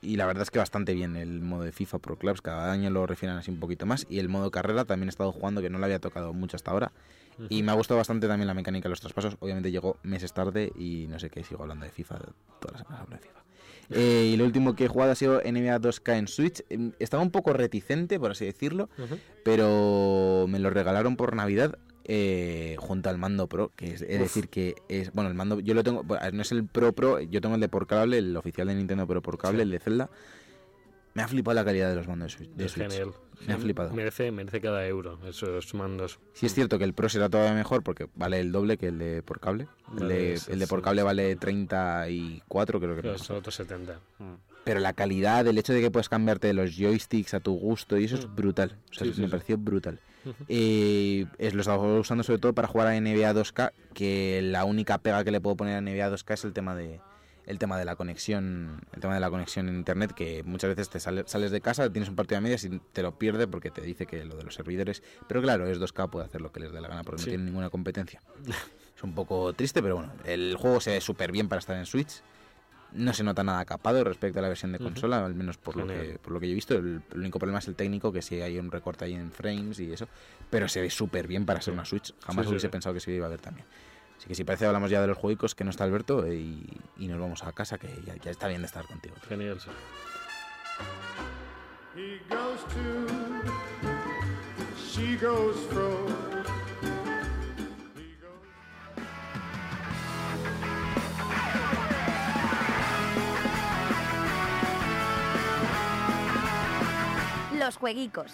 Y, 0.00 0.10
y 0.12 0.16
la 0.16 0.26
verdad 0.26 0.42
es 0.42 0.50
que 0.50 0.58
bastante 0.58 0.94
bien 0.94 1.16
el 1.16 1.40
modo 1.40 1.64
de 1.64 1.72
FIFA 1.72 1.98
Pro 1.98 2.16
Clubs. 2.16 2.40
Cada 2.42 2.70
año 2.70 2.90
lo 2.90 3.06
refinan 3.06 3.38
así 3.38 3.50
un 3.50 3.58
poquito 3.58 3.86
más. 3.86 4.06
Y 4.08 4.18
el 4.18 4.28
modo 4.28 4.50
carrera 4.50 4.84
también 4.84 5.08
he 5.08 5.10
estado 5.10 5.32
jugando, 5.32 5.60
que 5.60 5.70
no 5.70 5.78
lo 5.78 5.84
había 5.84 5.98
tocado 5.98 6.32
mucho 6.32 6.56
hasta 6.56 6.70
ahora. 6.70 6.92
Y 7.48 7.62
me 7.64 7.72
ha 7.72 7.74
gustado 7.74 7.98
bastante 7.98 8.28
también 8.28 8.46
la 8.46 8.54
mecánica 8.54 8.84
de 8.84 8.90
los 8.90 9.00
traspasos. 9.00 9.36
Obviamente 9.40 9.72
llegó 9.72 9.96
meses 10.02 10.32
tarde 10.32 10.72
y 10.76 11.06
no 11.08 11.18
sé 11.18 11.30
qué, 11.30 11.42
sigo 11.42 11.62
hablando 11.62 11.84
de 11.84 11.90
FIFA. 11.90 12.18
Todas 12.60 12.72
las 12.72 12.82
semanas 12.82 13.00
hablo 13.00 13.16
de 13.16 13.22
FIFA. 13.22 13.43
Eh, 13.90 14.30
y 14.32 14.36
lo 14.36 14.44
último 14.44 14.74
que 14.74 14.84
he 14.84 14.88
jugado 14.88 15.12
ha 15.12 15.14
sido 15.14 15.40
NBA 15.40 15.78
2K 15.80 16.16
en 16.18 16.28
Switch. 16.28 16.62
Em, 16.70 16.92
Estaba 16.98 17.22
un 17.22 17.30
poco 17.30 17.52
reticente, 17.52 18.18
por 18.18 18.30
así 18.30 18.44
decirlo, 18.44 18.88
pero 19.44 20.46
me 20.48 20.58
lo 20.58 20.70
regalaron 20.70 21.16
por 21.16 21.36
Navidad 21.36 21.78
eh, 22.06 22.76
junto 22.78 23.08
al 23.08 23.18
mando 23.18 23.48
Pro, 23.48 23.72
que 23.76 23.94
es, 23.94 24.00
decir 24.00 24.48
que 24.48 24.74
es, 24.88 25.12
bueno, 25.12 25.28
el 25.30 25.34
mando, 25.34 25.60
yo 25.60 25.72
lo 25.74 25.82
tengo, 25.82 26.04
no 26.32 26.42
es 26.42 26.52
el 26.52 26.66
Pro 26.66 26.92
Pro, 26.92 27.20
yo 27.20 27.40
tengo 27.40 27.54
el 27.54 27.60
de 27.60 27.68
por 27.68 27.86
cable, 27.86 28.18
el 28.18 28.36
oficial 28.36 28.68
de 28.68 28.74
Nintendo, 28.74 29.06
pero 29.06 29.22
por 29.22 29.38
cable, 29.38 29.58
Sí. 29.58 29.62
el 29.62 29.70
de 29.70 29.78
Zelda. 29.78 30.10
Me 31.14 31.22
ha 31.22 31.28
flipado 31.28 31.54
la 31.54 31.64
calidad 31.64 31.88
de 31.90 31.96
los 31.96 32.08
mandos 32.08 32.32
de 32.32 32.38
Switch. 32.46 32.60
Es 32.60 32.74
genial. 32.74 33.12
Me 33.46 33.52
ha 33.52 33.56
Sí, 33.56 33.62
flipado. 33.62 33.92
Merece, 33.94 34.30
merece 34.32 34.60
cada 34.60 34.86
euro 34.86 35.18
esos 35.26 35.72
mandos. 35.74 36.18
Sí 36.32 36.46
es 36.46 36.54
cierto 36.54 36.76
que 36.78 36.84
el 36.84 36.92
Pro 36.92 37.08
será 37.08 37.28
todavía 37.28 37.54
mejor 37.54 37.82
porque 37.82 38.08
vale 38.16 38.40
el 38.40 38.50
doble 38.52 38.76
que 38.78 38.88
el 38.88 38.98
de 38.98 39.22
por 39.22 39.38
cable. 39.40 39.68
El 39.98 40.08
de, 40.08 40.32
es- 40.34 40.48
el 40.48 40.58
de 40.58 40.64
es- 40.64 40.70
por 40.70 40.82
cable 40.82 41.02
vale 41.02 41.36
34, 41.36 42.80
creo 42.80 42.96
que 42.96 43.02
Pero 43.02 43.12
no. 43.14 43.18
son 43.18 43.36
otros 43.36 43.54
70. 43.54 44.00
Mm. 44.18 44.32
Pero 44.64 44.80
la 44.80 44.92
calidad, 44.94 45.46
el 45.46 45.58
hecho 45.58 45.72
de 45.72 45.80
que 45.82 45.90
puedes 45.90 46.08
cambiarte 46.08 46.52
los 46.54 46.74
joysticks 46.76 47.34
a 47.34 47.40
tu 47.40 47.52
gusto 47.54 47.98
y 47.98 48.04
eso 48.04 48.16
es 48.16 48.26
Mm. 48.26 48.34
brutal. 48.34 48.76
O 48.90 48.94
sea, 48.94 49.06
Sí, 49.06 49.12
sí, 49.14 49.20
me 49.20 49.26
sí. 49.26 49.30
pareció 49.30 49.58
brutal. 49.58 50.00
Y 50.48 51.26
es, 51.38 51.52
lo 51.52 51.60
estaba 51.60 51.82
usando 51.98 52.24
sobre 52.24 52.38
todo 52.38 52.54
para 52.54 52.66
jugar 52.66 52.86
a 52.88 52.96
NBA 52.96 53.34
2K, 53.34 53.72
que 53.92 54.40
la 54.42 54.64
única 54.64 54.96
pega 54.98 55.22
que 55.22 55.30
le 55.30 55.40
puedo 55.40 55.56
poner 55.56 55.74
a 55.76 55.80
NBA 55.82 56.08
2K 56.10 56.32
es 56.34 56.44
el 56.44 56.54
tema 56.54 56.74
de 56.74 56.98
el 57.46 57.58
tema 57.58 57.78
de 57.78 57.84
la 57.84 57.96
conexión, 57.96 58.80
el 58.92 59.00
tema 59.00 59.14
de 59.14 59.20
la 59.20 59.30
conexión 59.30 59.68
en 59.68 59.76
internet, 59.76 60.12
que 60.12 60.42
muchas 60.44 60.68
veces 60.70 60.88
te 60.88 60.98
sale- 61.00 61.24
sales 61.26 61.50
de 61.50 61.60
casa, 61.60 61.90
tienes 61.92 62.08
un 62.08 62.16
partido 62.16 62.38
a 62.38 62.40
medias 62.40 62.64
y 62.64 62.78
te 62.92 63.02
lo 63.02 63.18
pierdes 63.18 63.46
porque 63.48 63.70
te 63.70 63.82
dice 63.82 64.06
que 64.06 64.24
lo 64.24 64.36
de 64.36 64.44
los 64.44 64.54
servidores, 64.54 65.02
pero 65.28 65.42
claro, 65.42 65.66
es 65.66 65.78
2K, 65.78 66.08
puede 66.10 66.24
hacer 66.26 66.40
lo 66.40 66.52
que 66.52 66.60
les 66.60 66.72
dé 66.72 66.80
la 66.80 66.88
gana 66.88 67.02
porque 67.04 67.22
Sí. 67.22 67.26
no 67.26 67.30
tiene 67.32 67.44
ninguna 67.44 67.70
competencia. 67.70 68.22
es 68.96 69.02
un 69.02 69.14
poco 69.14 69.52
triste, 69.52 69.82
pero 69.82 69.96
bueno, 69.96 70.12
el 70.24 70.56
juego 70.58 70.80
se 70.80 70.92
ve 70.92 71.00
súper 71.00 71.32
bien 71.32 71.48
para 71.48 71.58
estar 71.58 71.76
en 71.76 71.86
Switch. 71.86 72.22
No 72.92 73.12
se 73.12 73.24
nota 73.24 73.42
nada 73.42 73.64
capado 73.64 74.04
respecto 74.04 74.38
a 74.38 74.42
la 74.42 74.46
versión 74.48 74.70
de 74.70 74.78
consola, 74.78 75.26
al 75.26 75.34
menos 75.34 75.56
por 75.58 75.74
lo, 75.74 75.84
que, 75.84 76.16
por 76.22 76.32
lo 76.32 76.38
que 76.38 76.46
yo 76.46 76.52
he 76.52 76.54
visto. 76.54 76.74
El, 76.76 77.02
el 77.12 77.18
único 77.18 77.40
problema 77.40 77.58
es 77.58 77.66
el 77.66 77.74
técnico, 77.74 78.12
que 78.12 78.22
sí 78.22 78.40
hay 78.40 78.56
un 78.56 78.70
recorte 78.70 79.04
ahí 79.04 79.14
en 79.14 79.32
frames 79.32 79.80
y 79.80 79.92
eso. 79.92 80.06
Pero 80.48 80.68
se 80.68 80.80
ve 80.80 80.90
súper 80.90 81.26
bien 81.26 81.44
para 81.44 81.60
ser 81.60 81.74
una 81.74 81.84
Switch. 81.84 82.14
Jamás 82.20 82.44
Sí, 82.44 82.48
sí, 82.48 82.50
hubiese 82.50 82.68
pensado 82.68 82.94
que 82.94 83.00
se 83.00 83.10
iba 83.10 83.26
a 83.26 83.30
ver 83.30 83.40
también. 83.40 83.66
Así 84.24 84.28
que 84.30 84.34
si 84.36 84.44
parece 84.44 84.64
hablamos 84.64 84.90
ya 84.90 85.02
de 85.02 85.06
los 85.06 85.18
juegos, 85.18 85.54
que 85.54 85.64
no 85.64 85.70
está 85.70 85.84
Alberto 85.84 86.26
y, 86.32 86.66
y 86.96 87.08
nos 87.08 87.20
vamos 87.20 87.42
a 87.42 87.52
casa, 87.52 87.76
que 87.76 87.88
ya, 88.06 88.16
ya 88.16 88.30
está 88.30 88.48
bien 88.48 88.62
de 88.62 88.66
estar 88.66 88.86
contigo. 88.86 89.14
Genial, 89.28 89.60
sí. 89.60 89.68
He 91.94 92.20
goes 92.30 92.64
to, 92.70 93.06
she 94.78 95.18
goes 95.18 95.56
fro. 95.70 96.06
He 97.94 98.16
goes. 98.18 98.48
Los 107.58 107.76
jueguicos. 107.76 108.32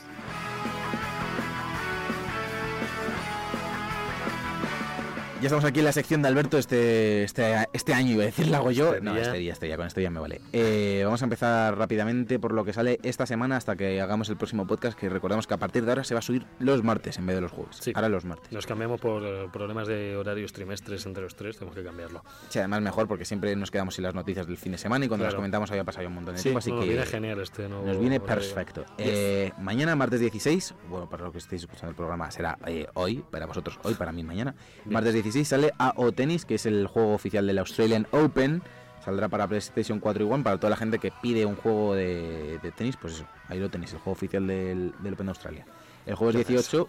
Ya 5.40 5.46
estamos 5.46 5.64
aquí 5.64 5.78
en 5.78 5.86
la 5.86 5.92
sección 5.92 6.20
de 6.20 6.28
Alberto 6.28 6.58
este, 6.58 7.24
este, 7.24 7.54
este 7.72 7.94
año, 7.94 8.10
iba 8.12 8.24
a 8.24 8.26
decir, 8.26 8.48
la 8.48 8.58
hago 8.58 8.72
yo. 8.72 8.88
Este 8.92 9.00
no, 9.00 9.14
día. 9.14 9.22
este 9.22 9.38
día, 9.38 9.52
este 9.54 9.66
día, 9.66 9.76
con 9.78 9.86
este 9.86 10.00
día 10.00 10.10
me 10.10 10.20
vale. 10.20 10.42
Eh, 10.52 11.00
vamos 11.02 11.22
a 11.22 11.24
empezar 11.24 11.78
rápidamente 11.78 12.38
por 12.38 12.52
lo 12.52 12.62
que 12.62 12.74
sale 12.74 12.98
esta 13.04 13.24
semana 13.24 13.56
hasta 13.56 13.74
que 13.74 14.02
hagamos 14.02 14.28
el 14.28 14.36
próximo 14.36 14.66
podcast, 14.66 14.98
que 14.98 15.08
recordamos 15.08 15.46
que 15.46 15.54
a 15.54 15.56
partir 15.56 15.86
de 15.86 15.92
ahora 15.92 16.04
se 16.04 16.12
va 16.12 16.18
a 16.18 16.22
subir 16.22 16.44
los 16.58 16.84
martes 16.84 17.16
en 17.16 17.24
vez 17.24 17.36
de 17.36 17.40
los 17.40 17.52
jueves. 17.52 17.78
Sí. 17.80 17.92
Ahora 17.94 18.10
los 18.10 18.26
martes. 18.26 18.52
Nos 18.52 18.66
cambiamos 18.66 19.00
por 19.00 19.22
eh, 19.24 19.48
problemas 19.50 19.88
de 19.88 20.14
horarios 20.14 20.52
trimestres 20.52 21.06
entre 21.06 21.22
los 21.22 21.34
tres, 21.34 21.56
tenemos 21.56 21.74
que 21.74 21.84
cambiarlo. 21.84 22.22
Sí, 22.50 22.58
además 22.58 22.82
mejor 22.82 23.08
porque 23.08 23.24
siempre 23.24 23.56
nos 23.56 23.70
quedamos 23.70 23.94
sin 23.94 24.04
las 24.04 24.14
noticias 24.14 24.46
del 24.46 24.58
fin 24.58 24.72
de 24.72 24.78
semana 24.78 25.06
y 25.06 25.08
cuando 25.08 25.24
las 25.24 25.34
comentamos 25.34 25.70
había 25.70 25.84
pasado 25.84 26.02
ya 26.02 26.08
un 26.08 26.16
montón 26.16 26.34
de 26.34 26.40
Sí, 26.40 26.50
tiempo, 26.50 26.58
así 26.58 26.68
no, 26.70 26.80
que 26.80 26.86
nos 26.86 26.88
viene 26.90 27.06
genial 27.06 27.40
este 27.40 27.66
nuevo 27.66 27.86
nos 27.86 27.98
viene 27.98 28.16
horario. 28.16 28.34
perfecto. 28.34 28.84
Eh, 28.98 29.52
mañana, 29.58 29.96
martes 29.96 30.20
16, 30.20 30.74
bueno, 30.90 31.08
para 31.08 31.24
lo 31.24 31.32
que 31.32 31.38
estéis 31.38 31.62
escuchando 31.62 31.88
el 31.88 31.96
programa 31.96 32.30
será 32.30 32.58
eh, 32.66 32.86
hoy, 32.92 33.24
para 33.30 33.46
vosotros 33.46 33.78
hoy, 33.84 33.94
para 33.94 34.12
mí 34.12 34.22
mañana. 34.22 34.54
Martes 34.84 35.14
16 35.14 35.29
sale 35.30 35.72
AO 35.78 36.12
Tennis, 36.12 36.44
que 36.44 36.54
es 36.56 36.66
el 36.66 36.86
juego 36.86 37.14
oficial 37.14 37.46
del 37.46 37.58
Australian 37.58 38.06
Open. 38.10 38.62
Saldrá 39.04 39.28
para 39.28 39.48
PlayStation 39.48 39.98
4 39.98 40.24
y 40.24 40.30
One, 40.30 40.44
para 40.44 40.58
toda 40.58 40.70
la 40.70 40.76
gente 40.76 40.98
que 40.98 41.10
pide 41.22 41.46
un 41.46 41.56
juego 41.56 41.94
de, 41.94 42.58
de 42.62 42.70
tenis, 42.72 42.96
pues 42.98 43.14
eso, 43.14 43.26
ahí 43.48 43.58
lo 43.58 43.70
tenéis, 43.70 43.92
el 43.94 43.98
juego 43.98 44.12
oficial 44.12 44.46
del, 44.46 44.92
del 45.02 45.14
Open 45.14 45.26
de 45.26 45.30
Australia. 45.30 45.64
El 46.04 46.16
juego 46.16 46.38
es 46.38 46.46
18, 46.46 46.88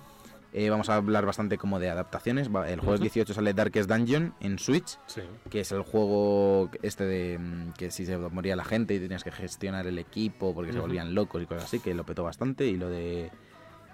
eh, 0.53 0.69
vamos 0.69 0.89
a 0.89 0.95
hablar 0.95 1.25
bastante 1.25 1.57
como 1.57 1.79
de 1.79 1.89
adaptaciones. 1.89 2.47
El 2.47 2.79
juego 2.81 2.95
es 2.95 2.99
Ujú. 2.99 3.03
18 3.03 3.33
sale 3.33 3.53
Darkest 3.53 3.89
Dungeon 3.89 4.33
en 4.41 4.59
Switch 4.59 4.97
Sí, 5.05 5.21
que 5.49 5.61
es 5.61 5.71
el 5.71 5.83
juego 5.83 6.69
este 6.81 7.05
de 7.05 7.37
mm, 7.39 7.71
que 7.77 7.91
si 7.91 8.05
se 8.05 8.17
moría 8.17 8.57
la 8.57 8.65
gente 8.65 8.93
y 8.93 8.99
tenías 8.99 9.23
que 9.23 9.31
gestionar 9.31 9.87
el 9.87 9.97
equipo 9.97 10.53
porque 10.53 10.73
se 10.73 10.79
volvían 10.79 11.15
locos 11.15 11.41
y 11.41 11.45
cosas 11.45 11.63
así, 11.63 11.79
que 11.79 11.93
lo 11.93 12.05
petó 12.05 12.23
bastante. 12.23 12.65
Y 12.65 12.75
lo 12.75 12.89
de. 12.89 13.31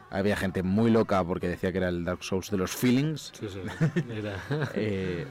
Había 0.09 0.35
gente 0.37 0.63
muy 0.63 0.89
loca 0.91 1.23
porque 1.23 1.47
decía 1.49 1.71
que 1.71 1.79
era 1.79 1.89
el 1.89 2.05
Dark 2.05 2.23
Souls 2.23 2.49
de 2.49 2.57
los 2.57 2.71
feelings. 2.71 3.31
sí, 3.39 3.47
sí. 3.49 3.59
Era... 4.09 4.41
eh, 4.73 5.25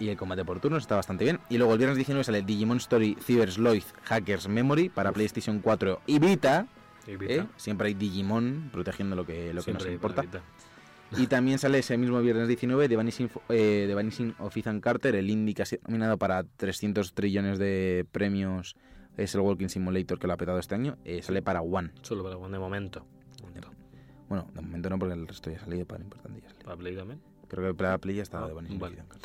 y 0.00 0.08
el 0.10 0.16
combate 0.16 0.44
por 0.44 0.60
turnos 0.60 0.82
está 0.82 0.96
bastante 0.96 1.24
bien. 1.24 1.40
Y 1.48 1.58
luego 1.58 1.72
el 1.72 1.78
viernes 1.78 1.96
19 1.96 2.22
sale 2.24 2.42
Digimon 2.42 2.76
Story 2.76 3.16
Cyber 3.20 3.50
Sloth 3.50 3.84
Hackers 4.04 4.46
Memory 4.48 4.90
para 4.90 5.12
PlayStation 5.12 5.60
4 5.60 6.02
y 6.06 6.18
Vita. 6.18 6.66
Y 7.06 7.16
Vita. 7.16 7.32
¿eh? 7.34 7.46
Siempre 7.56 7.88
hay 7.88 7.94
Digimon 7.94 8.70
protegiendo 8.72 9.16
lo 9.16 9.24
que, 9.26 9.52
lo 9.52 9.62
que 9.62 9.72
nos 9.72 9.86
importa. 9.86 10.24
Y 11.16 11.26
también 11.26 11.58
sale 11.58 11.78
ese 11.78 11.96
mismo 11.96 12.20
viernes 12.20 12.48
19 12.48 12.86
The 12.86 12.96
Vanishing, 12.96 13.30
eh, 13.48 13.86
The 13.88 13.94
Vanishing 13.94 14.34
of 14.40 14.54
Ethan 14.54 14.80
Carter, 14.82 15.16
el 15.16 15.30
indie 15.30 15.54
que 15.54 15.62
ha 15.62 15.66
sido 15.66 15.80
nominado 15.86 16.18
para 16.18 16.44
300 16.44 17.14
trillones 17.14 17.58
de 17.58 18.06
premios. 18.12 18.76
Es 19.16 19.34
el 19.34 19.40
Walking 19.40 19.68
Simulator 19.68 20.18
que 20.18 20.26
lo 20.26 20.34
ha 20.34 20.36
petado 20.36 20.58
este 20.58 20.74
año. 20.74 20.96
eh, 21.04 21.22
sale 21.22 21.40
para 21.42 21.62
One. 21.62 21.90
Solo 22.02 22.22
para 22.22 22.36
One 22.36 22.52
de 22.52 22.58
momento. 22.58 23.06
Momento. 23.42 23.70
Bueno, 24.28 24.46
de 24.54 24.60
momento 24.60 24.90
no, 24.90 24.98
porque 24.98 25.14
el 25.14 25.26
resto 25.26 25.50
ya 25.50 25.56
ha 25.56 25.60
salido 25.60 25.86
para 25.86 26.02
importante. 26.02 26.40
Ya 26.40 26.46
ha 26.46 26.50
salido. 26.50 26.64
Para 26.64 26.76
Play 26.76 26.96
también. 26.96 27.20
Creo 27.48 27.74
que 27.76 27.82
la 27.82 27.98
Play 27.98 28.16
ya 28.16 28.22
estaba 28.22 28.44
Ah, 28.44 28.48
de 28.48 28.54
Bonificación. 28.54 29.06
vale. 29.08 29.20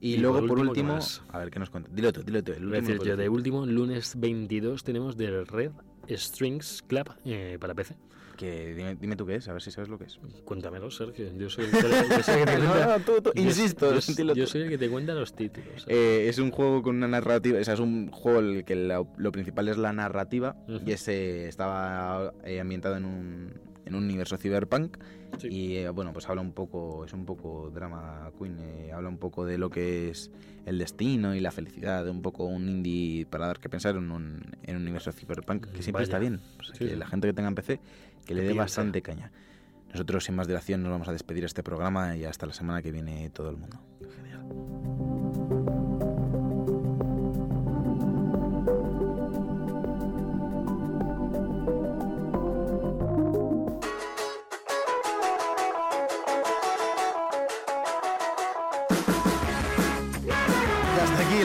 Y, 0.00 0.14
Y 0.14 0.18
luego, 0.18 0.46
por 0.46 0.58
último, 0.58 0.98
a 1.28 1.38
ver 1.38 1.50
qué 1.50 1.58
nos 1.58 1.70
cuenta. 1.70 1.88
Dilo 1.92 2.12
tú, 2.12 2.22
dilo 2.22 2.42
tú. 2.42 2.52
El 2.52 2.70
decir 2.70 3.00
yo, 3.02 3.16
de 3.16 3.28
último, 3.28 3.64
lunes 3.66 4.14
22 4.18 4.82
tenemos 4.84 5.16
del 5.16 5.46
Red 5.46 5.70
Strings 6.10 6.82
Club 6.86 7.08
eh, 7.24 7.56
para 7.60 7.72
PC. 7.74 7.94
Que 8.36 8.74
dime, 8.74 8.96
dime 8.96 9.14
tú 9.14 9.24
qué 9.26 9.36
es, 9.36 9.48
a 9.48 9.52
ver 9.52 9.62
si 9.62 9.70
sabes 9.70 9.88
lo 9.88 9.98
que 9.98 10.04
es. 10.04 10.18
Cuéntamelo, 10.44 10.90
Sergio. 10.90 11.30
Yo 11.36 11.48
soy 11.48 11.66
el 11.66 11.70
que, 11.70 13.40
insisto, 13.40 13.94
yo, 14.34 14.46
soy 14.46 14.62
el 14.62 14.68
que 14.70 14.78
te 14.78 14.88
cuenta 14.88 15.14
los 15.14 15.34
títulos. 15.34 15.84
Eh, 15.86 16.26
es 16.28 16.38
un 16.38 16.50
juego 16.50 16.82
con 16.82 16.96
una 16.96 17.08
narrativa, 17.08 17.60
o 17.60 17.64
sea, 17.64 17.74
es 17.74 17.80
un 17.80 18.10
juego 18.10 18.40
en 18.40 18.56
el 18.56 18.64
que 18.64 18.74
lo, 18.74 19.06
lo 19.16 19.32
principal 19.32 19.68
es 19.68 19.76
la 19.78 19.92
narrativa 19.92 20.56
y 20.84 20.90
ese 20.92 21.46
estaba 21.48 22.32
eh, 22.44 22.58
ambientado 22.60 22.96
en 22.96 23.04
un, 23.04 23.52
en 23.92 23.98
un 23.98 24.04
universo 24.04 24.36
cyberpunk 24.36 24.96
Sí. 25.38 25.48
y 25.50 25.76
eh, 25.76 25.88
bueno, 25.88 26.12
pues 26.12 26.28
habla 26.28 26.42
un 26.42 26.52
poco, 26.52 27.04
es 27.06 27.12
un 27.14 27.24
poco 27.24 27.70
drama 27.74 28.30
queen, 28.38 28.58
eh, 28.60 28.92
habla 28.92 29.08
un 29.08 29.16
poco 29.16 29.46
de 29.46 29.56
lo 29.56 29.70
que 29.70 30.10
es 30.10 30.30
el 30.66 30.78
destino 30.78 31.34
y 31.34 31.40
la 31.40 31.50
felicidad, 31.50 32.06
un 32.08 32.20
poco 32.20 32.44
un 32.44 32.68
indie 32.68 33.24
para 33.26 33.46
dar 33.46 33.58
que 33.58 33.68
pensar 33.70 33.96
en 33.96 34.10
un, 34.10 34.42
en 34.62 34.76
un 34.76 34.82
universo 34.82 35.10
cyberpunk 35.10 35.66
que 35.68 35.82
siempre 35.82 36.00
Vaya. 36.00 36.04
está 36.04 36.18
bien, 36.18 36.40
o 36.60 36.62
sea, 36.62 36.74
Sí, 36.74 36.84
que 36.84 36.90
sí. 36.90 36.96
la 36.96 37.06
gente 37.06 37.28
que 37.28 37.32
tenga 37.32 37.48
en 37.48 37.54
PC 37.54 37.80
que 38.26 38.34
le 38.34 38.42
dé 38.42 38.52
bastante 38.52 39.00
caña. 39.00 39.32
Nosotros 39.90 40.24
sin 40.24 40.34
más 40.36 40.46
dilación 40.48 40.82
nos 40.82 40.90
vamos 40.92 41.08
a 41.08 41.12
despedir 41.12 41.44
este 41.44 41.62
programa 41.62 42.16
y 42.16 42.24
hasta 42.24 42.46
la 42.46 42.52
semana 42.52 42.82
que 42.82 42.92
viene 42.92 43.28
todo 43.30 43.48
el 43.50 43.56
mundo. 43.56 43.78
Genial. 44.16 45.11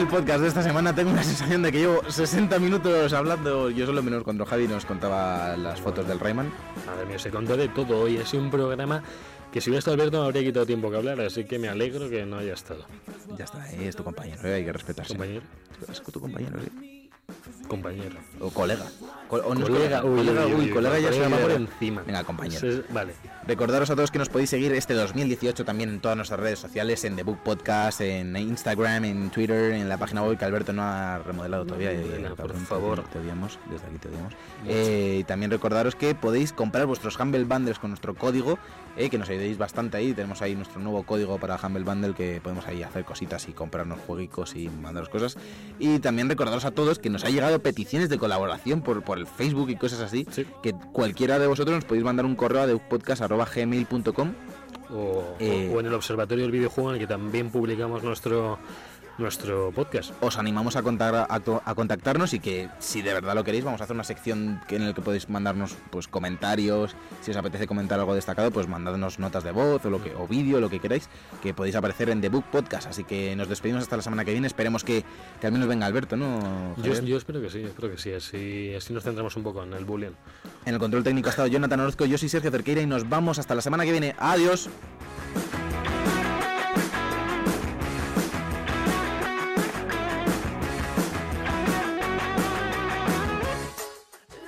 Podcast 0.08 0.40
de 0.40 0.48
esta 0.48 0.62
semana. 0.62 0.94
Tengo 0.94 1.10
una 1.10 1.22
sensación 1.22 1.62
de 1.62 1.70
que 1.70 1.78
llevo 1.78 2.02
60 2.08 2.58
minutos 2.58 3.12
hablando 3.12 3.70
yo 3.70 3.86
solo 3.86 4.02
menos 4.02 4.24
cuando 4.24 4.44
Javi 4.46 4.66
nos 4.66 4.84
contaba 4.84 5.56
las 5.56 5.80
fotos 5.80 6.06
del 6.08 6.18
Rayman. 6.18 6.50
Madre 6.86 7.06
mía, 7.06 7.18
se 7.18 7.30
contó 7.30 7.56
de 7.56 7.68
todo 7.68 8.02
hoy. 8.02 8.16
Ha 8.18 8.26
sido 8.26 8.42
un 8.42 8.50
programa 8.50 9.02
que 9.52 9.60
si 9.60 9.70
hubiera 9.70 9.78
estado 9.80 9.94
Alberto 9.94 10.20
me 10.20 10.26
habría 10.26 10.42
quitado 10.42 10.66
tiempo 10.66 10.90
que 10.90 10.96
hablar, 10.96 11.20
así 11.20 11.44
que 11.44 11.58
me 11.58 11.68
alegro 11.68 12.08
que 12.08 12.24
no 12.24 12.38
haya 12.38 12.54
estado. 12.54 12.84
Ya 13.36 13.44
está, 13.44 13.70
eh, 13.72 13.88
es 13.88 13.96
tu 13.96 14.04
compañero, 14.04 14.38
eh, 14.46 14.54
hay 14.54 14.64
que 14.64 14.72
respetarse. 14.72 15.12
Compañero, 15.14 15.42
Es 15.90 16.02
tu 16.02 16.20
compañero, 16.20 16.58
sí. 16.60 16.97
Compañero. 17.68 18.16
O 18.40 18.50
colega. 18.50 18.86
Co- 19.28 19.36
o 19.44 19.54
no 19.54 19.66
Colega, 19.66 20.02
uy, 20.04 20.16
colega, 20.24 20.46
uy, 20.46 20.54
uy, 20.54 20.70
colega 20.70 20.98
ya 20.98 21.10
colega 21.10 21.36
por 21.36 21.48
de- 21.50 21.54
encima. 21.56 22.02
Venga, 22.06 22.24
compañero. 22.24 22.82
Vale. 22.90 23.12
Recordaros 23.46 23.90
a 23.90 23.94
todos 23.96 24.10
que 24.10 24.18
nos 24.18 24.28
podéis 24.30 24.48
seguir 24.50 24.72
este 24.72 24.94
2018 24.94 25.64
también 25.66 25.90
en 25.90 26.00
todas 26.00 26.16
nuestras 26.16 26.40
redes 26.40 26.58
sociales, 26.58 27.04
en 27.04 27.16
The 27.16 27.22
Book 27.24 27.38
Podcast, 27.42 28.00
en 28.00 28.34
Instagram, 28.36 29.04
en 29.04 29.30
Twitter, 29.30 29.72
en 29.72 29.88
la 29.88 29.98
página 29.98 30.22
web 30.22 30.38
que 30.38 30.44
Alberto 30.46 30.72
no 30.72 30.82
ha 30.82 31.18
remodelado 31.18 31.66
todavía. 31.66 31.90
Por 32.36 32.54
favor. 32.56 33.02
Te 33.12 33.18
odiamos, 33.18 33.58
desde 33.70 33.86
aquí 33.86 33.98
te 33.98 34.08
odiamos. 34.08 34.32
Eh, 34.66 35.18
y 35.20 35.24
también 35.24 35.50
recordaros 35.50 35.94
que 35.94 36.14
podéis 36.14 36.52
comprar 36.54 36.86
vuestros 36.86 37.18
Humble 37.18 37.44
Bundles 37.44 37.78
con 37.78 37.90
nuestro 37.90 38.14
código, 38.14 38.58
eh, 38.96 39.10
que 39.10 39.18
nos 39.18 39.28
ayudéis 39.28 39.58
bastante 39.58 39.98
ahí. 39.98 40.14
Tenemos 40.14 40.40
ahí 40.40 40.54
nuestro 40.54 40.80
nuevo 40.80 41.02
código 41.02 41.38
para 41.38 41.56
Humble 41.62 41.84
Bundle 41.84 42.14
que 42.14 42.40
podemos 42.42 42.66
ahí 42.66 42.82
hacer 42.82 43.04
cositas 43.04 43.46
y 43.48 43.52
comprarnos 43.52 43.98
jueguicos 44.06 44.56
y 44.56 44.68
mandaros 44.70 45.10
cosas. 45.10 45.36
Y 45.78 45.98
también 45.98 46.28
recordaros 46.30 46.64
a 46.64 46.70
todos 46.70 46.98
que 46.98 47.10
nos 47.10 47.17
ha 47.24 47.30
llegado 47.30 47.58
peticiones 47.60 48.08
de 48.08 48.18
colaboración 48.18 48.82
por, 48.82 49.02
por 49.02 49.18
el 49.18 49.26
Facebook 49.26 49.70
y 49.70 49.76
cosas 49.76 50.00
así. 50.00 50.26
Sí. 50.30 50.46
Que 50.62 50.72
cualquiera 50.92 51.38
de 51.38 51.46
vosotros 51.46 51.74
nos 51.76 51.84
podéis 51.84 52.04
mandar 52.04 52.26
un 52.26 52.36
correo 52.36 52.62
a 52.62 52.66
deupodcast.gmail.com 52.66 54.32
O, 54.90 55.36
Eh, 55.38 55.70
o 55.74 55.80
en 55.80 55.86
el 55.86 55.94
Observatorio 55.94 56.44
del 56.44 56.52
Videojuego 56.52 56.90
en 56.90 56.94
el 56.96 57.00
que 57.00 57.06
también 57.06 57.50
publicamos 57.50 58.02
nuestro 58.02 58.58
nuestro 59.18 59.72
podcast. 59.72 60.12
os 60.20 60.38
animamos 60.38 60.76
a, 60.76 60.82
contar, 60.82 61.14
a, 61.14 61.26
a 61.28 61.74
contactarnos 61.74 62.32
y 62.34 62.40
que 62.40 62.68
si 62.78 63.02
de 63.02 63.12
verdad 63.12 63.34
lo 63.34 63.44
queréis 63.44 63.64
vamos 63.64 63.80
a 63.80 63.84
hacer 63.84 63.94
una 63.94 64.04
sección 64.04 64.60
en 64.68 64.86
la 64.86 64.94
que 64.94 65.02
podéis 65.02 65.28
mandarnos 65.28 65.76
pues 65.90 66.08
comentarios. 66.08 66.94
Si 67.20 67.30
os 67.30 67.36
apetece 67.36 67.66
comentar 67.66 67.98
algo 67.98 68.14
destacado 68.14 68.50
pues 68.50 68.68
mandadnos 68.68 69.18
notas 69.18 69.44
de 69.44 69.52
voz 69.52 69.84
o 69.84 69.90
lo 69.90 70.02
que 70.02 70.14
o 70.14 70.26
vídeo 70.26 70.60
lo 70.60 70.70
que 70.70 70.80
queráis 70.80 71.08
que 71.42 71.54
podéis 71.54 71.76
aparecer 71.76 72.10
en 72.10 72.20
The 72.20 72.28
Book 72.28 72.44
Podcast. 72.50 72.86
Así 72.88 73.04
que 73.04 73.34
nos 73.36 73.48
despedimos 73.48 73.82
hasta 73.82 73.96
la 73.96 74.02
semana 74.02 74.24
que 74.24 74.32
viene. 74.32 74.46
Esperemos 74.46 74.84
que, 74.84 75.04
que 75.40 75.46
al 75.46 75.52
menos 75.52 75.68
venga 75.68 75.86
Alberto 75.86 76.16
no 76.16 76.74
Yo, 76.76 77.16
espero 77.16 77.40
que 77.40 77.50
sí, 77.50 77.60
yo 77.62 77.68
espero 77.68 77.90
que 77.90 77.98
sí, 77.98 78.12
así, 78.12 78.74
así 78.74 78.92
nos 78.92 79.02
centramos 79.02 79.36
un 79.36 79.42
poco 79.42 79.62
en 79.62 79.72
el 79.72 79.84
bullying. 79.84 80.12
en 80.64 80.74
el 80.74 80.80
control 80.80 81.02
técnico 81.02 81.28
ha 81.28 81.30
estado 81.30 81.48
Jonathan 81.48 81.80
Orozco 81.80 82.06
yo 82.06 82.18
soy 82.18 82.28
Sergio 82.28 82.50
Cerqueira 82.50 82.80
y 82.80 82.86
nos 82.86 83.08
vamos 83.08 83.38
hasta 83.38 83.54
la 83.54 83.62
semana 83.62 83.84
que 83.84 83.92
viene. 83.92 84.14
Adiós 84.18 84.68